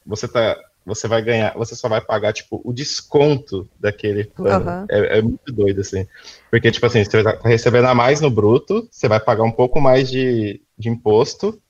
você 0.04 0.28
tá 0.28 0.56
você 0.86 1.08
vai 1.08 1.20
ganhar, 1.20 1.52
você 1.54 1.74
só 1.74 1.88
vai 1.88 2.00
pagar, 2.00 2.32
tipo, 2.32 2.60
o 2.64 2.72
desconto 2.72 3.68
daquele 3.78 4.24
plano. 4.24 4.68
Aham. 4.70 4.86
É, 4.88 5.18
é 5.18 5.22
muito 5.22 5.52
doido, 5.52 5.80
assim. 5.80 6.06
Porque, 6.48 6.70
tipo 6.70 6.86
assim, 6.86 7.02
você 7.02 7.24
tá 7.24 7.38
recebendo 7.44 7.86
a 7.86 7.94
mais 7.94 8.20
no 8.20 8.30
bruto, 8.30 8.88
você 8.88 9.08
vai 9.08 9.18
pagar 9.18 9.42
um 9.42 9.50
pouco 9.50 9.80
mais 9.80 10.08
de, 10.08 10.62
de 10.78 10.88
imposto, 10.88 11.60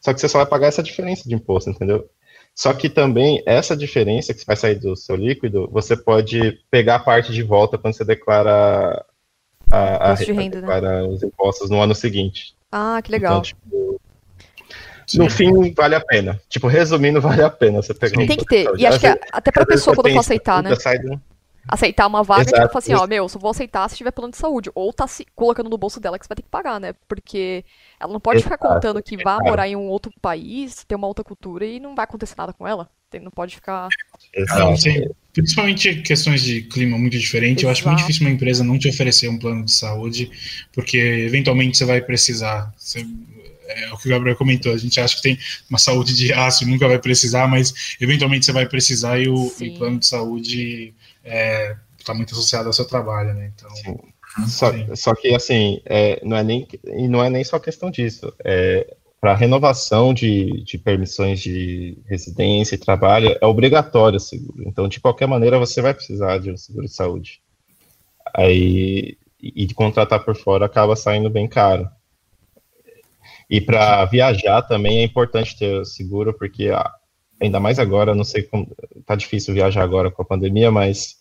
só 0.00 0.14
que 0.14 0.20
você 0.20 0.28
só 0.28 0.38
vai 0.38 0.46
pagar 0.46 0.68
essa 0.68 0.82
diferença 0.82 1.28
de 1.28 1.34
imposto, 1.34 1.68
entendeu? 1.68 2.08
Só 2.54 2.72
que 2.72 2.88
também, 2.88 3.42
essa 3.46 3.76
diferença 3.76 4.32
que 4.32 4.44
vai 4.44 4.56
sair 4.56 4.76
do 4.76 4.96
seu 4.96 5.16
líquido, 5.16 5.68
você 5.70 5.94
pode 5.94 6.58
pegar 6.70 6.96
a 6.96 7.00
parte 7.00 7.30
de 7.30 7.42
volta 7.42 7.76
quando 7.76 7.94
você 7.94 8.04
declara, 8.04 9.04
a, 9.70 10.12
a, 10.12 10.14
de 10.14 10.32
renda, 10.32 10.60
né? 10.60 10.66
declara 10.66 11.06
os 11.06 11.22
impostos 11.22 11.68
no 11.68 11.80
ano 11.80 11.94
seguinte. 11.94 12.54
Ah, 12.70 13.00
que 13.02 13.12
legal. 13.12 13.32
Então, 13.32 13.42
tipo, 13.42 14.00
no 15.14 15.28
fim, 15.30 15.72
vale 15.72 15.94
a 15.94 16.00
pena. 16.00 16.40
Tipo, 16.48 16.66
resumindo, 16.66 17.20
vale 17.22 17.42
a 17.42 17.50
pena 17.50 17.82
você 17.82 17.92
pegar 17.94 18.20
um 18.20 18.26
Tem 18.26 18.36
que 18.36 18.44
ter. 18.46 18.68
E 18.76 18.86
acho 18.86 18.98
que 19.00 19.06
vezes- 19.06 19.22
a- 19.32 19.38
até 19.38 19.50
pra 19.52 19.66
pessoa, 19.66 19.94
quando 19.96 20.10
for 20.12 20.18
aceitar, 20.20 20.62
né? 20.62 20.70
Aceitar 21.68 22.08
uma 22.08 22.24
vaga, 22.24 22.42
Exato, 22.42 22.54
tipo, 22.56 22.72
fala 22.72 22.78
assim, 22.78 22.92
ó, 22.94 23.06
meu, 23.06 23.28
só 23.28 23.38
vou 23.38 23.50
aceitar 23.52 23.88
se 23.88 23.96
tiver 23.96 24.10
plano 24.10 24.32
de 24.32 24.36
saúde. 24.36 24.68
Ou 24.74 24.92
tá 24.92 25.06
se 25.06 25.24
colocando 25.34 25.70
no 25.70 25.78
bolso 25.78 26.00
dela 26.00 26.18
que 26.18 26.24
você 26.24 26.28
vai 26.28 26.34
ter 26.36 26.42
que 26.42 26.48
pagar, 26.48 26.80
né? 26.80 26.92
Porque 27.06 27.64
ela 28.00 28.12
não 28.12 28.18
pode 28.18 28.42
ficar 28.42 28.56
Exato, 28.56 28.74
contando 28.74 29.00
que 29.00 29.16
vá 29.16 29.36
claro. 29.36 29.44
morar 29.44 29.68
em 29.68 29.76
um 29.76 29.86
outro 29.86 30.12
país, 30.20 30.82
ter 30.84 30.96
uma 30.96 31.06
outra 31.06 31.22
cultura 31.22 31.64
e 31.64 31.78
não 31.78 31.94
vai 31.94 32.02
acontecer 32.02 32.34
nada 32.36 32.52
com 32.52 32.66
ela. 32.66 32.88
Não 33.20 33.30
pode 33.30 33.54
ficar. 33.54 33.88
Ah, 34.50 34.58
não 34.58 34.72
Exato. 34.72 34.80
sei. 34.80 35.10
Principalmente 35.34 35.96
questões 36.02 36.42
de 36.42 36.62
clima 36.62 36.96
muito 36.98 37.16
diferente, 37.18 37.62
eu 37.64 37.70
acho 37.70 37.82
muito 37.86 37.98
Exato. 37.98 38.08
difícil 38.08 38.26
uma 38.26 38.34
empresa 38.34 38.64
não 38.64 38.78
te 38.78 38.88
oferecer 38.88 39.28
um 39.28 39.38
plano 39.38 39.64
de 39.64 39.72
saúde, 39.72 40.30
porque 40.72 40.96
eventualmente 40.98 41.76
você 41.76 41.84
vai 41.84 42.00
precisar. 42.00 42.72
Você- 42.76 43.06
é 43.76 43.92
o 43.92 43.96
que 43.96 44.08
o 44.08 44.10
Gabriel 44.10 44.36
comentou, 44.36 44.72
a 44.72 44.76
gente 44.76 45.00
acha 45.00 45.16
que 45.16 45.22
tem 45.22 45.38
uma 45.68 45.78
saúde 45.78 46.14
de 46.14 46.32
aço 46.32 46.64
e 46.64 46.66
nunca 46.66 46.88
vai 46.88 46.98
precisar, 46.98 47.46
mas 47.46 47.96
eventualmente 48.00 48.46
você 48.46 48.52
vai 48.52 48.66
precisar 48.66 49.18
e 49.18 49.28
o 49.28 49.52
e 49.60 49.70
plano 49.70 49.98
de 49.98 50.06
saúde 50.06 50.94
está 51.98 52.14
muito 52.14 52.32
associado 52.32 52.66
ao 52.66 52.72
seu 52.72 52.84
trabalho, 52.84 53.34
né? 53.34 53.52
Então, 53.54 53.70
Sim. 53.76 53.96
Só, 54.48 54.72
Sim. 54.72 54.96
só 54.96 55.14
que 55.14 55.34
assim, 55.34 55.80
é, 55.84 56.20
não 56.24 56.36
é 56.36 56.42
nem 56.42 56.66
e 56.86 57.06
não 57.06 57.22
é 57.22 57.28
nem 57.28 57.44
só 57.44 57.58
questão 57.58 57.90
disso. 57.90 58.32
É, 58.44 58.96
para 59.20 59.36
renovação 59.36 60.12
de, 60.12 60.64
de 60.64 60.76
permissões 60.76 61.38
de 61.38 61.96
residência 62.06 62.74
e 62.74 62.78
trabalho 62.78 63.38
é 63.40 63.46
obrigatório 63.46 64.16
o 64.16 64.20
seguro. 64.20 64.64
Então, 64.66 64.88
de 64.88 64.98
qualquer 64.98 65.28
maneira, 65.28 65.60
você 65.60 65.80
vai 65.80 65.94
precisar 65.94 66.38
de 66.38 66.50
um 66.50 66.56
seguro 66.56 66.86
de 66.86 66.92
saúde. 66.92 67.40
Aí 68.34 69.16
e 69.42 69.66
de 69.66 69.74
contratar 69.74 70.24
por 70.24 70.36
fora 70.36 70.66
acaba 70.66 70.94
saindo 70.94 71.28
bem 71.28 71.48
caro. 71.48 71.88
E 73.48 73.60
para 73.60 74.04
viajar 74.06 74.62
também 74.62 74.98
é 75.00 75.04
importante 75.04 75.58
ter 75.58 75.80
o 75.80 75.84
seguro, 75.84 76.32
porque 76.34 76.70
ah, 76.70 76.90
ainda 77.40 77.60
mais 77.60 77.78
agora, 77.78 78.14
não 78.14 78.24
sei 78.24 78.42
como 78.42 78.74
tá 79.04 79.14
difícil 79.14 79.54
viajar 79.54 79.82
agora 79.82 80.10
com 80.10 80.22
a 80.22 80.26
pandemia, 80.26 80.70
mas 80.70 81.16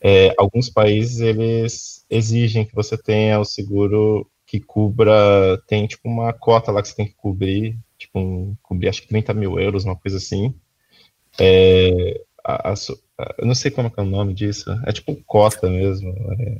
é, 0.00 0.34
alguns 0.36 0.68
países 0.68 1.20
eles 1.20 2.04
exigem 2.10 2.64
que 2.64 2.74
você 2.74 2.96
tenha 2.98 3.40
o 3.40 3.44
seguro 3.44 4.30
que 4.46 4.60
cubra, 4.60 5.58
tem 5.66 5.86
tipo 5.86 6.08
uma 6.08 6.32
cota 6.32 6.70
lá 6.70 6.82
que 6.82 6.88
você 6.88 6.94
tem 6.96 7.06
que 7.06 7.14
cobrir, 7.14 7.78
tipo 7.98 8.18
um, 8.18 8.54
cobrir 8.62 8.88
acho 8.88 9.02
que 9.02 9.08
30 9.08 9.32
mil 9.32 9.58
euros, 9.58 9.84
uma 9.84 9.96
coisa 9.96 10.18
assim. 10.18 10.54
É, 11.40 12.20
a- 12.44 12.70
a 12.70 12.74
a- 12.74 13.34
eu 13.38 13.46
não 13.46 13.54
sei 13.54 13.70
como 13.70 13.88
é, 13.88 13.90
que 13.90 13.98
é 13.98 14.02
o 14.02 14.06
nome 14.06 14.34
disso, 14.34 14.70
é 14.86 14.92
tipo 14.92 15.14
cota 15.24 15.70
mesmo, 15.70 16.10
é, 16.38 16.58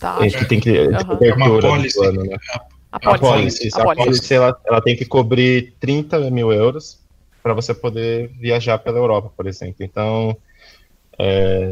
Tá. 0.00 0.18
é 0.20 0.28
que 0.28 0.44
tem 0.46 0.58
que 0.58 0.70
é, 0.70 0.86
Aham. 0.86 1.04
cobertura 1.04 1.28
É 1.28 1.34
uma 1.34 1.60
pólice. 1.60 2.12
né? 2.12 2.36
A 2.54 2.60
A 2.92 3.18
pólice. 3.18 3.70
A 3.74 3.82
pólice. 3.82 4.34
ela, 4.34 4.60
ela 4.66 4.80
tem 4.82 4.94
que 4.94 5.06
cobrir 5.06 5.74
30 5.80 6.30
mil 6.30 6.52
euros 6.52 7.00
para 7.42 7.54
você 7.54 7.74
poder 7.74 8.28
viajar 8.38 8.78
pela 8.78 8.98
Europa, 8.98 9.32
por 9.34 9.46
exemplo. 9.46 9.84
Então, 9.84 10.36
é, 11.18 11.70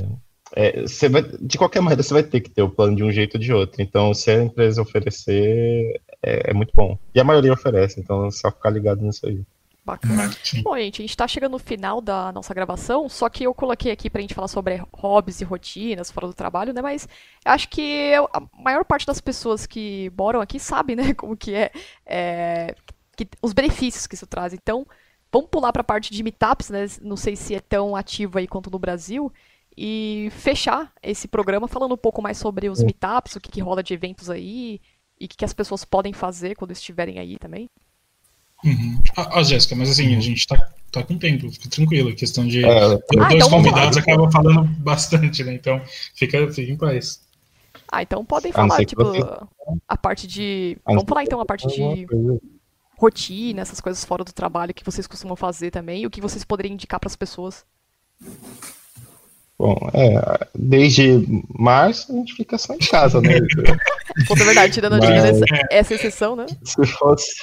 é, 0.56 0.82
você 0.82 1.08
vai, 1.08 1.22
de 1.22 1.58
qualquer 1.58 1.80
maneira, 1.80 2.02
você 2.02 2.14
vai 2.14 2.22
ter 2.22 2.40
que 2.40 2.50
ter 2.50 2.62
o 2.62 2.70
plano 2.70 2.96
de 2.96 3.04
um 3.04 3.12
jeito 3.12 3.34
ou 3.34 3.40
de 3.40 3.52
outro. 3.52 3.80
Então, 3.80 4.12
se 4.14 4.30
a 4.30 4.42
empresa 4.42 4.82
oferecer, 4.82 6.00
é, 6.22 6.50
é 6.50 6.54
muito 6.54 6.72
bom. 6.74 6.98
E 7.14 7.20
a 7.20 7.24
maioria 7.24 7.52
oferece, 7.52 8.00
então 8.00 8.26
é 8.26 8.30
só 8.30 8.50
ficar 8.50 8.70
ligado 8.70 9.02
nisso 9.02 9.26
aí. 9.26 9.42
Bacana. 9.90 10.30
sim. 10.42 10.62
Bom, 10.62 10.76
gente, 10.76 11.00
a 11.00 11.04
gente 11.06 11.16
tá 11.16 11.26
chegando 11.26 11.52
no 11.52 11.58
final 11.58 12.00
da 12.00 12.30
nossa 12.32 12.52
gravação, 12.52 13.08
só 13.08 13.28
que 13.28 13.44
eu 13.44 13.54
coloquei 13.54 13.90
aqui 13.90 14.10
pra 14.10 14.20
gente 14.20 14.34
falar 14.34 14.48
sobre 14.48 14.82
hobbies 14.92 15.40
e 15.40 15.44
rotinas 15.44 16.10
fora 16.10 16.26
do 16.26 16.34
trabalho, 16.34 16.72
né? 16.74 16.82
Mas 16.82 17.08
eu 17.44 17.52
acho 17.52 17.68
que 17.68 18.12
a 18.32 18.42
maior 18.62 18.84
parte 18.84 19.06
das 19.06 19.20
pessoas 19.20 19.66
que 19.66 20.12
moram 20.18 20.40
aqui 20.40 20.58
sabe, 20.60 20.94
né, 20.94 21.14
como 21.14 21.36
que 21.36 21.54
é, 21.54 21.70
é, 22.06 22.74
que- 23.16 23.28
os 23.42 23.52
benefícios 23.52 24.06
que 24.06 24.14
isso 24.14 24.26
traz. 24.26 24.52
Então, 24.52 24.86
vamos 25.32 25.48
pular 25.50 25.72
pra 25.72 25.82
parte 25.84 26.12
de 26.12 26.22
meetups, 26.22 26.70
né? 26.70 26.86
Não 27.00 27.16
sei 27.16 27.34
se 27.36 27.54
é 27.54 27.60
tão 27.60 27.96
ativo 27.96 28.38
aí 28.38 28.46
quanto 28.46 28.70
no 28.70 28.78
Brasil. 28.78 29.32
e 29.76 30.28
fechar 30.32 30.92
esse 31.02 31.26
programa 31.28 31.68
falando 31.68 31.94
um 31.94 31.96
pouco 31.96 32.20
mais 32.20 32.36
sobre 32.38 32.68
os 32.68 32.82
meetups, 32.82 33.36
o 33.36 33.40
que, 33.40 33.50
que 33.50 33.60
rola 33.60 33.82
de 33.82 33.94
eventos 33.94 34.28
aí 34.28 34.80
e 35.18 35.24
o 35.26 35.28
que, 35.28 35.36
que 35.38 35.44
as 35.44 35.54
pessoas 35.54 35.84
podem 35.84 36.12
fazer 36.12 36.54
quando 36.56 36.72
estiverem 36.72 37.18
aí 37.18 37.38
também. 37.38 37.68
Uhum. 38.64 39.00
Ah, 39.16 39.38
ah, 39.38 39.42
Jéssica, 39.42 39.74
mas 39.74 39.90
assim, 39.90 40.14
a 40.14 40.20
gente 40.20 40.46
tá, 40.46 40.68
tá 40.92 41.02
com 41.02 41.16
tempo, 41.18 41.50
fica 41.50 41.68
tranquilo. 41.68 42.10
A 42.10 42.14
questão 42.14 42.46
de 42.46 42.64
É, 42.64 42.88
dois 42.88 43.00
Ah, 43.18 43.34
então 43.34 43.50
convidados 43.50 43.96
acaba 43.96 44.30
falando 44.30 44.64
bastante, 44.78 45.42
né? 45.44 45.54
Então, 45.54 45.80
fica, 46.14 46.50
fica 46.52 46.70
em 46.72 46.76
paz. 46.76 47.20
Ah, 47.90 48.02
então 48.02 48.24
podem 48.24 48.52
falar, 48.52 48.84
tipo, 48.84 49.02
você- 49.04 49.20
a 49.88 49.96
parte 49.96 50.26
de. 50.26 50.76
Vamos 50.84 51.04
falar 51.08 51.24
então 51.24 51.40
a 51.40 51.46
parte 51.46 51.66
de 51.68 52.06
rotina, 52.98 53.62
essas 53.62 53.80
coisas 53.80 54.04
fora 54.04 54.22
do 54.22 54.32
trabalho 54.32 54.74
que 54.74 54.84
vocês 54.84 55.06
costumam 55.06 55.34
fazer 55.34 55.70
também, 55.70 56.02
e 56.02 56.06
o 56.06 56.10
que 56.10 56.20
vocês 56.20 56.44
poderiam 56.44 56.74
indicar 56.74 57.00
para 57.00 57.08
as 57.08 57.16
pessoas. 57.16 57.64
Bom, 59.58 59.76
é, 59.92 60.46
desde 60.54 61.24
março 61.58 62.12
a 62.12 62.14
gente 62.16 62.34
fica 62.34 62.56
só 62.58 62.74
em 62.74 62.78
casa, 62.78 63.20
né? 63.20 63.38
Na 64.38 64.44
verdade, 64.44 64.72
tirando 64.72 64.94
a 64.94 64.98
Mas- 64.98 65.24
essa, 65.24 65.44
essa 65.70 65.94
exceção, 65.94 66.34
né? 66.36 66.46
Se 66.64 66.86
fosse 66.86 67.42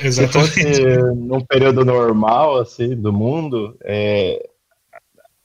Se 0.00 0.06
Exatamente. 0.06 0.50
fosse 0.50 1.02
num 1.14 1.40
período 1.44 1.84
normal, 1.84 2.58
assim, 2.58 2.94
do 2.94 3.12
mundo, 3.12 3.76
é, 3.82 4.48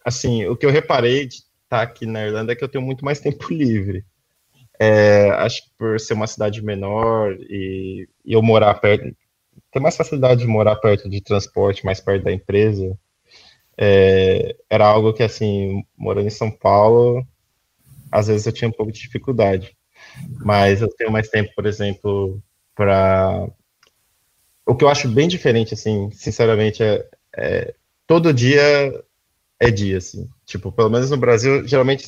assim, 0.04 0.46
o 0.46 0.56
que 0.56 0.66
eu 0.66 0.72
reparei 0.72 1.26
de 1.26 1.36
estar 1.64 1.82
aqui 1.82 2.06
na 2.06 2.26
Irlanda 2.26 2.54
é 2.54 2.56
que 2.56 2.64
eu 2.64 2.70
tenho 2.70 2.84
muito 2.84 3.04
mais 3.04 3.20
tempo 3.20 3.48
livre. 3.54 4.06
É, 4.80 5.30
acho 5.32 5.64
que 5.64 5.70
por 5.78 6.00
ser 6.00 6.14
uma 6.14 6.28
cidade 6.28 6.62
menor 6.62 7.38
e, 7.50 8.08
e 8.26 8.34
eu 8.34 8.42
morar 8.42 8.74
perto, 8.76 9.16
ter 9.72 9.80
mais 9.80 9.96
facilidade 9.96 10.42
de 10.42 10.48
morar 10.48 10.76
perto 10.78 11.10
de 11.10 11.22
transporte, 11.22 11.86
mais 11.86 12.00
perto 12.02 12.24
da 12.24 12.32
empresa, 12.32 12.98
é, 13.78 14.56
era 14.70 14.86
algo 14.86 15.14
que, 15.14 15.24
assim, 15.24 15.84
morando 15.98 16.28
em 16.28 16.32
São 16.32 16.52
Paulo, 16.52 17.26
às 18.12 18.28
vezes 18.28 18.46
eu 18.46 18.54
tinha 18.54 18.70
um 18.70 18.74
pouco 18.74 18.92
de 18.92 19.00
dificuldade. 19.00 19.76
Mas 20.40 20.82
eu 20.82 20.90
tenho 20.96 21.12
mais 21.12 21.30
tempo, 21.30 21.52
por 21.56 21.66
exemplo, 21.66 22.42
para 22.74 23.50
o 24.66 24.76
que 24.76 24.84
eu 24.84 24.90
acho 24.90 25.08
bem 25.08 25.28
diferente, 25.28 25.74
assim, 25.74 26.10
sinceramente, 26.12 26.82
é, 26.82 27.06
é, 27.36 27.74
todo 28.08 28.34
dia 28.34 28.62
é 29.60 29.70
dia, 29.70 29.98
assim. 29.98 30.28
Tipo, 30.46 30.72
pelo 30.72 30.90
menos 30.90 31.10
no 31.10 31.18
Brasil, 31.18 31.68
geralmente 31.68 32.08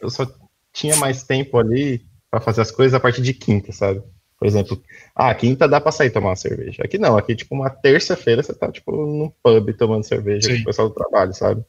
eu 0.00 0.10
só 0.10 0.26
tinha 0.72 0.96
mais 0.96 1.22
tempo 1.22 1.58
ali 1.58 2.04
para 2.30 2.40
fazer 2.40 2.60
as 2.60 2.70
coisas 2.70 2.94
a 2.94 3.00
partir 3.00 3.22
de 3.22 3.34
quinta, 3.34 3.72
sabe? 3.72 4.02
Por 4.38 4.46
exemplo, 4.46 4.82
ah, 5.14 5.34
quinta 5.34 5.68
dá 5.68 5.80
para 5.80 5.92
sair 5.92 6.10
tomar 6.10 6.30
uma 6.30 6.36
cerveja. 6.36 6.82
Aqui 6.82 6.96
não, 6.96 7.16
aqui, 7.16 7.36
tipo, 7.36 7.54
uma 7.54 7.68
terça-feira 7.68 8.42
você 8.42 8.54
tá, 8.54 8.72
tipo, 8.72 8.90
num 8.92 9.30
pub 9.42 9.72
tomando 9.74 10.06
cerveja 10.06 10.48
Sim. 10.48 10.56
com 10.56 10.62
o 10.62 10.64
pessoal 10.64 10.88
do 10.88 10.94
trabalho, 10.94 11.34
sabe? 11.34 11.62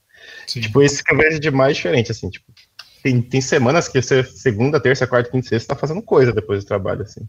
Sim. 0.47 0.61
Tipo, 0.61 0.81
isso 0.81 1.03
que 1.03 1.13
eu 1.13 1.17
vejo 1.17 1.39
de 1.39 1.51
mais 1.51 1.75
diferente, 1.75 2.11
assim, 2.11 2.29
tipo, 2.29 2.45
tem, 3.03 3.21
tem 3.21 3.41
semanas 3.41 3.87
que 3.87 4.01
você, 4.01 4.23
segunda, 4.23 4.79
terça, 4.79 5.07
quarta, 5.07 5.29
quinta, 5.29 5.49
sexta, 5.49 5.73
tá 5.73 5.79
fazendo 5.79 6.01
coisa 6.01 6.31
depois 6.31 6.63
do 6.63 6.67
trabalho, 6.67 7.01
assim. 7.01 7.27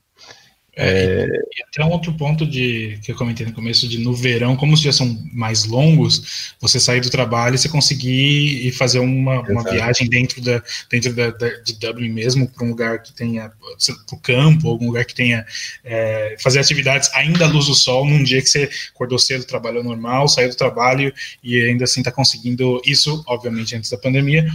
É, 0.74 1.26
E 1.26 1.62
até 1.64 1.84
um 1.84 1.90
outro 1.90 2.14
ponto 2.14 2.46
de 2.46 2.98
que 3.02 3.12
eu 3.12 3.16
comentei 3.16 3.44
no 3.44 3.52
começo, 3.52 3.86
de 3.86 3.98
no 3.98 4.14
verão, 4.14 4.56
como 4.56 4.72
os 4.72 4.80
dias 4.80 4.96
são 4.96 5.18
mais 5.30 5.66
longos, 5.66 6.54
você 6.58 6.80
sair 6.80 7.00
do 7.02 7.10
trabalho 7.10 7.54
e 7.54 7.58
você 7.58 7.68
conseguir 7.68 8.66
ir 8.66 8.72
fazer 8.72 8.98
uma, 8.98 9.40
uma 9.40 9.62
viagem 9.74 10.08
dentro, 10.08 10.40
da, 10.40 10.62
dentro 10.90 11.12
da, 11.14 11.30
da- 11.30 11.60
de 11.60 11.74
Dublin 11.74 12.08
mesmo, 12.08 12.48
para 12.48 12.64
um 12.64 12.70
lugar 12.70 13.02
que 13.02 13.12
tenha, 13.12 13.50
para 13.50 14.16
o 14.16 14.18
campo, 14.18 14.68
algum 14.68 14.86
lugar 14.86 15.04
que 15.04 15.14
tenha, 15.14 15.44
é, 15.84 16.36
fazer 16.42 16.58
atividades 16.60 17.10
ainda 17.12 17.44
à 17.44 17.48
luz 17.48 17.66
do 17.66 17.74
sol, 17.74 18.06
num 18.06 18.22
dia 18.22 18.40
que 18.40 18.48
você 18.48 18.70
acordou 18.94 19.18
cedo, 19.18 19.44
trabalhou 19.44 19.84
normal, 19.84 20.26
saiu 20.26 20.48
do 20.48 20.56
trabalho 20.56 21.12
e 21.44 21.60
ainda 21.60 21.84
assim 21.84 22.00
está 22.00 22.10
conseguindo, 22.10 22.80
isso, 22.86 23.22
obviamente, 23.26 23.76
antes 23.76 23.90
da 23.90 23.98
pandemia, 23.98 24.46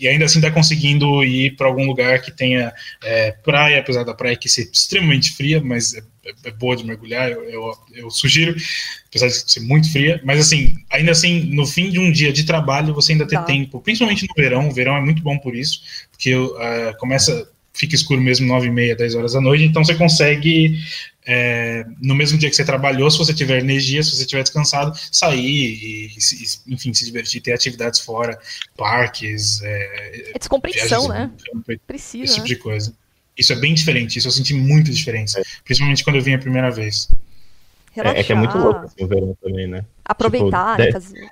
e 0.00 0.08
ainda 0.08 0.24
assim 0.24 0.38
está 0.38 0.50
conseguindo 0.50 1.22
ir 1.22 1.54
para 1.56 1.66
algum 1.66 1.84
lugar 1.84 2.22
que 2.22 2.32
tenha 2.32 2.72
é, 3.04 3.32
praia, 3.32 3.80
apesar 3.80 4.02
da 4.02 4.14
praia 4.14 4.34
que 4.34 4.48
ser 4.48 4.70
extremamente 4.72 5.32
fria, 5.32 5.60
mas 5.62 5.94
é, 5.94 6.02
é 6.44 6.50
boa 6.50 6.74
de 6.74 6.84
mergulhar, 6.84 7.30
eu, 7.30 7.42
eu, 7.44 7.72
eu 7.94 8.10
sugiro, 8.10 8.56
apesar 9.08 9.28
de 9.28 9.52
ser 9.52 9.60
muito 9.60 9.92
fria, 9.92 10.18
mas 10.24 10.40
assim, 10.40 10.74
ainda 10.90 11.12
assim, 11.12 11.40
no 11.54 11.66
fim 11.66 11.90
de 11.90 11.98
um 11.98 12.10
dia 12.10 12.32
de 12.32 12.44
trabalho, 12.44 12.94
você 12.94 13.12
ainda 13.12 13.26
tem 13.26 13.38
Tá. 13.38 13.44
tempo, 13.44 13.80
principalmente 13.80 14.26
no 14.26 14.34
verão, 14.34 14.68
o 14.68 14.72
verão 14.72 14.96
é 14.96 15.00
muito 15.00 15.22
bom 15.22 15.36
por 15.36 15.54
isso, 15.54 15.82
porque 16.10 16.34
uh, 16.34 16.50
começa, 16.98 17.46
fica 17.74 17.94
escuro 17.94 18.22
mesmo 18.22 18.46
9 18.46 18.68
e 18.68 18.70
meia, 18.70 18.96
10 18.96 19.14
horas 19.14 19.32
da 19.34 19.40
noite, 19.40 19.64
então 19.64 19.84
você 19.84 19.94
consegue, 19.94 20.78
é, 21.26 21.84
no 22.00 22.14
mesmo 22.14 22.38
dia 22.38 22.48
que 22.48 22.56
você 22.56 22.64
trabalhou, 22.64 23.10
se 23.10 23.18
você 23.18 23.34
tiver 23.34 23.58
energia, 23.60 24.02
se 24.02 24.10
você 24.10 24.22
estiver 24.22 24.42
descansado, 24.42 24.98
sair 25.12 25.38
e, 25.44 26.06
e, 26.16 26.72
enfim, 26.72 26.92
se 26.94 27.04
divertir, 27.04 27.40
ter 27.42 27.52
atividades 27.52 28.00
fora, 28.00 28.38
parques, 28.76 29.62
é, 29.62 30.32
É 30.34 30.38
descompressão, 30.38 31.08
viagens 31.08 31.08
né? 31.08 31.30
campo, 31.52 31.72
esse 31.72 31.80
Precisa, 31.86 32.34
tipo 32.34 32.40
né? 32.40 32.46
de 32.48 32.56
coisa. 32.56 32.94
Isso 33.36 33.52
é 33.52 33.56
bem 33.56 33.74
diferente, 33.74 34.18
isso 34.18 34.28
eu 34.28 34.32
senti 34.32 34.54
muita 34.54 34.90
diferença, 34.90 35.42
principalmente 35.64 36.04
quando 36.04 36.16
eu 36.16 36.22
vim 36.22 36.34
a 36.34 36.38
primeira 36.38 36.70
vez. 36.70 37.10
Relaxar, 37.92 38.16
É, 38.16 38.20
é 38.20 38.24
que 38.24 38.32
é 38.32 38.34
muito 38.34 38.56
louco, 38.58 38.86
assim, 38.86 39.04
o 39.04 39.06
verão 39.08 39.36
também, 39.42 39.66
né? 39.66 39.84
aproveitar, 40.04 40.76
Tipo, 40.76 40.82
né? 40.86 40.92
Fazer... 40.92 41.28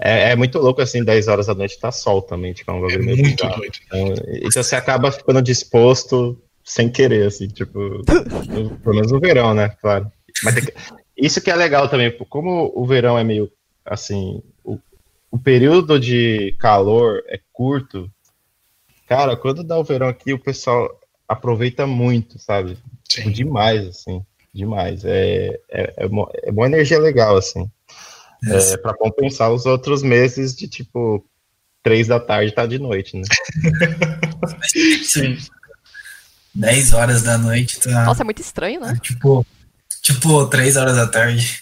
É, 0.00 0.30
é 0.30 0.36
muito 0.36 0.58
louco, 0.58 0.80
assim, 0.80 1.02
10 1.02 1.26
horas 1.28 1.46
da 1.46 1.54
noite 1.54 1.78
tá 1.78 1.90
sol 1.90 2.22
também, 2.22 2.52
tipo, 2.52 2.70
é 2.70 2.74
um 2.74 2.78
É 2.78 2.98
bagulho 2.98 3.04
muito 3.04 3.46
doido. 3.46 3.72
Então, 3.86 4.14
então 4.42 4.62
você 4.62 4.76
acaba 4.76 5.10
ficando 5.10 5.42
disposto 5.42 6.40
sem 6.68 6.90
querer, 6.90 7.26
assim, 7.26 7.48
tipo, 7.48 7.78
no- 7.80 8.78
pelo 8.78 8.94
menos 8.94 9.10
no 9.10 9.18
verão, 9.18 9.54
né? 9.54 9.70
Claro. 9.80 10.12
Mas 10.44 10.54
tem 10.54 10.64
que- 10.66 10.74
isso 11.16 11.40
que 11.40 11.50
é 11.50 11.56
legal 11.56 11.88
também, 11.88 12.14
como 12.28 12.70
o 12.74 12.86
verão 12.86 13.18
é 13.18 13.24
meio 13.24 13.50
assim, 13.84 14.42
o, 14.62 14.78
o 15.30 15.38
período 15.38 15.98
de 15.98 16.54
calor 16.60 17.22
é 17.26 17.40
curto, 17.54 18.10
cara, 19.08 19.34
quando 19.34 19.64
dá 19.64 19.78
o 19.78 19.84
verão 19.84 20.08
aqui, 20.08 20.34
o 20.34 20.38
pessoal 20.38 21.00
aproveita 21.26 21.86
muito, 21.86 22.38
sabe? 22.38 22.76
Tipo, 23.08 23.28
Sim. 23.28 23.32
demais, 23.32 23.86
assim, 23.86 24.22
demais. 24.52 25.04
É, 25.06 25.58
é, 25.70 25.94
é, 25.96 26.06
uma, 26.06 26.30
é 26.42 26.50
uma 26.50 26.66
energia 26.66 26.98
legal, 26.98 27.36
assim. 27.38 27.68
É, 28.46 28.76
para 28.76 28.94
compensar 28.94 29.50
os 29.50 29.64
outros 29.66 30.02
meses 30.02 30.54
de 30.54 30.68
tipo 30.68 31.24
três 31.82 32.06
da 32.06 32.20
tarde 32.20 32.52
tá 32.52 32.66
de 32.66 32.78
noite, 32.78 33.16
né? 33.16 33.22
Sim. 35.02 35.36
10 36.54 36.92
horas 36.92 37.22
da 37.22 37.38
noite, 37.38 37.80
tá? 37.80 38.04
Nossa, 38.04 38.22
é 38.22 38.24
muito 38.24 38.40
estranho, 38.40 38.80
né? 38.80 38.98
Tipo, 39.02 39.46
tipo 40.02 40.46
3 40.46 40.76
horas 40.76 40.96
da 40.96 41.06
tarde. 41.06 41.60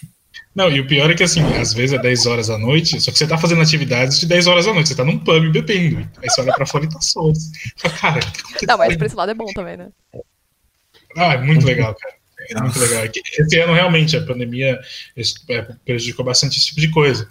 Não, 0.55 0.71
e 0.71 0.79
o 0.79 0.87
pior 0.87 1.11
é 1.11 1.13
que 1.13 1.21
assim, 1.21 1.43
às 1.55 1.71
vezes 1.71 1.95
é 1.95 2.01
10 2.01 2.25
horas 2.25 2.47
da 2.47 2.57
noite, 2.57 2.99
só 2.99 3.11
que 3.11 3.17
você 3.19 3.27
tá 3.27 3.37
fazendo 3.37 3.61
atividades 3.61 4.19
de 4.19 4.25
10 4.25 4.47
horas 4.47 4.65
da 4.65 4.73
noite, 4.73 4.89
você 4.89 4.95
tá 4.95 5.05
num 5.05 5.19
pub 5.19 5.51
bebendo. 5.51 6.09
Aí 6.19 6.29
você 6.29 6.41
olha 6.41 6.53
pra 6.53 6.65
fora 6.65 6.85
e 6.85 6.89
tá 6.89 6.99
solto. 6.99 7.39
Fala, 7.77 7.93
Cara, 7.93 8.19
tá? 8.21 8.31
Não, 8.67 8.77
mas 8.79 8.97
pra 8.97 9.05
esse 9.05 9.15
lado 9.15 9.31
é 9.31 9.35
bom 9.35 9.45
também, 9.53 9.77
né? 9.77 9.89
Ah, 11.15 11.33
é 11.33 11.37
muito 11.37 11.65
legal, 11.65 11.93
cara. 11.93 12.15
É 12.49 12.61
muito 12.61 12.79
legal. 12.79 13.03
É 13.03 13.07
que 13.07 13.21
Esse 13.39 13.59
ano, 13.59 13.73
realmente, 13.73 14.15
a 14.15 14.25
pandemia 14.25 14.79
é, 15.49 15.61
prejudicou 15.85 16.25
bastante 16.25 16.57
esse 16.57 16.67
tipo 16.67 16.81
de 16.81 16.89
coisa. 16.89 17.27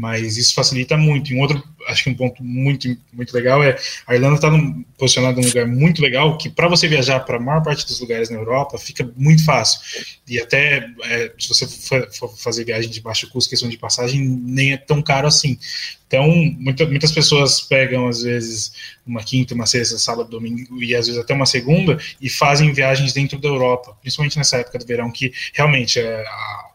Mas 0.00 0.38
isso 0.38 0.54
facilita 0.54 0.96
muito. 0.96 1.30
E 1.30 1.36
um 1.36 1.40
outro, 1.40 1.62
acho 1.86 2.04
que 2.04 2.08
um 2.08 2.14
ponto 2.14 2.42
muito, 2.42 2.88
muito 3.12 3.34
legal 3.34 3.62
é 3.62 3.76
a 4.06 4.14
Irlanda 4.14 4.36
está 4.36 4.50
posicionada 4.96 5.38
num 5.38 5.46
lugar 5.46 5.66
muito 5.66 6.00
legal 6.00 6.38
que, 6.38 6.48
para 6.48 6.68
você 6.68 6.88
viajar 6.88 7.20
para 7.20 7.36
a 7.36 7.40
maior 7.40 7.62
parte 7.62 7.86
dos 7.86 8.00
lugares 8.00 8.30
na 8.30 8.38
Europa, 8.38 8.78
fica 8.78 9.06
muito 9.14 9.44
fácil. 9.44 9.78
E 10.26 10.40
até 10.40 10.88
é, 11.04 11.32
se 11.38 11.48
você 11.50 11.68
for, 11.68 12.34
fazer 12.38 12.64
viagem 12.64 12.90
de 12.90 13.02
baixo 13.02 13.28
custo, 13.28 13.50
questão 13.50 13.68
de 13.68 13.76
passagem, 13.76 14.22
nem 14.22 14.72
é 14.72 14.78
tão 14.78 15.02
caro 15.02 15.28
assim. 15.28 15.58
Então, 16.06 16.26
muita, 16.58 16.86
muitas 16.86 17.12
pessoas 17.12 17.60
pegam, 17.60 18.08
às 18.08 18.22
vezes, 18.22 18.72
uma 19.06 19.22
quinta, 19.22 19.54
uma 19.54 19.66
sexta, 19.66 19.98
sábado, 19.98 20.30
domingo 20.30 20.82
e 20.82 20.94
às 20.94 21.08
vezes 21.08 21.20
até 21.20 21.34
uma 21.34 21.44
segunda 21.44 21.98
e 22.20 22.30
fazem 22.30 22.72
viagens 22.72 23.12
dentro 23.12 23.38
da 23.38 23.48
Europa, 23.48 23.94
principalmente 24.00 24.38
nessa 24.38 24.56
época 24.56 24.78
do 24.78 24.86
verão, 24.86 25.10
que 25.10 25.30
realmente 25.52 26.00
é 26.00 26.24
a 26.26 26.69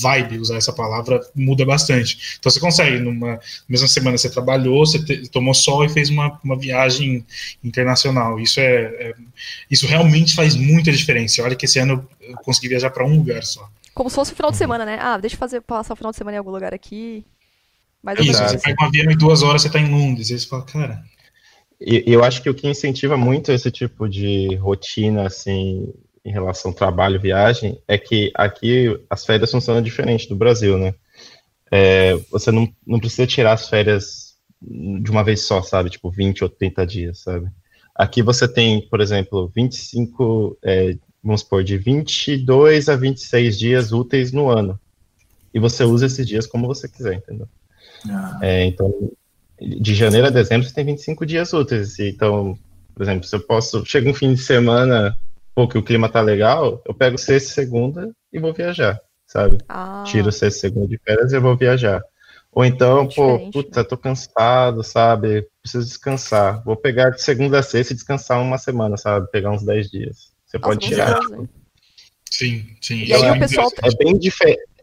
vibe, 0.00 0.38
usar 0.38 0.56
essa 0.56 0.72
palavra, 0.72 1.20
muda 1.34 1.64
bastante. 1.64 2.36
Então, 2.38 2.50
você 2.50 2.60
consegue, 2.60 2.98
numa 2.98 3.40
mesma 3.68 3.88
semana 3.88 4.18
você 4.18 4.30
trabalhou, 4.30 4.84
você 4.84 5.02
te, 5.02 5.28
tomou 5.28 5.54
sol 5.54 5.84
e 5.84 5.88
fez 5.88 6.10
uma, 6.10 6.38
uma 6.42 6.56
viagem 6.56 7.24
internacional. 7.62 8.38
Isso 8.38 8.60
é, 8.60 8.84
é, 8.84 9.14
isso 9.70 9.86
realmente 9.86 10.34
faz 10.34 10.54
muita 10.54 10.92
diferença. 10.92 11.42
Olha 11.42 11.56
que 11.56 11.64
esse 11.64 11.78
ano 11.78 12.06
eu 12.20 12.36
consegui 12.38 12.68
viajar 12.68 12.90
para 12.90 13.04
um 13.04 13.16
lugar 13.16 13.42
só. 13.42 13.68
Como 13.94 14.10
se 14.10 14.16
fosse 14.16 14.32
o 14.32 14.36
final 14.36 14.50
de 14.50 14.56
semana, 14.56 14.84
né? 14.84 14.98
Ah, 15.00 15.16
deixa 15.16 15.36
eu 15.36 15.40
fazer, 15.40 15.60
passar 15.62 15.94
o 15.94 15.96
final 15.96 16.12
de 16.12 16.18
semana 16.18 16.36
em 16.36 16.38
algum 16.38 16.50
lugar 16.50 16.74
aqui. 16.74 17.24
Mas 18.02 18.18
Isso, 18.20 18.40
você 18.40 18.58
pega 18.58 18.84
um 18.84 18.86
avião 18.86 19.10
em 19.10 19.16
duas 19.16 19.42
horas, 19.42 19.62
você 19.62 19.68
está 19.68 19.80
em 19.80 19.90
Londres. 19.90 20.30
Aí 20.30 20.38
você 20.38 20.46
fala, 20.46 20.62
cara. 20.64 21.04
E 21.80 22.04
eu 22.06 22.24
acho 22.24 22.42
que 22.42 22.48
o 22.48 22.54
que 22.54 22.68
incentiva 22.68 23.16
muito 23.16 23.52
esse 23.52 23.70
tipo 23.70 24.08
de 24.08 24.54
rotina, 24.56 25.26
assim, 25.26 25.92
em 26.26 26.32
relação 26.32 26.72
ao 26.72 26.76
trabalho, 26.76 27.20
viagem, 27.20 27.80
é 27.86 27.96
que 27.96 28.32
aqui 28.34 29.00
as 29.08 29.24
férias 29.24 29.52
funcionam 29.52 29.80
diferente 29.80 30.28
do 30.28 30.34
Brasil, 30.34 30.76
né? 30.76 30.92
É, 31.70 32.14
você 32.30 32.50
não, 32.50 32.68
não 32.84 32.98
precisa 32.98 33.28
tirar 33.28 33.52
as 33.52 33.68
férias 33.68 34.34
de 34.60 35.08
uma 35.08 35.22
vez 35.22 35.42
só, 35.42 35.62
sabe? 35.62 35.88
Tipo, 35.88 36.10
20 36.10 36.42
ou 36.42 36.50
30 36.50 36.84
dias, 36.84 37.20
sabe? 37.20 37.48
Aqui 37.94 38.22
você 38.22 38.48
tem, 38.48 38.88
por 38.88 39.00
exemplo, 39.00 39.50
25, 39.54 40.58
é, 40.64 40.96
vamos 41.22 41.42
supor, 41.42 41.62
de 41.62 41.78
22 41.78 42.88
a 42.88 42.96
26 42.96 43.56
dias 43.56 43.92
úteis 43.92 44.32
no 44.32 44.50
ano. 44.50 44.80
E 45.54 45.60
você 45.60 45.84
usa 45.84 46.06
esses 46.06 46.26
dias 46.26 46.44
como 46.44 46.66
você 46.66 46.88
quiser, 46.88 47.14
entendeu? 47.14 47.48
Ah. 48.10 48.38
É, 48.42 48.64
então, 48.64 48.92
de 49.60 49.94
janeiro 49.94 50.26
a 50.26 50.30
dezembro 50.30 50.66
você 50.66 50.74
tem 50.74 50.84
25 50.84 51.24
dias 51.24 51.52
úteis. 51.52 52.00
Então, 52.00 52.58
por 52.92 53.02
exemplo, 53.02 53.24
se 53.24 53.36
eu 53.36 53.40
posso. 53.40 53.86
Chega 53.86 54.10
um 54.10 54.14
fim 54.14 54.34
de 54.34 54.40
semana, 54.40 55.16
pô, 55.56 55.66
que 55.66 55.78
o 55.78 55.82
clima 55.82 56.06
tá 56.06 56.20
legal, 56.20 56.82
eu 56.86 56.92
pego 56.92 57.16
sexta 57.16 57.48
e 57.50 57.54
segunda 57.54 58.14
e 58.30 58.38
vou 58.38 58.52
viajar, 58.52 59.00
sabe? 59.26 59.56
Ah, 59.66 60.04
Tiro 60.06 60.30
sexta 60.30 60.58
e 60.58 60.60
segunda 60.60 60.86
de 60.86 60.98
férias 60.98 61.32
e 61.32 61.36
eu 61.36 61.40
vou 61.40 61.56
viajar. 61.56 62.02
Ou 62.52 62.62
então, 62.62 63.08
pô, 63.08 63.32
Diferente, 63.32 63.52
puta, 63.52 63.82
tô 63.82 63.96
cansado, 63.96 64.84
sabe? 64.84 65.46
Preciso 65.62 65.86
descansar. 65.86 66.62
Vou 66.62 66.76
pegar 66.76 67.08
de 67.10 67.22
segunda 67.22 67.58
a 67.58 67.62
sexta 67.62 67.94
e 67.94 67.96
descansar 67.96 68.40
uma 68.40 68.58
semana, 68.58 68.98
sabe? 68.98 69.30
Pegar 69.30 69.50
uns 69.50 69.64
10 69.64 69.90
dias. 69.90 70.30
Você 70.46 70.58
nossa, 70.58 70.68
pode 70.68 70.86
tirar. 70.86 71.18
Sim, 72.30 72.66
sim. 72.82 73.04
E 73.04 73.14
aí 73.14 73.22
é 73.24 73.38
pessoal- 73.38 73.68
interessante. 73.68 73.80
É 73.82 74.04
bem, 74.04 74.20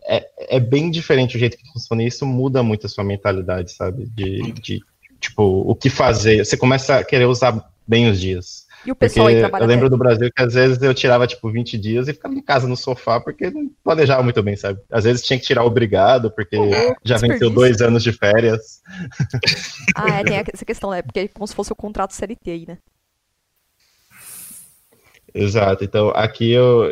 é, 0.06 0.56
é 0.58 0.60
bem 0.60 0.90
diferente 0.90 1.36
o 1.36 1.40
jeito 1.40 1.56
que 1.56 1.72
funciona 1.72 2.04
e 2.04 2.08
isso 2.08 2.26
muda 2.26 2.64
muito 2.64 2.88
a 2.88 2.90
sua 2.90 3.04
mentalidade, 3.04 3.72
sabe? 3.72 4.08
De, 4.08 4.52
de, 4.54 4.80
tipo, 5.20 5.44
o 5.44 5.76
que 5.76 5.90
fazer. 5.90 6.44
Você 6.44 6.58
começa 6.58 6.98
a 6.98 7.04
querer 7.04 7.26
usar 7.26 7.72
bem 7.88 8.10
os 8.10 8.20
dias. 8.20 8.63
E 8.86 8.92
o 8.92 8.96
Porque 8.96 9.08
pessoal 9.08 9.28
aí 9.28 9.40
trabalha 9.40 9.64
eu 9.64 9.68
lembro 9.68 9.86
até- 9.86 9.92
do 9.92 9.98
Brasil 9.98 10.30
que 10.36 10.44
às 10.44 10.54
vezes 10.54 10.82
eu 10.82 10.94
tirava, 10.94 11.26
tipo, 11.26 11.50
20 11.50 11.78
dias 11.78 12.08
e 12.08 12.14
ficava 12.14 12.34
em 12.36 12.42
casa 12.42 12.68
no 12.68 12.76
sofá 12.76 13.20
porque 13.20 13.50
não 13.50 13.70
planejava 13.84 14.22
muito 14.24 14.44
bem, 14.44 14.56
sabe? 14.58 14.80
Às 14.92 15.06
vezes 15.06 15.22
tinha 15.26 15.40
que 15.40 15.46
tirar 15.46 15.64
obrigado 15.64 16.30
porque 16.32 16.58
louco, 16.58 16.96
já 17.04 17.18
venceu 17.18 17.50
dois 17.50 17.82
anos 17.82 18.04
de 18.04 18.12
férias. 18.12 18.82
Ah, 19.96 20.20
é, 20.20 20.24
tem 20.24 20.38
essa 20.54 20.66
questão, 20.66 20.90
né? 20.90 21.02
Porque 21.02 21.20
é 21.20 21.28
como 21.28 21.48
se 21.48 21.54
fosse 21.54 21.72
o 21.72 21.76
contrato 21.76 22.14
CLT 22.14 22.50
aí, 22.52 22.66
né? 22.68 22.78
Exato. 25.34 25.84
Então, 25.84 26.10
aqui 26.10 26.52
eu, 26.52 26.86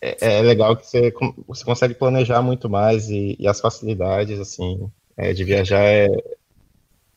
é, 0.00 0.38
é 0.38 0.42
legal 0.42 0.76
que 0.76 0.86
você, 0.86 1.12
você 1.46 1.64
consegue 1.64 1.94
planejar 1.94 2.42
muito 2.42 2.68
mais 2.68 3.08
e, 3.08 3.36
e 3.38 3.46
as 3.46 3.60
facilidades, 3.60 4.38
assim, 4.38 4.90
é, 5.16 5.32
de 5.32 5.44
viajar 5.44 5.82
é, 5.82 6.08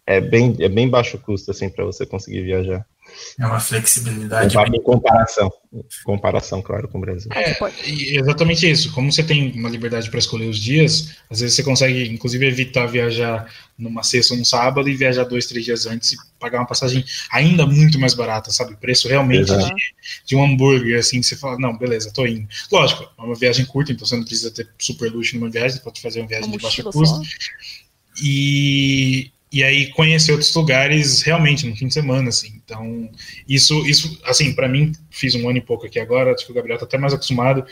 é, 0.05 0.19
bem, 0.21 0.55
é 0.59 0.69
bem 0.69 0.89
baixo 0.89 1.17
custo, 1.17 1.51
assim, 1.51 1.69
para 1.69 1.85
você 1.85 2.05
conseguir 2.05 2.41
viajar. 2.43 2.85
É 3.37 3.45
uma 3.45 3.59
flexibilidade. 3.59 4.55
Em 4.57 4.81
comparação, 4.81 5.51
em 5.73 5.83
comparação, 6.05 6.61
claro, 6.61 6.87
com 6.87 6.97
o 6.97 7.01
Brasil. 7.01 7.29
Pode- 7.59 7.75
E 7.85 8.17
exatamente 8.17 8.69
isso. 8.69 8.91
Como 8.93 9.11
você 9.11 9.21
tem 9.21 9.51
uma 9.51 9.69
liberdade 9.69 10.09
para 10.09 10.17
escolher 10.19 10.47
os 10.47 10.57
dias, 10.57 11.13
às 11.29 11.41
vezes 11.41 11.55
você 11.55 11.63
consegue, 11.63 12.07
inclusive, 12.09 12.45
evitar 12.47 12.85
viajar 12.87 13.45
numa 13.77 14.03
sexta 14.03 14.33
ou 14.33 14.37
num 14.39 14.45
sábado 14.45 14.89
e 14.89 14.95
viajar 14.95 15.25
dois, 15.25 15.45
três 15.45 15.65
dias 15.65 15.85
antes 15.85 16.13
e 16.13 16.17
pagar 16.39 16.59
uma 16.59 16.65
passagem 16.65 17.03
ainda 17.31 17.65
muito 17.67 17.99
mais 17.99 18.13
barata, 18.13 18.51
sabe? 18.51 18.75
Preço 18.77 19.07
realmente 19.09 19.51
de, 19.53 19.73
de 20.25 20.35
um 20.35 20.43
hambúrguer, 20.43 20.97
assim, 20.97 21.21
você 21.21 21.35
fala, 21.35 21.59
não, 21.59 21.77
beleza, 21.77 22.11
tô 22.11 22.25
indo. 22.25 22.47
Lógico, 22.71 23.03
é 23.17 23.21
uma 23.21 23.35
viagem 23.35 23.65
curta, 23.65 23.91
então 23.91 24.07
você 24.07 24.15
não 24.15 24.23
precisa 24.23 24.49
ter 24.49 24.67
super 24.79 25.11
luxo 25.11 25.35
numa 25.37 25.49
viagem, 25.49 25.77
você 25.77 25.83
pode 25.83 26.01
fazer 26.01 26.21
uma 26.21 26.27
viagem 26.29 26.47
Uma 26.47 26.57
de 26.57 26.63
baixo 26.63 26.83
custo. 26.83 27.05
só. 27.05 27.21
e, 28.23 29.31
e 29.53 29.63
aí 29.63 29.91
conhecer 29.91 30.31
outros 30.31 30.51
lugares 30.55 31.21
realmente 31.21 31.67
no 31.67 31.75
fim 31.75 31.87
de 31.87 31.93
semana, 31.93 32.29
assim. 32.29 32.59
Então, 32.65 33.07
isso, 33.47 33.85
isso 33.85 34.19
assim, 34.25 34.51
para 34.51 34.67
mim, 34.67 34.91
fiz 35.11 35.35
um 35.35 35.47
ano 35.47 35.59
e 35.59 35.61
pouco 35.61 35.85
aqui 35.85 35.99
agora, 35.99 36.33
acho 36.33 36.43
que 36.43 36.51
o 36.51 36.55
Gabriel 36.55 36.79
tá 36.79 36.85
até 36.85 36.97
mais 36.97 37.13
acostumado. 37.13 37.63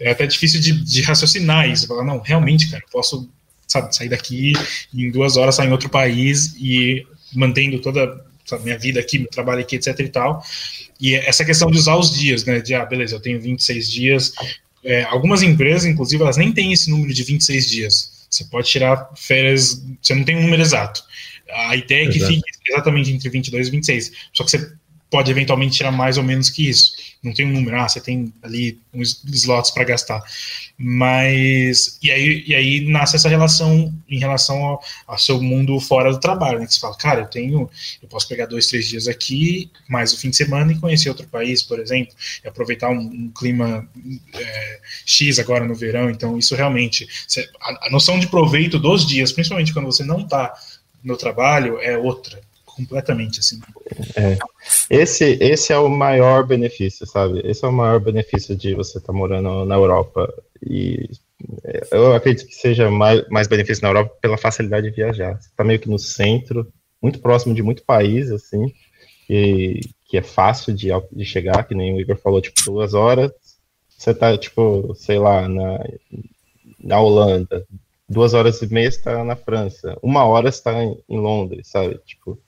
É 0.00 0.12
até 0.12 0.26
difícil 0.26 0.58
de, 0.58 0.72
de 0.82 1.02
raciocinar 1.02 1.68
isso. 1.68 1.86
Falar, 1.86 2.04
não, 2.04 2.20
realmente, 2.20 2.70
cara, 2.70 2.82
eu 2.82 2.90
posso 2.90 3.30
sabe, 3.68 3.94
sair 3.94 4.08
daqui 4.08 4.54
e 4.94 5.04
em 5.04 5.10
duas 5.10 5.36
horas 5.36 5.56
sair 5.56 5.68
em 5.68 5.72
outro 5.72 5.90
país 5.90 6.54
e 6.58 7.06
mantendo 7.34 7.80
toda 7.80 8.24
a 8.50 8.58
minha 8.60 8.78
vida 8.78 8.98
aqui, 8.98 9.18
meu 9.18 9.28
trabalho 9.28 9.60
aqui, 9.60 9.76
etc 9.76 9.98
e 9.98 10.08
tal. 10.08 10.42
E 10.98 11.14
essa 11.14 11.44
questão 11.44 11.70
de 11.70 11.76
usar 11.76 11.96
os 11.96 12.16
dias, 12.18 12.46
né? 12.46 12.60
De, 12.60 12.74
ah, 12.74 12.86
beleza, 12.86 13.14
eu 13.14 13.20
tenho 13.20 13.38
26 13.38 13.90
dias. 13.90 14.32
É, 14.82 15.02
algumas 15.04 15.42
empresas, 15.42 15.84
inclusive, 15.84 16.22
elas 16.22 16.38
nem 16.38 16.50
têm 16.50 16.72
esse 16.72 16.90
número 16.90 17.12
de 17.12 17.22
26 17.22 17.68
dias. 17.68 18.15
Você 18.36 18.44
pode 18.44 18.68
tirar 18.68 19.10
férias, 19.16 19.82
você 20.00 20.14
não 20.14 20.24
tem 20.24 20.36
um 20.36 20.42
número 20.42 20.62
exato. 20.62 21.02
A 21.68 21.76
ideia 21.76 22.06
é 22.06 22.10
que 22.10 22.18
Exato. 22.18 22.32
fique 22.32 22.44
exatamente 22.68 23.10
entre 23.12 23.28
22 23.28 23.68
e 23.68 23.70
26. 23.70 24.12
Só 24.32 24.44
que 24.44 24.50
você 24.50 24.72
pode 25.10 25.30
eventualmente 25.30 25.76
tirar 25.76 25.92
mais 25.92 26.18
ou 26.18 26.24
menos 26.24 26.50
que 26.50 26.68
isso. 26.68 26.92
Não 27.22 27.32
tem 27.32 27.46
um 27.46 27.52
número, 27.52 27.80
ah, 27.80 27.88
você 27.88 28.00
tem 28.00 28.32
ali 28.42 28.78
uns 28.92 29.22
slots 29.24 29.70
para 29.70 29.84
gastar. 29.84 30.22
Mas. 30.78 31.98
E 32.02 32.10
aí, 32.10 32.44
e 32.46 32.54
aí 32.54 32.80
nasce 32.88 33.16
essa 33.16 33.28
relação 33.28 33.92
em 34.08 34.18
relação 34.18 34.62
ao, 34.64 34.82
ao 35.06 35.18
seu 35.18 35.40
mundo 35.42 35.78
fora 35.80 36.12
do 36.12 36.20
trabalho, 36.20 36.58
né? 36.58 36.66
Que 36.66 36.74
você 36.74 36.80
fala, 36.80 36.96
cara, 36.96 37.20
eu 37.22 37.26
tenho. 37.26 37.70
Eu 38.02 38.08
posso 38.08 38.28
pegar 38.28 38.46
dois, 38.46 38.66
três 38.66 38.86
dias 38.86 39.08
aqui, 39.08 39.70
mais 39.88 40.12
o 40.12 40.18
fim 40.18 40.30
de 40.30 40.36
semana 40.36 40.72
e 40.72 40.78
conhecer 40.78 41.08
outro 41.08 41.26
país, 41.26 41.62
por 41.62 41.80
exemplo, 41.80 42.14
e 42.44 42.48
aproveitar 42.48 42.90
um, 42.90 43.00
um 43.00 43.32
clima 43.36 43.88
é, 44.34 44.80
X 45.04 45.38
agora 45.38 45.64
no 45.64 45.74
verão. 45.74 46.10
Então, 46.10 46.38
isso 46.38 46.54
realmente. 46.54 47.08
a, 47.60 47.86
a 47.88 47.90
noção 47.90 48.18
de 48.18 48.28
proveito 48.28 48.78
dos 48.78 49.06
dias, 49.06 49.32
principalmente 49.32 49.72
quando 49.72 49.86
você 49.86 50.04
não 50.04 50.20
está 50.20 50.54
no 51.02 51.16
trabalho, 51.16 51.78
é 51.80 51.96
outra. 51.96 52.40
Completamente, 52.76 53.40
assim. 53.40 53.58
Esse, 54.90 55.38
esse 55.40 55.72
é 55.72 55.78
o 55.78 55.88
maior 55.88 56.46
benefício, 56.46 57.06
sabe? 57.06 57.40
Esse 57.42 57.64
é 57.64 57.68
o 57.68 57.72
maior 57.72 57.98
benefício 57.98 58.54
de 58.54 58.74
você 58.74 58.98
estar 58.98 59.12
morando 59.14 59.64
na 59.64 59.74
Europa. 59.74 60.32
E 60.62 61.08
é, 61.64 61.88
eu 61.90 62.14
acredito 62.14 62.46
que 62.46 62.54
seja 62.54 62.90
mais, 62.90 63.26
mais 63.30 63.46
benefício 63.46 63.82
na 63.82 63.88
Europa 63.88 64.14
pela 64.20 64.36
facilidade 64.36 64.90
de 64.90 64.96
viajar. 64.96 65.40
Você 65.40 65.48
está 65.48 65.64
meio 65.64 65.80
que 65.80 65.88
no 65.88 65.98
centro, 65.98 66.70
muito 67.00 67.18
próximo 67.20 67.54
de 67.54 67.62
muito 67.62 67.82
país, 67.82 68.30
assim, 68.30 68.72
e, 69.28 69.80
que 70.04 70.18
é 70.18 70.22
fácil 70.22 70.74
de, 70.74 70.88
de 71.12 71.24
chegar, 71.24 71.64
que 71.64 71.74
nem 71.74 71.94
o 71.94 72.00
Igor 72.00 72.16
falou, 72.16 72.40
tipo, 72.42 72.62
duas 72.64 72.92
horas. 72.92 73.32
Você 73.96 74.14
tá, 74.14 74.36
tipo, 74.36 74.94
sei 74.94 75.18
lá, 75.18 75.48
na, 75.48 75.78
na 76.78 77.00
Holanda. 77.00 77.66
Duas 78.08 78.34
horas 78.34 78.60
e 78.60 78.72
meia 78.72 78.88
está 78.88 79.24
na 79.24 79.34
França. 79.34 79.98
Uma 80.02 80.24
hora 80.24 80.48
está 80.48 80.84
em 80.84 81.02
Londres, 81.08 81.68
sabe? 81.68 81.98
Tipo, 82.04 82.38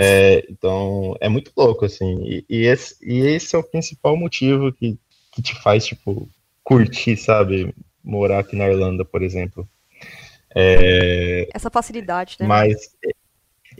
é, 0.00 0.46
então, 0.48 1.16
é 1.20 1.28
muito 1.28 1.50
louco, 1.56 1.84
assim. 1.84 2.22
E, 2.22 2.44
e, 2.48 2.66
esse, 2.66 2.96
e 3.02 3.18
esse 3.18 3.56
é 3.56 3.58
o 3.58 3.64
principal 3.64 4.16
motivo 4.16 4.72
que, 4.72 4.96
que 5.32 5.42
te 5.42 5.60
faz, 5.60 5.84
tipo, 5.84 6.28
curtir, 6.62 7.16
sabe? 7.16 7.74
Morar 8.04 8.38
aqui 8.38 8.54
na 8.54 8.68
Irlanda, 8.68 9.04
por 9.04 9.22
exemplo. 9.22 9.68
É, 10.54 11.48
Essa 11.52 11.68
facilidade, 11.68 12.36
né? 12.38 12.46
mas. 12.46 12.76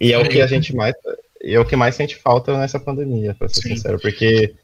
E 0.01 0.12
é 0.12 0.19
o 0.19 0.28
que 0.28 0.40
a 0.40 0.47
gente 0.49 0.74
mais. 0.74 0.95
E 1.40 1.55
é 1.55 1.61
o 1.61 1.65
que 1.65 1.77
mais 1.77 1.95
sente 1.95 2.16
falta 2.16 2.59
nessa 2.59 2.81
pandemia, 2.81 3.35
pra 3.35 3.49
ser 3.49 3.62
Sim. 3.62 3.77
sincero. 3.77 4.01
Porque 4.01 4.57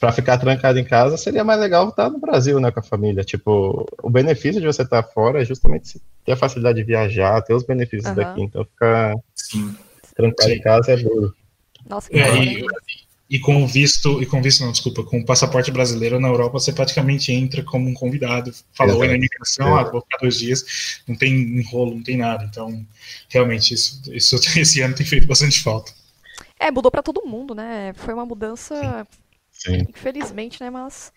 pra 0.00 0.10
ficar 0.10 0.38
trancado 0.38 0.78
em 0.78 0.84
casa 0.84 1.18
seria 1.18 1.44
mais 1.44 1.60
legal 1.60 1.90
estar 1.90 2.08
no 2.08 2.18
Brasil, 2.18 2.58
né, 2.58 2.70
com 2.70 2.80
a 2.80 2.82
família. 2.82 3.22
Tipo, 3.22 3.86
o 4.02 4.08
benefício 4.08 4.60
de 4.60 4.66
você 4.66 4.82
estar 4.82 5.02
fora 5.02 5.42
é 5.42 5.44
justamente 5.44 6.00
ter 6.24 6.32
a 6.32 6.36
facilidade 6.36 6.78
de 6.78 6.84
viajar, 6.84 7.42
ter 7.42 7.52
os 7.52 7.62
benefícios 7.62 8.06
Aham. 8.06 8.16
daqui. 8.16 8.42
Então, 8.42 8.64
ficar 8.64 9.14
Sim. 9.34 9.74
Trancado 10.14 10.50
Sim. 10.50 10.56
em 10.56 10.60
casa 10.60 10.92
é 10.92 10.96
duro. 10.96 11.34
Nossa, 11.88 12.10
que 12.10 12.18
É, 12.18 12.24
da 12.24 12.32
hora, 12.32 12.44
e, 12.44 12.48
hein? 12.48 12.66
e 13.28 13.38
com 13.38 13.62
o 13.62 13.66
visto, 13.66 14.22
e 14.22 14.26
com 14.26 14.38
o 14.38 14.42
visto, 14.42 14.62
não, 14.64 14.72
desculpa, 14.72 15.02
com 15.02 15.18
o 15.18 15.24
passaporte 15.24 15.70
brasileiro 15.70 16.20
na 16.20 16.28
Europa, 16.28 16.58
você 16.58 16.72
praticamente 16.72 17.32
entra 17.32 17.62
como 17.62 17.88
um 17.88 17.94
convidado. 17.94 18.52
Fala 18.72 18.94
oi 18.94 19.08
na 19.08 19.14
imigração, 19.14 19.76
ah, 19.76 19.84
vou 19.84 20.02
ficar 20.02 20.18
dois 20.18 20.38
dias, 20.38 21.02
não 21.08 21.16
tem 21.16 21.32
enrolo, 21.34 21.94
não 21.94 22.02
tem 22.02 22.16
nada. 22.16 22.44
Então, 22.44 22.86
realmente, 23.28 23.74
isso, 23.74 24.02
isso 24.12 24.36
esse 24.58 24.80
ano 24.80 24.94
tem 24.94 25.06
feito 25.06 25.26
bastante 25.26 25.62
falta. 25.62 25.92
É, 26.58 26.70
mudou 26.70 26.90
pra 26.90 27.02
todo 27.02 27.26
mundo, 27.26 27.54
né? 27.54 27.92
Foi 27.94 28.14
uma 28.14 28.26
mudança, 28.26 29.06
Sim. 29.50 29.86
infelizmente, 29.88 30.60
né? 30.62 30.70
Mas. 30.70 31.12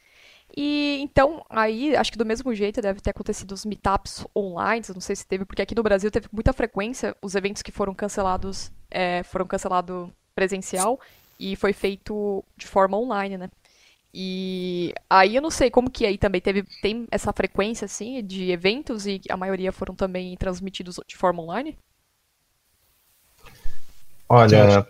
E 0.55 0.99
então, 1.01 1.45
aí, 1.49 1.95
acho 1.95 2.11
que 2.11 2.17
do 2.17 2.25
mesmo 2.25 2.53
jeito 2.55 2.81
deve 2.81 3.01
ter 3.01 3.11
acontecido 3.11 3.51
os 3.51 3.65
meetups 3.65 4.25
online, 4.35 4.83
não 4.93 5.01
sei 5.01 5.15
se 5.15 5.27
teve, 5.27 5.45
porque 5.45 5.61
aqui 5.61 5.75
no 5.75 5.83
Brasil 5.83 6.09
teve 6.09 6.27
muita 6.31 6.53
frequência 6.53 7.15
os 7.21 7.35
eventos 7.35 7.61
que 7.61 7.71
foram 7.71 7.93
cancelados, 7.93 8.71
é, 8.89 9.23
foram 9.23 9.45
cancelados 9.45 10.09
presencial 10.35 10.99
e 11.39 11.55
foi 11.55 11.73
feito 11.73 12.43
de 12.55 12.67
forma 12.67 12.97
online, 12.97 13.37
né? 13.37 13.49
E 14.13 14.93
aí 15.09 15.35
eu 15.35 15.41
não 15.41 15.51
sei 15.51 15.69
como 15.69 15.91
que 15.91 16.05
aí 16.05 16.17
também 16.17 16.41
teve, 16.41 16.63
tem 16.81 17.07
essa 17.11 17.31
frequência, 17.31 17.85
assim, 17.85 18.23
de 18.25 18.51
eventos 18.51 19.05
e 19.05 19.21
a 19.29 19.37
maioria 19.37 19.71
foram 19.71 19.93
também 19.93 20.35
transmitidos 20.37 20.99
de 21.07 21.15
forma 21.15 21.43
online? 21.43 21.77
Olha, 24.29 24.87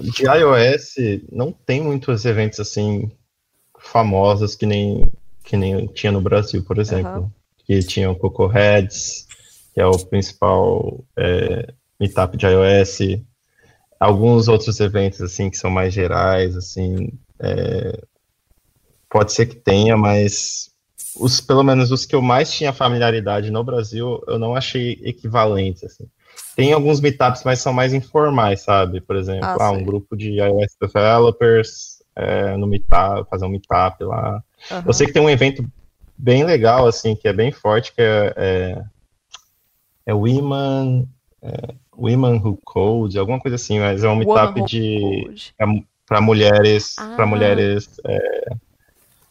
de 0.00 0.22
iOS 0.24 0.94
não 1.30 1.52
tem 1.52 1.82
muitos 1.82 2.24
eventos 2.24 2.60
assim 2.60 3.10
famosos 3.78 4.54
que 4.54 4.64
nem 4.64 5.10
que 5.42 5.56
nem 5.56 5.86
tinha 5.88 6.12
no 6.12 6.20
Brasil, 6.20 6.62
por 6.62 6.78
exemplo. 6.78 7.10
Aham. 7.10 7.32
Que 7.64 7.82
tinha 7.82 8.10
o 8.10 8.16
Coco 8.16 8.46
Heads, 8.46 9.26
que 9.74 9.80
é 9.80 9.86
o 9.86 9.98
principal 9.98 11.04
é, 11.16 11.72
meetup 12.00 12.36
de 12.36 12.46
iOS. 12.46 13.20
Alguns 13.98 14.48
outros 14.48 14.80
eventos 14.80 15.20
assim 15.20 15.50
que 15.50 15.58
são 15.58 15.70
mais 15.70 15.92
gerais, 15.92 16.56
assim, 16.56 17.12
é, 17.38 18.00
pode 19.10 19.32
ser 19.32 19.44
que 19.44 19.56
tenha, 19.56 19.96
mas 19.96 20.70
os 21.16 21.40
pelo 21.40 21.62
menos 21.62 21.90
os 21.90 22.06
que 22.06 22.14
eu 22.14 22.22
mais 22.22 22.50
tinha 22.50 22.72
familiaridade 22.72 23.50
no 23.50 23.62
Brasil, 23.62 24.22
eu 24.26 24.38
não 24.38 24.56
achei 24.56 24.98
equivalentes 25.02 25.84
assim. 25.84 26.08
Tem 26.56 26.72
alguns 26.72 27.00
meetups, 27.00 27.42
mas 27.44 27.60
são 27.60 27.72
mais 27.72 27.92
informais, 27.92 28.62
sabe? 28.62 29.00
Por 29.00 29.16
exemplo, 29.16 29.44
Ah, 29.44 29.56
ah, 29.60 29.70
um 29.72 29.84
grupo 29.84 30.16
de 30.16 30.30
iOS 30.38 30.76
developers 30.80 32.02
é, 32.16 32.56
no 32.56 32.66
meetup, 32.66 33.28
fazer 33.28 33.44
um 33.44 33.50
meetup 33.50 34.02
lá. 34.04 34.42
Aham. 34.70 34.84
Eu 34.86 34.92
sei 34.92 35.06
que 35.06 35.12
tem 35.12 35.22
um 35.22 35.30
evento 35.30 35.64
bem 36.16 36.44
legal, 36.44 36.86
assim, 36.86 37.14
que 37.14 37.28
é 37.28 37.32
bem 37.32 37.50
forte, 37.50 37.92
que 37.92 38.00
é, 38.00 38.34
é, 38.36 38.82
é 40.06 40.14
o 40.14 40.18
Women, 40.18 41.08
é, 41.42 41.74
Women 42.00 42.40
Who 42.42 42.58
Code, 42.64 43.18
alguma 43.18 43.38
coisa 43.38 43.56
assim, 43.56 43.78
mas 43.78 44.02
é 44.02 44.08
um 44.08 44.16
meetup 44.16 44.64
de 44.64 45.30
para 46.06 46.20
mulheres, 46.20 46.96
ah. 46.98 47.12
para 47.14 47.26
mulheres 47.26 47.88
é, 48.04 48.54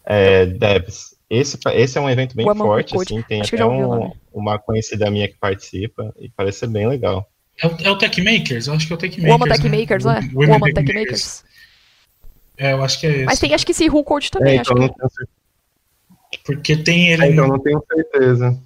é, 0.05 0.45
devs. 0.45 1.17
Esse, 1.29 1.57
esse 1.73 1.97
é 1.97 2.01
um 2.01 2.09
evento 2.09 2.35
bem 2.35 2.45
Woman 2.45 2.63
forte, 2.63 2.95
assim, 2.95 3.21
tem 3.23 3.41
Acho 3.41 3.53
até 3.53 3.65
um, 3.65 4.11
uma 4.33 4.57
conhecida 4.57 5.11
minha 5.11 5.27
que 5.27 5.37
participa 5.37 6.13
e 6.17 6.29
parece 6.29 6.59
ser 6.59 6.67
bem 6.67 6.87
legal. 6.87 7.29
É 7.61 7.67
o, 7.67 7.77
é 7.83 7.91
o 7.91 7.97
Tech 7.97 8.21
Makers, 8.21 8.67
eu 8.67 8.73
acho 8.73 8.87
que 8.87 8.93
é 8.93 8.95
o 8.95 8.99
Tech 8.99 9.19
Makers. 9.19 9.33
Woman 9.33 9.47
Tech 9.53 9.69
né? 9.69 9.77
Makers, 9.77 10.05
né? 10.05 10.29
Woman, 10.33 10.53
Woman 10.53 10.73
Tech, 10.73 10.73
Tech 10.73 10.87
Makers. 10.87 10.95
Makers. 10.95 11.43
É, 12.57 12.73
eu 12.73 12.83
acho 12.83 12.99
que 12.99 13.07
é 13.07 13.09
esse. 13.11 13.25
Mas 13.25 13.39
tem 13.39 13.53
acho 13.53 13.65
que 13.65 13.71
esse 13.71 13.89
Who 13.89 14.03
Code 14.03 14.31
também, 14.31 14.57
é, 14.57 14.61
então 14.61 14.77
acho 14.77 14.89
que... 14.89 15.39
Porque 16.45 16.77
tem 16.77 17.11
ele. 17.11 17.23
É, 17.23 17.31
então, 17.31 17.47
não 17.47 17.59
tenho 17.59 17.83
certeza. 17.91 18.57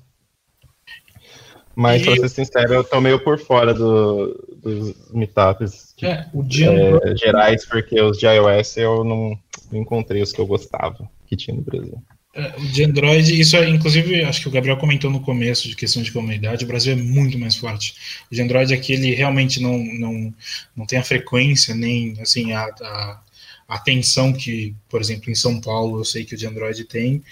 Mas, 1.76 2.02
e... 2.02 2.06
pra 2.06 2.16
ser 2.16 2.30
sincero, 2.30 2.74
eu 2.74 2.84
tô 2.84 3.02
meio 3.02 3.20
por 3.20 3.40
fora 3.40 3.74
do, 3.74 4.60
dos 4.62 4.96
meetups 5.12 5.94
é, 6.02 6.26
é, 6.26 7.18
gerais, 7.18 7.66
porque 7.66 8.00
os 8.00 8.18
de 8.18 8.28
iOS 8.28 8.78
eu 8.78 9.04
não, 9.04 9.38
não, 9.72 9.82
encontrei 9.82 10.22
os 10.22 10.32
que 10.32 10.40
eu 10.40 10.46
gostava 10.46 11.10
que 11.26 11.36
tinha 11.36 11.56
no 11.56 11.64
Brasil. 11.64 12.02
É, 12.36 12.54
o 12.58 12.66
de 12.66 12.84
Android, 12.84 13.40
isso 13.40 13.56
é, 13.56 13.70
inclusive, 13.70 14.24
acho 14.24 14.42
que 14.42 14.48
o 14.48 14.52
Gabriel 14.52 14.78
comentou 14.78 15.10
no 15.10 15.20
começo 15.20 15.68
de 15.68 15.76
questão 15.76 16.02
de 16.02 16.12
comunidade, 16.12 16.66
o 16.66 16.68
Brasil 16.68 16.94
é 16.94 16.96
muito 16.96 17.38
mais 17.38 17.56
forte. 17.56 17.96
O 18.32 18.36
de 18.36 18.42
Android 18.42 18.74
aqui, 18.74 18.94
ele 18.94 19.14
realmente 19.14 19.62
não, 19.62 19.78
não, 19.78 20.34
não 20.76 20.86
tem 20.86 21.00
a 21.00 21.04
frequência, 21.04 21.76
nem, 21.76 22.16
assim, 22.20 22.54
a, 22.54 22.64
a 22.64 23.22
atenção 23.68 24.34
que, 24.34 24.76
por 24.90 25.02
exemplo, 25.02 25.32
em 25.32 25.36
São 25.36 25.60
Paulo 25.60 26.00
eu 26.00 26.06
sei 26.06 26.26
que 26.26 26.36
o 26.36 26.38
de 26.38 26.46
Android 26.46 26.84
tem, 26.86 27.24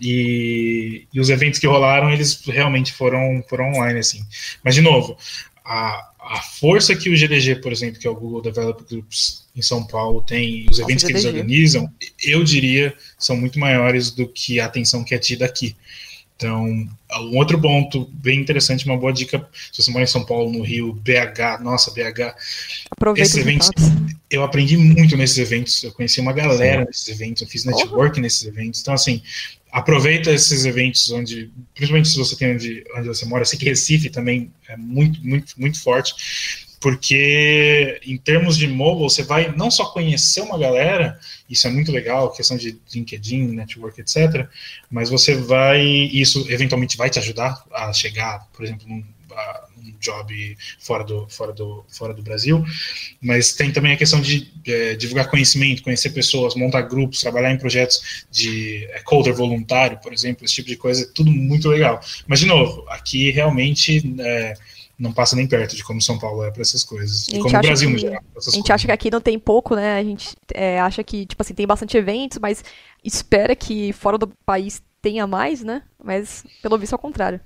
e, 0.00 1.06
e, 1.12 1.20
os 1.20 1.30
eventos 1.30 1.58
que 1.58 1.66
rolaram, 1.66 2.10
eles 2.10 2.40
realmente 2.46 2.92
foram, 2.92 3.42
foram 3.48 3.70
online, 3.72 3.98
assim. 3.98 4.24
Mas, 4.62 4.74
de 4.74 4.80
novo, 4.80 5.16
a, 5.64 6.10
a 6.20 6.42
força 6.42 6.94
que 6.94 7.10
o 7.10 7.16
GDG, 7.16 7.56
por 7.56 7.72
exemplo, 7.72 7.98
que 7.98 8.06
é 8.06 8.10
o 8.10 8.14
Google 8.14 8.42
Developer 8.42 8.86
Groups 8.86 9.46
em 9.56 9.62
São 9.62 9.84
Paulo, 9.86 10.22
tem, 10.22 10.66
os 10.70 10.78
eventos 10.78 11.04
que 11.04 11.12
eles 11.12 11.24
organizam, 11.24 11.90
eu 12.22 12.44
diria, 12.44 12.94
são 13.18 13.36
muito 13.36 13.58
maiores 13.58 14.10
do 14.10 14.28
que 14.28 14.60
a 14.60 14.66
atenção 14.66 15.02
que 15.02 15.14
é 15.14 15.18
tida 15.18 15.44
aqui. 15.44 15.74
Então, 16.38 16.64
um 16.66 17.36
outro 17.36 17.60
ponto 17.60 18.08
bem 18.12 18.38
interessante, 18.38 18.86
uma 18.86 18.96
boa 18.96 19.12
dica, 19.12 19.44
se 19.72 19.82
você 19.82 19.90
mora 19.90 20.04
em 20.04 20.06
São 20.06 20.24
Paulo, 20.24 20.52
no 20.52 20.62
Rio, 20.62 20.92
BH, 20.92 21.60
nossa, 21.60 21.90
BH, 21.90 22.36
Aproveita 22.92 23.28
esses 23.28 23.36
eventos, 23.36 23.68
eu 24.30 24.44
aprendi 24.44 24.76
muito 24.76 25.16
nesses 25.16 25.38
eventos, 25.38 25.82
eu 25.82 25.90
conheci 25.90 26.20
uma 26.20 26.32
galera 26.32 26.82
Sim. 26.82 26.86
nesses 26.86 27.08
eventos, 27.08 27.42
eu 27.42 27.48
fiz 27.48 27.64
network 27.64 28.16
uhum. 28.16 28.22
nesses 28.22 28.46
eventos, 28.46 28.80
então 28.80 28.94
assim, 28.94 29.20
aproveita 29.70 30.30
esses 30.30 30.64
eventos 30.64 31.10
onde, 31.10 31.50
principalmente 31.74 32.08
se 32.08 32.18
você 32.18 32.36
tem 32.36 32.54
onde, 32.54 32.84
onde 32.96 33.08
você 33.08 33.24
mora, 33.26 33.42
eu 33.42 33.46
sei 33.46 33.58
que 33.58 33.64
Recife 33.64 34.10
também 34.10 34.52
é 34.68 34.76
muito, 34.76 35.20
muito, 35.24 35.54
muito 35.58 35.82
forte, 35.82 36.14
porque 36.80 38.00
em 38.04 38.16
termos 38.16 38.56
de 38.56 38.68
mobile, 38.68 39.08
você 39.08 39.22
vai 39.22 39.54
não 39.54 39.70
só 39.70 39.86
conhecer 39.86 40.40
uma 40.40 40.58
galera, 40.58 41.18
isso 41.50 41.66
é 41.66 41.70
muito 41.70 41.90
legal, 41.90 42.32
questão 42.32 42.56
de 42.56 42.78
LinkedIn, 42.94 43.48
network, 43.48 44.00
etc., 44.00 44.48
mas 44.90 45.10
você 45.10 45.34
vai, 45.34 45.82
isso 45.84 46.46
eventualmente 46.48 46.96
vai 46.96 47.10
te 47.10 47.18
ajudar 47.18 47.62
a 47.72 47.92
chegar, 47.92 48.46
por 48.52 48.64
exemplo, 48.64 48.88
num, 48.88 49.04
um 49.76 49.94
job 49.98 50.56
fora 50.78 51.04
do, 51.04 51.26
fora, 51.28 51.52
do, 51.52 51.84
fora 51.88 52.14
do 52.14 52.22
Brasil, 52.22 52.64
mas 53.20 53.52
tem 53.52 53.72
também 53.72 53.92
a 53.92 53.96
questão 53.96 54.20
de 54.20 54.52
é, 54.66 54.94
divulgar 54.94 55.28
conhecimento, 55.28 55.82
conhecer 55.82 56.10
pessoas, 56.10 56.54
montar 56.54 56.82
grupos, 56.82 57.20
trabalhar 57.20 57.52
em 57.52 57.58
projetos 57.58 58.26
de 58.30 58.86
é, 58.90 59.00
coder 59.00 59.34
voluntário, 59.34 59.98
por 59.98 60.12
exemplo, 60.12 60.44
esse 60.44 60.54
tipo 60.54 60.68
de 60.68 60.76
coisa, 60.76 61.10
tudo 61.14 61.30
muito 61.30 61.68
legal. 61.68 62.00
Mas, 62.26 62.40
de 62.40 62.46
novo, 62.46 62.84
aqui 62.88 63.30
realmente 63.30 64.02
é, 64.20 64.54
não 64.98 65.12
passa 65.12 65.36
nem 65.36 65.46
perto 65.46 65.76
de 65.76 65.84
como 65.84 66.02
São 66.02 66.18
Paulo 66.18 66.44
é 66.44 66.50
para 66.50 66.62
essas 66.62 66.82
coisas. 66.82 67.28
E 67.28 67.38
como 67.38 67.56
o 67.56 67.60
Brasil, 67.60 67.88
que, 67.88 67.94
no 67.94 67.98
geral. 67.98 68.22
A 68.36 68.40
gente 68.40 68.52
coisas. 68.52 68.70
acha 68.70 68.86
que 68.86 68.92
aqui 68.92 69.10
não 69.10 69.20
tem 69.20 69.38
pouco, 69.38 69.76
né? 69.76 69.98
A 69.98 70.02
gente 70.02 70.36
é, 70.52 70.80
acha 70.80 71.04
que, 71.04 71.24
tipo 71.24 71.40
assim, 71.40 71.54
tem 71.54 71.66
bastante 71.66 71.96
eventos, 71.96 72.38
mas 72.38 72.64
espera 73.04 73.54
que 73.54 73.92
fora 73.92 74.18
do 74.18 74.26
país 74.44 74.82
tenha 75.00 75.26
mais, 75.26 75.62
né? 75.62 75.82
Mas, 76.02 76.44
pelo 76.60 76.76
visto, 76.76 76.92
é 76.92 76.96
o 76.96 76.98
contrário. 76.98 77.40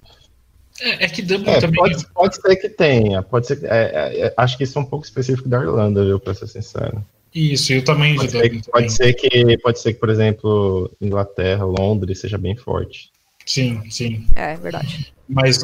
É, 0.81 1.05
é 1.05 1.09
que 1.09 1.23
Dublin 1.23 1.51
é, 1.51 1.61
também. 1.61 1.79
Pode, 1.79 2.07
pode, 2.15 2.37
ser 2.37 2.57
que 2.57 2.69
tenha. 2.69 3.23
Pode 3.23 3.47
ser, 3.47 3.65
é, 3.65 3.69
é, 3.69 4.27
é, 4.27 4.35
acho 4.37 4.57
que 4.57 4.65
isso 4.65 4.79
é 4.79 4.83
um 4.83 4.85
pouco 4.85 5.05
específico 5.05 5.49
da 5.49 5.61
Irlanda, 5.61 6.05
viu, 6.05 6.19
para 6.19 6.35
ser 6.35 6.47
sincero. 6.47 7.05
Isso, 7.35 7.73
e 7.73 7.79
o 7.79 7.85
tamanho 7.85 8.17
pode 8.17 8.29
de 8.29 8.39
Dublin. 8.39 8.63
Ser, 8.63 8.71
pode, 8.71 8.93
ser 8.93 9.13
que, 9.15 9.59
pode 9.59 9.81
ser 9.81 9.93
que, 9.95 10.01
por 10.01 10.11
exemplo, 10.11 10.91
Inglaterra, 11.01 11.65
Londres 11.65 12.21
seja 12.21 12.39
bem 12.39 12.57
forte. 12.57 13.11
Sim, 13.45 13.83
sim. 13.91 14.27
É, 14.35 14.57
verdade. 14.57 15.13
Mas 15.29 15.59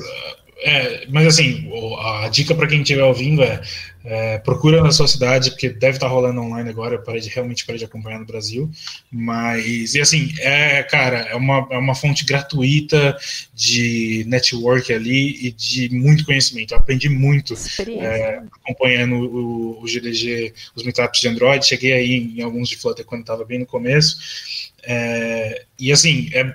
é, 0.60 1.06
mas 1.08 1.26
assim, 1.26 1.70
a 2.00 2.28
dica 2.28 2.54
para 2.54 2.66
quem 2.66 2.82
estiver 2.82 3.04
ouvindo 3.04 3.42
é, 3.42 3.60
é, 4.04 4.38
procura 4.38 4.82
na 4.82 4.90
sua 4.90 5.06
cidade, 5.06 5.50
porque 5.50 5.68
deve 5.68 5.96
estar 5.96 6.06
tá 6.06 6.12
rolando 6.12 6.40
online 6.40 6.68
agora, 6.68 6.96
eu 6.96 7.02
parei 7.02 7.20
de, 7.20 7.28
realmente 7.28 7.64
parei 7.64 7.78
de 7.78 7.84
acompanhar 7.84 8.18
no 8.18 8.26
Brasil. 8.26 8.70
Mas, 9.10 9.94
e 9.94 10.00
assim, 10.00 10.32
é, 10.38 10.82
cara, 10.82 11.18
é 11.18 11.36
uma, 11.36 11.66
é 11.70 11.78
uma 11.78 11.94
fonte 11.94 12.24
gratuita 12.24 13.16
de 13.54 14.24
network 14.26 14.92
ali 14.92 15.46
e 15.46 15.52
de 15.52 15.88
muito 15.90 16.24
conhecimento. 16.24 16.74
Eu 16.74 16.78
aprendi 16.78 17.08
muito 17.08 17.54
é, 18.00 18.42
acompanhando 18.62 19.14
o, 19.14 19.82
o, 19.82 19.86
GDG, 19.86 20.54
os 20.74 20.82
meetups 20.82 21.20
de 21.20 21.28
Android. 21.28 21.64
Cheguei 21.66 21.92
aí 21.92 22.12
em, 22.12 22.40
em 22.40 22.42
alguns 22.42 22.68
de 22.68 22.76
Flutter 22.76 23.04
quando 23.04 23.20
estava 23.20 23.44
bem 23.44 23.60
no 23.60 23.66
começo. 23.66 24.16
É, 24.82 25.64
e 25.78 25.92
assim, 25.92 26.30
é, 26.32 26.54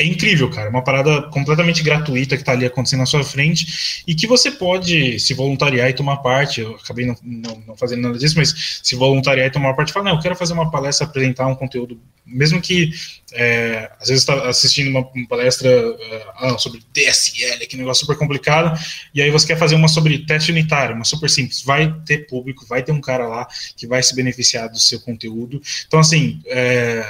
é 0.00 0.02
é 0.02 0.06
incrível, 0.06 0.48
cara. 0.48 0.68
É 0.68 0.70
uma 0.70 0.82
parada 0.82 1.22
completamente 1.24 1.82
gratuita 1.82 2.34
que 2.34 2.42
está 2.42 2.52
ali 2.52 2.64
acontecendo 2.64 3.00
na 3.00 3.06
sua 3.06 3.22
frente 3.22 4.02
e 4.06 4.14
que 4.14 4.26
você 4.26 4.50
pode 4.50 5.20
se 5.20 5.34
voluntariar 5.34 5.90
e 5.90 5.92
tomar 5.92 6.16
parte. 6.18 6.62
Eu 6.62 6.76
acabei 6.76 7.04
não, 7.04 7.14
não, 7.22 7.62
não 7.68 7.76
fazendo 7.76 8.00
nada 8.00 8.18
disso, 8.18 8.34
mas 8.38 8.80
se 8.82 8.96
voluntariar 8.96 9.46
e 9.46 9.50
tomar 9.50 9.74
parte, 9.74 9.92
falar, 9.92 10.06
não, 10.06 10.16
eu 10.16 10.22
quero 10.22 10.34
fazer 10.34 10.54
uma 10.54 10.70
palestra, 10.70 11.06
apresentar 11.06 11.46
um 11.46 11.54
conteúdo, 11.54 12.00
mesmo 12.24 12.62
que 12.62 12.90
é, 13.34 13.90
às 14.00 14.08
vezes 14.08 14.22
está 14.22 14.48
assistindo 14.48 14.88
uma, 14.88 15.06
uma 15.14 15.28
palestra 15.28 15.68
uh, 15.70 16.58
sobre 16.58 16.80
DSL, 16.94 17.66
que 17.66 17.76
negócio 17.76 18.06
super 18.06 18.18
complicado, 18.18 18.78
e 19.14 19.20
aí 19.20 19.30
você 19.30 19.48
quer 19.48 19.58
fazer 19.58 19.74
uma 19.74 19.88
sobre 19.88 20.18
teste 20.24 20.50
unitário, 20.50 20.94
uma 20.94 21.04
super 21.04 21.28
simples. 21.28 21.62
Vai 21.62 21.92
ter 22.06 22.26
público, 22.26 22.64
vai 22.66 22.82
ter 22.82 22.92
um 22.92 23.00
cara 23.02 23.28
lá 23.28 23.46
que 23.76 23.86
vai 23.86 24.02
se 24.02 24.14
beneficiar 24.14 24.70
do 24.70 24.80
seu 24.80 24.98
conteúdo. 25.00 25.60
Então, 25.86 26.00
assim, 26.00 26.40
é, 26.46 27.04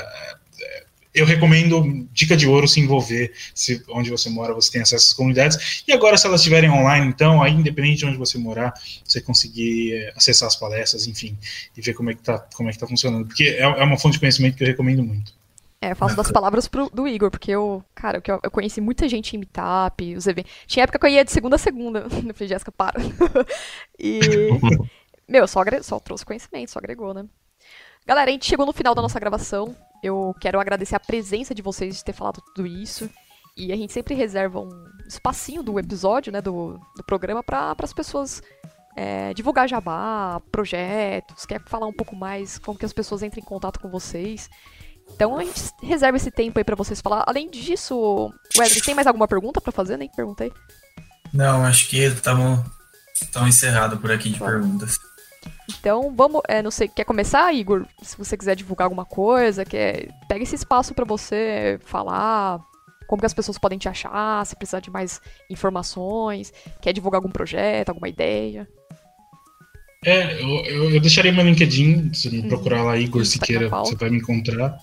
eu 1.14 1.26
recomendo, 1.26 2.08
dica 2.12 2.36
de 2.36 2.46
ouro, 2.46 2.68
se 2.68 2.80
envolver, 2.80 3.32
se 3.54 3.82
onde 3.88 4.10
você 4.10 4.30
mora 4.30 4.54
você 4.54 4.70
tem 4.72 4.82
acesso 4.82 5.08
às 5.08 5.12
comunidades. 5.12 5.82
E 5.86 5.92
agora, 5.92 6.16
se 6.16 6.26
elas 6.26 6.40
estiverem 6.40 6.70
online, 6.70 7.06
então, 7.06 7.42
aí, 7.42 7.52
independente 7.52 7.98
de 7.98 8.06
onde 8.06 8.16
você 8.16 8.38
morar, 8.38 8.72
você 9.04 9.20
conseguir 9.20 9.94
é, 9.94 10.12
acessar 10.16 10.46
as 10.46 10.56
palestras, 10.56 11.06
enfim, 11.06 11.36
e 11.76 11.80
ver 11.80 11.94
como 11.94 12.10
é 12.10 12.14
que 12.14 12.20
está 12.20 12.38
como 12.54 12.68
é 12.68 12.72
que 12.72 12.78
tá 12.78 12.86
funcionando. 12.86 13.26
Porque 13.26 13.44
é, 13.44 13.62
é, 13.62 13.84
uma 13.84 13.98
fonte 13.98 14.14
de 14.14 14.20
conhecimento 14.20 14.56
que 14.56 14.62
eu 14.62 14.68
recomendo 14.68 15.02
muito. 15.02 15.32
É, 15.82 15.92
eu 15.92 15.96
faço 15.96 16.14
das 16.14 16.30
palavras 16.30 16.68
pro, 16.68 16.90
do 16.90 17.08
Igor, 17.08 17.30
porque 17.30 17.50
eu, 17.50 17.82
cara, 17.94 18.22
eu, 18.24 18.40
eu 18.42 18.50
conheci 18.50 18.82
muita 18.82 19.08
gente 19.08 19.34
em 19.34 19.38
meetup, 19.38 20.14
os 20.14 20.26
eventos. 20.26 20.52
Tinha 20.66 20.84
época 20.84 20.98
que 20.98 21.06
eu 21.06 21.10
ia 21.10 21.24
de 21.24 21.32
segunda 21.32 21.56
a 21.56 21.58
segunda. 21.58 22.00
Eu 22.12 22.34
falei, 22.34 22.48
Jéssica, 22.48 22.70
para. 22.70 23.00
e. 23.98 24.20
Meu, 25.26 25.46
só, 25.46 25.62
só 25.82 25.98
trouxe 26.00 26.26
conhecimento, 26.26 26.72
só 26.72 26.80
agregou, 26.80 27.14
né? 27.14 27.24
Galera, 28.04 28.30
a 28.30 28.32
gente 28.32 28.46
chegou 28.46 28.66
no 28.66 28.72
final 28.72 28.94
da 28.94 29.02
nossa 29.02 29.20
gravação. 29.20 29.76
Eu 30.02 30.35
quero 30.40 30.60
agradecer 30.60 30.97
a 30.97 31.01
presença 31.01 31.55
de 31.55 31.62
vocês 31.62 31.97
de 31.97 32.05
ter 32.05 32.12
falado 32.12 32.40
tudo 32.40 32.66
isso. 32.66 33.09
E 33.56 33.72
a 33.72 33.77
gente 33.77 33.93
sempre 33.93 34.14
reserva 34.14 34.60
um 34.60 34.70
espacinho 35.06 35.62
do 35.62 35.78
episódio, 35.78 36.32
né, 36.32 36.40
do, 36.40 36.81
do 36.97 37.05
programa, 37.05 37.43
para 37.43 37.74
as 37.78 37.93
pessoas 37.93 38.43
é, 38.97 39.35
divulgar 39.35 39.68
jabá, 39.68 40.40
projetos, 40.51 41.44
quer 41.47 41.60
falar 41.66 41.86
um 41.86 41.93
pouco 41.93 42.16
mais, 42.16 42.59
como 42.59 42.78
que 42.78 42.85
as 42.85 42.93
pessoas 42.93 43.22
entram 43.22 43.40
em 43.40 43.44
contato 43.44 43.81
com 43.81 43.89
vocês. 43.89 44.48
Então 45.14 45.36
a 45.36 45.44
gente 45.44 45.60
reserva 45.82 46.16
esse 46.16 46.31
tempo 46.31 46.59
aí 46.59 46.64
para 46.64 46.77
vocês 46.77 47.01
falar. 47.01 47.24
Além 47.27 47.51
disso, 47.51 48.32
Wesley, 48.56 48.82
tem 48.82 48.94
mais 48.94 49.06
alguma 49.06 49.27
pergunta 49.27 49.60
para 49.60 49.72
fazer? 49.72 49.97
Nem 49.97 50.09
perguntei. 50.09 50.52
Não, 51.32 51.64
acho 51.64 51.89
que 51.89 51.98
estamos 51.98 52.64
encerrados 53.48 53.98
por 54.01 54.10
aqui 54.10 54.31
de 54.31 54.39
claro. 54.39 54.60
perguntas. 54.60 54.98
Então, 55.78 56.12
vamos, 56.14 56.40
é, 56.48 56.62
não 56.62 56.70
sei, 56.70 56.88
quer 56.88 57.05
começar, 57.05 57.52
Igor? 57.52 57.86
Se 58.02 58.16
você 58.16 58.36
quiser 58.36 58.56
divulgar 58.56 58.86
alguma 58.86 59.05
coisa, 59.05 59.64
quer, 59.64 60.09
pega 60.28 60.42
esse 60.42 60.55
espaço 60.55 60.94
para 60.94 61.05
você 61.05 61.78
falar 61.84 62.60
como 63.06 63.20
que 63.20 63.26
as 63.26 63.34
pessoas 63.34 63.59
podem 63.59 63.78
te 63.78 63.88
achar, 63.88 64.47
se 64.47 64.55
precisar 64.55 64.80
de 64.80 64.90
mais 64.90 65.20
informações, 65.51 66.52
quer 66.80 66.92
divulgar 66.92 67.18
algum 67.18 67.30
projeto, 67.30 67.88
alguma 67.88 68.09
ideia. 68.09 68.68
É, 70.05 70.40
eu, 70.40 70.48
eu, 70.64 70.90
eu 70.92 71.01
deixaria 71.01 71.32
meu 71.32 71.44
LinkedIn, 71.44 72.14
se 72.14 72.30
me 72.30 72.40
uhum. 72.40 72.48
procurar 72.48 72.84
lá 72.84 72.97
Igor 72.97 73.24
Siqueira, 73.24 73.68
você 73.68 73.97
vai 73.97 74.10
me 74.10 74.18
encontrar. 74.18 74.78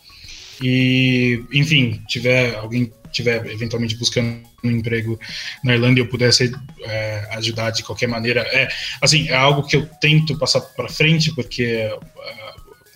E, 0.62 1.44
enfim, 1.54 2.02
tiver 2.08 2.56
alguém 2.56 2.92
tiver 3.12 3.46
eventualmente 3.48 3.96
buscando 3.96 4.44
um 4.64 4.72
emprego 4.72 5.20
na 5.64 5.74
Irlanda 5.76 6.00
e 6.00 6.04
eu 6.04 6.08
pudesse 6.08 6.54
é, 6.84 7.28
ajudar 7.32 7.72
de 7.72 7.84
qualquer 7.84 8.08
maneira, 8.08 8.42
é 8.42 8.68
assim 9.02 9.28
é 9.30 9.36
algo 9.36 9.64
que 9.64 9.76
eu 9.76 9.86
tento 10.00 10.38
passar 10.38 10.62
para 10.62 10.90
frente 10.90 11.34
porque 11.34 11.90
uh, 11.94 12.47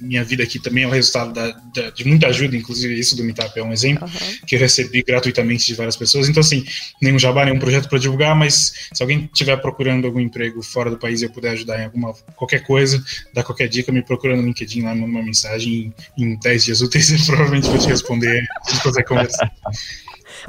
minha 0.02 0.24
vida 0.24 0.44
aqui 0.44 0.60
também 0.60 0.84
é 0.84 0.88
o 0.88 0.90
resultado 0.90 1.34
da, 1.34 1.52
da, 1.74 1.90
de 1.90 2.06
muita 2.06 2.28
ajuda, 2.28 2.56
inclusive 2.56 3.00
isso 3.00 3.16
do 3.16 3.24
Meetup 3.24 3.58
é 3.58 3.64
um 3.64 3.72
exemplo, 3.72 4.06
uhum. 4.06 4.38
que 4.46 4.56
eu 4.56 4.60
recebi 4.60 5.04
gratuitamente 5.04 5.66
de 5.66 5.76
várias 5.76 5.96
pessoas. 5.96 6.28
Então, 6.28 6.42
assim, 6.42 6.66
nenhum 7.02 7.20
jabá, 7.20 7.46
nenhum 7.46 7.60
projeto 7.60 7.88
para 7.88 8.00
divulgar, 8.00 8.36
mas 8.36 8.90
se 8.94 9.02
alguém 9.02 9.30
estiver 9.32 9.56
procurando 9.58 10.06
algum 10.06 10.20
emprego 10.20 10.62
fora 10.62 10.90
do 10.90 10.98
país 10.98 11.22
e 11.22 11.26
eu 11.26 11.30
puder 11.30 11.52
ajudar 11.52 11.80
em 11.80 11.86
alguma 11.86 12.14
qualquer 12.36 12.64
coisa, 12.64 13.04
dar 13.34 13.44
qualquer 13.44 13.68
dica, 13.68 13.92
me 13.92 14.02
procura 14.02 14.36
no 14.36 14.42
LinkedIn 14.42 14.84
lá, 14.84 14.96
manda 14.96 15.08
uma 15.08 15.24
mensagem 15.24 15.94
em 16.18 16.36
10 16.38 16.66
dias 16.66 16.82
úteis 16.82 17.10
e 17.12 17.26
provavelmente 17.26 17.68
vou 17.68 17.78
te 17.78 17.88
responder 17.88 18.46
se 18.64 18.76
fazer 18.82 19.04
conversa. 19.04 19.52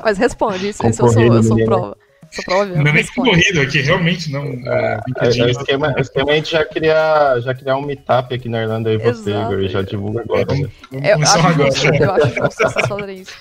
Mas 0.02 0.18
responde, 0.18 0.68
isso, 0.68 0.86
isso 0.86 1.02
eu 1.02 1.08
sou, 1.08 1.22
eu 1.22 1.42
sou 1.42 1.64
prova. 1.64 1.96
Sou 2.32 2.44
prova 2.44 2.64
não 2.64 2.90
é 2.90 2.92
nem 2.92 3.06
corrido 3.06 3.60
aqui, 3.60 3.82
realmente 3.82 4.32
não. 4.32 4.44
É, 4.44 5.00
é, 5.20 5.38
é, 5.38 5.44
o 5.44 5.48
esquema, 5.50 5.94
esquema 5.98 6.32
a 6.32 6.34
gente 6.36 6.50
já 6.50 6.64
criar, 6.64 7.40
já 7.40 7.54
criar 7.54 7.76
um 7.76 7.82
meetup 7.82 8.34
aqui 8.34 8.48
na 8.48 8.62
Irlanda 8.62 8.90
e 8.90 8.96
você, 8.96 9.30
Igor, 9.30 9.60
e 9.60 9.68
já 9.68 9.82
divulga 9.82 10.22
agora. 10.22 10.46
Né? 10.54 10.70
Eu, 10.92 11.22
acho 11.22 11.38
agora. 11.38 11.70
Justo, 11.70 11.94
eu 11.94 12.10
acho 12.10 12.28
justo 12.28 12.40
vocês 12.50 12.86
fazerem 12.88 13.18
isso. 13.20 13.32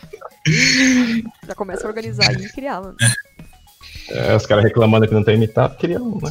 Já 1.48 1.56
começa 1.56 1.88
a 1.88 1.90
organizar 1.90 2.34
e 2.34 2.50
criar, 2.50 2.82
mano. 2.82 2.98
É, 4.10 4.36
os 4.36 4.46
caras 4.46 4.66
reclamando 4.66 5.08
que 5.08 5.14
não 5.14 5.24
tem 5.24 5.38
meetup, 5.38 5.78
cria 5.78 6.02
um, 6.02 6.20
né? 6.22 6.30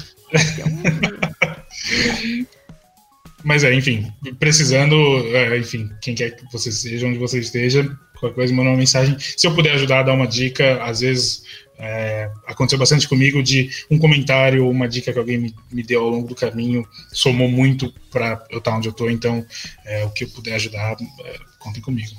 Mas 3.43 3.65
é, 3.65 3.73
enfim, 3.73 4.13
precisando, 4.39 4.95
é, 5.35 5.57
enfim, 5.57 5.91
quem 6.03 6.15
quer 6.15 6.33
que 6.33 6.45
você 6.53 6.71
seja, 6.71 7.07
onde 7.07 7.19
você 7.19 7.39
esteja, 7.39 7.89
qualquer 8.19 8.35
coisa, 8.35 8.55
manda 8.55 8.69
uma 8.69 8.77
mensagem. 8.77 9.17
Se 9.19 9.47
eu 9.47 9.55
puder 9.55 9.73
ajudar, 9.73 10.03
dar 10.03 10.13
uma 10.13 10.27
dica, 10.27 10.83
às 10.85 11.01
vezes 11.01 11.43
é, 11.81 12.31
aconteceu 12.47 12.79
bastante 12.79 13.09
comigo 13.09 13.43
de 13.43 13.71
um 13.91 13.99
comentário 13.99 14.67
ou 14.67 14.71
uma 14.71 14.87
dica 14.87 15.13
que 15.13 15.19
alguém 15.19 15.39
me, 15.39 15.55
me, 15.73 15.83
deu 15.83 16.03
ao 16.03 16.11
longo 16.11 16.29
do 16.29 16.35
caminho 16.35 16.87
somou 17.11 17.49
muito 17.49 17.91
para 18.11 18.45
eu 18.51 18.59
estar 18.59 18.77
onde 18.77 18.89
eu 18.89 18.93
estou. 18.93 19.11
Então, 19.11 19.45
é, 19.87 20.05
o 20.05 20.11
que 20.11 20.25
eu 20.25 20.29
puder 20.29 20.55
ajudar, 20.57 20.97
é, 21.25 21.37
contem 21.59 21.81
comigo. 21.81 22.11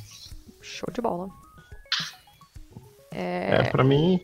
Show 0.62 0.90
de 0.92 1.00
bola. 1.00 1.30
É, 3.12 3.58
é 3.60 3.64
para 3.64 3.84
mim, 3.84 4.20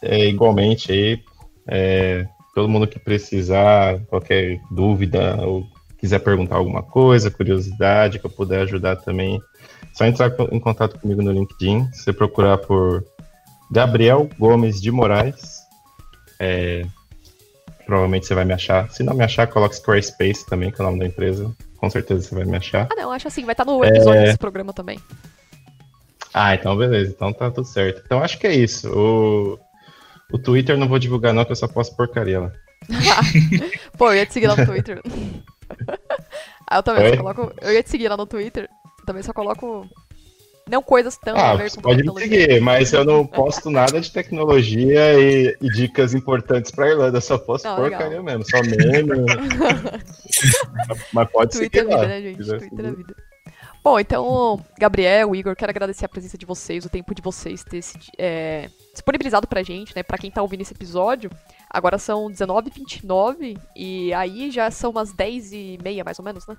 é, 0.00 0.28
igualmente 0.28 0.92
aí, 0.92 1.20
é, 1.66 2.24
todo 2.54 2.68
mundo 2.68 2.86
que 2.86 3.00
precisar, 3.00 4.00
qualquer 4.06 4.60
dúvida 4.70 5.44
ou 5.44 5.66
quiser 5.98 6.20
perguntar 6.20 6.56
alguma 6.56 6.84
coisa, 6.84 7.32
curiosidade, 7.32 8.20
que 8.20 8.26
eu 8.26 8.30
puder 8.30 8.60
ajudar 8.60 8.94
também, 8.96 9.40
só 9.92 10.06
entrar 10.06 10.32
em 10.52 10.60
contato 10.60 11.00
comigo 11.00 11.20
no 11.20 11.32
LinkedIn. 11.32 11.90
Se 11.92 12.04
você 12.04 12.12
procurar 12.12 12.58
por 12.58 13.04
Gabriel 13.70 14.28
Gomes 14.38 14.80
de 14.80 14.90
Moraes, 14.90 15.58
é, 16.38 16.86
provavelmente 17.86 18.26
você 18.26 18.34
vai 18.34 18.44
me 18.44 18.52
achar. 18.52 18.90
Se 18.90 19.02
não 19.02 19.14
me 19.14 19.24
achar, 19.24 19.46
coloque 19.46 19.76
Squarespace 19.76 20.46
também, 20.46 20.70
que 20.70 20.80
é 20.80 20.84
o 20.84 20.86
nome 20.86 21.00
da 21.00 21.06
empresa. 21.06 21.50
Com 21.76 21.88
certeza 21.88 22.22
você 22.22 22.34
vai 22.34 22.44
me 22.44 22.56
achar. 22.56 22.88
Ah, 22.90 22.96
não, 22.96 23.12
acho 23.12 23.28
assim, 23.28 23.44
vai 23.44 23.52
estar 23.52 23.64
no 23.64 23.84
episódio 23.84 24.20
é... 24.20 24.24
desse 24.24 24.38
programa 24.38 24.72
também. 24.72 24.98
Ah, 26.34 26.54
então 26.54 26.76
beleza, 26.76 27.10
então 27.10 27.32
tá 27.32 27.50
tudo 27.50 27.66
certo. 27.66 28.02
Então 28.04 28.22
acho 28.22 28.38
que 28.38 28.46
é 28.46 28.54
isso. 28.54 28.88
O, 28.90 29.58
o 30.32 30.38
Twitter 30.38 30.76
não 30.76 30.88
vou 30.88 30.98
divulgar, 30.98 31.32
não, 31.32 31.44
que 31.44 31.52
eu 31.52 31.56
só 31.56 31.66
posto 31.66 31.96
porcaria 31.96 32.40
lá. 32.40 32.52
Pô, 33.96 34.10
eu 34.10 34.16
ia 34.16 34.26
te 34.26 34.34
seguir 34.34 34.46
lá 34.46 34.56
no 34.56 34.66
Twitter. 34.66 35.00
ah, 36.68 36.76
eu 36.76 36.82
também 36.82 37.10
só 37.10 37.16
coloco. 37.16 37.52
Eu 37.60 37.72
ia 37.72 37.82
te 37.82 37.90
seguir 37.90 38.08
lá 38.08 38.16
no 38.16 38.26
Twitter. 38.26 38.68
Também 39.06 39.22
só 39.22 39.32
coloco. 39.32 39.88
Não 40.70 40.82
coisas 40.82 41.16
tão 41.16 41.36
ah, 41.36 41.50
a 41.50 41.56
ver 41.56 41.70
com 41.70 41.80
pode 41.80 42.02
me 42.02 42.20
seguir, 42.20 42.60
mas 42.60 42.92
eu 42.92 43.04
não 43.04 43.26
posto 43.26 43.70
nada 43.70 44.00
de 44.00 44.10
tecnologia 44.10 45.18
e, 45.18 45.56
e 45.60 45.70
dicas 45.70 46.14
importantes 46.14 46.70
pra 46.70 46.88
Irlanda, 46.88 47.20
só 47.20 47.38
posto 47.38 47.66
não, 47.66 47.76
porcaria 47.76 48.20
legal. 48.20 48.24
mesmo, 48.24 48.44
só 48.44 48.60
meme. 48.62 49.26
mas 51.12 51.30
pode 51.30 51.52
Twitter 51.52 51.84
seguir. 51.84 51.96
Twitter 51.96 52.00
é 52.00 52.00
vida, 52.00 52.06
né, 52.06 52.20
gente? 52.22 52.68
Twitter 52.68 52.86
é 52.86 52.90
vida. 52.92 53.14
Bom, 53.82 53.98
então, 53.98 54.62
Gabriel, 54.78 55.34
Igor, 55.34 55.56
quero 55.56 55.70
agradecer 55.70 56.04
a 56.04 56.08
presença 56.08 56.36
de 56.36 56.44
vocês, 56.44 56.84
o 56.84 56.90
tempo 56.90 57.14
de 57.14 57.22
vocês 57.22 57.64
ter 57.64 57.80
é, 58.18 58.68
disponibilizado 58.92 59.46
pra 59.46 59.62
gente, 59.62 59.94
né? 59.96 60.02
Pra 60.02 60.18
quem 60.18 60.30
tá 60.30 60.42
ouvindo 60.42 60.60
esse 60.60 60.74
episódio. 60.74 61.30
Agora 61.70 61.96
são 61.96 62.26
19h29 62.28 63.58
e 63.74 64.12
aí 64.12 64.50
já 64.50 64.70
são 64.70 64.90
umas 64.90 65.12
10h30, 65.14 66.04
mais 66.04 66.18
ou 66.18 66.24
menos, 66.24 66.46
né? 66.46 66.56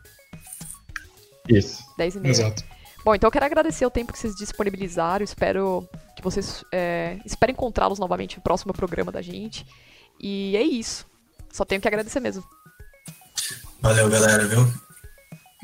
Isso. 1.48 1.84
10h30. 2.00 2.26
Exato. 2.26 2.64
Bom, 3.04 3.16
então 3.16 3.28
eu 3.28 3.32
quero 3.32 3.46
agradecer 3.46 3.86
o 3.86 3.90
tempo 3.90 4.12
que 4.12 4.20
vocês 4.20 4.36
disponibilizaram. 4.36 5.24
Espero 5.24 5.88
que 6.16 6.22
vocês 6.22 6.64
é, 6.72 7.18
espero 7.26 7.52
encontrá-los 7.52 7.98
novamente 8.00 8.38
no 8.38 8.44
próximo 8.44 8.74
programa 8.74 9.12
da 9.12 9.22
gente. 9.22 9.66
E 10.20 10.56
é 10.56 10.62
isso. 10.62 11.06
Só 11.52 11.64
tenho 11.66 11.82
que 11.82 11.88
agradecer 11.88 12.20
mesmo. 12.20 12.44
Valeu, 13.82 14.10
galera, 14.10 14.46
viu? 14.46 14.60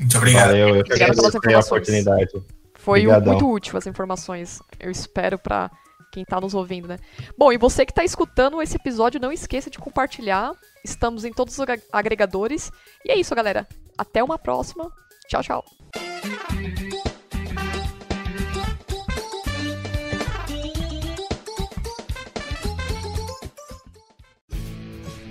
Muito 0.00 0.16
obrigado. 0.16 0.48
Valeu, 0.48 0.68
eu 0.68 0.80
Obrigada 0.80 1.14
pelas 1.14 1.34
informações. 1.34 1.66
oportunidade. 1.66 2.32
Foi 2.74 3.00
Obrigadão. 3.00 3.32
muito 3.32 3.50
útil 3.50 3.76
as 3.76 3.86
informações. 3.86 4.60
Eu 4.80 4.90
espero 4.90 5.38
para 5.38 5.70
quem 6.12 6.24
tá 6.24 6.40
nos 6.40 6.54
ouvindo, 6.54 6.88
né? 6.88 6.98
Bom, 7.36 7.52
e 7.52 7.58
você 7.58 7.84
que 7.84 7.92
tá 7.92 8.04
escutando 8.04 8.62
esse 8.62 8.76
episódio, 8.76 9.20
não 9.20 9.32
esqueça 9.32 9.68
de 9.68 9.78
compartilhar. 9.78 10.52
Estamos 10.84 11.24
em 11.24 11.32
todos 11.32 11.58
os 11.58 11.66
agregadores. 11.92 12.70
E 13.04 13.12
é 13.12 13.18
isso, 13.18 13.34
galera. 13.34 13.66
Até 13.98 14.22
uma 14.22 14.38
próxima. 14.38 14.90
Tchau, 15.28 15.42
tchau. 15.42 15.75